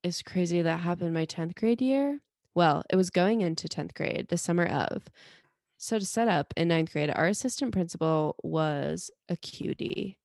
is 0.03 0.23
crazy 0.23 0.63
that 0.63 0.81
happened 0.81 1.15
my 1.15 1.27
10th 1.27 1.55
grade 1.55 1.81
year. 1.81 2.21
Well, 2.55 2.83
it 2.91 2.97
was 2.97 3.11
going 3.11 3.41
into 3.41 3.69
10th 3.69 3.95
grade, 3.95 4.27
the 4.29 4.39
summer 4.39 4.67
of. 4.67 5.05
So 5.79 5.99
to 5.99 6.07
set 6.07 6.29
up 6.29 6.53
in 6.57 6.69
ninth 6.69 6.93
grade, 6.93 7.11
our 7.15 7.27
assistant 7.27 7.73
principal 7.73 8.37
was 8.43 9.11
a 9.29 9.37
cutie. 9.37 10.19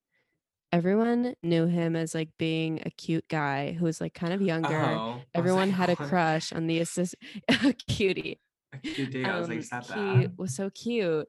Everyone 0.72 1.36
knew 1.44 1.68
him 1.68 1.96
as 1.96 2.16
like 2.16 2.30
being 2.38 2.82
a 2.86 2.90
cute 2.90 3.28
guy 3.28 3.74
who 3.74 3.86
was 3.86 4.00
like 4.00 4.14
kind 4.14 4.34
of 4.34 4.42
younger. 4.42 4.82
Oh, 4.82 5.22
Everyone 5.36 5.70
like, 5.70 5.78
had 5.78 5.90
a 5.90 5.96
crush 5.96 6.54
on 6.54 6.68
the 6.68 6.80
assist 6.80 7.16
a 7.50 7.74
cutie. 7.74 8.40
A 8.74 8.78
cute 8.78 9.12
day. 9.12 9.26
I 9.26 9.38
was 9.38 9.50
like, 9.50 9.58
Um, 9.58 9.60
is 9.60 9.70
that 9.70 9.86
he 9.86 10.28
was 10.38 10.56
so 10.56 10.70
cute. 10.70 11.28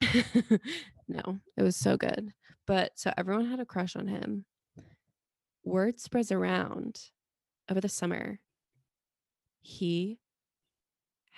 no, 1.08 1.38
it 1.56 1.62
was 1.62 1.76
so 1.76 1.96
good. 1.96 2.32
But 2.66 2.92
so 2.98 3.12
everyone 3.16 3.46
had 3.46 3.60
a 3.60 3.64
crush 3.66 3.94
on 3.96 4.08
him. 4.08 4.44
Word 5.64 6.00
spreads 6.00 6.30
around 6.32 7.00
over 7.70 7.80
the 7.80 7.88
summer. 7.88 8.40
He 9.60 10.18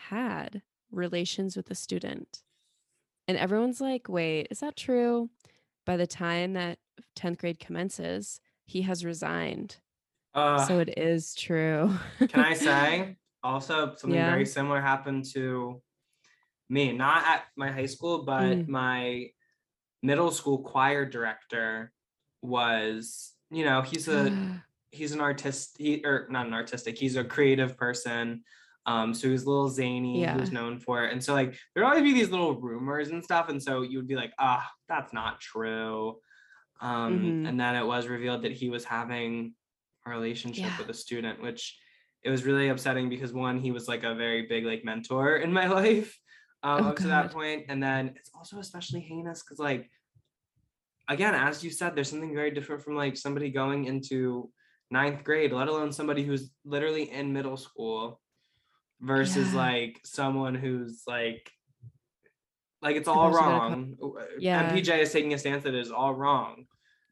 had 0.08 0.62
relations 0.90 1.56
with 1.56 1.70
a 1.70 1.74
student. 1.74 2.42
And 3.26 3.36
everyone's 3.36 3.80
like, 3.80 4.08
wait, 4.08 4.48
is 4.50 4.60
that 4.60 4.76
true? 4.76 5.30
By 5.84 5.96
the 5.96 6.06
time 6.06 6.54
that 6.54 6.78
10th 7.16 7.38
grade 7.38 7.58
commences, 7.58 8.40
he 8.64 8.82
has 8.82 9.04
resigned. 9.04 9.76
Uh, 10.34 10.58
so 10.66 10.78
it 10.78 10.94
is 10.98 11.34
true. 11.34 11.90
can 12.28 12.40
I 12.40 12.54
say 12.54 13.16
also 13.42 13.94
something 13.96 14.18
Yeah. 14.18 14.30
very 14.30 14.46
similar 14.46 14.80
happened 14.80 15.24
to 15.32 15.80
me, 16.68 16.92
not 16.92 17.24
at 17.26 17.44
my 17.56 17.70
high 17.70 17.86
school, 17.86 18.24
but 18.24 18.58
Mm. 18.58 18.68
my 18.68 19.30
middle 20.02 20.30
school 20.30 20.58
choir 20.58 21.04
director 21.06 21.92
was, 22.42 23.34
you 23.50 23.64
know, 23.64 23.82
he's 23.82 24.08
a 24.08 24.30
he's 24.90 25.12
an 25.12 25.20
artist 25.20 25.76
he 25.78 26.02
or 26.02 26.26
not 26.30 26.46
an 26.46 26.54
artistic 26.54 26.96
he's 26.96 27.14
a 27.16 27.22
creative 27.22 27.76
person 27.76 28.42
um 28.86 29.12
so 29.12 29.28
he's 29.28 29.42
a 29.42 29.46
little 29.50 29.68
zany 29.68 30.22
Yeah. 30.22 30.32
who's 30.32 30.50
known 30.50 30.78
for 30.78 31.04
it 31.04 31.12
and 31.12 31.22
so 31.22 31.34
like 31.34 31.54
there'd 31.74 31.84
always 31.86 32.02
be 32.02 32.14
these 32.14 32.30
little 32.30 32.58
rumors 32.58 33.10
and 33.10 33.22
stuff 33.22 33.50
and 33.50 33.62
so 33.62 33.82
you 33.82 33.98
would 33.98 34.08
be 34.08 34.16
like 34.16 34.32
ah 34.38 34.66
that's 34.88 35.12
not 35.12 35.40
true 35.42 36.18
um 36.80 37.20
Mhm. 37.20 37.48
and 37.48 37.60
then 37.60 37.76
it 37.76 37.84
was 37.86 38.06
revealed 38.06 38.40
that 38.44 38.52
he 38.52 38.70
was 38.70 38.82
having 38.82 39.52
a 40.06 40.10
relationship 40.10 40.64
Yeah. 40.64 40.78
with 40.78 40.88
a 40.88 40.94
student 40.94 41.42
which 41.42 41.78
it 42.22 42.30
was 42.30 42.44
really 42.44 42.68
upsetting 42.70 43.10
because 43.10 43.34
one 43.34 43.58
he 43.58 43.72
was 43.72 43.88
like 43.88 44.04
a 44.04 44.14
very 44.14 44.46
big 44.46 44.64
like 44.64 44.84
mentor 44.86 45.36
in 45.36 45.52
my 45.52 45.66
life 45.82 46.18
um 46.62 46.84
Oh, 46.84 46.88
up 46.90 46.96
to 46.96 47.06
that 47.08 47.24
God. 47.24 47.32
point 47.32 47.64
and 47.68 47.82
then 47.82 48.12
it's 48.16 48.30
also 48.34 48.58
especially 48.58 49.00
heinous 49.00 49.42
because 49.42 49.58
like 49.58 49.88
again 51.08 51.34
as 51.34 51.62
you 51.62 51.70
said 51.70 51.94
there's 51.94 52.10
something 52.10 52.34
very 52.34 52.50
different 52.50 52.82
from 52.82 52.96
like 52.96 53.16
somebody 53.16 53.50
going 53.50 53.84
into 53.84 54.50
ninth 54.90 55.22
grade 55.24 55.52
let 55.52 55.68
alone 55.68 55.92
somebody 55.92 56.22
who's 56.24 56.50
literally 56.64 57.10
in 57.10 57.32
middle 57.32 57.56
school 57.56 58.20
versus 59.00 59.52
Yeah. 59.52 59.58
like 59.58 60.00
someone 60.04 60.54
who's 60.54 61.02
like 61.06 61.48
like 62.82 62.96
it's 62.96 63.08
all 63.08 63.30
person 63.30 63.44
that 63.44 64.00
co- 64.00 64.14
wrong 64.14 64.26
Yeah. 64.38 64.72
mpj 64.72 64.98
is 64.98 65.12
taking 65.12 65.34
a 65.34 65.38
stance 65.38 65.64
that 65.64 65.74
it 65.74 65.80
is 65.80 65.90
all 65.92 66.14
wrong 66.14 66.66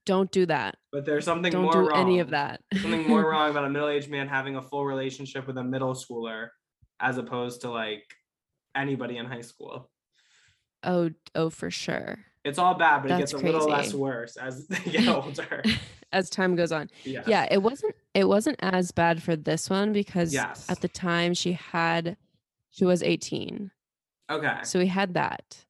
Don't 0.07 0.31
do 0.33 0.47
that. 0.47 0.77
but 0.93 1.05
there's 1.05 1.25
something 1.25 1.53
Don't 1.53 1.63
more 1.63 1.73
do 1.73 1.89
wrong 1.89 2.01
any 2.01 2.19
of 2.21 2.31
that. 2.31 2.63
something 2.83 3.07
more 3.09 3.29
wrong 3.31 3.51
about 3.51 3.65
a 3.65 3.71
middle-aged 3.71 4.09
man 4.11 4.29
having 4.29 4.57
a 4.57 4.63
full 4.63 4.85
relationship 4.87 5.47
with 5.47 5.57
a 5.59 5.65
middle 5.65 5.95
schooler 5.95 6.49
as 7.01 7.19
opposed 7.19 7.61
to 7.63 7.71
like 7.71 8.05
anybody 8.77 9.17
in 9.17 9.27
high 9.27 9.41
school 9.43 9.91
Oh, 10.83 11.11
oh, 11.35 11.51
for 11.51 11.71
sure. 11.71 12.19
it's 12.45 12.59
all 12.59 12.75
bad 12.75 13.03
but 13.03 13.11
it 13.11 13.19
gets 13.19 13.33
a 13.33 13.39
little 13.39 13.67
less 13.69 13.93
worse 13.95 14.37
as 14.37 14.67
they 14.69 14.91
get 14.93 15.09
older 15.17 15.63
As 16.13 16.31
time 16.31 16.55
goes 16.55 16.71
on. 16.73 16.89
yeah 17.05 17.23
Yeah, 17.27 17.49
it 17.51 17.63
wasn't 17.63 17.95
it 18.15 18.25
wasn't 18.29 18.57
as 18.61 18.93
bad 18.93 19.23
for 19.23 19.35
this 19.37 19.69
one 19.69 19.93
because 19.93 20.33
Yes. 20.33 20.65
at 20.71 20.81
the 20.81 20.89
time 20.89 21.35
she 21.35 21.53
had 21.53 22.17
she 22.71 22.85
was 22.85 23.03
18. 23.03 23.71
okay 24.31 24.59
So 24.63 24.79
we 24.79 24.87
had 24.87 25.15
that, 25.15 25.65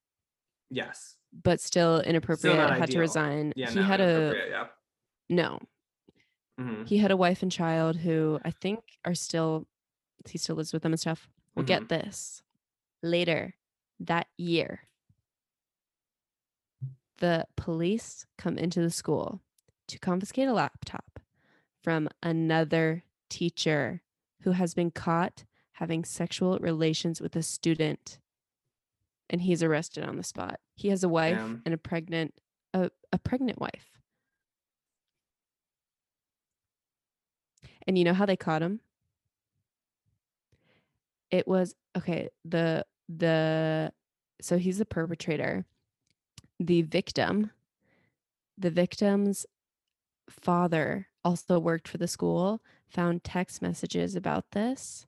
yes 0.71 1.17
but 1.45 1.61
still 1.61 2.01
inappropriate, 2.01 2.57
not 2.57 2.79
had 2.79 2.91
to 2.91 2.99
resign. 2.99 3.53
yeah 3.57 3.71
he 3.71 3.77
no, 3.77 3.83
had 3.83 4.01
a 4.01 4.35
yeah 4.51 4.67
no. 5.29 5.59
Mhm. 6.59 6.87
He 6.89 6.97
had 6.99 7.11
a 7.11 7.17
wife 7.17 7.43
and 7.43 7.53
child 7.53 7.97
who 7.97 8.41
I 8.45 8.51
think 8.51 8.81
are 9.05 9.15
still 9.15 9.67
he 10.29 10.39
still 10.39 10.57
lives 10.57 10.73
with 10.73 10.83
them 10.83 10.93
and 10.93 11.01
stuff. 11.01 11.29
Well, 11.55 11.65
Mhm. 11.65 11.69
get 11.69 11.89
this. 11.91 12.43
Later 13.07 13.55
that 14.01 14.27
year, 14.37 14.81
the 17.19 17.47
police 17.57 18.27
come 18.37 18.59
into 18.59 18.81
the 18.81 18.91
school 18.91 19.41
to 19.87 19.99
confiscate 20.01 20.49
a 20.49 20.53
laptop 20.53 21.21
from 21.85 22.09
another 22.21 23.05
teacher 23.31 24.03
who 24.43 24.51
has 24.51 24.75
been 24.75 24.91
caught 24.91 25.45
having 25.75 26.05
sexual 26.05 26.59
relations 26.59 27.21
with 27.21 27.37
a 27.37 27.43
student 27.45 28.19
and 29.31 29.43
he's 29.43 29.63
arrested 29.63 30.03
on 30.03 30.17
the 30.17 30.25
spot. 30.25 30.59
He 30.75 30.89
has 30.89 31.05
a 31.05 31.09
wife 31.09 31.37
Damn. 31.37 31.63
and 31.65 31.75
a 31.75 31.79
pregnant 31.79 32.35
a, 32.75 32.91
a 33.13 33.19
pregnant 33.19 33.61
wife. 33.61 34.01
And 37.87 37.97
you 37.97 38.03
know 38.03 38.15
how 38.15 38.27
they 38.27 38.37
caught 38.37 38.63
him? 38.63 38.81
It 41.31 41.47
was 41.47 41.77
okay, 41.97 42.29
the 42.45 42.85
the 43.09 43.93
so 44.41 44.59
he's 44.59 44.79
the 44.79 44.85
perpetrator. 44.85 45.65
The 46.59 46.83
victim, 46.83 47.51
the 48.57 48.71
victim's 48.71 49.47
father 50.31 51.09
also 51.25 51.59
worked 51.59 51.89
for 51.89 51.99
the 51.99 52.09
school, 52.09 52.61
found 52.89 53.25
text 53.25 53.61
messages 53.61 54.15
about 54.17 54.53
this, 54.53 55.07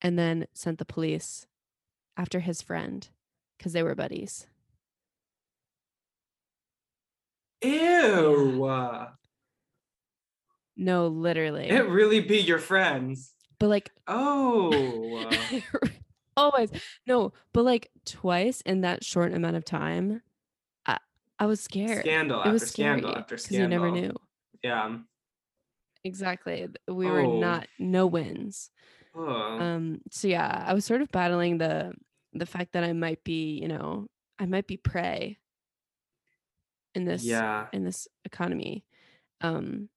and 0.00 0.18
then 0.18 0.46
sent 0.54 0.78
the 0.78 0.84
police 0.84 1.46
after 2.16 2.40
his 2.40 2.62
friend 2.62 3.08
because 3.56 3.72
they 3.72 3.82
were 3.82 3.94
buddies. 3.94 4.46
Ew. 7.62 8.68
No, 10.80 11.08
literally. 11.08 11.68
It 11.68 11.88
really 11.88 12.20
be 12.20 12.38
your 12.38 12.60
friends. 12.60 13.34
but 13.58 13.66
like 13.66 13.90
Oh. 14.06 15.28
always 16.38 16.70
no, 17.06 17.32
but 17.52 17.64
like 17.64 17.90
twice 18.04 18.60
in 18.62 18.80
that 18.82 19.04
short 19.04 19.32
amount 19.34 19.56
of 19.56 19.64
time, 19.64 20.22
I 20.86 20.98
I 21.38 21.46
was 21.46 21.60
scared. 21.60 22.00
Scandal 22.04 22.38
it 22.38 22.40
after 22.40 22.52
was 22.52 22.68
scandal 22.70 23.10
after 23.10 23.34
because 23.36 23.44
scandal. 23.44 23.62
you 23.62 23.68
never 23.68 23.90
knew 23.90 24.12
Yeah. 24.62 24.98
exactly. 26.04 26.68
We 26.86 27.06
were 27.06 27.20
Oh. 27.22 27.38
not 27.40 27.66
no 27.78 28.06
wins. 28.06 28.70
Oh. 29.14 29.26
Um. 29.26 30.00
So 30.10 30.28
yeah, 30.28 30.64
I 30.66 30.74
was 30.74 30.84
sort 30.84 31.02
of 31.02 31.10
battling 31.10 31.58
the 31.58 31.92
the 32.32 32.46
fact 32.46 32.72
that 32.72 32.84
I 32.84 32.92
might 32.92 33.24
be, 33.24 33.58
you 33.60 33.68
know, 33.68 34.06
I 34.38 34.46
might 34.46 34.66
be 34.66 34.76
prey 34.76 35.38
in 36.94 37.04
this 37.04 37.24
yeah. 37.24 37.66
in 37.72 37.84
this 37.84 38.06
economy. 38.24 38.84
Um. 39.40 39.88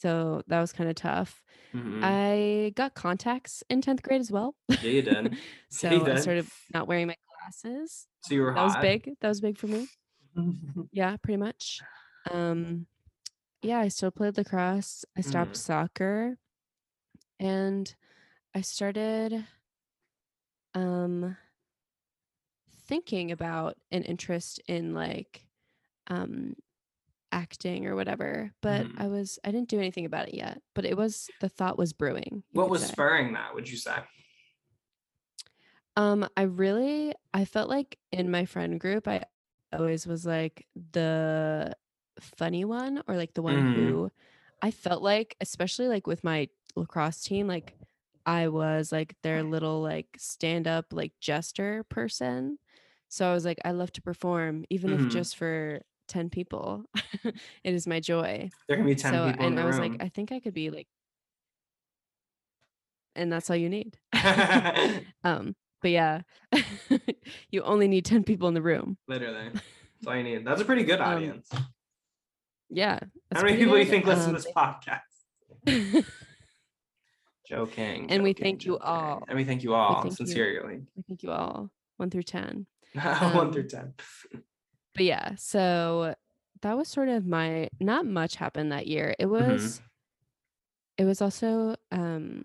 So 0.00 0.42
that 0.46 0.60
was 0.60 0.72
kind 0.72 0.88
of 0.88 0.96
tough. 0.96 1.42
Mhm. 1.74 2.02
I 2.02 2.72
got 2.76 2.94
contacts 2.94 3.62
in 3.68 3.82
10th 3.82 4.02
grade 4.02 4.20
as 4.20 4.30
well. 4.32 4.54
Yeah, 4.82 4.90
you 4.90 5.02
did. 5.02 5.34
so 5.70 5.90
you 5.90 6.00
I 6.00 6.04
did. 6.04 6.16
started 6.16 6.48
not 6.72 6.88
wearing 6.88 7.06
my 7.08 7.16
glasses. 7.40 8.06
So 8.22 8.34
you 8.34 8.42
were 8.42 8.54
That 8.54 8.62
was 8.64 8.76
big. 8.76 9.10
That 9.20 9.28
was 9.28 9.40
big 9.40 9.58
for 9.58 9.66
me. 9.68 9.88
Yeah, 10.92 11.16
pretty 11.18 11.36
much. 11.38 11.80
Um 12.30 12.86
yeah, 13.62 13.78
I 13.80 13.88
still 13.88 14.10
played 14.10 14.38
lacrosse. 14.38 15.04
I 15.16 15.20
stopped 15.20 15.52
Mhm. 15.52 15.56
soccer 15.56 16.38
and 17.38 17.94
I 18.54 18.60
started 18.62 19.46
um 20.74 21.36
thinking 22.86 23.30
about 23.30 23.76
an 23.90 24.02
interest 24.02 24.60
in 24.66 24.94
like 24.94 25.46
um 26.08 26.54
acting 27.32 27.86
or 27.86 27.96
whatever, 27.96 28.52
but 28.62 28.88
Mhm. 28.88 28.96
I 28.96 29.08
was 29.08 29.38
I 29.44 29.50
didn't 29.52 29.68
do 29.68 29.78
anything 29.78 30.04
about 30.06 30.28
it 30.28 30.34
yet. 30.34 30.62
But 30.74 30.84
it 30.86 30.96
was 30.96 31.30
the 31.40 31.48
thought 31.48 31.78
was 31.78 31.92
brewing. 31.92 32.44
What 32.52 32.70
was 32.70 32.86
say. 32.86 32.86
spurring 32.86 33.32
that? 33.32 33.54
Would 33.54 33.68
you 33.68 33.76
say? 33.76 34.04
Um, 35.96 36.28
I 36.36 36.42
really 36.42 37.14
I 37.34 37.44
felt 37.44 37.68
like 37.68 37.98
in 38.12 38.30
my 38.30 38.44
friend 38.46 38.78
group, 38.80 39.08
I 39.08 39.24
always 39.72 40.06
was 40.06 40.24
like 40.26 40.66
the 40.92 41.74
funny 42.20 42.64
one 42.64 43.02
or 43.06 43.16
like 43.16 43.34
the 43.34 43.42
one 43.42 43.58
Mhm. 43.58 43.70
who 43.74 44.10
I 44.62 44.70
felt 44.70 45.02
like, 45.02 45.36
especially 45.40 45.88
like 45.88 46.06
with 46.06 46.24
my 46.24 46.48
lacrosse 46.76 47.22
team, 47.22 47.46
like 47.48 47.76
I 48.26 48.48
was 48.48 48.92
like 48.92 49.16
their 49.22 49.42
little 49.42 49.80
like 49.82 50.08
stand 50.18 50.66
up 50.68 50.92
like 50.92 51.12
jester 51.20 51.84
person. 51.84 52.58
So 53.08 53.28
I 53.28 53.34
was 53.34 53.44
like, 53.44 53.58
I 53.64 53.72
love 53.72 53.92
to 53.92 54.02
perform, 54.02 54.64
even 54.70 54.92
Mhm. 54.92 54.92
if 54.92 55.08
just 55.08 55.36
for 55.36 55.80
10 56.10 56.28
people. 56.28 56.84
it 57.24 57.34
is 57.64 57.86
my 57.86 58.00
joy. 58.00 58.50
There 58.68 58.76
can 58.76 58.84
be 58.86 58.94
ten 58.94 59.12
so 59.14 59.30
people 59.30 59.46
and 59.46 59.58
I 59.58 59.64
was 59.64 59.78
room. 59.78 59.92
like, 59.92 60.02
I 60.02 60.08
think 60.08 60.32
I 60.32 60.40
could 60.40 60.52
be 60.54 60.68
like 60.70 60.88
and 63.16 63.32
that's 63.32 63.48
all 63.50 63.56
you 63.56 63.68
need. 63.68 63.98
um, 65.24 65.54
but 65.82 65.90
yeah, 65.90 66.22
you 67.50 67.62
only 67.62 67.88
need 67.88 68.04
10 68.04 68.24
people 68.24 68.48
in 68.48 68.54
the 68.54 68.62
room. 68.62 68.98
Literally, 69.08 69.50
that's 69.52 70.06
all 70.06 70.16
you 70.16 70.22
need. 70.22 70.44
That's 70.44 70.60
a 70.60 70.64
pretty 70.64 70.84
good 70.84 71.00
Um, 71.00 71.14
audience. 71.14 71.50
Yeah. 72.68 73.00
How 73.34 73.42
many 73.42 73.56
people 73.56 73.74
do 73.74 73.80
you 73.80 73.86
think 73.86 74.04
listen 74.06 74.30
Um, 74.34 74.36
to 74.36 74.42
this 74.42 74.52
podcast? 74.52 76.04
Joking. 77.46 78.10
And 78.10 78.22
we 78.22 78.30
joking, 78.32 78.44
thank 78.44 78.64
you 78.64 78.78
all. 78.78 79.24
And 79.28 79.36
we 79.36 79.44
thank 79.44 79.62
you 79.64 79.74
all 79.74 80.02
thank 80.02 80.12
you. 80.18 80.26
sincerely. 80.26 80.82
I 80.98 81.02
think 81.02 81.22
you 81.22 81.30
all 81.32 81.70
one 81.96 82.10
through 82.10 82.22
10. 82.22 82.66
One 82.94 83.06
Um, 83.36 83.52
through 83.52 83.68
ten. 83.68 83.94
But 84.94 85.04
yeah, 85.04 85.34
so 85.36 86.14
that 86.62 86.76
was 86.76 86.88
sort 86.88 87.08
of 87.08 87.26
my 87.26 87.68
not 87.80 88.06
much 88.06 88.36
happened 88.36 88.72
that 88.72 88.86
year. 88.86 89.14
It 89.18 89.26
Mm-hmm. 89.40 89.52
was 89.52 89.80
it 90.98 91.04
was 91.04 91.22
also 91.22 91.76
um 91.90 92.44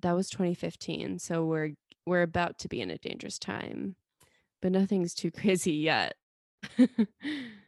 that 0.00 0.12
was 0.12 0.28
2015. 0.30 1.18
So 1.18 1.44
we're 1.44 1.70
we're 2.06 2.22
about 2.22 2.58
to 2.60 2.68
be 2.68 2.80
in 2.80 2.90
a 2.90 2.98
dangerous 2.98 3.38
time. 3.38 3.96
But 4.60 4.72
nothing's 4.72 5.14
too 5.14 5.30
crazy 5.40 5.72
yet. 5.72 6.14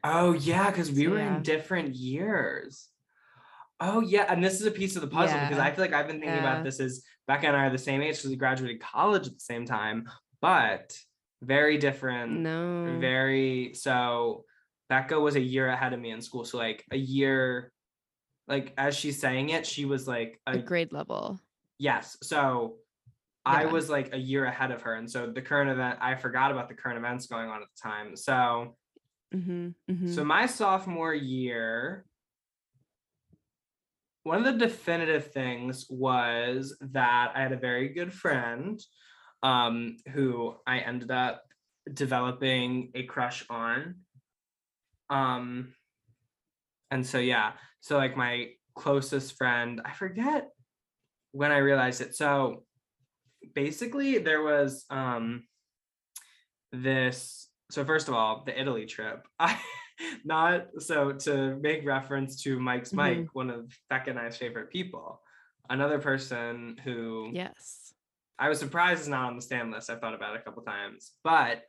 Oh 0.04 0.32
yeah, 0.32 0.70
because 0.70 0.90
we 0.90 1.04
So, 1.04 1.10
were 1.10 1.18
yeah. 1.18 1.36
in 1.36 1.42
different 1.42 1.94
years. 1.94 2.88
Oh 3.80 4.00
yeah, 4.00 4.24
and 4.32 4.42
this 4.42 4.60
is 4.60 4.66
a 4.66 4.70
piece 4.70 4.96
of 4.96 5.02
the 5.02 5.08
puzzle 5.08 5.38
because 5.40 5.58
I 5.58 5.70
feel 5.70 5.84
like 5.84 5.92
I've 5.92 6.06
been 6.06 6.20
thinking 6.20 6.36
Yeah. 6.36 6.52
about 6.52 6.64
this 6.64 6.80
as 6.80 7.02
Becca 7.26 7.46
and 7.48 7.56
I 7.56 7.66
are 7.66 7.70
the 7.70 7.78
same 7.78 8.00
age 8.02 8.16
because 8.16 8.30
we 8.30 8.36
graduated 8.36 8.80
college 8.80 9.26
at 9.26 9.34
the 9.34 9.40
same 9.40 9.66
time, 9.66 10.08
but 10.40 10.96
very 11.42 11.78
different. 11.78 12.40
no. 12.40 12.98
Very 13.00 13.74
so. 13.74 14.44
Becca 14.88 15.18
was 15.18 15.34
a 15.34 15.40
year 15.40 15.66
ahead 15.66 15.92
of 15.94 15.98
me 15.98 16.12
in 16.12 16.20
school, 16.20 16.44
so 16.44 16.58
like 16.58 16.84
a 16.92 16.96
year, 16.96 17.72
like 18.46 18.72
as 18.78 18.96
she's 18.96 19.18
saying 19.20 19.48
it, 19.48 19.66
she 19.66 19.84
was 19.84 20.06
like 20.06 20.40
a 20.46 20.52
a 20.52 20.58
grade 20.58 20.92
level. 20.92 21.40
yes. 21.76 22.16
So 22.22 22.76
I 23.44 23.66
was 23.66 23.90
like 23.90 24.14
a 24.14 24.16
year 24.16 24.44
ahead 24.44 24.70
of 24.70 24.82
her, 24.82 24.94
and 24.94 25.10
so 25.10 25.26
the 25.26 25.42
current 25.42 25.70
event, 25.70 25.98
I 26.00 26.14
forgot 26.14 26.52
about 26.52 26.68
the 26.68 26.74
current 26.74 26.98
events 26.98 27.26
going 27.26 27.48
on 27.48 27.62
at 27.62 27.68
the 27.74 27.82
time. 27.82 28.14
So 28.14 28.76
hmm 29.32 29.70
hmm 29.88 30.06
So 30.06 30.24
my 30.24 30.46
sophomore 30.46 31.14
year, 31.14 32.04
one 34.22 34.38
of 34.38 34.44
the 34.44 34.66
definitive 34.66 35.32
things 35.32 35.86
was 35.90 36.76
that 36.80 37.32
I 37.34 37.42
had 37.42 37.50
a 37.50 37.56
very 37.56 37.88
good 37.88 38.12
friend 38.12 38.80
um, 39.42 39.96
who 40.12 40.56
I 40.66 40.78
ended 40.78 41.10
up 41.10 41.42
developing 41.92 42.90
a 42.94 43.04
crush 43.04 43.44
on. 43.48 43.96
Um, 45.10 45.74
and 46.90 47.06
so 47.06 47.18
yeah, 47.18 47.52
so 47.80 47.96
like 47.96 48.16
my 48.16 48.50
closest 48.74 49.36
friend, 49.36 49.80
I 49.84 49.92
forget 49.92 50.48
when 51.32 51.52
I 51.52 51.58
realized 51.58 52.00
it. 52.00 52.14
So 52.16 52.64
basically 53.54 54.18
there 54.18 54.42
was 54.42 54.84
um 54.90 55.44
this 56.72 57.48
so 57.70 57.84
first 57.84 58.08
of 58.08 58.14
all 58.14 58.42
the 58.44 58.60
italy 58.60 58.84
trip 58.86 59.26
i 59.38 59.56
not 60.24 60.66
so 60.78 61.12
to 61.12 61.56
make 61.60 61.86
reference 61.86 62.42
to 62.42 62.58
mike's 62.58 62.90
Mhm. 62.90 62.96
mike 62.96 63.28
one 63.34 63.50
of 63.50 63.70
becca 63.88 64.10
and 64.10 64.18
i's 64.18 64.36
favorite 64.36 64.70
people 64.70 65.20
another 65.70 65.98
person 65.98 66.76
who 66.82 67.30
Yes. 67.32 67.85
I 68.38 68.48
was 68.48 68.58
surprised 68.58 69.00
it's 69.00 69.08
not 69.08 69.24
on 69.30 69.36
the 69.36 69.42
stand 69.42 69.70
list 69.70 69.90
i 69.90 69.96
thought 69.96 70.14
about 70.14 70.34
it 70.34 70.40
a 70.40 70.42
couple 70.44 70.62
times 70.62 71.12
but 71.24 71.62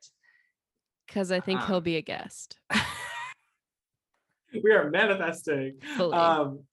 Because 1.07 1.31
I 1.31 1.39
think 1.39 1.64
he'll 1.64 1.77
Um, 1.77 1.84
be 1.84 1.95
a 1.98 2.02
guest. 2.02 2.60
we 4.64 4.72
are 4.72 4.89
manifesting 4.89 5.80
Fully. 5.98 6.14
um 6.18 6.64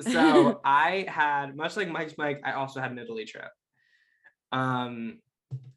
so 0.00 0.60
i 0.64 1.04
had 1.08 1.54
much 1.56 1.76
like 1.76 1.88
mike's 1.88 2.16
mike 2.18 2.40
i 2.44 2.52
also 2.52 2.80
had 2.80 2.90
an 2.90 2.98
italy 2.98 3.24
trip 3.24 3.50
um 4.52 5.20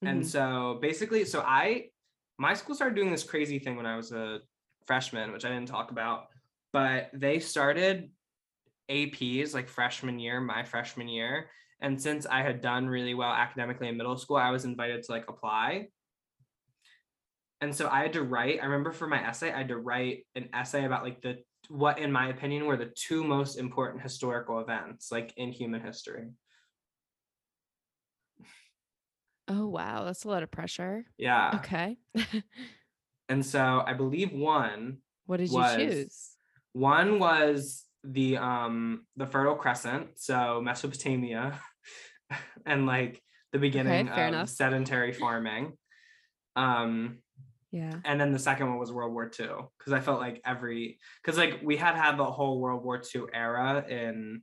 and 0.02 0.22
Mhm. 0.22 0.26
so 0.26 0.80
basically 0.82 1.26
so 1.26 1.42
i 1.46 1.90
my 2.38 2.54
school 2.54 2.76
started 2.76 2.96
doing 2.96 3.12
this 3.12 3.24
crazy 3.24 3.60
thing 3.60 3.76
when 3.76 3.86
i 3.86 3.96
was 3.96 4.12
a 4.12 4.40
freshman 4.88 5.32
which 5.32 5.46
i 5.46 5.50
didn't 5.50 5.68
talk 5.68 5.92
about 5.92 6.28
but 6.74 7.10
they 7.14 7.40
started 7.40 8.12
aps 8.90 9.54
like 9.54 9.68
freshman 9.70 10.20
year 10.20 10.40
my 10.42 10.64
freshman 10.64 11.08
year 11.08 11.50
and 11.82 12.02
since 12.02 12.26
i 12.26 12.42
had 12.42 12.62
done 12.62 12.88
really 12.88 13.14
well 13.14 13.32
academically 13.32 13.88
in 13.88 13.98
middle 13.98 14.18
school 14.18 14.38
i 14.38 14.50
was 14.52 14.66
invited 14.66 15.04
to 15.04 15.12
like 15.12 15.26
apply 15.28 15.88
and 17.62 17.76
so 17.76 17.88
i 17.90 18.02
had 18.02 18.14
to 18.14 18.24
write 18.24 18.60
i 18.62 18.66
remember 18.66 18.92
for 18.92 19.08
my 19.08 19.22
essay 19.28 19.52
i 19.52 19.58
had 19.58 19.68
to 19.68 19.78
write 19.78 20.26
an 20.36 20.50
essay 20.54 20.86
about 20.86 21.04
like 21.04 21.22
the 21.22 21.38
what 21.70 22.00
in 22.00 22.12
my 22.12 22.30
opinion 22.30 22.66
were 22.66 22.78
the 22.78 22.92
two 22.96 23.24
most 23.24 23.58
important 23.58 24.02
historical 24.02 24.60
events 24.60 25.12
like 25.12 25.34
in 25.38 25.52
human 25.52 25.82
history 25.82 26.30
oh 29.48 29.68
wow, 29.68 30.06
that's 30.06 30.24
a 30.24 30.30
lot 30.30 30.44
of 30.44 30.52
pressure. 30.52 31.06
yeah 31.18 31.52
Okay. 31.56 31.98
and 33.30 33.46
so 33.46 33.84
i 33.86 33.94
believe 33.94 34.32
one 34.32 34.98
what 35.26 35.38
did 35.38 35.52
was- 35.52 35.78
you 35.78 35.90
choose? 35.90 36.32
One 36.74 37.20
was 37.20 37.84
the 38.04 38.38
um 38.38 39.06
the 39.18 39.26
Fertile 39.28 39.56
Crescent, 39.56 40.08
so 40.20 40.62
Mesopotamia, 40.64 41.60
and 42.66 42.86
like 42.86 43.22
the 43.52 43.60
beginning 43.60 44.08
fair 44.08 44.28
of 44.28 44.34
enough. 44.34 44.50
sedentary 44.50 45.14
farming. 45.14 45.74
Um, 46.56 47.20
Yeah. 47.72 47.94
and 48.06 48.20
then 48.20 48.32
the 48.34 48.40
second 48.40 48.68
one 48.70 48.78
was 48.80 48.92
World 48.92 49.14
War 49.14 49.26
II 49.40 49.48
because 49.78 49.94
I 49.94 50.00
felt 50.00 50.20
like 50.20 50.42
every 50.46 51.00
because 51.22 51.38
like 51.38 51.60
we 51.64 51.78
had 51.78 51.96
had 51.96 52.18
the 52.18 52.26
whole 52.26 52.60
World 52.60 52.84
War 52.84 53.02
II 53.16 53.24
era 53.34 53.86
in 53.88 54.42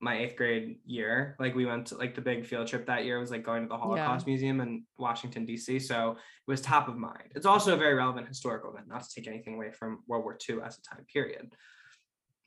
my 0.00 0.18
eighth 0.18 0.36
grade 0.36 0.78
year. 0.84 1.34
Like 1.40 1.54
we 1.56 1.66
went 1.66 1.86
to 1.88 1.96
like 1.96 2.14
the 2.14 2.20
big 2.20 2.46
field 2.46 2.68
trip 2.68 2.86
that 2.86 3.04
year 3.04 3.18
was 3.18 3.32
like 3.32 3.42
going 3.42 3.62
to 3.64 3.68
the 3.68 3.76
Holocaust 3.76 4.26
Museum 4.28 4.60
in 4.60 4.84
Washington 4.96 5.44
D.C. 5.44 5.80
So 5.80 6.12
it 6.12 6.50
was 6.50 6.60
top 6.60 6.86
of 6.88 6.96
mind. 6.96 7.32
It's 7.34 7.46
also 7.46 7.74
a 7.74 7.76
very 7.76 7.94
relevant 7.94 8.28
historical 8.28 8.70
event, 8.72 8.86
not 8.88 9.02
to 9.02 9.08
take 9.14 9.26
anything 9.26 9.54
away 9.56 9.72
from 9.72 10.04
World 10.06 10.22
War 10.22 10.38
II 10.48 10.58
as 10.64 10.78
a 10.78 10.82
time 10.82 11.04
period. 11.12 11.52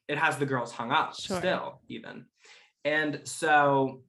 It 0.07 0.17
has 0.17 0.37
the 0.37 0.45
girls 0.45 0.71
hung 0.71 0.91
up 0.91 1.15
Sure. 1.19 1.39
still, 1.39 1.81
even. 1.89 2.25
And 2.85 3.21
so 3.25 4.03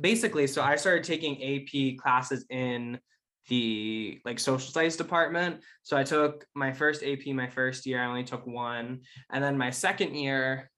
basically, 0.00 0.46
so 0.46 0.62
I 0.62 0.76
started 0.76 1.04
taking 1.04 1.42
AP 1.42 1.98
classes 1.98 2.44
in 2.50 2.98
the 3.48 4.20
like 4.24 4.38
social 4.38 4.70
studies 4.70 4.96
department. 4.96 5.62
So 5.82 5.96
I 5.96 6.04
took 6.04 6.44
my 6.54 6.72
first 6.72 7.02
AP 7.02 7.26
my 7.28 7.48
first 7.48 7.86
year. 7.86 8.02
I 8.02 8.06
only 8.06 8.24
took 8.24 8.46
one. 8.46 9.00
And 9.30 9.42
then 9.42 9.56
my 9.56 9.70
second 9.70 10.14
year, 10.14 10.70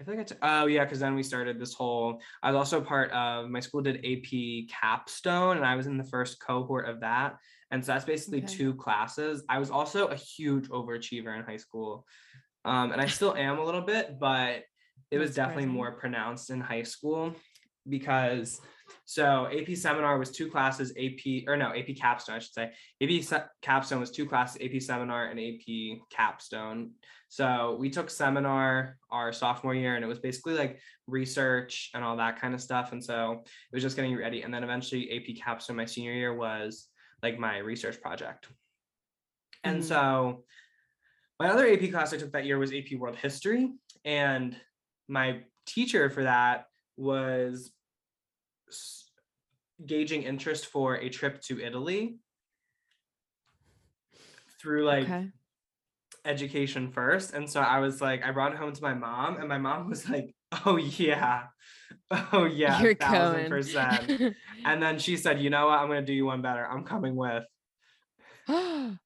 I 0.00 0.04
feel 0.04 0.14
like 0.14 0.22
I 0.22 0.24
took, 0.24 0.38
oh 0.40 0.66
yeah, 0.66 0.84
because 0.84 1.00
then 1.00 1.14
we 1.14 1.22
started 1.22 1.60
this 1.60 1.74
whole, 1.74 2.22
I 2.42 2.50
was 2.50 2.56
also 2.56 2.80
part 2.80 3.10
of, 3.10 3.50
my 3.50 3.60
school 3.60 3.82
did 3.82 3.98
AP 3.98 4.70
capstone 4.70 5.58
and 5.58 5.66
I 5.66 5.76
was 5.76 5.86
in 5.86 5.98
the 5.98 6.04
first 6.04 6.40
cohort 6.40 6.88
of 6.88 7.00
that. 7.00 7.36
And 7.70 7.84
so 7.84 7.92
that's 7.92 8.06
basically 8.06 8.38
Okay. 8.38 8.46
two 8.46 8.74
classes. 8.74 9.44
I 9.48 9.58
was 9.58 9.70
also 9.70 10.06
a 10.06 10.16
huge 10.16 10.68
overachiever 10.70 11.36
in 11.38 11.44
high 11.44 11.58
school. 11.58 12.06
Um, 12.64 12.92
and 12.92 13.00
I 13.00 13.06
still 13.06 13.34
am 13.34 13.58
a 13.58 13.64
little 13.64 13.82
bit, 13.82 14.18
but 14.18 14.62
it 15.10 15.18
was 15.18 15.34
definitely 15.34 15.64
surprising. 15.64 15.74
more 15.76 15.92
pronounced 15.92 16.50
in 16.50 16.60
high 16.60 16.82
school 16.82 17.34
because 17.90 18.60
so 19.04 19.48
AP 19.48 19.74
seminar 19.76 20.18
was 20.18 20.30
two 20.30 20.48
classes, 20.48 20.92
AP 20.96 21.48
or 21.48 21.56
no, 21.56 21.74
AP 21.74 21.96
capstone, 21.96 22.36
I 22.36 22.38
should 22.38 22.52
say. 22.52 22.72
AP 23.02 23.22
se- 23.22 23.44
capstone 23.62 24.00
was 24.00 24.10
two 24.10 24.26
classes, 24.26 24.60
AP 24.62 24.80
seminar 24.80 25.26
and 25.26 25.40
AP 25.40 25.98
capstone. 26.10 26.92
So 27.28 27.76
we 27.78 27.90
took 27.90 28.10
seminar 28.10 28.96
our 29.10 29.32
sophomore 29.32 29.74
year 29.74 29.94
and 29.94 30.04
it 30.04 30.08
was 30.08 30.18
basically 30.18 30.54
like 30.54 30.80
research 31.06 31.90
and 31.94 32.02
all 32.02 32.16
that 32.16 32.40
kind 32.40 32.54
of 32.54 32.60
stuff. 32.60 32.92
And 32.92 33.02
so 33.02 33.42
it 33.42 33.74
was 33.74 33.82
just 33.82 33.96
getting 33.96 34.16
ready. 34.16 34.42
And 34.42 34.52
then 34.52 34.64
eventually 34.64 35.10
AP 35.12 35.36
capstone 35.36 35.76
my 35.76 35.84
senior 35.84 36.12
year 36.12 36.34
was 36.34 36.88
like 37.22 37.38
my 37.38 37.58
research 37.58 38.00
project. 38.00 38.48
And 39.62 39.80
Mhm. 39.80 39.84
so 39.84 40.44
my 41.38 41.48
other 41.50 41.66
AP 41.66 41.90
class 41.90 42.12
I 42.12 42.16
took 42.16 42.32
that 42.32 42.46
year 42.46 42.58
was 42.58 42.72
AP 42.72 42.96
World 42.96 43.16
History. 43.16 43.72
And 44.04 44.56
my 45.08 45.44
teacher 45.66 46.10
for 46.10 46.24
that 46.24 46.66
was 46.96 47.72
gauging 49.84 50.22
interest 50.22 50.66
for 50.66 50.96
a 50.96 51.08
trip 51.08 51.40
to 51.42 51.60
Italy 51.60 52.18
through 54.60 54.84
like 54.84 55.04
okay. 55.04 55.28
education 56.24 56.90
first. 56.90 57.32
And 57.32 57.48
so 57.48 57.60
I 57.60 57.80
was 57.80 58.00
like, 58.00 58.24
I 58.24 58.30
brought 58.30 58.52
it 58.52 58.58
home 58.58 58.72
to 58.72 58.82
my 58.82 58.94
mom, 58.94 59.38
and 59.38 59.48
my 59.48 59.58
mom 59.58 59.88
was 59.88 60.08
like, 60.08 60.34
Oh 60.66 60.76
yeah. 60.76 61.44
Oh 62.32 62.44
yeah, 62.44 62.80
You're 62.80 62.94
thousand 62.94 63.36
going. 63.36 63.50
percent. 63.50 64.34
And 64.64 64.82
then 64.82 64.98
she 64.98 65.16
said, 65.16 65.40
You 65.40 65.48
know 65.48 65.66
what? 65.66 65.78
I'm 65.78 65.88
gonna 65.88 66.02
do 66.02 66.12
you 66.12 66.26
one 66.26 66.42
better. 66.42 66.66
I'm 66.66 66.84
coming 66.84 67.16
with. 67.16 67.44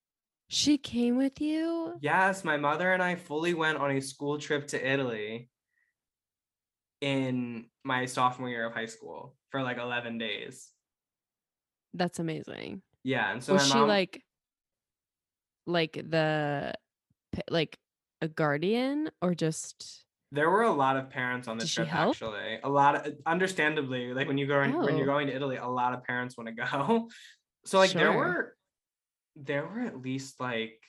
she 0.48 0.78
came 0.78 1.16
with 1.16 1.40
you? 1.40 1.94
Yes, 2.00 2.42
my 2.42 2.56
mother 2.56 2.92
and 2.92 3.02
I 3.02 3.14
fully 3.14 3.54
went 3.54 3.78
on 3.78 3.92
a 3.92 4.00
school 4.00 4.38
trip 4.38 4.66
to 4.68 4.84
Italy 4.84 5.48
in 7.00 7.66
my 7.84 8.06
sophomore 8.06 8.48
year 8.48 8.66
of 8.66 8.72
high 8.72 8.86
school 8.86 9.36
for 9.54 9.62
like 9.62 9.78
11 9.78 10.18
days. 10.18 10.68
That's 11.94 12.18
amazing. 12.18 12.82
Yeah, 13.04 13.30
and 13.30 13.40
so 13.40 13.52
was 13.52 13.70
she 13.70 13.78
like 13.78 14.20
like 15.64 15.92
the 15.92 16.74
like 17.48 17.78
a 18.20 18.26
guardian 18.26 19.10
or 19.22 19.32
just 19.32 20.04
there 20.32 20.50
were 20.50 20.62
a 20.62 20.72
lot 20.72 20.96
of 20.96 21.08
parents 21.08 21.46
on 21.46 21.56
the 21.56 21.66
trip 21.66 21.86
actually. 21.94 22.58
A 22.64 22.68
lot 22.68 23.06
of 23.06 23.14
understandably, 23.26 24.12
like 24.12 24.26
when 24.26 24.38
you 24.38 24.48
go 24.48 24.60
in, 24.62 24.72
when 24.72 24.96
you're 24.96 25.06
Oh. 25.06 25.12
going 25.12 25.28
to 25.28 25.32
Italy, 25.36 25.56
a 25.56 25.68
lot 25.68 25.94
of 25.94 26.02
parents 26.02 26.36
want 26.36 26.48
to 26.48 26.54
go. 26.54 27.08
So 27.66 27.78
like 27.78 27.92
there 27.92 28.12
were 28.12 28.56
there 29.36 29.64
were 29.64 29.80
at 29.80 30.02
least 30.02 30.38
like 30.38 30.82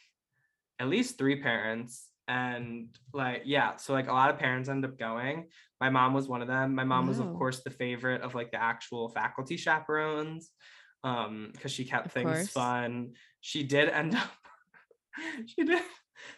at 0.80 0.90
least 0.90 1.18
three 1.18 1.42
parents 1.42 2.10
and 2.28 2.88
like 3.14 3.44
yeah, 3.46 3.76
so 3.78 3.94
like 3.94 4.08
a 4.08 4.14
lot 4.14 4.30
of 4.30 4.40
parents 4.40 4.70
end 4.70 4.86
up 4.86 4.98
going. 4.98 5.48
My 5.82 5.90
mom 5.90 6.14
was 6.14 6.28
one 6.28 6.42
of 6.42 6.48
them. 6.48 6.74
My 6.74 6.84
mom 6.84 7.08
was 7.08 7.20
of 7.20 7.34
course 7.34 7.62
the 7.64 7.70
favorite 7.70 8.22
of 8.22 8.34
like 8.34 8.52
the 8.52 8.62
actual 8.62 9.10
faculty 9.10 9.58
chaperones 9.58 10.52
um 11.04 11.50
because 11.54 11.72
she 11.72 11.86
kept 11.86 12.08
Of 12.08 12.12
things 12.14 12.30
course. 12.30 12.50
fun. 12.50 13.14
She 13.42 13.64
did 13.64 13.90
end 13.90 14.16
up 14.16 14.30
she 15.46 15.64
did 15.64 15.82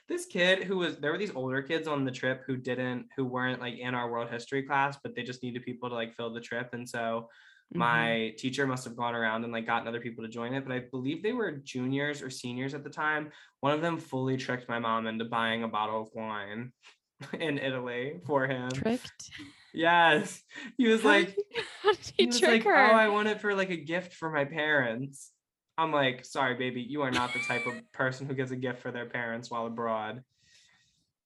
this 0.10 0.26
kid 0.26 0.64
who 0.64 0.78
was 0.78 0.98
there 0.98 1.12
were 1.12 1.18
these 1.18 1.36
older 1.36 1.62
kids 1.62 1.88
on 1.88 2.04
the 2.04 2.12
trip 2.12 2.44
who 2.46 2.58
didn't 2.58 3.06
who 3.16 3.26
weren't 3.26 3.62
like 3.62 3.78
in 3.78 3.96
our 3.96 4.12
world 4.12 4.30
history 4.30 4.64
class 4.64 4.98
but 5.02 5.16
they 5.16 5.24
just 5.24 5.44
needed 5.44 5.64
people 5.64 5.88
to 5.88 5.96
like 5.96 6.14
fill 6.16 6.34
the 6.34 6.42
trip 6.42 6.70
and 6.74 6.88
so 6.88 7.30
Mhm. 7.74 7.80
my 7.80 8.34
teacher 8.38 8.66
must 8.66 8.86
have 8.86 8.96
gone 8.96 9.14
around 9.14 9.44
and 9.44 9.52
like 9.52 9.66
gotten 9.66 9.88
other 9.90 10.00
people 10.00 10.24
to 10.24 10.30
join 10.30 10.54
it 10.54 10.66
but 10.66 10.74
i 10.74 10.80
believe 10.80 11.22
they 11.22 11.34
were 11.34 11.52
juniors 11.52 12.22
or 12.22 12.30
seniors 12.30 12.74
at 12.74 12.84
the 12.84 12.90
time 12.90 13.30
one 13.60 13.74
of 13.74 13.82
them 13.82 13.98
fully 13.98 14.38
tricked 14.38 14.70
my 14.70 14.80
mom 14.80 15.06
into 15.06 15.26
buying 15.26 15.64
a 15.64 15.68
bottle 15.68 16.02
of 16.02 16.10
wine 16.14 16.72
in 17.40 17.58
italy 17.58 18.20
for 18.26 18.48
him 18.48 18.70
tricked? 18.70 19.32
yes 19.74 20.42
he 20.78 20.88
was 20.88 21.04
like 21.04 21.36
he, 21.36 21.62
how 21.84 21.92
did 21.92 22.00
he 22.16 22.24
he 22.24 22.28
was 22.28 22.42
like 22.42 22.64
her? 22.64 22.74
oh 22.74 22.94
i 22.94 23.10
want 23.10 23.28
it 23.28 23.42
for 23.42 23.54
like 23.54 23.70
a 23.70 23.78
gift 23.78 24.14
for 24.14 24.30
my 24.30 24.46
parents 24.46 25.32
i'm 25.78 25.92
like 25.92 26.24
sorry 26.24 26.56
baby 26.56 26.82
you 26.82 27.02
are 27.02 27.12
not 27.12 27.34
the 27.34 27.40
type 27.40 27.66
of 27.68 27.74
person 27.92 28.28
who 28.28 28.34
gives 28.34 28.52
a 28.52 28.56
gift 28.56 28.82
for 28.82 28.92
their 28.92 29.08
parents 29.08 29.52
while 29.52 29.66
abroad 29.66 30.24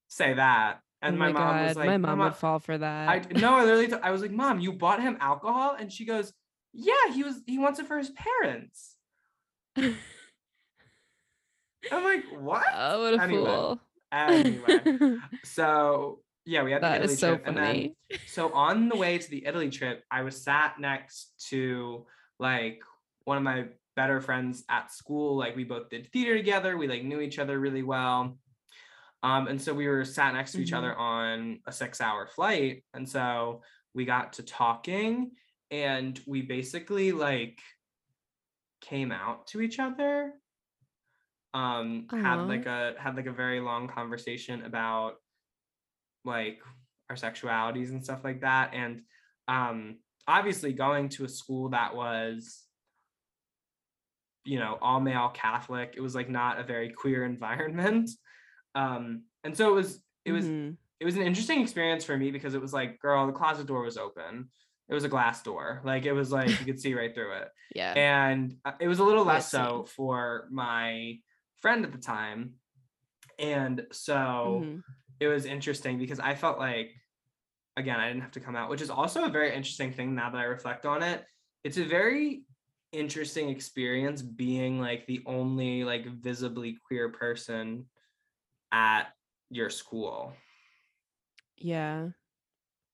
say 0.07 0.33
that 0.33 0.79
and 1.01 1.15
oh 1.15 1.19
my, 1.19 1.27
my, 1.27 1.33
mom 1.33 1.41
god, 1.41 1.67
was 1.67 1.77
like 1.77 1.85
my 1.87 1.97
mom 1.97 2.17
"Mama, 2.17 2.23
would 2.25 2.35
fall 2.35 2.59
for 2.59 2.77
that. 2.77 3.09
I 3.09 3.39
no, 3.39 3.55
I 3.55 3.63
literally, 3.63 3.87
t- 3.87 3.95
I 4.03 4.11
was 4.11 4.21
like, 4.21 4.31
Mom, 4.31 4.59
you 4.59 4.73
bought 4.73 5.01
him 5.01 5.17
alcohol, 5.19 5.75
and 5.79 5.91
she 5.91 6.05
goes, 6.05 6.33
Yeah, 6.73 7.13
he 7.13 7.23
was, 7.23 7.41
he 7.47 7.57
wants 7.57 7.79
it 7.79 7.87
for 7.87 7.97
his 7.97 8.11
parents. 8.11 8.97
I'm 9.75 9.95
like, 12.03 12.25
what? 12.37 12.63
oh, 12.73 13.01
what 13.01 13.13
a 13.15 13.23
Anyway, 13.23 13.45
fool. 13.45 13.79
Anyway, 14.11 15.17
so 15.43 16.19
yeah, 16.45 16.63
we 16.63 16.71
had 16.71 16.83
the 16.83 16.95
Italy 16.95 17.13
is 17.13 17.19
so 17.19 17.35
trip, 17.35 17.47
and 17.47 17.57
then 17.57 17.95
so 18.27 18.51
on 18.53 18.89
the 18.89 18.95
way 18.95 19.17
to 19.17 19.29
the 19.29 19.45
Italy 19.45 19.69
trip, 19.69 20.03
I 20.11 20.21
was 20.21 20.41
sat 20.41 20.79
next 20.79 21.31
to 21.49 22.05
like 22.39 22.79
one 23.23 23.37
of 23.37 23.43
my 23.43 23.65
better 23.95 24.21
friends 24.21 24.63
at 24.69 24.91
school. 24.91 25.37
Like 25.37 25.55
we 25.55 25.63
both 25.63 25.89
did 25.89 26.11
theater 26.11 26.35
together. 26.35 26.77
We 26.77 26.87
like 26.87 27.03
knew 27.03 27.21
each 27.21 27.39
other 27.39 27.59
really 27.59 27.83
well. 27.83 28.37
Um, 29.23 29.47
and 29.47 29.61
so 29.61 29.73
we 29.73 29.87
were 29.87 30.03
sat 30.03 30.33
next 30.33 30.53
to 30.53 30.61
each 30.61 30.71
Mhm. 30.71 30.77
other 30.77 30.95
on 30.95 31.61
a 31.67 31.71
six 31.71 32.01
hour 32.01 32.27
flight. 32.27 32.83
And 32.93 33.07
so 33.07 33.61
we 33.93 34.05
got 34.05 34.33
to 34.33 34.43
talking 34.43 35.35
and 35.69 36.19
we 36.25 36.41
basically 36.41 37.11
like 37.11 37.61
came 38.81 39.11
out 39.11 39.47
to 39.47 39.61
each 39.61 39.79
other. 39.79 40.33
Um, 41.53 42.07
had 42.09 42.47
like 42.47 42.65
a 42.65 42.95
had 42.97 43.15
like 43.15 43.25
a 43.25 43.31
very 43.33 43.59
long 43.59 43.87
conversation 43.87 44.63
about 44.63 45.15
like 46.23 46.61
our 47.09 47.15
sexualities 47.15 47.89
and 47.89 48.03
stuff 48.03 48.23
like 48.23 48.41
that. 48.41 48.73
And 48.73 49.03
um 49.47 49.99
obviously 50.27 50.71
going 50.71 51.09
to 51.09 51.25
a 51.25 51.29
school 51.29 51.69
that 51.69 51.95
was 51.95 52.65
you 54.43 54.59
know 54.59 54.77
all 54.81 54.99
male 54.99 55.29
catholic 55.33 55.95
it 55.97 56.01
was 56.01 56.15
like 56.15 56.29
not 56.29 56.59
a 56.59 56.63
very 56.63 56.89
queer 56.89 57.25
environment 57.35 58.09
um 58.75 59.23
and 59.43 59.55
so 59.55 59.69
it 59.69 59.75
was 59.75 60.01
it 60.25 60.31
was 60.31 60.45
Mhm. 60.45 60.77
it 60.99 61.05
was 61.05 61.15
an 61.15 61.23
interesting 61.23 61.61
experience 61.61 62.03
for 62.05 62.15
me 62.15 62.31
because 62.31 62.53
it 62.53 62.61
was 62.61 62.73
like 62.73 62.99
girl 62.99 63.25
the 63.27 63.33
closet 63.33 63.67
door 63.67 63.83
was 63.83 63.97
open 63.97 64.49
it 64.89 64.93
was 64.93 65.03
a 65.03 65.09
glass 65.09 65.41
door 65.43 65.81
like 65.83 66.05
it 66.05 66.13
was 66.13 66.31
like 66.31 66.49
you 66.59 66.65
could 66.65 66.79
see 66.79 66.93
right 66.93 67.13
through 67.13 67.33
it 67.33 67.49
yeah. 67.75 67.93
and 67.95 68.55
uh, 68.65 68.73
it 68.79 68.87
was 68.87 68.99
a 68.99 69.03
little 69.03 69.25
less 69.25 69.49
so 69.49 69.85
for 69.95 70.47
my 70.51 71.17
friend 71.61 71.85
at 71.85 71.91
the 71.91 71.97
time 71.97 72.55
and 73.39 73.85
so 73.91 74.61
Mhm. 74.63 74.83
it 75.19 75.27
was 75.27 75.45
interesting 75.45 75.97
because 75.97 76.19
I 76.19 76.35
felt 76.35 76.59
like, 76.59 76.91
again, 77.77 77.99
I 77.99 78.07
didn't 78.07 78.21
have 78.21 78.31
to 78.31 78.39
come 78.39 78.55
out, 78.55 78.69
which 78.69 78.81
is 78.81 78.89
also 78.89 79.23
a 79.23 79.29
very 79.29 79.49
interesting 79.49 79.91
thing 79.91 80.15
now 80.15 80.29
that 80.29 80.37
I 80.37 80.43
reflect 80.43 80.85
on 80.85 81.03
it. 81.03 81.25
It's 81.63 81.77
a 81.77 81.83
very 81.85 82.43
interesting 82.91 83.49
experience 83.49 84.21
being 84.21 84.79
like 84.79 85.05
the 85.07 85.23
only 85.25 85.83
like 85.83 86.05
visibly 86.05 86.77
queer 86.85 87.09
person 87.09 87.85
at 88.71 89.07
your 89.49 89.69
school. 89.69 90.33
Yeah. 91.57 92.09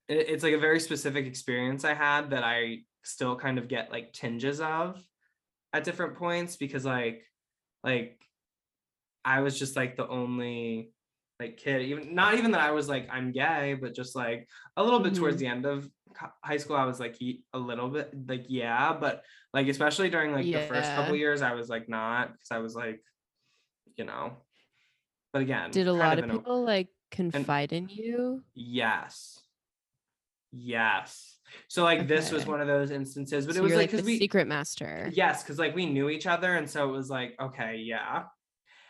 It- 0.08 0.30
It's 0.30 0.44
like 0.44 0.54
a 0.54 0.60
very 0.60 0.80
specific 0.80 1.26
experience 1.26 1.84
I 1.86 1.94
had 1.94 2.32
that 2.32 2.44
I 2.44 2.84
still 3.04 3.36
kind 3.36 3.58
of 3.58 3.68
get 3.68 3.92
like 3.92 4.12
tinges 4.14 4.60
of 4.60 5.02
at 5.74 5.84
different 5.84 6.16
points 6.16 6.56
because 6.58 6.86
like 6.86 7.24
like 7.84 8.22
I 9.24 9.42
was 9.42 9.58
just 9.60 9.76
like 9.76 9.96
the 9.96 10.08
only 10.08 10.92
like 11.40 11.58
kid 11.58 11.84
even 11.84 12.16
not 12.16 12.34
even 12.34 12.52
that 12.52 12.62
I 12.62 12.72
was 12.72 12.90
like 12.90 13.08
I'm 13.12 13.32
gay 13.32 13.76
but 13.80 13.94
just 13.96 14.16
like 14.16 14.48
a 14.76 14.84
little 14.84 15.00
bit 15.00 15.14
towards 15.16 15.38
Mhm. 15.38 15.40
the 15.40 15.48
end 15.48 15.66
of 15.66 15.90
high 16.44 16.58
school 16.58 16.76
I 16.76 16.86
was 16.86 17.00
like 17.00 17.16
a 17.22 17.60
little 17.60 17.90
bit 17.90 18.12
like 18.28 18.46
yeah 18.50 18.92
but 18.94 19.24
like 19.54 19.68
especially 19.68 20.10
during 20.10 20.32
like 20.34 20.46
the 20.46 20.68
first 20.68 20.90
couple 20.96 21.16
years 21.16 21.42
I 21.42 21.54
was 21.54 21.70
like 21.70 21.88
not 21.88 22.32
because 22.34 22.52
I 22.52 22.58
was 22.58 22.76
like 22.76 23.02
you 23.96 24.04
know 24.06 24.38
but 25.38 25.44
again 25.44 25.72
Did 25.72 25.88
a 25.88 25.94
lot 25.94 26.18
of 26.18 26.26
in 26.26 26.32
a- 26.32 26.34
people 26.34 26.64
like 26.66 26.90
confide 27.12 27.72
in 27.74 27.88
you? 27.90 28.44
Yes. 28.54 29.40
Yes. 30.52 31.38
So 31.68 31.84
like 31.84 32.08
this 32.08 32.32
was 32.32 32.46
one 32.46 32.62
of 32.62 32.68
those 32.68 32.92
instances, 32.92 33.46
but 33.46 33.56
So 33.56 33.62
it 33.62 33.64
was 33.64 33.76
like 33.76 33.92
like 33.94 34.02
the 34.02 34.04
we 34.04 34.18
secret 34.18 34.48
master. 34.48 35.10
yes, 35.14 35.44
because 35.44 35.60
like 35.60 35.76
we 35.76 35.86
knew 35.86 36.10
each 36.10 36.28
other, 36.28 36.56
and 36.56 36.70
so 36.70 36.90
it 36.90 36.92
was 36.92 37.10
like 37.10 37.36
okay, 37.40 37.78
yeah. 37.78 38.24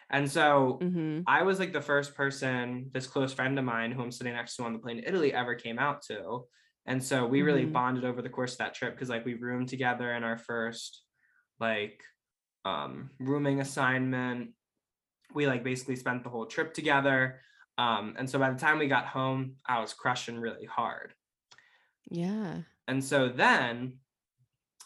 And 0.09 0.29
so 0.31 0.79
hmm 0.81 1.21
I 1.27 1.43
was 1.43 1.59
like 1.59 1.73
the 1.73 1.81
first 1.81 2.15
person, 2.15 2.89
this 2.93 3.07
close 3.07 3.33
friend 3.33 3.59
of 3.59 3.65
mine 3.65 3.91
who 3.91 4.01
I'm 4.01 4.11
sitting 4.11 4.33
next 4.33 4.55
to 4.55 4.63
on 4.63 4.71
the 4.73 4.79
plane 4.79 4.97
to 5.01 5.07
Italy 5.07 5.33
ever 5.33 5.55
came 5.55 5.77
out 5.77 6.01
to. 6.03 6.45
And 6.85 7.03
so 7.03 7.27
we 7.27 7.41
really 7.41 7.65
Mhm. 7.65 7.73
bonded 7.73 8.05
over 8.05 8.21
the 8.21 8.29
course 8.29 8.53
of 8.53 8.59
that 8.59 8.73
trip 8.73 8.93
because 8.95 9.09
like 9.09 9.25
we 9.25 9.33
roomed 9.33 9.67
together 9.67 10.13
in 10.13 10.23
our 10.23 10.37
first 10.37 11.03
like 11.59 12.01
um 12.63 13.09
rooming 13.19 13.59
assignment. 13.59 14.51
We 15.33 15.47
like 15.47 15.63
basically 15.63 15.95
spent 15.95 16.23
the 16.23 16.29
whole 16.29 16.45
trip 16.45 16.73
together. 16.73 17.41
Um, 17.77 18.15
and 18.17 18.29
so 18.29 18.39
by 18.39 18.49
the 18.49 18.59
time 18.59 18.79
we 18.79 18.87
got 18.87 19.05
home, 19.05 19.55
I 19.67 19.79
was 19.79 19.93
crushing 19.93 20.39
really 20.39 20.65
hard. 20.65 21.13
Yeah. 22.09 22.61
And 22.87 23.03
so 23.03 23.29
then, 23.29 23.97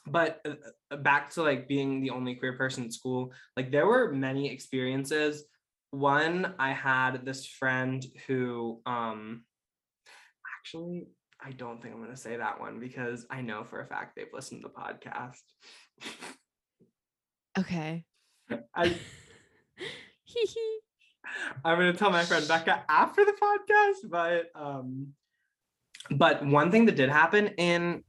but 0.07 0.41
uh, 0.45 0.55
uh, 0.89 0.97
back 0.97 1.29
to 1.31 1.43
like 1.43 1.67
being 1.67 2.01
the 2.01 2.09
only 2.09 2.35
queer 2.35 2.53
person 2.53 2.85
at 2.85 2.93
school, 2.93 3.31
like 3.55 3.71
there 3.71 3.85
were 3.85 4.11
many 4.11 4.51
experiences. 4.51 5.43
One, 5.91 6.55
I 6.57 6.71
had 6.71 7.25
this 7.25 7.45
friend 7.45 8.05
who, 8.27 8.81
um, 8.85 9.43
actually, 10.57 11.07
I 11.43 11.51
don't 11.51 11.81
think 11.81 11.93
I'm 11.93 12.01
going 12.01 12.15
to 12.15 12.21
say 12.21 12.37
that 12.37 12.59
one 12.59 12.79
because 12.79 13.25
I 13.29 13.41
know 13.41 13.63
for 13.63 13.81
a 13.81 13.87
fact 13.87 14.15
they've 14.15 14.27
listened 14.33 14.61
to 14.61 14.69
the 14.69 14.73
podcast. 14.73 15.41
Okay. 17.59 18.05
I. 18.75 18.95
I'm 21.65 21.77
going 21.77 21.91
to 21.91 21.97
tell 21.97 22.11
my 22.11 22.23
friend 22.23 22.47
Becca 22.47 22.83
after 22.89 23.23
the 23.23 23.33
podcast, 23.33 24.09
but, 24.09 24.45
um, 24.55 25.09
but 26.09 26.45
one 26.45 26.71
thing 26.71 26.85
that 26.85 26.95
did 26.95 27.09
happen 27.09 27.47
in, 27.57 28.03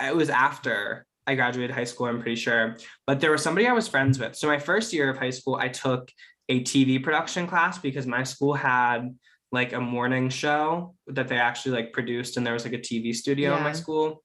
it 0.00 0.14
was 0.14 0.30
after 0.30 1.06
I 1.26 1.34
graduated 1.34 1.74
high 1.74 1.84
school, 1.84 2.06
I'm 2.06 2.20
pretty 2.20 2.36
sure. 2.36 2.76
But 3.06 3.20
there 3.20 3.32
was 3.32 3.42
somebody 3.42 3.66
I 3.66 3.72
was 3.72 3.88
friends 3.88 4.18
with. 4.18 4.36
So 4.36 4.46
my 4.46 4.58
first 4.58 4.92
year 4.92 5.10
of 5.10 5.18
high 5.18 5.30
school, 5.30 5.56
I 5.56 5.68
took 5.68 6.10
a 6.48 6.62
TV 6.62 7.02
production 7.02 7.46
class 7.46 7.78
because 7.78 8.06
my 8.06 8.22
school 8.22 8.54
had 8.54 9.16
like 9.50 9.72
a 9.72 9.80
morning 9.80 10.28
show 10.28 10.94
that 11.08 11.28
they 11.28 11.38
actually 11.38 11.72
like 11.72 11.92
produced, 11.92 12.36
and 12.36 12.46
there 12.46 12.52
was 12.52 12.64
like 12.64 12.74
a 12.74 12.78
TV 12.78 13.14
studio 13.14 13.56
in 13.56 13.62
my 13.62 13.72
school. 13.72 14.22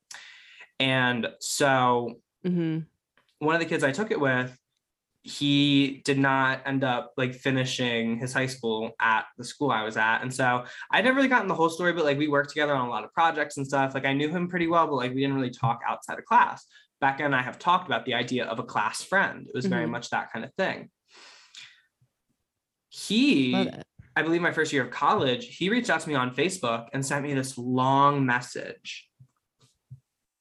And 0.80 1.28
so 1.40 2.20
hmm 2.44 2.80
one 3.40 3.56
of 3.56 3.60
the 3.60 3.68
kids 3.68 3.84
I 3.84 3.92
took 3.92 4.12
it 4.12 4.20
with, 4.20 4.56
he 5.24 6.02
did 6.04 6.18
not 6.18 6.62
end 6.66 6.84
up 6.84 7.14
like 7.16 7.36
finishing 7.36 8.18
his 8.18 8.34
high 8.34 8.48
school 8.48 8.92
at 9.00 9.26
the 9.38 9.44
school 9.44 9.70
I 9.70 9.84
was 9.84 9.96
at. 9.96 10.22
And 10.22 10.34
so 10.34 10.66
I 10.92 11.02
never 11.02 11.16
really 11.16 11.28
gotten 11.28 11.48
the 11.48 11.54
whole 11.56 11.70
story, 11.70 11.94
but 11.94 12.06
like 12.06 12.18
we 12.18 12.28
worked 12.28 12.50
together 12.50 12.74
on 12.76 12.88
a 12.88 12.90
lot 12.90 13.04
of 13.04 13.14
projects 13.14 13.58
and 13.58 13.68
stuff. 13.68 13.94
Like 13.94 14.06
I 14.06 14.14
knew 14.14 14.30
him 14.30 14.48
pretty 14.48 14.68
well, 14.68 14.88
but 14.88 14.96
like 14.96 15.14
we 15.14 15.22
didn't 15.22 15.36
really 15.36 15.52
talk 15.52 15.82
outside 15.88 16.18
of 16.18 16.26
class. 16.26 16.66
Becca 17.02 17.24
and 17.24 17.36
I 17.36 17.42
have 17.42 17.60
talked 17.60 17.88
about 17.88 18.06
the 18.06 18.16
idea 18.16 18.46
of 18.46 18.60
a 18.60 18.64
class 18.64 19.04
friend. 19.04 19.46
It 19.48 19.54
was 19.54 19.66
very 19.66 19.86
Mhm. 19.86 19.92
much 19.92 20.10
that 20.10 20.32
kind 20.32 20.44
of 20.44 20.54
thing. 20.56 20.90
He 22.90 23.70
I 24.14 24.24
believe 24.24 24.42
my 24.42 24.52
first 24.52 24.74
year 24.74 24.84
of 24.84 24.92
college, 24.92 25.56
he 25.56 25.70
reached 25.70 25.90
out 25.90 26.02
to 26.02 26.10
me 26.10 26.16
on 26.16 26.36
Facebook 26.36 26.88
and 26.94 27.06
sent 27.06 27.24
me 27.24 27.34
this 27.34 27.58
long 27.58 28.26
message 28.26 29.08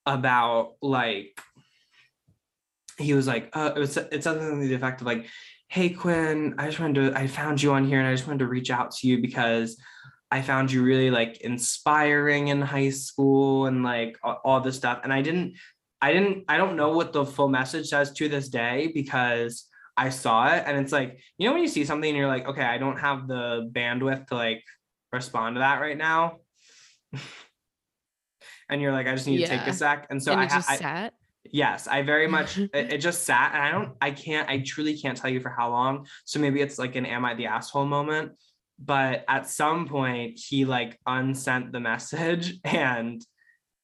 about 0.07 0.73
like 0.83 1.41
he 3.01 3.15
was 3.15 3.27
like, 3.27 3.51
uh, 3.53 3.73
it 3.75 3.79
was 3.79 3.97
it's 3.97 4.25
something 4.25 4.61
to 4.61 4.69
the 4.69 4.75
effect 4.75 5.01
of 5.01 5.07
like, 5.07 5.27
hey 5.69 5.91
Quinn, 5.91 6.55
I 6.59 6.67
just 6.67 6.81
wanted 6.81 7.13
to 7.13 7.19
I 7.19 7.27
found 7.27 7.63
you 7.63 7.73
on 7.73 7.87
here 7.87 7.99
and 7.99 8.09
I 8.09 8.13
just 8.13 8.27
wanted 8.27 8.41
to 8.41 8.49
reach 8.49 8.71
out 8.71 8.91
to 8.97 9.09
you 9.09 9.21
because 9.21 9.81
I 10.31 10.43
found 10.43 10.71
you 10.71 10.83
really 10.83 11.11
like 11.11 11.41
inspiring 11.41 12.49
in 12.49 12.61
high 12.61 12.91
school 12.91 13.67
and 13.67 13.83
like 13.83 14.19
all, 14.23 14.41
all 14.45 14.61
this 14.61 14.77
stuff. 14.77 15.01
And 15.05 15.13
I 15.13 15.23
didn't 15.23 15.55
I 16.01 16.13
didn't 16.13 16.45
I 16.49 16.57
don't 16.57 16.77
know 16.77 16.93
what 16.93 17.13
the 17.13 17.25
full 17.25 17.49
message 17.49 17.89
says 17.89 18.13
to 18.13 18.29
this 18.29 18.49
day 18.49 18.91
because 18.95 19.67
I 19.97 20.09
saw 20.09 20.55
it 20.55 20.65
and 20.67 20.79
it's 20.79 20.93
like, 20.93 21.21
you 21.37 21.47
know, 21.47 21.53
when 21.53 21.63
you 21.63 21.69
see 21.69 21.85
something 21.85 22.09
and 22.09 22.17
you're 22.17 22.29
like, 22.29 22.47
okay, 22.47 22.63
I 22.65 22.79
don't 22.79 22.99
have 22.99 23.29
the 23.29 23.71
bandwidth 23.73 24.29
to 24.29 24.35
like 24.35 24.65
respond 25.13 25.57
to 25.57 25.61
that 25.61 25.81
right 25.81 25.97
now. 25.97 26.39
and 28.71 28.81
you're 28.81 28.93
like, 28.93 29.07
I 29.07 29.15
just 29.15 29.27
need 29.27 29.39
to 29.39 29.47
take 29.47 29.67
a 29.67 29.73
sec. 29.73 30.07
And 30.11 30.23
so 30.23 30.33
and 30.33 30.41
I, 30.41 30.47
just 30.47 30.71
I 30.71 30.77
sat. 30.77 31.15
Yes, 31.45 31.87
I 31.87 32.03
very 32.03 32.27
much 32.37 32.59
it, 32.59 32.71
it 32.75 32.99
just 32.99 33.25
sat 33.25 33.55
and 33.55 33.63
I 33.63 33.71
don't 33.71 33.93
I 34.01 34.11
can't 34.11 34.49
I 34.49 34.59
truly 34.61 34.97
can't 34.99 35.17
tell 35.17 35.31
you 35.31 35.41
for 35.41 35.51
how 35.51 35.71
long. 35.71 36.07
So 36.25 36.41
maybe 36.41 36.61
it's 36.61 36.79
like 36.79 36.97
an 36.97 37.07
am 37.07 37.25
I 37.25 37.35
the 37.35 37.47
asshole 37.47 37.87
moment. 37.87 38.33
But 38.79 39.25
at 39.29 39.49
some 39.49 39.87
point 39.87 40.39
he 40.39 40.65
like 40.65 40.99
unsent 41.07 41.73
the 41.73 41.81
message 41.81 42.59
and 42.65 43.25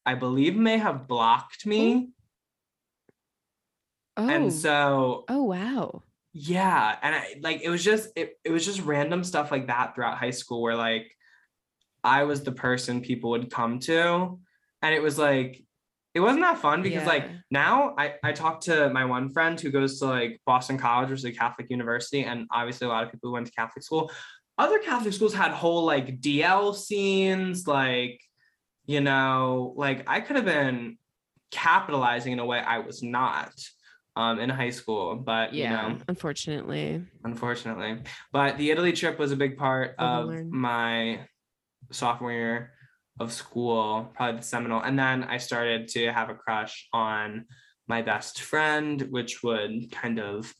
I 0.05 0.15
believe 0.15 0.55
may 0.55 0.77
have 0.77 1.07
blocked 1.07 1.65
me. 1.65 2.09
Oh, 4.15 4.27
And 4.27 4.45
oh. 4.45 4.49
so 4.49 5.25
oh 5.29 5.43
wow. 5.43 6.01
yeah 6.33 6.95
and 7.03 7.13
I, 7.15 7.35
like 7.41 7.61
it 7.61 7.69
was 7.69 7.83
just 7.83 8.09
it, 8.15 8.33
it 8.43 8.51
was 8.51 8.65
just 8.65 8.81
random 8.81 9.23
stuff 9.23 9.51
like 9.51 9.67
that 9.67 9.93
throughout 9.93 10.17
high 10.17 10.31
school 10.31 10.61
where 10.61 10.75
like 10.75 11.11
i 12.03 12.23
was 12.23 12.43
the 12.43 12.51
person 12.51 13.01
people 13.01 13.31
would 13.31 13.51
come 13.51 13.79
to 13.81 14.39
and 14.81 14.95
it 14.95 15.01
was 15.01 15.19
like 15.19 15.63
it 16.17 16.21
wasn't 16.21 16.41
that 16.41 16.57
fun 16.57 16.81
because 16.81 17.05
like 17.05 17.29
now 17.51 17.93
i 17.97 18.15
i 18.23 18.31
talked 18.31 18.63
to 18.63 18.89
my 18.89 19.05
one 19.05 19.29
friend 19.29 19.59
who 19.61 19.69
goes 19.69 19.99
to 19.99 20.05
like 20.05 20.41
boston 20.45 20.77
college 20.77 21.09
which 21.09 21.19
is 21.19 21.25
a 21.25 21.31
catholic 21.31 21.69
university 21.69 22.23
and 22.23 22.47
obviously 22.51 22.85
a 22.85 22.89
lot 22.89 23.03
of 23.03 23.11
people 23.11 23.29
who 23.29 23.33
went 23.33 23.45
to 23.45 23.53
catholic 23.53 23.83
school. 23.83 24.11
Other 24.59 24.79
catholic 24.79 25.13
schools 25.13 25.35
had 25.35 25.51
whole 25.51 25.85
like 25.85 26.19
dl 26.19 26.75
scenes 26.75 27.67
like 27.67 28.19
you 28.87 29.01
know 29.01 29.73
like 29.77 30.03
i 30.07 30.19
could 30.19 30.35
have 30.35 30.45
been 30.45 30.97
capitalizing 31.51 32.33
in 32.33 32.39
a 32.39 32.45
way 32.45 32.59
i 32.59 32.79
was 32.79 33.03
not 33.03 33.53
um, 34.17 34.39
in 34.39 34.49
high 34.49 34.71
school, 34.71 35.15
but 35.15 35.53
Yeah, 35.53 35.89
you 35.89 35.89
know, 35.93 36.01
unfortunately. 36.07 37.03
unfortunately. 37.23 38.01
But 38.31 38.57
the 38.57 38.71
Italy 38.71 38.91
trip 38.91 39.19
was 39.19 39.31
a 39.31 39.35
big 39.35 39.57
part 39.57 39.93
of 39.99 40.27
my 40.49 41.19
sophomore 41.91 42.31
year 42.31 42.71
of 43.19 43.33
school, 43.33 44.11
probably 44.15 44.39
the 44.39 44.45
seminal. 44.45 44.81
And 44.81 44.97
then 44.97 45.23
I 45.23 45.37
started 45.37 45.87
to 45.89 46.11
have 46.11 46.29
a 46.29 46.35
crush 46.35 46.87
on 46.93 47.45
my 47.87 48.01
best 48.01 48.41
friend, 48.41 49.01
which 49.09 49.43
would 49.43 49.91
kind 49.91 50.19
of 50.19 50.53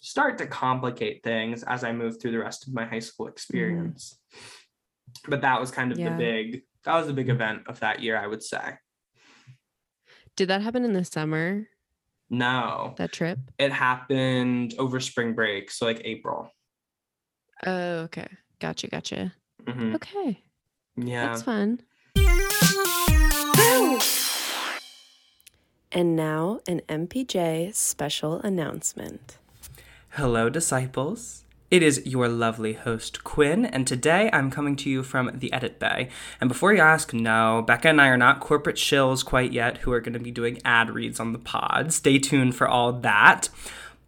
start 0.00 0.38
to 0.38 0.46
complicate 0.46 1.22
things 1.22 1.62
as 1.62 1.84
I 1.84 1.92
moved 1.92 2.20
through 2.20 2.32
the 2.32 2.38
rest 2.38 2.66
of 2.66 2.74
my 2.74 2.84
high 2.84 2.98
school 3.00 3.26
experience. 3.28 4.18
But 5.28 5.40
that 5.42 5.60
was 5.60 5.70
kind 5.70 5.92
of 5.92 5.98
Mm-hmm. 5.98 6.06
Yeah. 6.06 6.16
the 6.16 6.50
big 6.50 6.62
that 6.84 6.96
was 6.96 7.06
the 7.06 7.12
big 7.12 7.28
event 7.28 7.62
of 7.68 7.78
that 7.80 8.02
year, 8.02 8.18
I 8.18 8.26
would 8.26 8.42
say. 8.42 8.76
Did 10.34 10.48
that 10.48 10.62
happen 10.62 10.84
in 10.84 10.92
the 10.94 11.04
summer? 11.04 11.68
No, 12.28 12.94
That 12.96 13.12
trip? 13.12 13.38
it 13.58 13.70
happened 13.70 14.74
over 14.78 14.98
spring 14.98 15.34
break, 15.34 15.70
so 15.70 15.84
like 15.86 16.00
April. 16.04 16.50
Oh, 17.64 17.98
okay. 18.08 18.26
Gotcha, 18.58 18.88
gotcha. 18.88 19.32
Mhm. 19.64 19.94
Okay. 19.94 20.42
Yeah. 20.96 21.28
That's 21.28 21.42
fun. 21.42 21.80
And 25.94 26.16
now 26.16 26.60
an 26.66 26.80
MPJ 26.88 27.74
special 27.74 28.40
announcement. 28.40 29.38
Hello, 30.10 30.48
disciples. 30.48 31.44
It 31.70 31.82
is 31.82 32.02
your 32.04 32.28
lovely 32.28 32.74
host, 32.74 33.24
Quinn, 33.24 33.64
and 33.64 33.86
today 33.86 34.28
I'm 34.30 34.50
coming 34.50 34.76
to 34.76 34.90
you 34.90 35.02
from 35.02 35.30
the 35.34 35.50
Edit 35.54 35.78
Bay. 35.78 36.10
And 36.38 36.48
before 36.48 36.74
you 36.74 36.80
ask, 36.80 37.14
no, 37.14 37.64
Becca 37.66 37.88
and 37.88 38.00
I 38.00 38.08
are 38.08 38.18
not 38.18 38.40
corporate 38.40 38.76
shills 38.76 39.24
quite 39.24 39.52
yet 39.52 39.78
who 39.78 39.92
are 39.92 40.00
going 40.00 40.12
to 40.12 40.18
be 40.18 40.30
doing 40.30 40.60
ad 40.66 40.90
reads 40.90 41.18
on 41.18 41.32
the 41.32 41.38
pod. 41.38 41.94
Stay 41.94 42.18
tuned 42.18 42.54
for 42.54 42.68
all 42.68 42.92
that. 42.92 43.48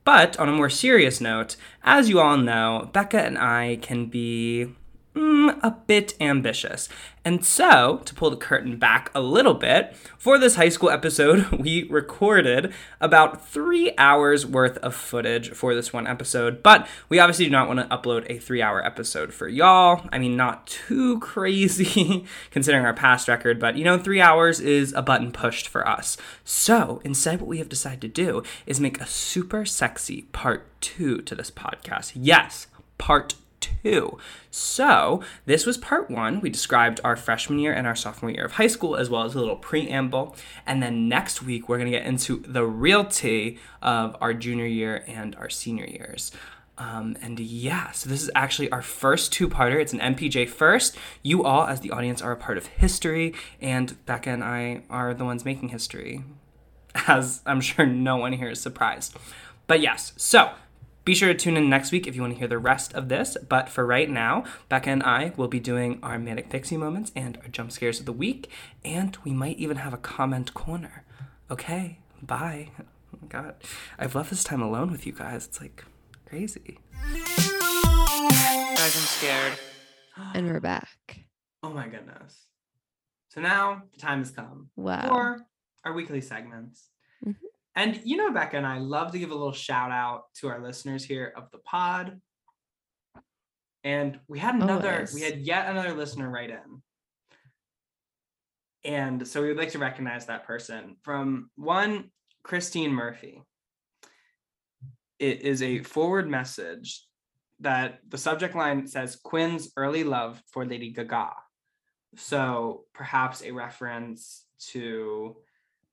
But 0.04 0.38
on 0.38 0.50
a 0.50 0.52
more 0.52 0.68
serious 0.68 1.22
note, 1.22 1.56
as 1.82 2.10
you 2.10 2.20
all 2.20 2.36
know, 2.36 2.90
Becca 2.92 3.22
and 3.22 3.38
I 3.38 3.78
can 3.80 4.06
be 4.06 4.74
mm, 5.14 5.58
a 5.62 5.70
bit 5.86 6.14
ambitious. 6.20 6.88
And 7.26 7.42
so, 7.42 8.02
to 8.04 8.14
pull 8.14 8.28
the 8.28 8.36
curtain 8.36 8.76
back 8.76 9.10
a 9.14 9.20
little 9.20 9.54
bit, 9.54 9.96
for 10.18 10.38
this 10.38 10.56
high 10.56 10.68
school 10.68 10.90
episode, 10.90 11.50
we 11.52 11.88
recorded 11.88 12.74
about 13.00 13.48
three 13.48 13.94
hours 13.96 14.44
worth 14.44 14.76
of 14.78 14.94
footage 14.94 15.50
for 15.52 15.74
this 15.74 15.90
one 15.92 16.06
episode. 16.06 16.62
But 16.62 16.86
we 17.08 17.18
obviously 17.18 17.46
do 17.46 17.50
not 17.50 17.66
want 17.66 17.80
to 17.80 17.96
upload 17.96 18.26
a 18.28 18.38
three 18.38 18.60
hour 18.60 18.84
episode 18.84 19.32
for 19.32 19.48
y'all. 19.48 20.06
I 20.12 20.18
mean, 20.18 20.36
not 20.36 20.66
too 20.66 21.18
crazy 21.20 22.26
considering 22.50 22.84
our 22.84 22.92
past 22.92 23.26
record, 23.26 23.58
but 23.58 23.78
you 23.78 23.84
know, 23.84 23.98
three 23.98 24.20
hours 24.20 24.60
is 24.60 24.92
a 24.92 25.02
button 25.02 25.32
pushed 25.32 25.66
for 25.66 25.88
us. 25.88 26.18
So, 26.44 27.00
instead, 27.04 27.40
what 27.40 27.48
we 27.48 27.58
have 27.58 27.70
decided 27.70 28.02
to 28.02 28.08
do 28.08 28.42
is 28.66 28.80
make 28.80 29.00
a 29.00 29.06
super 29.06 29.64
sexy 29.64 30.22
part 30.32 30.68
two 30.82 31.22
to 31.22 31.34
this 31.34 31.50
podcast. 31.50 32.12
Yes, 32.14 32.66
part 32.98 33.34
two. 33.82 34.18
So, 34.50 35.22
this 35.46 35.66
was 35.66 35.78
part 35.78 36.10
one. 36.10 36.40
We 36.40 36.50
described 36.50 37.00
our 37.04 37.16
freshman 37.16 37.58
year 37.58 37.72
and 37.72 37.86
our 37.86 37.96
sophomore 37.96 38.30
year 38.30 38.44
of 38.44 38.52
high 38.52 38.66
school, 38.66 38.96
as 38.96 39.10
well 39.10 39.24
as 39.24 39.34
a 39.34 39.38
little 39.38 39.56
preamble. 39.56 40.36
And 40.66 40.82
then 40.82 41.08
next 41.08 41.42
week, 41.42 41.68
we're 41.68 41.78
going 41.78 41.90
to 41.90 41.96
get 41.96 42.06
into 42.06 42.42
the 42.46 42.64
real 42.64 43.04
tea 43.04 43.58
of 43.82 44.16
our 44.20 44.34
junior 44.34 44.66
year 44.66 45.04
and 45.06 45.34
our 45.36 45.50
senior 45.50 45.86
years. 45.86 46.32
Um, 46.76 47.16
and 47.22 47.38
yeah, 47.38 47.92
so 47.92 48.08
this 48.08 48.22
is 48.22 48.30
actually 48.34 48.70
our 48.70 48.82
first 48.82 49.32
two 49.32 49.48
parter. 49.48 49.80
It's 49.80 49.92
an 49.92 50.00
MPJ 50.00 50.48
first. 50.48 50.96
You 51.22 51.44
all, 51.44 51.66
as 51.66 51.80
the 51.80 51.90
audience, 51.92 52.20
are 52.20 52.32
a 52.32 52.36
part 52.36 52.58
of 52.58 52.66
history, 52.66 53.32
and 53.60 54.04
Becca 54.06 54.30
and 54.30 54.42
I 54.42 54.82
are 54.90 55.14
the 55.14 55.24
ones 55.24 55.44
making 55.44 55.68
history, 55.68 56.24
as 57.06 57.42
I'm 57.46 57.60
sure 57.60 57.86
no 57.86 58.16
one 58.16 58.32
here 58.32 58.50
is 58.50 58.60
surprised. 58.60 59.16
But 59.66 59.80
yes, 59.80 60.12
so 60.16 60.50
be 61.04 61.14
sure 61.14 61.28
to 61.28 61.34
tune 61.38 61.56
in 61.56 61.68
next 61.68 61.92
week 61.92 62.06
if 62.06 62.14
you 62.14 62.22
want 62.22 62.32
to 62.34 62.38
hear 62.38 62.48
the 62.48 62.58
rest 62.58 62.94
of 62.94 63.08
this. 63.08 63.36
But 63.48 63.68
for 63.68 63.84
right 63.84 64.08
now, 64.08 64.44
Becca 64.68 64.90
and 64.90 65.02
I 65.02 65.32
will 65.36 65.48
be 65.48 65.60
doing 65.60 65.98
our 66.02 66.18
Manic 66.18 66.48
Pixie 66.50 66.76
moments 66.78 67.12
and 67.14 67.36
our 67.38 67.48
jump 67.48 67.72
scares 67.72 68.00
of 68.00 68.06
the 68.06 68.12
week, 68.12 68.48
and 68.84 69.16
we 69.24 69.32
might 69.32 69.58
even 69.58 69.76
have 69.78 69.92
a 69.92 69.98
comment 69.98 70.54
corner. 70.54 71.04
Okay, 71.50 71.98
bye. 72.22 72.70
Oh 72.78 73.18
my 73.20 73.28
god. 73.28 73.54
I've 73.98 74.14
loved 74.14 74.30
this 74.30 74.44
time 74.44 74.62
alone 74.62 74.90
with 74.90 75.06
you 75.06 75.12
guys. 75.12 75.46
It's 75.46 75.60
like 75.60 75.84
crazy. 76.26 76.78
Guys, 77.12 78.96
I'm 78.96 79.06
scared. 79.06 79.52
And 80.34 80.46
we're 80.46 80.60
back. 80.60 81.20
Oh 81.62 81.70
my 81.70 81.86
goodness. 81.88 82.46
So 83.28 83.40
now 83.40 83.82
the 83.92 83.98
time 84.00 84.18
has 84.20 84.30
come 84.30 84.68
Wow. 84.76 85.08
for 85.08 85.46
our 85.84 85.92
weekly 85.92 86.20
segments. 86.20 86.88
Mhm. 87.24 87.36
And 87.76 88.00
you 88.04 88.16
know, 88.16 88.30
Becca 88.32 88.56
and 88.56 88.66
I 88.66 88.78
love 88.78 89.12
to 89.12 89.18
give 89.18 89.30
a 89.30 89.34
little 89.34 89.52
shout 89.52 89.90
out 89.90 90.24
to 90.36 90.48
our 90.48 90.62
listeners 90.62 91.04
here 91.04 91.32
of 91.36 91.50
the 91.50 91.58
pod. 91.58 92.20
And 93.82 94.18
we 94.28 94.38
had 94.38 94.54
oh, 94.54 94.62
another, 94.62 95.06
we 95.12 95.22
had 95.22 95.40
yet 95.40 95.68
another 95.68 95.92
listener 95.92 96.30
write 96.30 96.50
in. 96.50 96.82
And 98.84 99.26
so 99.26 99.42
we 99.42 99.48
would 99.48 99.56
like 99.56 99.72
to 99.72 99.78
recognize 99.78 100.26
that 100.26 100.46
person 100.46 100.96
from 101.02 101.50
one, 101.56 102.10
Christine 102.42 102.92
Murphy. 102.92 103.42
It 105.18 105.42
is 105.42 105.62
a 105.62 105.80
forward 105.80 106.28
message 106.28 107.04
that 107.60 108.00
the 108.08 108.18
subject 108.18 108.54
line 108.54 108.86
says 108.86 109.16
Quinn's 109.16 109.72
early 109.76 110.04
love 110.04 110.42
for 110.52 110.66
Lady 110.66 110.90
Gaga. 110.90 111.30
So 112.16 112.84
perhaps 112.92 113.42
a 113.42 113.52
reference 113.52 114.44
to, 114.70 115.36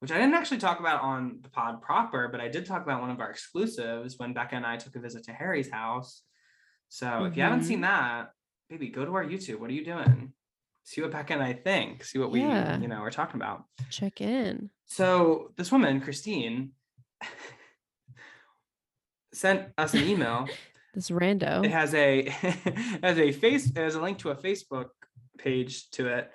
which 0.02 0.12
I 0.12 0.18
didn't 0.18 0.34
actually 0.34 0.58
talk 0.58 0.80
about 0.80 1.02
on 1.02 1.40
the 1.42 1.50
pod 1.50 1.82
proper, 1.82 2.28
but 2.28 2.42
I 2.42 2.50
did 2.50 2.66
talk 2.66 2.84
about 2.84 3.02
one 3.02 3.12
of 3.12 3.20
our 3.20 3.30
exclusives 3.30 4.18
when 4.18 4.34
Becca 4.34 4.56
and 4.56 4.66
I 4.66 4.78
took 4.78 4.96
a 4.96 5.00
visit 5.00 5.24
to 5.26 5.32
Harry's 5.32 5.72
house. 5.72 6.24
So 6.90 7.24
if 7.24 7.38
you 7.38 7.44
haven't 7.44 7.60
mm-hmm. 7.60 7.68
seen 7.68 7.82
that, 7.82 8.32
baby, 8.70 8.90
go 8.90 9.06
to 9.06 9.16
our 9.16 9.24
YouTube. 9.24 9.60
What 9.60 9.70
are 9.70 9.74
you 9.74 9.86
doing? 9.86 10.34
see 10.84 11.02
what 11.02 11.12
Becca 11.12 11.34
and 11.34 11.44
I 11.44 11.54
think, 11.54 12.04
see 12.04 12.20
what 12.20 12.34
Yeah. 12.34 12.78
we, 12.78 12.84
you 12.84 12.88
know, 12.88 12.98
are 12.98 13.12
talking 13.12 13.40
about. 13.40 13.66
Check 13.90 14.22
in. 14.22 14.70
So 14.86 15.52
this 15.56 15.72
woman, 15.72 16.02
Christine, 16.02 16.72
sent 19.34 19.70
us 19.78 19.94
an 19.94 20.04
email. 20.04 20.48
This 20.94 21.10
rando. 21.10 21.64
It 21.64 21.72
has 21.72 21.94
a 21.94 22.20
it 22.44 23.02
has 23.02 23.18
a 23.18 23.32
face 23.32 23.70
it 23.70 23.78
has 23.78 23.96
a 23.96 24.02
link 24.02 24.18
to 24.18 24.32
a 24.32 24.36
Facebook 24.36 24.90
page 25.38 25.90
to 25.92 26.10
it. 26.10 26.34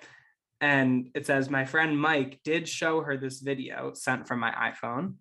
And 0.59 1.09
it 1.13 1.25
says, 1.25 1.49
My 1.49 1.65
friend 1.65 1.99
Mike 1.99 2.39
did 2.43 2.67
show 2.67 3.01
her 3.01 3.17
this 3.17 3.39
video 3.39 3.93
sent 3.93 4.27
from 4.27 4.39
my 4.39 4.51
iPhone. 4.51 5.15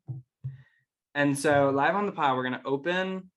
And 1.14 1.38
so 1.38 1.70
live 1.70 1.94
on 1.94 2.06
the 2.06 2.12
pod, 2.12 2.36
we're 2.36 2.44
gonna 2.44 2.62
open, 2.64 3.30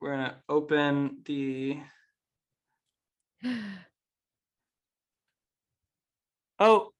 we're 0.00 0.12
gonna 0.12 0.36
open 0.48 1.18
the 1.24 1.78
oh 6.58 6.92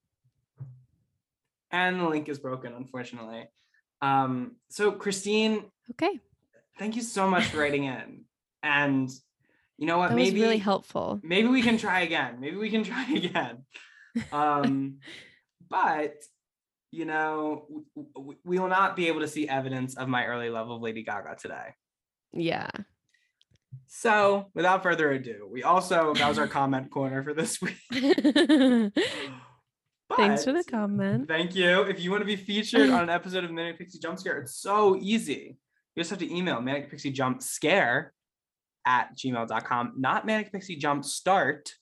and 1.71 2.01
the 2.01 2.09
link 2.09 2.29
is 2.29 2.39
broken, 2.39 2.73
unfortunately. 2.75 3.49
Um, 4.03 4.57
so 4.69 4.93
Christine, 4.93 5.65
okay. 5.93 6.21
thank 6.79 6.97
you 6.97 7.03
so 7.03 7.29
much 7.29 7.47
for 7.47 7.59
writing 7.59 7.85
in. 7.87 8.25
And 8.63 9.11
you 9.79 9.87
know 9.87 9.99
what? 9.99 10.11
That 10.11 10.17
maybe 10.17 10.33
was 10.33 10.43
really 10.43 10.59
helpful. 10.59 11.21
maybe 11.23 11.49
we 11.49 11.63
can 11.63 11.79
try 11.79 12.01
again. 12.01 12.41
Maybe 12.41 12.57
we 12.57 12.71
can 12.71 12.85
try 12.91 13.07
again. 13.11 13.65
Um, 14.33 14.99
but 15.69 16.15
you 16.91 17.05
know, 17.05 17.67
w- 17.69 18.11
w- 18.15 18.39
we 18.45 18.59
will 18.59 18.69
not 18.69 18.97
be 18.97 19.09
able 19.09 19.21
to 19.21 19.29
see 19.29 19.49
evidence 19.49 19.97
of 19.97 20.09
my 20.09 20.27
early 20.27 20.51
love 20.51 20.71
of 20.71 20.81
Lady 20.81 21.05
Gaga 21.05 21.37
today. 21.41 21.75
Yeah. 22.33 22.69
So, 23.87 24.47
without 24.55 24.83
further 24.83 25.13
ado, 25.13 25.49
we 25.51 25.63
also 25.63 26.15
that 26.15 26.29
was 26.29 26.39
our 26.39 26.49
comment 26.49 26.91
corner 26.91 27.23
for 27.23 27.35
this 27.35 27.61
week. 27.63 27.77
Thanks 30.17 30.45
for 30.45 30.53
the 30.53 30.65
comment. 30.69 31.29
Thank 31.29 31.55
you. 31.55 31.83
If 31.83 32.01
you 32.01 32.11
want 32.11 32.23
to 32.23 32.27
be 32.27 32.37
featured 32.37 32.91
on 32.91 33.05
an 33.05 33.11
episode 33.11 33.45
of 33.45 33.53
Manic 33.53 33.79
Pixie 33.79 34.01
Jump 34.01 34.19
Scare, 34.19 34.39
it's 34.39 34.57
so 34.57 34.97
easy. 35.01 35.57
You 35.95 36.01
just 36.01 36.11
have 36.11 36.19
to 36.19 36.35
email 36.35 36.61
Manic 36.61 36.91
Pixie 36.91 37.13
Jump 37.13 37.43
Scare 37.43 38.13
at 38.85 39.17
gmail.com, 39.17 39.95
not 39.99 40.27
Manic 40.27 40.53
Pixie 40.53 40.77
Jump 40.77 41.05
Start. 41.05 41.73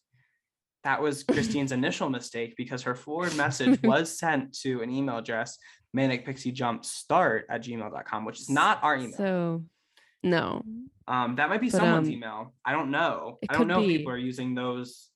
That 0.85 1.03
was 1.03 1.23
Christine's 1.23 1.73
initial 1.81 2.09
mistake 2.09 2.55
because 2.57 2.83
her 2.83 2.95
forward 2.95 3.37
message 3.37 3.81
was 3.85 4.17
sent 4.19 4.57
to 4.61 4.83
an 4.83 4.91
email 4.91 5.19
address, 5.19 5.59
Manic 5.93 6.25
Pixie 6.25 6.53
Jump 6.53 6.85
Start 6.85 7.47
at 7.51 7.63
gmail.com, 7.63 8.25
which 8.25 8.41
is 8.41 8.49
not 8.49 8.83
our 8.83 8.97
email. 8.97 9.17
So, 9.17 9.65
no. 10.23 10.63
Um, 11.07 11.37
that 11.37 11.49
might 11.49 11.61
be 11.61 11.71
But, 11.71 11.79
someone's 11.79 12.09
um, 12.09 12.15
email. 12.15 12.55
I 12.65 12.73
don't 12.73 12.91
know. 12.91 13.39
I 13.49 13.55
don't 13.55 13.69
know 13.69 13.81
if 13.81 13.87
people 13.87 14.13
are 14.13 14.19
using 14.19 14.55
those 14.55 15.09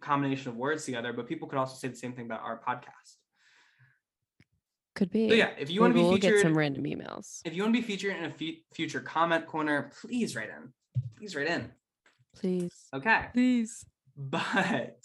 combination 0.00 0.50
of 0.50 0.56
words 0.56 0.84
together, 0.84 1.12
but 1.12 1.26
people 1.26 1.48
could 1.48 1.58
also 1.58 1.76
say 1.76 1.88
the 1.88 1.96
same 1.96 2.12
thing 2.12 2.26
about 2.26 2.42
our 2.42 2.60
podcast. 2.60 3.16
Could 4.94 5.10
be. 5.10 5.28
So 5.28 5.34
yeah, 5.34 5.50
if 5.58 5.70
you 5.70 5.80
want 5.80 5.92
to 5.92 5.94
be 5.94 6.02
we'll 6.02 6.14
featured, 6.14 6.34
get 6.34 6.42
some 6.42 6.56
random 6.56 6.84
emails. 6.84 7.40
if 7.44 7.54
you 7.54 7.62
want 7.62 7.74
to 7.74 7.80
be 7.80 7.86
featured 7.86 8.16
in 8.16 8.24
a 8.24 8.30
fu- 8.30 8.60
future 8.72 9.00
comment 9.00 9.46
corner, 9.46 9.90
please 10.00 10.36
write 10.36 10.50
in. 10.50 10.72
Please 11.18 11.34
write 11.34 11.48
in. 11.48 11.70
Please. 12.36 12.72
Okay. 12.94 13.26
Please. 13.32 13.84
But 14.16 14.98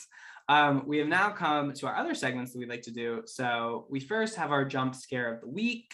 um, 0.47 0.83
we 0.87 0.97
have 0.97 1.07
now 1.07 1.29
come 1.29 1.73
to 1.73 1.87
our 1.87 1.95
other 1.95 2.15
segments 2.15 2.51
that 2.51 2.59
we'd 2.59 2.69
like 2.69 2.81
to 2.83 2.91
do. 2.91 3.21
So 3.25 3.85
we 3.89 3.99
first 3.99 4.35
have 4.35 4.51
our 4.51 4.65
jump 4.65 4.95
scare 4.95 5.33
of 5.33 5.41
the 5.41 5.47
week. 5.47 5.93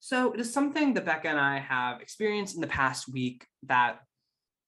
So 0.00 0.32
it 0.32 0.40
is 0.40 0.52
something 0.52 0.94
that 0.94 1.04
Becca 1.04 1.28
and 1.28 1.38
I 1.38 1.58
have 1.58 2.00
experienced 2.00 2.54
in 2.54 2.60
the 2.60 2.66
past 2.66 3.08
week 3.08 3.46
that 3.64 4.00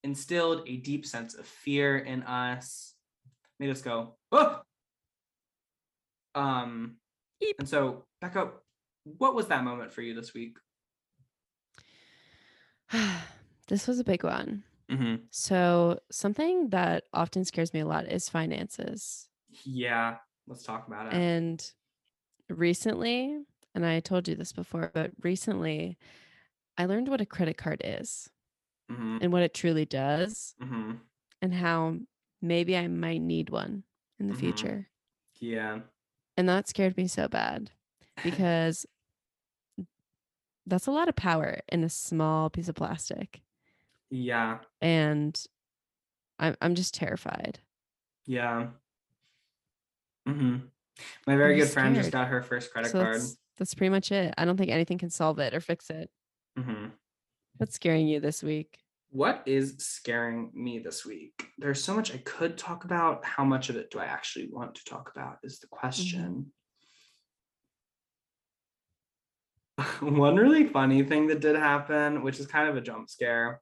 instilled 0.05 0.63
a 0.67 0.77
deep 0.77 1.05
sense 1.05 1.35
of 1.35 1.47
fear 1.47 1.99
in 1.99 2.23
us, 2.23 2.95
made 3.59 3.71
us 3.71 3.83
go, 3.83 4.17
oh. 4.33 4.61
Um, 6.35 6.97
Eep. 7.41 7.57
and 7.59 7.69
so 7.69 8.05
Becca, 8.21 8.51
what 9.03 9.35
was 9.35 9.49
that 9.49 9.65
moment 9.65 9.93
for 9.93 10.03
you 10.03 10.15
this 10.15 10.35
week? 10.35 10.57
this 13.69 13.87
was 13.87 13.99
a 13.99 14.05
big 14.05 14.23
one. 14.23 14.63
Mm-hmm. 14.91 15.25
So, 15.31 15.99
something 16.11 16.71
that 16.71 17.05
often 17.13 17.45
scares 17.45 17.75
me 17.75 17.81
a 17.81 17.87
lot 17.87 18.07
is 18.07 18.29
finances. 18.29 19.29
Yeah, 19.65 20.17
let's 20.47 20.63
talk 20.65 20.87
about 20.87 21.07
it. 21.07 21.13
And 21.15 21.73
recently, 22.49 23.39
and 23.75 23.85
I 23.85 24.01
told 24.01 24.29
you 24.29 24.35
this 24.35 24.53
before, 24.53 24.91
but 24.95 25.13
recently 25.23 25.99
I 26.77 26.87
learned 26.87 27.09
what 27.09 27.21
a 27.21 27.27
credit 27.27 27.57
card 27.59 27.83
is 27.85 28.31
mm-hmm. 28.91 29.19
and 29.21 29.33
what 29.33 29.43
it 29.43 29.55
truly 29.55 29.85
does 29.85 30.55
Mm-hmm. 30.63 30.93
and 31.43 31.55
how 31.55 31.97
maybe 32.41 32.77
I 32.77 32.89
might 32.89 33.21
need 33.21 33.51
one 33.51 33.85
in 34.19 34.29
the 34.29 34.35
Mhm. 34.35 34.39
future. 34.39 34.89
Yeah. 35.41 35.81
And 36.37 36.49
that 36.49 36.69
scared 36.69 36.97
me 36.97 37.09
so 37.09 37.29
bad 37.29 37.71
because 38.23 38.87
that's 40.67 40.87
a 40.87 40.91
lot 40.93 41.09
of 41.09 41.17
power 41.17 41.61
in 41.69 41.83
a 41.85 41.89
small 41.89 42.51
piece 42.51 42.69
of 42.69 42.75
plastic. 42.75 43.43
Yeah. 44.11 44.59
And 44.81 45.41
I'm 46.39 46.57
I'm 46.61 46.75
just 46.75 46.95
terrified. 46.95 47.59
Yeah. 48.27 48.69
Mm-hmm. 50.29 50.57
My 51.27 51.37
very 51.37 51.55
I'm 51.55 51.61
good 51.61 51.69
friend 51.69 51.95
just 51.95 52.13
got 52.13 52.29
her 52.29 52.43
first 52.43 52.73
credit 52.73 52.91
so 52.91 53.01
card. 53.01 53.17
that's 53.17 53.37
that's 53.59 53.75
pretty 53.75 53.91
much 53.91 54.13
it. 54.13 54.35
I 54.39 54.45
don't 54.45 54.57
think 54.57 54.71
anything 54.71 54.99
can 54.99 55.11
solve 55.11 55.39
it 55.39 55.55
or 55.55 55.61
fix 55.61 55.91
it. 55.91 56.11
Mm-hmm. 56.59 56.87
What's 57.57 57.75
scaring 57.75 58.07
you 58.07 58.21
this 58.21 58.43
week? 58.43 58.79
What 59.11 59.43
is 59.47 59.75
scaring 59.79 60.51
me 60.55 60.79
this 60.79 61.05
week? 61.05 61.49
There's 61.57 61.83
so 61.83 61.95
much 61.95 62.15
I 62.15 62.19
could 62.19 62.59
talk 62.59 62.85
about. 62.85 63.25
How 63.25 63.45
much 63.45 63.71
of 63.71 63.77
it 63.77 63.91
do 63.91 63.99
I 63.99 64.05
actually 64.05 64.49
want 64.53 64.75
to 64.75 64.85
talk 64.85 65.11
about 65.15 65.39
is 65.43 65.59
the 65.59 65.67
question. 65.67 66.53
One 70.01 70.37
really 70.37 70.67
funny 70.67 71.03
thing 71.05 71.29
that 71.29 71.41
did 71.41 71.57
happen, 71.57 72.23
which 72.23 72.39
is 72.39 72.47
kind 72.47 72.69
of 72.69 72.77
a 72.77 72.81
jump 72.81 73.09
scare, 73.09 73.61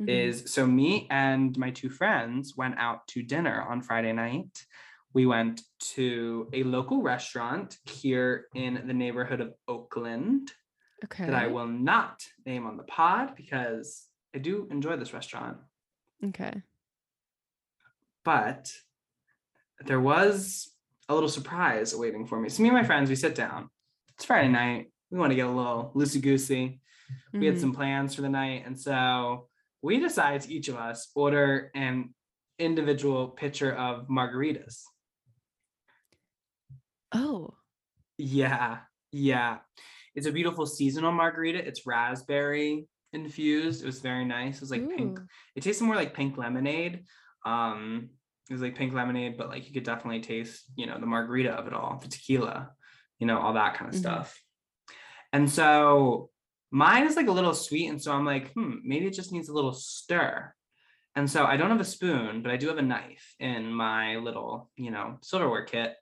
Mhm. 0.00 0.08
is 0.08 0.52
so 0.52 0.66
me 0.66 1.06
and 1.10 1.56
my 1.56 1.70
two 1.70 1.88
friends 1.88 2.56
went 2.56 2.78
out 2.78 3.06
to 3.08 3.22
dinner 3.22 3.62
on 3.62 3.80
Friday 3.82 4.12
night. 4.12 4.66
We 5.14 5.24
went 5.26 5.62
to 5.94 6.50
a 6.52 6.62
local 6.64 7.00
restaurant 7.02 7.78
here 7.84 8.48
in 8.54 8.86
the 8.86 8.92
neighborhood 8.92 9.40
of 9.40 9.54
Oakland 9.66 10.52
okay. 11.04 11.24
that 11.24 11.34
I 11.34 11.46
will 11.46 11.66
not 11.66 12.26
name 12.44 12.66
on 12.66 12.76
the 12.76 12.82
pod 12.82 13.34
because 13.36 14.08
I 14.34 14.38
do 14.38 14.68
enjoy 14.70 14.96
this 14.96 15.14
restaurant. 15.14 15.58
Okay. 16.22 16.62
But 18.24 18.70
there 19.80 20.00
was 20.00 20.74
a 21.08 21.14
little 21.14 21.28
surprise 21.28 21.94
waiting 21.94 22.26
for 22.26 22.38
me. 22.40 22.48
So 22.48 22.62
me 22.62 22.68
and 22.68 22.76
my 22.76 22.84
friends, 22.84 23.08
we 23.08 23.16
sit 23.16 23.34
down. 23.34 23.70
It's 24.14 24.24
Friday 24.24 24.48
night. 24.48 24.92
We 25.10 25.18
want 25.18 25.30
to 25.30 25.36
get 25.36 25.46
a 25.46 25.50
little 25.50 25.92
loosey 25.94 26.20
goosey. 26.20 26.80
We 27.32 27.46
had 27.46 27.54
Mhm. 27.56 27.60
some 27.60 27.72
plans 27.72 28.14
for 28.14 28.22
the 28.22 28.28
night, 28.28 28.64
and 28.66 28.78
so 28.78 29.48
we 29.86 30.00
decided 30.00 30.42
to 30.42 30.52
each 30.52 30.68
of 30.68 30.76
us 30.76 31.10
order 31.14 31.70
an 31.74 32.12
individual 32.58 33.28
pitcher 33.28 33.72
of 33.72 34.08
margaritas. 34.08 34.82
Oh. 37.12 37.54
Yeah, 38.18 38.78
yeah. 39.12 39.58
It's 40.16 40.26
a 40.26 40.32
beautiful 40.32 40.66
seasonal 40.66 41.12
margarita. 41.12 41.64
It's 41.64 41.86
raspberry 41.86 42.88
infused. 43.12 43.82
It 43.82 43.86
was 43.86 44.00
very 44.00 44.24
nice. 44.24 44.56
It 44.56 44.62
was 44.62 44.70
like 44.72 44.88
pink. 44.96 45.20
It 45.54 45.62
tasted 45.62 45.84
more 45.84 45.94
like 45.94 46.14
pink 46.14 46.36
lemonade. 46.36 47.04
Um, 47.44 48.10
it 48.50 48.54
was 48.54 48.62
like 48.62 48.74
pink 48.74 48.92
lemonade, 48.92 49.36
but 49.38 49.50
like 49.50 49.68
you 49.68 49.72
could 49.72 49.84
definitely 49.84 50.20
taste, 50.20 50.64
you 50.76 50.86
know, 50.86 50.98
the 50.98 51.06
margarita 51.06 51.52
of 51.52 51.66
it 51.68 51.72
all, 51.72 51.98
the 52.02 52.08
tequila, 52.08 52.70
you 53.20 53.26
know, 53.26 53.38
all 53.38 53.52
that 53.52 53.74
kind 53.74 53.88
of 53.88 53.94
Mhm. 53.94 54.00
stuff. 54.00 54.42
And 55.32 55.48
so 55.48 56.30
mine 56.70 57.06
is 57.06 57.16
like 57.16 57.28
a 57.28 57.32
little 57.32 57.54
sweet, 57.54 57.88
and 57.88 58.00
so 58.00 58.12
I'm 58.12 58.24
like, 58.24 58.52
hmm, 58.52 58.76
maybe 58.84 59.06
it 59.06 59.14
just 59.14 59.32
needs 59.32 59.48
a 59.48 59.54
little 59.54 59.72
stir. 59.72 60.52
And 61.14 61.30
so 61.30 61.44
I 61.46 61.56
don't 61.56 61.70
have 61.70 61.80
a 61.80 61.84
spoon, 61.84 62.42
but 62.42 62.50
I 62.52 62.56
do 62.58 62.68
have 62.68 62.78
a 62.78 62.82
knife 62.82 63.34
in 63.40 63.72
my 63.72 64.16
little, 64.16 64.70
you 64.76 64.90
know, 64.90 65.18
silverware 65.22 65.64
kit. 65.64 65.94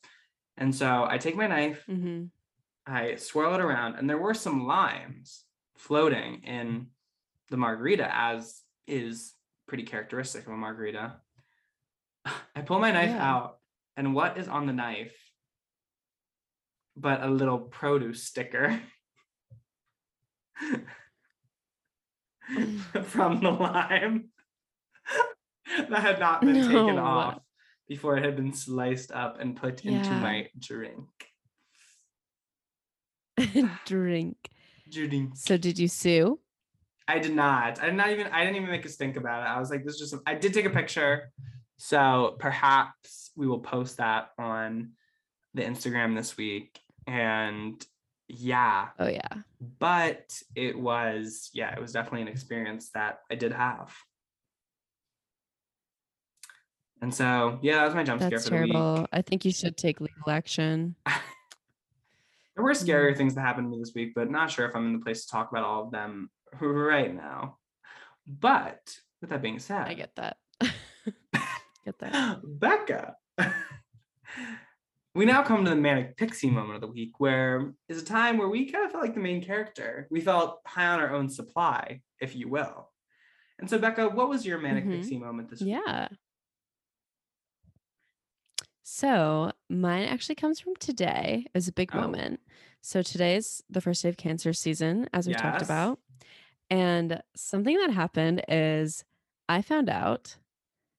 And 0.56 0.74
so 0.74 1.06
I 1.08 1.18
take 1.18 1.36
my 1.36 1.46
knife, 1.46 1.84
Mhm. 1.88 2.30
I 2.86 3.14
swirl 3.16 3.54
it 3.54 3.60
around, 3.60 3.94
and 3.96 4.08
there 4.10 4.18
were 4.18 4.34
some 4.34 4.66
limes 4.66 5.44
floating 5.78 6.42
in 6.44 6.88
the 7.50 7.56
margarita, 7.56 8.08
as 8.14 8.62
is 8.86 9.34
pretty 9.66 9.84
characteristic 9.84 10.46
of 10.46 10.52
a 10.52 10.56
margarita. 10.56 11.20
I 12.56 12.62
pull 12.62 12.78
my 12.80 12.90
knife 12.90 13.10
Yeah. 13.10 13.34
out, 13.34 13.60
and 13.96 14.14
what 14.14 14.36
is 14.38 14.48
on 14.48 14.66
the 14.66 14.72
knife 14.72 15.16
but 16.96 17.22
a 17.24 17.28
little 17.28 17.58
produce 17.58 18.22
sticker 18.22 18.80
from 23.04 23.40
the 23.40 23.50
lime 23.50 24.30
that 25.88 26.00
had 26.00 26.20
not 26.20 26.40
been 26.40 26.62
taken 26.62 26.98
off 26.98 27.38
before 27.88 28.16
it 28.16 28.24
had 28.24 28.36
been 28.36 28.52
sliced 28.52 29.12
up 29.12 29.40
and 29.40 29.56
put 29.56 29.84
into 29.84 30.10
my 30.10 30.48
drink. 30.58 31.08
Drink. 33.84 34.36
Drink. 34.90 35.32
So 35.34 35.56
did 35.56 35.78
you 35.78 35.88
sue? 35.88 36.38
I 37.06 37.18
did 37.18 37.34
not. 37.34 37.82
I 37.82 37.86
did 37.86 37.96
not 37.96 38.10
even. 38.10 38.26
I 38.28 38.44
didn't 38.44 38.56
even 38.56 38.70
make 38.70 38.84
a 38.84 38.88
stink 38.88 39.16
about 39.16 39.42
it. 39.42 39.50
I 39.50 39.58
was 39.58 39.70
like, 39.70 39.84
this 39.84 39.94
is 39.94 40.10
just. 40.10 40.22
I 40.26 40.34
did 40.34 40.54
take 40.54 40.64
a 40.64 40.70
picture, 40.70 41.32
So 41.76 42.36
perhaps 42.38 43.30
we 43.36 43.46
will 43.46 43.58
post 43.58 43.98
that 43.98 44.30
on 44.38 44.92
the 45.54 45.62
Instagram 45.62 46.16
this 46.16 46.36
week. 46.36 46.80
And 47.06 47.84
yeah, 48.36 48.88
Oh 48.98 49.06
yeah. 49.06 49.28
but 49.78 50.40
it 50.54 50.78
was, 50.78 51.50
yeah, 51.52 51.74
it 51.74 51.80
was 51.80 51.92
definitely 51.92 52.22
an 52.22 52.28
experience 52.28 52.90
that 52.94 53.20
I 53.30 53.34
did 53.34 53.52
have. 53.52 53.94
And 57.02 57.14
so, 57.14 57.58
yeah, 57.62 57.76
that 57.76 57.86
was 57.86 57.94
my 57.94 58.02
jump 58.02 58.20
scare 58.20 58.30
That's 58.30 58.48
for 58.48 58.56
the 58.56 58.62
week. 58.62 58.72
terrible. 58.72 59.06
I 59.12 59.22
think 59.22 59.44
you 59.44 59.52
should 59.52 59.76
take 59.76 60.00
legal 60.00 60.30
action. 60.30 60.96
There 62.54 62.64
were 62.64 62.70
scarier 62.70 63.12
mm. 63.12 63.16
things 63.16 63.34
that 63.34 63.40
happened 63.40 63.66
to 63.66 63.70
me 63.70 63.78
this 63.78 63.94
week, 63.94 64.12
but 64.14 64.30
not 64.30 64.50
sure 64.50 64.66
if 64.66 64.76
I'm 64.76 64.86
in 64.86 64.92
the 64.92 65.04
place 65.04 65.24
to 65.24 65.30
talk 65.30 65.50
about 65.50 65.64
all 65.64 65.84
of 65.84 65.90
them 65.90 66.30
right 66.60 67.14
now. 67.14 67.58
But 68.26 68.96
with 69.20 69.30
that 69.30 69.42
being 69.42 69.58
said, 69.58 69.88
I 69.88 69.94
get 69.94 70.14
that. 70.16 70.36
get 71.84 71.98
that. 71.98 72.40
Becca. 72.44 73.16
we 75.14 75.24
now 75.24 75.42
come 75.42 75.64
to 75.64 75.70
the 75.70 75.76
manic 75.76 76.16
pixie 76.16 76.50
moment 76.50 76.74
of 76.76 76.80
the 76.80 76.88
week, 76.88 77.18
where 77.18 77.72
is 77.88 78.02
a 78.02 78.04
time 78.04 78.36
where 78.36 78.48
we 78.48 78.70
kind 78.70 78.84
of 78.84 78.90
felt 78.90 79.04
like 79.04 79.14
the 79.14 79.20
main 79.20 79.42
character. 79.42 80.08
We 80.10 80.20
felt 80.20 80.60
high 80.66 80.86
on 80.86 81.00
our 81.00 81.14
own 81.14 81.28
supply, 81.28 82.00
if 82.20 82.34
you 82.34 82.48
will. 82.48 82.90
And 83.60 83.70
so, 83.70 83.78
Becca, 83.78 84.08
what 84.08 84.28
was 84.28 84.44
your 84.44 84.58
manic 84.58 84.84
Mhm. 84.84 84.92
pixie 85.00 85.18
moment 85.18 85.48
this 85.50 85.60
week? 85.60 85.70
Yeah. 85.70 86.08
So 88.82 89.52
mine 89.70 90.04
actually 90.04 90.34
comes 90.34 90.60
from 90.60 90.74
today. 90.76 91.44
It 91.46 91.54
was 91.54 91.68
a 91.68 91.72
big 91.72 91.94
Oh. 91.94 92.00
moment. 92.00 92.40
So 92.82 93.00
today's 93.02 93.62
the 93.70 93.80
first 93.80 94.02
day 94.02 94.08
of 94.08 94.16
cancer 94.16 94.52
season, 94.52 95.08
as 95.12 95.26
we 95.26 95.34
talked 95.34 95.62
about. 95.62 96.00
And 96.70 97.22
something 97.36 97.76
that 97.78 97.90
happened 97.90 98.42
is 98.48 99.04
I 99.48 99.62
found 99.62 99.88
out 99.88 100.36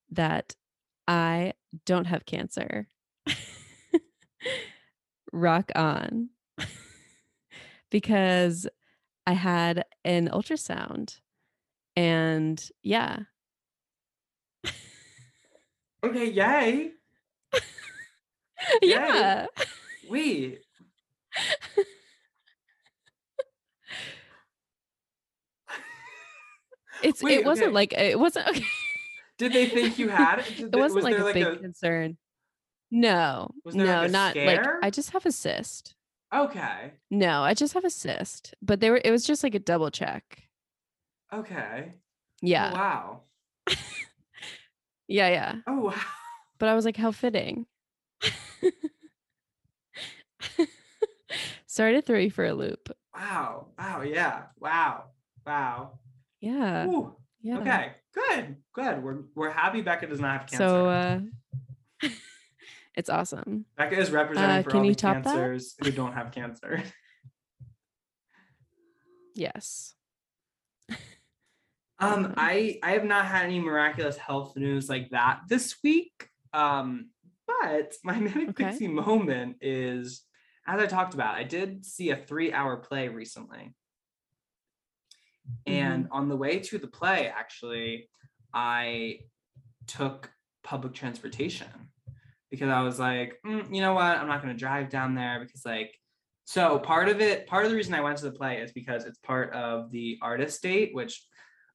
that 0.10 0.56
I 1.08 1.54
don't 1.86 2.06
have 2.06 2.26
cancer. 2.26 2.88
Rock 5.32 5.72
on. 5.76 6.30
because 7.90 8.68
I 9.28 9.34
had 9.34 9.86
an 10.04 10.30
ultrasound. 10.30 11.20
And 11.96 12.62
yeah, 12.84 13.20
Okay, 16.06 16.30
yay. 16.30 16.92
Yay. 18.82 18.90
yeah. 18.90 19.48
Wait. 20.08 20.60
It's 27.04 27.24
Wait, 27.24 27.40
it 27.40 27.46
wasn't 27.46 27.68
okay. 27.68 27.74
like 27.74 27.94
it 27.94 28.20
wasn't 28.20 28.48
okay. 28.50 28.66
Did 29.38 29.54
they 29.54 29.68
think 29.68 29.98
you 29.98 30.10
had 30.10 30.40
it? 30.40 30.46
Did 30.58 30.76
it 30.76 30.78
wasn't 30.78 31.04
was 31.04 31.04
like 31.04 31.18
a 31.18 31.34
big 31.34 31.60
concern. 31.62 32.18
No, 32.96 33.52
Was 33.66 33.76
there, 33.76 33.86
no, 33.86 34.02
like, 34.04 34.12
not 34.12 34.32
scare? 34.32 34.46
like 34.46 34.66
I 34.82 34.90
just 34.90 35.12
have 35.12 35.26
a 35.26 35.32
cyst. 35.32 35.96
Okay. 36.34 36.94
No, 37.12 37.42
I 37.44 37.54
just 37.54 37.74
have 37.74 37.84
a 37.84 37.90
cyst. 37.90 38.56
But 38.62 38.80
they 38.80 38.90
were 38.90 39.02
it 39.04 39.12
was 39.12 39.26
just 39.26 39.44
like 39.44 39.54
a 39.54 39.60
double 39.60 39.92
check. 39.92 40.44
Okay. 41.34 41.92
Yeah. 42.42 42.72
Oh, 42.72 42.76
wow. 42.76 43.22
Yeah, 45.08 45.28
yeah. 45.30 45.56
Oh 45.68 45.82
wow. 45.82 45.94
But 46.58 46.70
I 46.70 46.74
was 46.74 46.84
like, 46.86 46.98
how 46.98 47.12
fitting. 47.12 47.68
Sorry 51.68 51.94
to 51.94 52.02
throw 52.02 52.18
you 52.18 52.32
for 52.32 52.46
a 52.46 52.54
loop. 52.54 52.90
Wow. 53.14 53.68
Wow. 53.78 54.02
Yeah. 54.02 54.44
Wow. 54.60 55.04
Wow. 55.46 56.00
Yeah. 56.40 56.88
Ooh. 56.88 57.14
Yeah. 57.42 57.58
Okay. 57.60 57.92
Good. 58.14 58.56
Good. 58.74 59.04
We're 59.04 59.24
we're 59.36 59.52
happy 59.52 59.82
Becca 59.82 60.08
does 60.08 60.22
not 60.22 60.32
have 60.40 60.48
cancer. 60.48 60.58
So 60.58 60.88
uh 60.90 61.20
it's 62.96 63.10
awesome. 63.10 63.66
Becca 63.78 63.98
is 64.00 64.12
representing 64.12 64.60
uh, 64.60 64.64
for 64.64 64.70
can 64.72 64.80
all 64.80 64.86
you 64.86 64.92
the 64.92 64.96
top 65.00 65.24
that? 65.24 65.34
cancers 65.34 65.76
who 65.84 65.92
don't 65.92 66.14
have 66.14 66.32
cancer. 66.32 66.82
Yes. 69.34 69.94
Um, 72.00 72.34
I 72.38 72.80
I 72.82 72.92
have 72.92 73.04
not 73.04 73.26
had 73.26 73.44
any 73.46 73.60
miraculous 73.60 74.18
health 74.18 74.56
news 74.56 74.90
like 74.90 75.10
that 75.12 75.42
this 75.50 75.76
week. 75.84 76.30
Um, 76.54 77.10
but 77.48 77.94
my 78.04 78.18
manic 78.18 78.50
Okay. 78.50 78.66
pixie 78.70 78.88
moment 78.88 79.58
is, 79.62 80.24
as 80.68 80.80
I 80.80 80.86
talked 80.88 81.14
about, 81.14 81.36
I 81.36 81.44
did 81.44 81.86
see 81.86 82.10
a 82.12 82.16
three-hour 82.16 82.78
play 82.78 83.10
recently, 83.10 83.74
and 85.68 86.08
on 86.12 86.30
the 86.30 86.38
way 86.38 86.60
to 86.60 86.78
the 86.78 86.88
play, 86.88 87.28
actually, 87.28 88.10
I 88.54 89.20
took 89.86 90.32
public 90.64 90.94
transportation 90.94 91.68
because 92.52 92.70
I 92.70 92.82
was 92.82 93.00
like, 93.00 93.40
"Mm, 93.46 93.74
you 93.74 93.82
know 93.82 93.94
what, 93.94 94.18
I'm 94.18 94.28
not 94.28 94.42
going 94.42 94.54
to 94.54 94.60
drive 94.60 94.90
down 94.90 95.16
there 95.16 95.40
because 95.40 95.66
like. 95.66 95.94
So 96.48 96.78
part 96.78 97.10
of 97.10 97.22
it, 97.22 97.48
part 97.48 97.66
of 97.66 97.72
the 97.72 97.76
reason 97.76 97.96
I 97.96 98.02
went 98.02 98.20
to 98.20 98.26
the 98.26 98.32
play 98.32 98.58
is 98.62 98.72
because 98.72 99.06
it's 99.06 99.18
part 99.18 99.52
of 99.54 99.90
the 99.90 100.20
artist 100.22 100.62
date, 100.62 100.94
which 100.94 101.26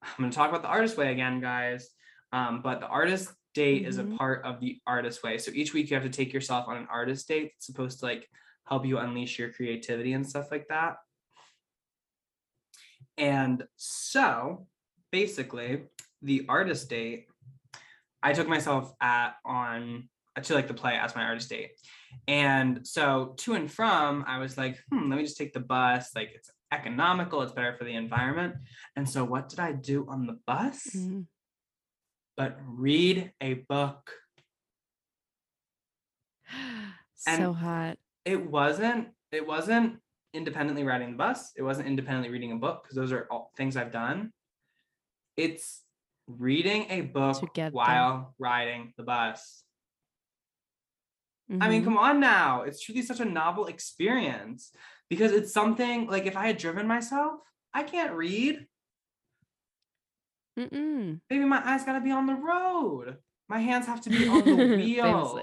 I'm 0.00 0.10
going 0.16 0.30
to 0.30 0.36
talk 0.36 0.48
about 0.48 0.62
the 0.62 0.68
artist 0.68 0.96
way 0.96 1.10
again, 1.10 1.40
guys. 1.40 1.88
Um, 2.32 2.62
but 2.62 2.78
the 2.78 2.86
artist 2.86 3.32
date 3.52 3.84
is 3.84 3.98
a 3.98 4.04
Mhm. 4.04 4.16
part 4.16 4.44
of 4.44 4.60
the 4.60 4.80
artist 4.86 5.24
way. 5.24 5.38
So 5.38 5.50
each 5.52 5.74
week 5.74 5.90
you 5.90 5.96
have 5.96 6.04
to 6.04 6.08
take 6.08 6.32
yourself 6.32 6.68
on 6.68 6.76
an 6.76 6.86
artist 6.88 7.26
date. 7.26 7.50
It's 7.56 7.66
supposed 7.66 7.98
to 7.98 8.04
like 8.06 8.30
help 8.68 8.86
you 8.86 8.98
unleash 8.98 9.40
your 9.40 9.52
creativity 9.52 10.12
and 10.12 10.24
stuff 10.24 10.52
like 10.52 10.68
that. 10.68 10.98
And 13.18 13.66
so 13.76 14.68
basically, 15.10 15.86
the 16.22 16.46
artist 16.48 16.88
date, 16.88 17.26
I 18.22 18.32
took 18.34 18.46
myself 18.46 18.94
at 19.00 19.34
on 19.44 20.09
to 20.42 20.54
like 20.54 20.68
the 20.68 20.74
play 20.74 20.94
as 20.96 21.14
my 21.14 21.24
artist 21.24 21.48
date. 21.50 21.72
And 22.28 22.86
so 22.86 23.34
to 23.38 23.54
and 23.54 23.70
from, 23.70 24.24
I 24.26 24.38
was 24.38 24.56
like, 24.56 24.78
hmm, 24.90 25.08
let 25.10 25.16
me 25.16 25.24
just 25.24 25.36
take 25.36 25.52
the 25.52 25.60
bus. 25.60 26.10
Like 26.14 26.30
it's 26.34 26.50
economical, 26.72 27.42
it's 27.42 27.52
better 27.52 27.74
for 27.76 27.84
the 27.84 27.94
environment. 27.94 28.54
And 28.96 29.08
so 29.08 29.24
what 29.24 29.48
did 29.48 29.58
I 29.60 29.72
do 29.72 30.06
on 30.08 30.26
the 30.26 30.38
bus? 30.46 30.86
Mhm. 30.96 31.26
But 32.36 32.58
read 32.64 33.32
a 33.40 33.54
book. 33.54 34.12
so 37.16 37.30
And- 37.30 37.54
hot. 37.56 37.98
It 38.24 38.50
wasn't, 38.50 39.08
it 39.32 39.46
wasn't 39.46 39.98
independently 40.34 40.84
riding 40.84 41.12
the 41.12 41.16
bus. 41.16 41.52
It 41.56 41.62
wasn't 41.62 41.88
independently 41.88 42.30
reading 42.30 42.52
a 42.52 42.56
book 42.56 42.82
because 42.82 42.94
those 42.96 43.12
are 43.12 43.26
all 43.30 43.50
things 43.56 43.76
I've 43.76 43.90
done. 43.92 44.32
It's 45.36 45.82
reading 46.28 46.86
a 46.90 47.00
book 47.00 47.42
while 47.72 48.34
riding 48.38 48.92
the 48.98 49.02
bus. 49.02 49.64
I 51.60 51.68
mean, 51.68 51.82
Mhm. 51.82 51.84
come 51.84 51.98
on 51.98 52.20
now. 52.20 52.62
It's 52.62 52.80
truly 52.80 53.02
such 53.02 53.18
a 53.20 53.24
novel 53.24 53.66
experience 53.66 54.72
because 55.08 55.32
it's 55.32 55.52
something 55.52 56.06
like 56.06 56.26
if 56.26 56.36
I 56.36 56.46
had 56.46 56.58
driven 56.58 56.86
myself, 56.86 57.40
I 57.74 57.82
can't 57.82 58.12
read. 58.14 58.66
Mm-mm. 60.58 61.20
Maybe 61.28 61.44
my 61.44 61.60
eyes 61.64 61.84
got 61.84 61.94
to 61.94 62.00
be 62.00 62.10
on 62.12 62.26
the 62.26 62.34
road. 62.34 63.18
My 63.48 63.58
hands 63.58 63.86
have 63.86 64.00
to 64.02 64.10
be 64.10 64.26
on 64.26 64.44
the 64.44 64.56
wheel. 64.76 65.42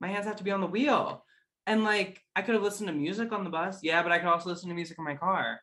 My 0.00 0.08
hands 0.08 0.26
have 0.26 0.36
to 0.36 0.44
be 0.44 0.50
on 0.52 0.60
the 0.60 0.66
wheel. 0.66 1.24
And 1.66 1.82
like, 1.82 2.22
I 2.36 2.42
could 2.42 2.54
have 2.54 2.62
listened 2.62 2.88
to 2.88 2.92
music 2.94 3.32
on 3.32 3.42
the 3.42 3.50
bus. 3.50 3.82
Yeah, 3.82 4.02
but 4.02 4.12
I 4.12 4.18
could 4.18 4.28
also 4.28 4.50
listen 4.50 4.68
to 4.68 4.74
music 4.74 4.98
in 4.98 5.04
my 5.04 5.16
car. 5.16 5.60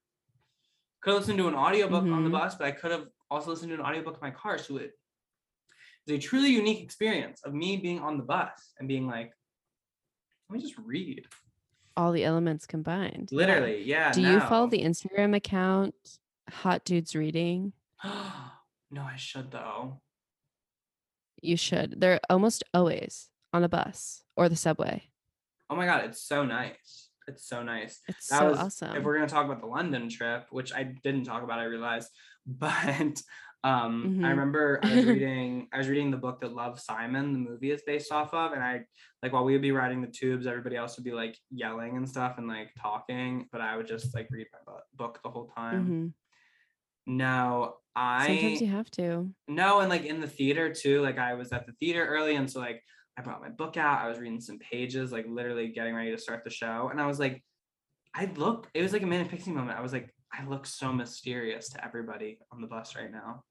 Could 1.01 1.11
have 1.13 1.19
listened 1.21 1.37
to 1.37 1.47
an 1.47 1.55
audiobook 1.55 2.03
on 2.03 2.23
the 2.23 2.29
Mhm. 2.29 2.33
bus, 2.33 2.55
but 2.55 2.67
I 2.67 2.71
could 2.71 2.91
have 2.91 3.07
also 3.29 3.51
listened 3.51 3.69
to 3.69 3.75
an 3.75 3.81
audiobook 3.81 4.15
in 4.15 4.19
my 4.21 4.31
car. 4.31 4.57
So 4.57 4.77
it 4.77 4.91
is 6.07 6.15
a 6.15 6.19
truly 6.19 6.49
unique 6.49 6.81
experience 6.83 7.41
of 7.43 7.53
me 7.53 7.77
being 7.77 7.99
on 7.99 8.17
the 8.17 8.23
bus 8.23 8.73
and 8.79 8.87
being 8.87 9.07
like, 9.07 9.31
let 10.53 10.61
me 10.61 10.69
just 10.69 10.79
read. 10.85 11.25
All 11.97 12.11
the 12.11 12.23
elements 12.23 12.67
combined. 12.67 13.29
Literally, 13.31 13.83
yeah. 13.83 14.11
Do 14.11 14.21
you 14.21 14.39
follow 14.39 14.67
the 14.67 14.83
Instagram 14.83 15.35
account 15.35 15.95
Hot 16.49 16.85
Dudes 16.85 17.15
Reading? 17.15 17.73
no, 18.03 19.01
I 19.01 19.15
should 19.15 19.49
though. 19.51 19.99
You 21.41 21.57
should. 21.57 21.99
They're 21.99 22.19
almost 22.29 22.63
always 22.73 23.29
on 23.51 23.63
a 23.63 23.69
bus 23.69 24.23
or 24.37 24.47
the 24.47 24.55
subway. 24.55 25.09
Oh 25.71 25.75
my 25.75 25.85
god, 25.87 26.05
it's 26.05 26.21
so 26.21 26.45
nice. 26.45 27.09
It's 27.27 27.47
so 27.47 27.63
nice. 27.63 28.01
It's 28.07 28.27
That 28.27 28.39
so 28.39 28.49
was- 28.51 28.59
awesome. 28.59 28.95
If 28.95 29.03
we're 29.03 29.15
gonna 29.15 29.27
talk 29.27 29.45
about 29.45 29.59
the 29.61 29.67
London 29.67 30.07
trip, 30.07 30.45
which 30.51 30.71
I 30.71 30.83
didn't 30.83 31.23
talk 31.23 31.41
about, 31.41 31.57
I 31.59 31.63
realized, 31.63 32.09
but 32.45 33.21
um, 33.63 34.15
I 34.21 34.29
Mhm. 34.29 34.31
remember 34.31 34.81
I 34.83 34.91
was 34.91 35.05
reading 35.05 35.69
I 35.73 35.77
was 35.77 35.87
reading 35.87 36.11
the 36.11 36.17
book 36.17 36.41
that 36.41 36.53
Love 36.53 36.79
Simon, 36.79 37.33
the 37.33 37.39
movie 37.39 37.71
is 37.71 37.83
based 37.85 38.11
off 38.11 38.33
of, 38.33 38.51
and 38.53 38.63
I 38.63 38.85
like 39.21 39.31
while 39.33 39.45
we 39.45 39.53
would 39.53 39.61
be 39.61 39.71
riding 39.71 40.01
the 40.01 40.07
tubes, 40.07 40.47
everybody 40.47 40.75
else 40.75 40.97
would 40.97 41.05
be 41.05 41.11
like 41.13 41.37
yelling 41.49 41.97
and 41.97 42.07
stuff 42.09 42.37
and 42.37 42.47
like 42.47 42.71
talking, 42.79 43.47
but 43.51 43.61
I 43.61 43.77
would 43.77 43.87
just 43.87 44.13
like 44.15 44.27
read 44.31 44.47
my 44.53 44.73
book 44.95 45.19
the 45.23 45.29
whole 45.31 45.47
time. 45.47 45.95
Mhm. 45.95 46.13
No, 47.05 47.77
I 47.95 48.21
Sometimes 48.25 48.59
you 48.61 48.67
have 48.67 48.89
to. 48.91 49.35
no, 49.47 49.81
and 49.81 49.89
like 49.89 50.05
in 50.05 50.21
the 50.21 50.27
theater 50.29 50.73
too. 50.73 51.01
Like 51.01 51.17
I 51.19 51.33
was 51.35 51.51
at 51.53 51.67
the 51.67 51.73
theater 51.73 52.05
early, 52.05 52.35
and 52.35 52.51
so 52.51 52.59
like 52.61 52.83
I 53.17 53.23
brought 53.23 53.41
my 53.41 53.49
book 53.49 53.77
out. 53.77 54.01
I 54.01 54.09
was 54.09 54.19
reading 54.19 54.41
some 54.41 54.59
pages, 54.59 55.11
like 55.11 55.25
literally 55.27 55.69
getting 55.69 55.95
ready 55.95 56.11
to 56.11 56.19
start 56.19 56.43
the 56.45 56.51
show, 56.51 56.89
and 56.89 57.01
I 57.01 57.07
was 57.07 57.19
like, 57.19 57.43
I 58.15 58.25
look. 58.27 58.69
It 58.75 58.83
was 58.83 58.93
like 58.93 59.03
a 59.03 59.07
manic 59.07 59.29
pixie 59.31 59.51
moment. 59.53 59.77
I 59.79 59.81
was 59.81 59.93
like, 59.93 60.13
I 60.33 60.45
look 60.45 60.65
so 60.67 60.93
mysterious 60.93 61.69
to 61.71 61.85
everybody 61.85 62.39
on 62.51 62.61
the 62.61 62.67
bus 62.67 62.95
right 62.95 63.11
now. 63.11 63.43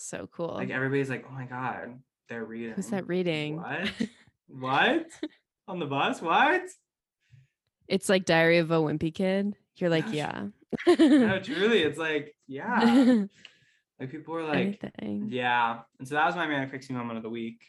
So 0.00 0.28
cool. 0.30 0.54
Like 0.54 0.70
everybody's 0.70 1.10
like, 1.10 1.24
oh 1.28 1.34
my 1.34 1.44
god, 1.44 1.98
they're 2.28 2.44
reading. 2.44 2.74
Who's 2.74 2.90
that 2.90 3.08
reading? 3.08 3.56
What? 3.56 3.90
what? 4.46 5.06
On 5.66 5.80
the 5.80 5.86
bus? 5.86 6.22
What? 6.22 6.62
It's 7.88 8.08
like 8.08 8.24
Diary 8.24 8.58
of 8.58 8.70
a 8.70 8.76
Wimpy 8.76 9.12
Kid. 9.12 9.56
You're 9.76 9.90
like, 9.90 10.04
yeah. 10.12 10.46
No, 10.86 11.40
truly, 11.42 11.82
it's 11.82 11.98
like, 11.98 12.34
yeah. 12.46 13.24
Like 14.00 14.12
people 14.12 14.34
were 14.34 14.44
like, 14.44 14.78
Anything. 14.84 15.26
yeah. 15.28 15.80
And 15.98 16.06
so 16.06 16.14
that 16.14 16.26
was 16.26 16.36
my 16.36 16.46
manic 16.46 16.70
pixie 16.70 16.92
moment 16.94 17.16
of 17.16 17.24
the 17.24 17.30
week. 17.30 17.60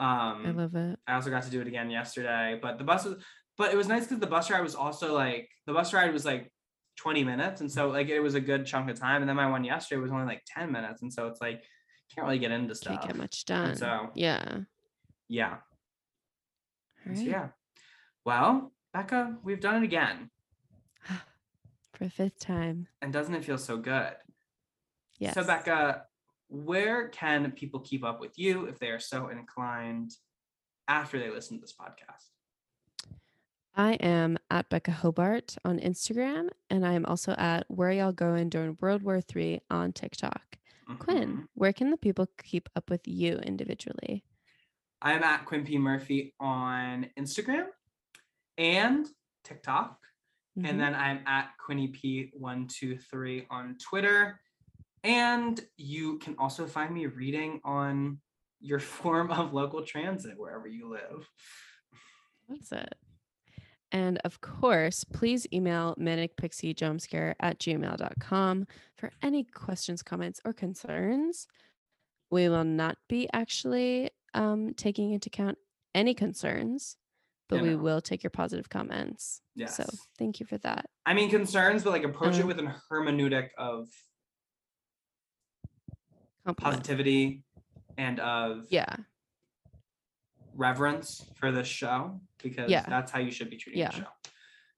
Um, 0.00 0.44
I 0.44 0.50
love 0.50 0.74
it. 0.74 0.98
I 1.06 1.14
also 1.14 1.30
got 1.30 1.44
to 1.44 1.50
do 1.50 1.60
it 1.60 1.68
again 1.68 1.88
yesterday, 1.88 2.58
but 2.60 2.78
the 2.78 2.82
bus 2.82 3.04
was, 3.04 3.22
but 3.56 3.72
it 3.72 3.76
was 3.76 3.86
nice 3.86 4.02
because 4.02 4.18
the 4.18 4.26
bus 4.26 4.50
ride 4.50 4.62
was 4.64 4.74
also 4.74 5.14
like 5.14 5.48
the 5.68 5.72
bus 5.72 5.94
ride 5.94 6.12
was 6.12 6.24
like 6.24 6.50
20 7.00 7.24
minutes, 7.24 7.62
and 7.62 7.72
so 7.72 7.88
like 7.88 8.08
it 8.08 8.20
was 8.20 8.34
a 8.34 8.40
good 8.40 8.66
chunk 8.66 8.90
of 8.90 9.00
time. 9.00 9.22
And 9.22 9.28
then 9.28 9.36
my 9.36 9.48
one 9.48 9.64
yesterday 9.64 10.00
was 10.00 10.10
only 10.10 10.26
like 10.26 10.42
10 10.46 10.70
minutes, 10.70 11.00
and 11.00 11.10
so 11.10 11.28
it's 11.28 11.40
like 11.40 11.64
can't 12.14 12.26
really 12.26 12.38
get 12.38 12.50
into 12.50 12.74
stuff. 12.74 12.96
Can't 13.00 13.06
get 13.06 13.16
much 13.16 13.44
done. 13.46 13.74
so- 13.76 14.10
yeah. 14.14 14.58
Yeah, 15.28 15.58
All 17.08 17.14
So, 17.14 17.22
yeah. 17.22 17.48
Well, 18.24 18.72
Becca, 18.92 19.36
we've 19.44 19.60
done 19.60 19.76
it 19.76 19.84
again, 19.84 20.28
For 21.94 22.04
the 22.04 22.10
fifth 22.10 22.40
time. 22.40 22.88
and 23.00 23.12
doesn't 23.12 23.34
it 23.34 23.44
feel 23.44 23.56
so 23.58 23.76
good? 23.76 24.12
Yes. 25.20 25.34
So 25.34 25.44
Becca, 25.44 26.02
where 26.48 27.08
can 27.08 27.52
people 27.52 27.78
keep 27.80 28.04
up 28.04 28.20
with 28.20 28.38
you 28.38 28.64
if 28.66 28.78
they 28.80 28.88
are 28.88 28.98
so 28.98 29.28
inclined 29.28 30.10
after 30.88 31.18
they 31.18 31.30
listen 31.30 31.56
to 31.56 31.60
this 31.60 31.74
podcast? 31.80 32.26
I 33.74 33.92
am 33.94 34.36
at 34.50 34.68
Becca 34.68 34.90
Hobart 34.90 35.56
on 35.64 35.78
Instagram, 35.78 36.48
and 36.68 36.84
I 36.86 36.92
am 36.94 37.06
also 37.06 37.32
at 37.32 37.64
Where 37.68 37.92
Y'all 37.92 38.12
Going 38.12 38.48
During 38.48 38.76
World 38.80 39.02
War 39.02 39.20
III 39.34 39.60
on 39.70 39.92
TikTok. 39.92 40.58
Quinn, 40.98 41.36
Mhm. 41.36 41.48
where 41.54 41.72
can 41.72 41.90
the 41.90 41.96
people 41.96 42.26
keep 42.42 42.68
up 42.74 42.90
with 42.90 43.06
you 43.06 43.36
individually? 43.36 44.24
I'm 45.00 45.22
at 45.22 45.44
Quinn 45.44 45.64
P. 45.64 45.78
Murphy 45.78 46.34
on 46.40 47.04
Instagram 47.16 47.68
and 48.58 49.06
TikTok. 49.44 50.04
Mhm. 50.58 50.68
And 50.68 50.80
then 50.80 50.94
I'm 50.96 51.24
at 51.28 51.56
Quinny 51.58 51.88
P123 51.88 53.46
on 53.50 53.78
Twitter. 53.78 54.40
And 55.04 55.64
you 55.76 56.18
can 56.18 56.36
also 56.38 56.66
find 56.66 56.92
me 56.92 57.06
reading 57.06 57.60
on 57.62 58.20
your 58.58 58.78
form 59.14 59.30
of 59.30 59.54
local 59.54 59.84
transit 59.84 60.36
wherever 60.36 60.66
you 60.66 60.88
live. 60.88 61.30
That's 62.48 62.72
it. 62.72 62.94
And 63.92 64.18
of 64.24 64.40
course, 64.40 65.04
please 65.04 65.46
email 65.52 65.94
manicpixiejumpscare 65.98 67.34
at 67.40 67.58
gmail.com 67.58 68.66
for 68.96 69.10
any 69.22 69.44
questions, 69.44 70.02
comments, 70.02 70.40
or 70.44 70.52
concerns. 70.52 71.48
We 72.30 72.48
will 72.48 72.64
not 72.64 72.96
be 73.08 73.28
actually 73.32 74.10
um, 74.34 74.74
taking 74.76 75.12
into 75.12 75.28
account 75.28 75.58
any 75.94 76.14
concerns, 76.14 76.96
but 77.48 77.60
we 77.62 77.74
will 77.74 78.00
take 78.00 78.22
your 78.22 78.30
positive 78.30 78.68
comments. 78.68 79.40
Yes. 79.56 79.76
So 79.76 79.84
thank 80.16 80.38
you 80.38 80.46
for 80.46 80.56
that. 80.58 80.86
I 81.04 81.14
mean 81.14 81.28
concerns, 81.28 81.82
but 81.82 81.90
like 81.90 82.04
approach 82.04 82.38
it 82.38 82.44
Uh, 82.44 82.46
with 82.46 82.60
an 82.60 82.72
hermeneutic 82.90 83.48
of 83.58 83.88
Compliment. 86.46 86.76
positivity 86.78 87.42
and 87.98 88.20
of 88.20 88.66
Yeah. 88.70 88.94
Reverence 90.54 91.30
for 91.36 91.50
this 91.52 91.66
show 91.68 92.20
because 92.42 92.70
Yeah. 92.70 92.84
that's 92.88 93.10
how 93.10 93.18
you 93.20 93.30
should 93.30 93.50
be 93.50 93.56
treating 93.56 93.80
Yeah. 93.80 93.90
the 93.90 93.96
show. 93.98 94.08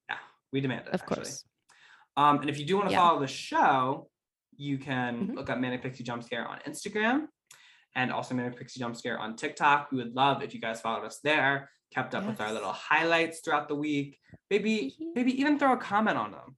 Yeah, 0.09 0.19
we 0.53 0.61
demand 0.61 0.87
it. 0.89 0.95
Of 0.95 1.03
actually. 1.03 1.17
course. 1.17 1.45
Um, 2.17 2.41
and 2.41 2.51
if 2.51 2.59
you 2.59 2.67
do 2.67 2.77
want 2.77 2.89
to 2.89 2.93
Yeah. 2.95 3.01
follow 3.01 3.21
the 3.21 3.27
show, 3.27 4.11
you 4.57 4.79
can 4.79 5.29
Mhm. 5.29 5.35
look 5.37 5.49
up 5.51 5.59
Manic 5.59 5.83
Pixie 5.83 6.05
Jump 6.05 6.23
Scare 6.23 6.47
on 6.47 6.59
Instagram 6.61 7.29
and 7.95 8.13
also 8.13 8.35
Manic 8.35 8.57
Pixie 8.59 8.81
Jump 8.81 8.97
Scare 8.97 9.19
on 9.19 9.35
TikTok. 9.37 9.91
We 9.91 9.99
would 9.99 10.15
love 10.15 10.43
if 10.43 10.53
you 10.55 10.61
guys 10.61 10.81
followed 10.81 11.05
us 11.07 11.21
there, 11.21 11.71
kept 11.91 12.15
up 12.15 12.25
with 12.27 12.41
our 12.41 12.53
little 12.53 12.73
highlights 12.73 13.41
throughout 13.41 13.69
the 13.69 13.75
week. 13.77 14.19
Maybe, 14.51 14.95
maybe 15.15 15.33
even 15.41 15.59
throw 15.59 15.73
a 15.73 15.77
comment 15.79 16.19
on 16.19 16.33
them. 16.33 16.57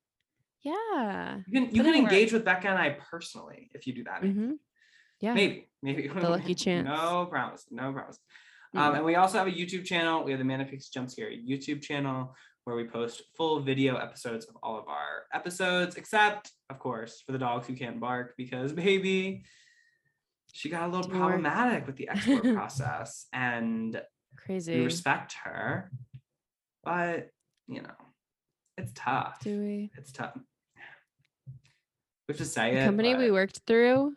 Yeah. 0.62 1.40
You 1.46 1.52
can 1.60 1.74
you 1.74 1.82
can 1.82 1.92
work. 1.92 1.96
engage 1.96 2.32
with 2.32 2.44
Becca 2.44 2.68
and 2.68 2.78
I 2.78 2.90
personally 2.90 3.70
if 3.74 3.86
you 3.86 3.92
do 3.94 4.04
that. 4.04 4.22
maybe. 4.22 4.34
hmm 4.34 4.52
Yeah. 5.20 5.34
Maybe, 5.34 5.68
maybe. 5.82 6.08
The 6.08 6.28
lucky 6.30 6.54
chance. 6.64 6.86
No 6.86 7.26
promise. 7.26 7.66
No 7.70 7.92
promise. 7.92 8.18
Um, 8.74 8.92
Mm. 8.92 8.96
and 8.96 9.04
we 9.04 9.14
also 9.14 9.38
have 9.38 9.46
a 9.46 9.50
YouTube 9.52 9.84
channel. 9.84 10.24
We 10.24 10.32
have 10.32 10.38
the 10.38 10.44
Manic 10.44 10.70
Pixie 10.70 10.90
Jump 10.92 11.10
Scare 11.10 11.30
YouTube 11.30 11.82
channel 11.82 12.34
where 12.64 12.74
we 12.76 12.84
post 12.84 13.22
full 13.36 13.60
video 13.60 13.96
episodes 13.96 14.46
of 14.46 14.56
all 14.62 14.78
of 14.78 14.88
our 14.88 15.24
episodes, 15.34 15.96
except, 15.96 16.50
of 16.70 16.78
course, 16.78 17.22
for 17.24 17.32
the 17.32 17.38
dogs 17.38 17.66
who 17.66 17.74
can't 17.74 18.00
bark 18.00 18.34
because 18.38 18.72
baby, 18.84 19.44
she 20.52 20.68
got 20.70 20.88
a 20.88 20.92
little 20.92 21.10
problematic 21.10 21.86
with 21.86 21.96
the 21.96 22.08
export 22.08 22.42
process, 22.54 23.26
and 23.32 24.00
Crazy. 24.36 24.78
we 24.78 24.84
respect 24.84 25.34
her, 25.44 25.90
but 26.84 27.28
you 27.68 27.82
know, 27.82 27.94
it's 28.78 28.92
tough. 28.94 29.40
Do 29.40 29.60
we? 29.60 29.90
It's 29.96 30.10
tough. 30.12 30.32
We 32.26 32.32
have 32.32 32.38
to 32.38 32.44
say 32.46 32.72
The 32.74 32.80
it. 32.80 32.84
company 32.86 33.14
we 33.14 33.30
worked 33.30 33.60
through 33.66 34.14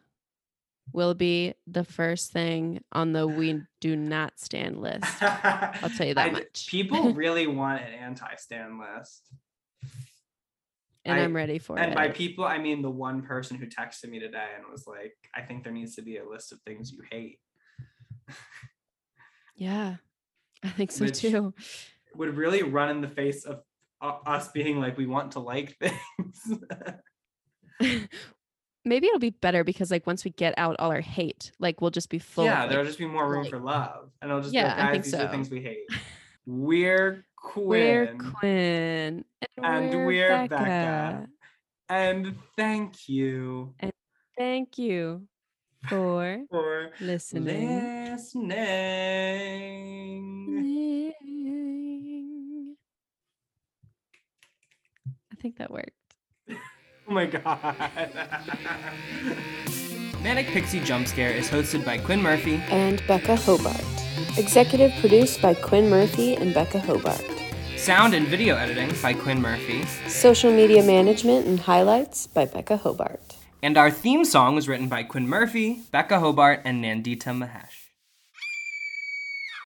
will 0.94 1.14
be 1.14 1.54
the 1.68 1.84
first 1.84 2.32
thing 2.32 2.84
on 2.92 3.14
the 3.14 3.28
we 3.28 3.62
do 3.82 3.96
not 3.96 4.40
stand 4.40 4.80
list. 4.82 5.06
I'll 5.22 5.90
tell 5.90 6.08
you 6.08 6.14
that 6.16 6.30
I 6.30 6.32
much. 6.32 6.68
People 6.70 7.14
really 7.14 7.48
want 7.48 7.82
an 7.82 7.94
anti-stand 7.94 8.80
list. 8.80 9.28
and 11.06 11.20
I- 11.20 11.24
I'm 11.24 11.36
ready 11.36 11.60
for 11.60 11.78
And 11.78 11.86
it. 11.86 11.88
And 11.90 11.96
by 11.96 12.10
people, 12.10 12.46
I 12.46 12.58
mean 12.58 12.82
the 12.82 12.90
one 12.90 13.22
person 13.22 13.58
who 13.58 13.66
texted 13.68 14.10
me 14.10 14.20
today 14.20 14.48
and 14.58 14.66
was 14.72 14.88
like, 14.88 15.14
I 15.36 15.42
think 15.42 15.64
there 15.64 15.74
needs 15.74 15.96
to 15.96 16.02
be 16.02 16.18
a 16.18 16.28
list 16.28 16.52
of 16.52 16.60
things 16.62 16.92
you 16.92 17.02
hate. 17.12 17.40
yeah. 19.56 19.96
I 20.64 20.70
think 20.70 20.92
so 20.92 21.06
Which- 21.06 21.20
too. 21.22 21.54
Would 22.16 22.36
really 22.36 22.64
run 22.64 22.90
in 22.90 23.02
the 23.02 23.08
face 23.08 23.46
of 23.46 23.62
uh, 24.02 24.14
us 24.26 24.48
being 24.52 24.80
like, 24.80 24.98
we 24.98 25.06
want 25.06 25.34
to 25.34 25.40
like 25.40 25.78
things. 25.78 26.60
Maybe 28.88 29.08
it'll 29.08 29.20
be 29.20 29.30
better 29.32 29.64
because 29.64 29.92
like 29.92 30.08
once 30.08 30.24
we 30.26 30.32
get 30.32 30.54
out 30.58 30.76
all 30.80 30.92
our 30.92 31.02
hate, 31.02 31.52
like 31.60 31.82
we'll 31.82 31.92
just 31.92 32.10
be 32.10 32.20
full 32.20 32.46
yeah, 32.46 32.64
of 32.64 32.70
there'll 32.70 32.84
like, 32.86 32.90
just 32.90 33.00
be 33.00 33.06
more 33.06 33.30
room 33.30 33.42
like- 33.44 33.52
for 33.52 33.60
love. 33.60 34.10
And 34.22 34.32
it'll 34.32 34.42
just 34.42 34.54
Yeah, 34.54 34.74
be 34.76 34.82
like, 34.82 34.94
guys, 34.94 35.06
these 35.06 35.14
are 35.14 35.18
so. 35.26 35.28
things 35.28 35.50
we 35.50 35.62
hate. 35.62 35.86
We're 36.46 37.26
Quinn. 37.36 37.68
we're 37.70 38.16
Quinn 38.18 39.26
and, 39.58 39.66
And 39.66 39.90
we're, 39.90 40.06
we're 40.06 40.30
Becca. 40.30 40.56
Becca. 40.56 41.28
And 41.90 42.36
thank 42.56 43.08
you 43.10 43.74
And 43.80 43.92
Thank 44.38 44.78
you 44.78 45.28
for 45.90 46.44
for 46.50 46.92
listening. 47.02 48.12
listening. 48.12 48.56
I 55.32 55.36
think 55.42 55.58
that 55.58 55.72
worked. 55.72 55.92
Oh 57.10 57.14
my 57.14 57.26
god. 57.26 58.12
Manic 60.22 60.48
Pixie 60.48 60.82
Jump 60.82 61.08
Scare 61.08 61.32
is 61.32 61.50
hosted 61.50 61.86
by 61.86 61.98
Quinn 61.98 62.22
Murphy. 62.22 62.56
And 62.68 63.02
Becca 63.08 63.38
Hobart. 63.38 63.82
Executive 64.38 64.92
produced 65.00 65.42
by 65.42 65.54
Quinn 65.54 65.90
Murphy 65.90 66.36
and 66.36 66.54
Becca 66.54 66.80
Hobart. 66.80 67.24
Sound 67.78 68.14
and 68.14 68.28
video 68.28 68.58
editing 68.58 68.92
by 69.02 69.14
Quinn 69.14 69.42
Murphy. 69.42 69.86
Social 70.10 70.52
media 70.52 70.84
management 70.84 71.48
and 71.48 71.62
highlights 71.62 72.28
by 72.28 72.44
Becca 72.44 72.76
Hobart. 72.76 73.38
And 73.64 73.78
our 73.78 73.90
theme 73.90 74.26
song 74.26 74.56
was 74.56 74.68
written 74.68 74.90
by 74.90 75.04
Quinn 75.04 75.30
Murphy, 75.30 75.84
Becca 75.92 76.20
Hobart, 76.20 76.62
and 76.66 76.84
Nandita 76.84 77.32
Mahesh. 77.32 77.77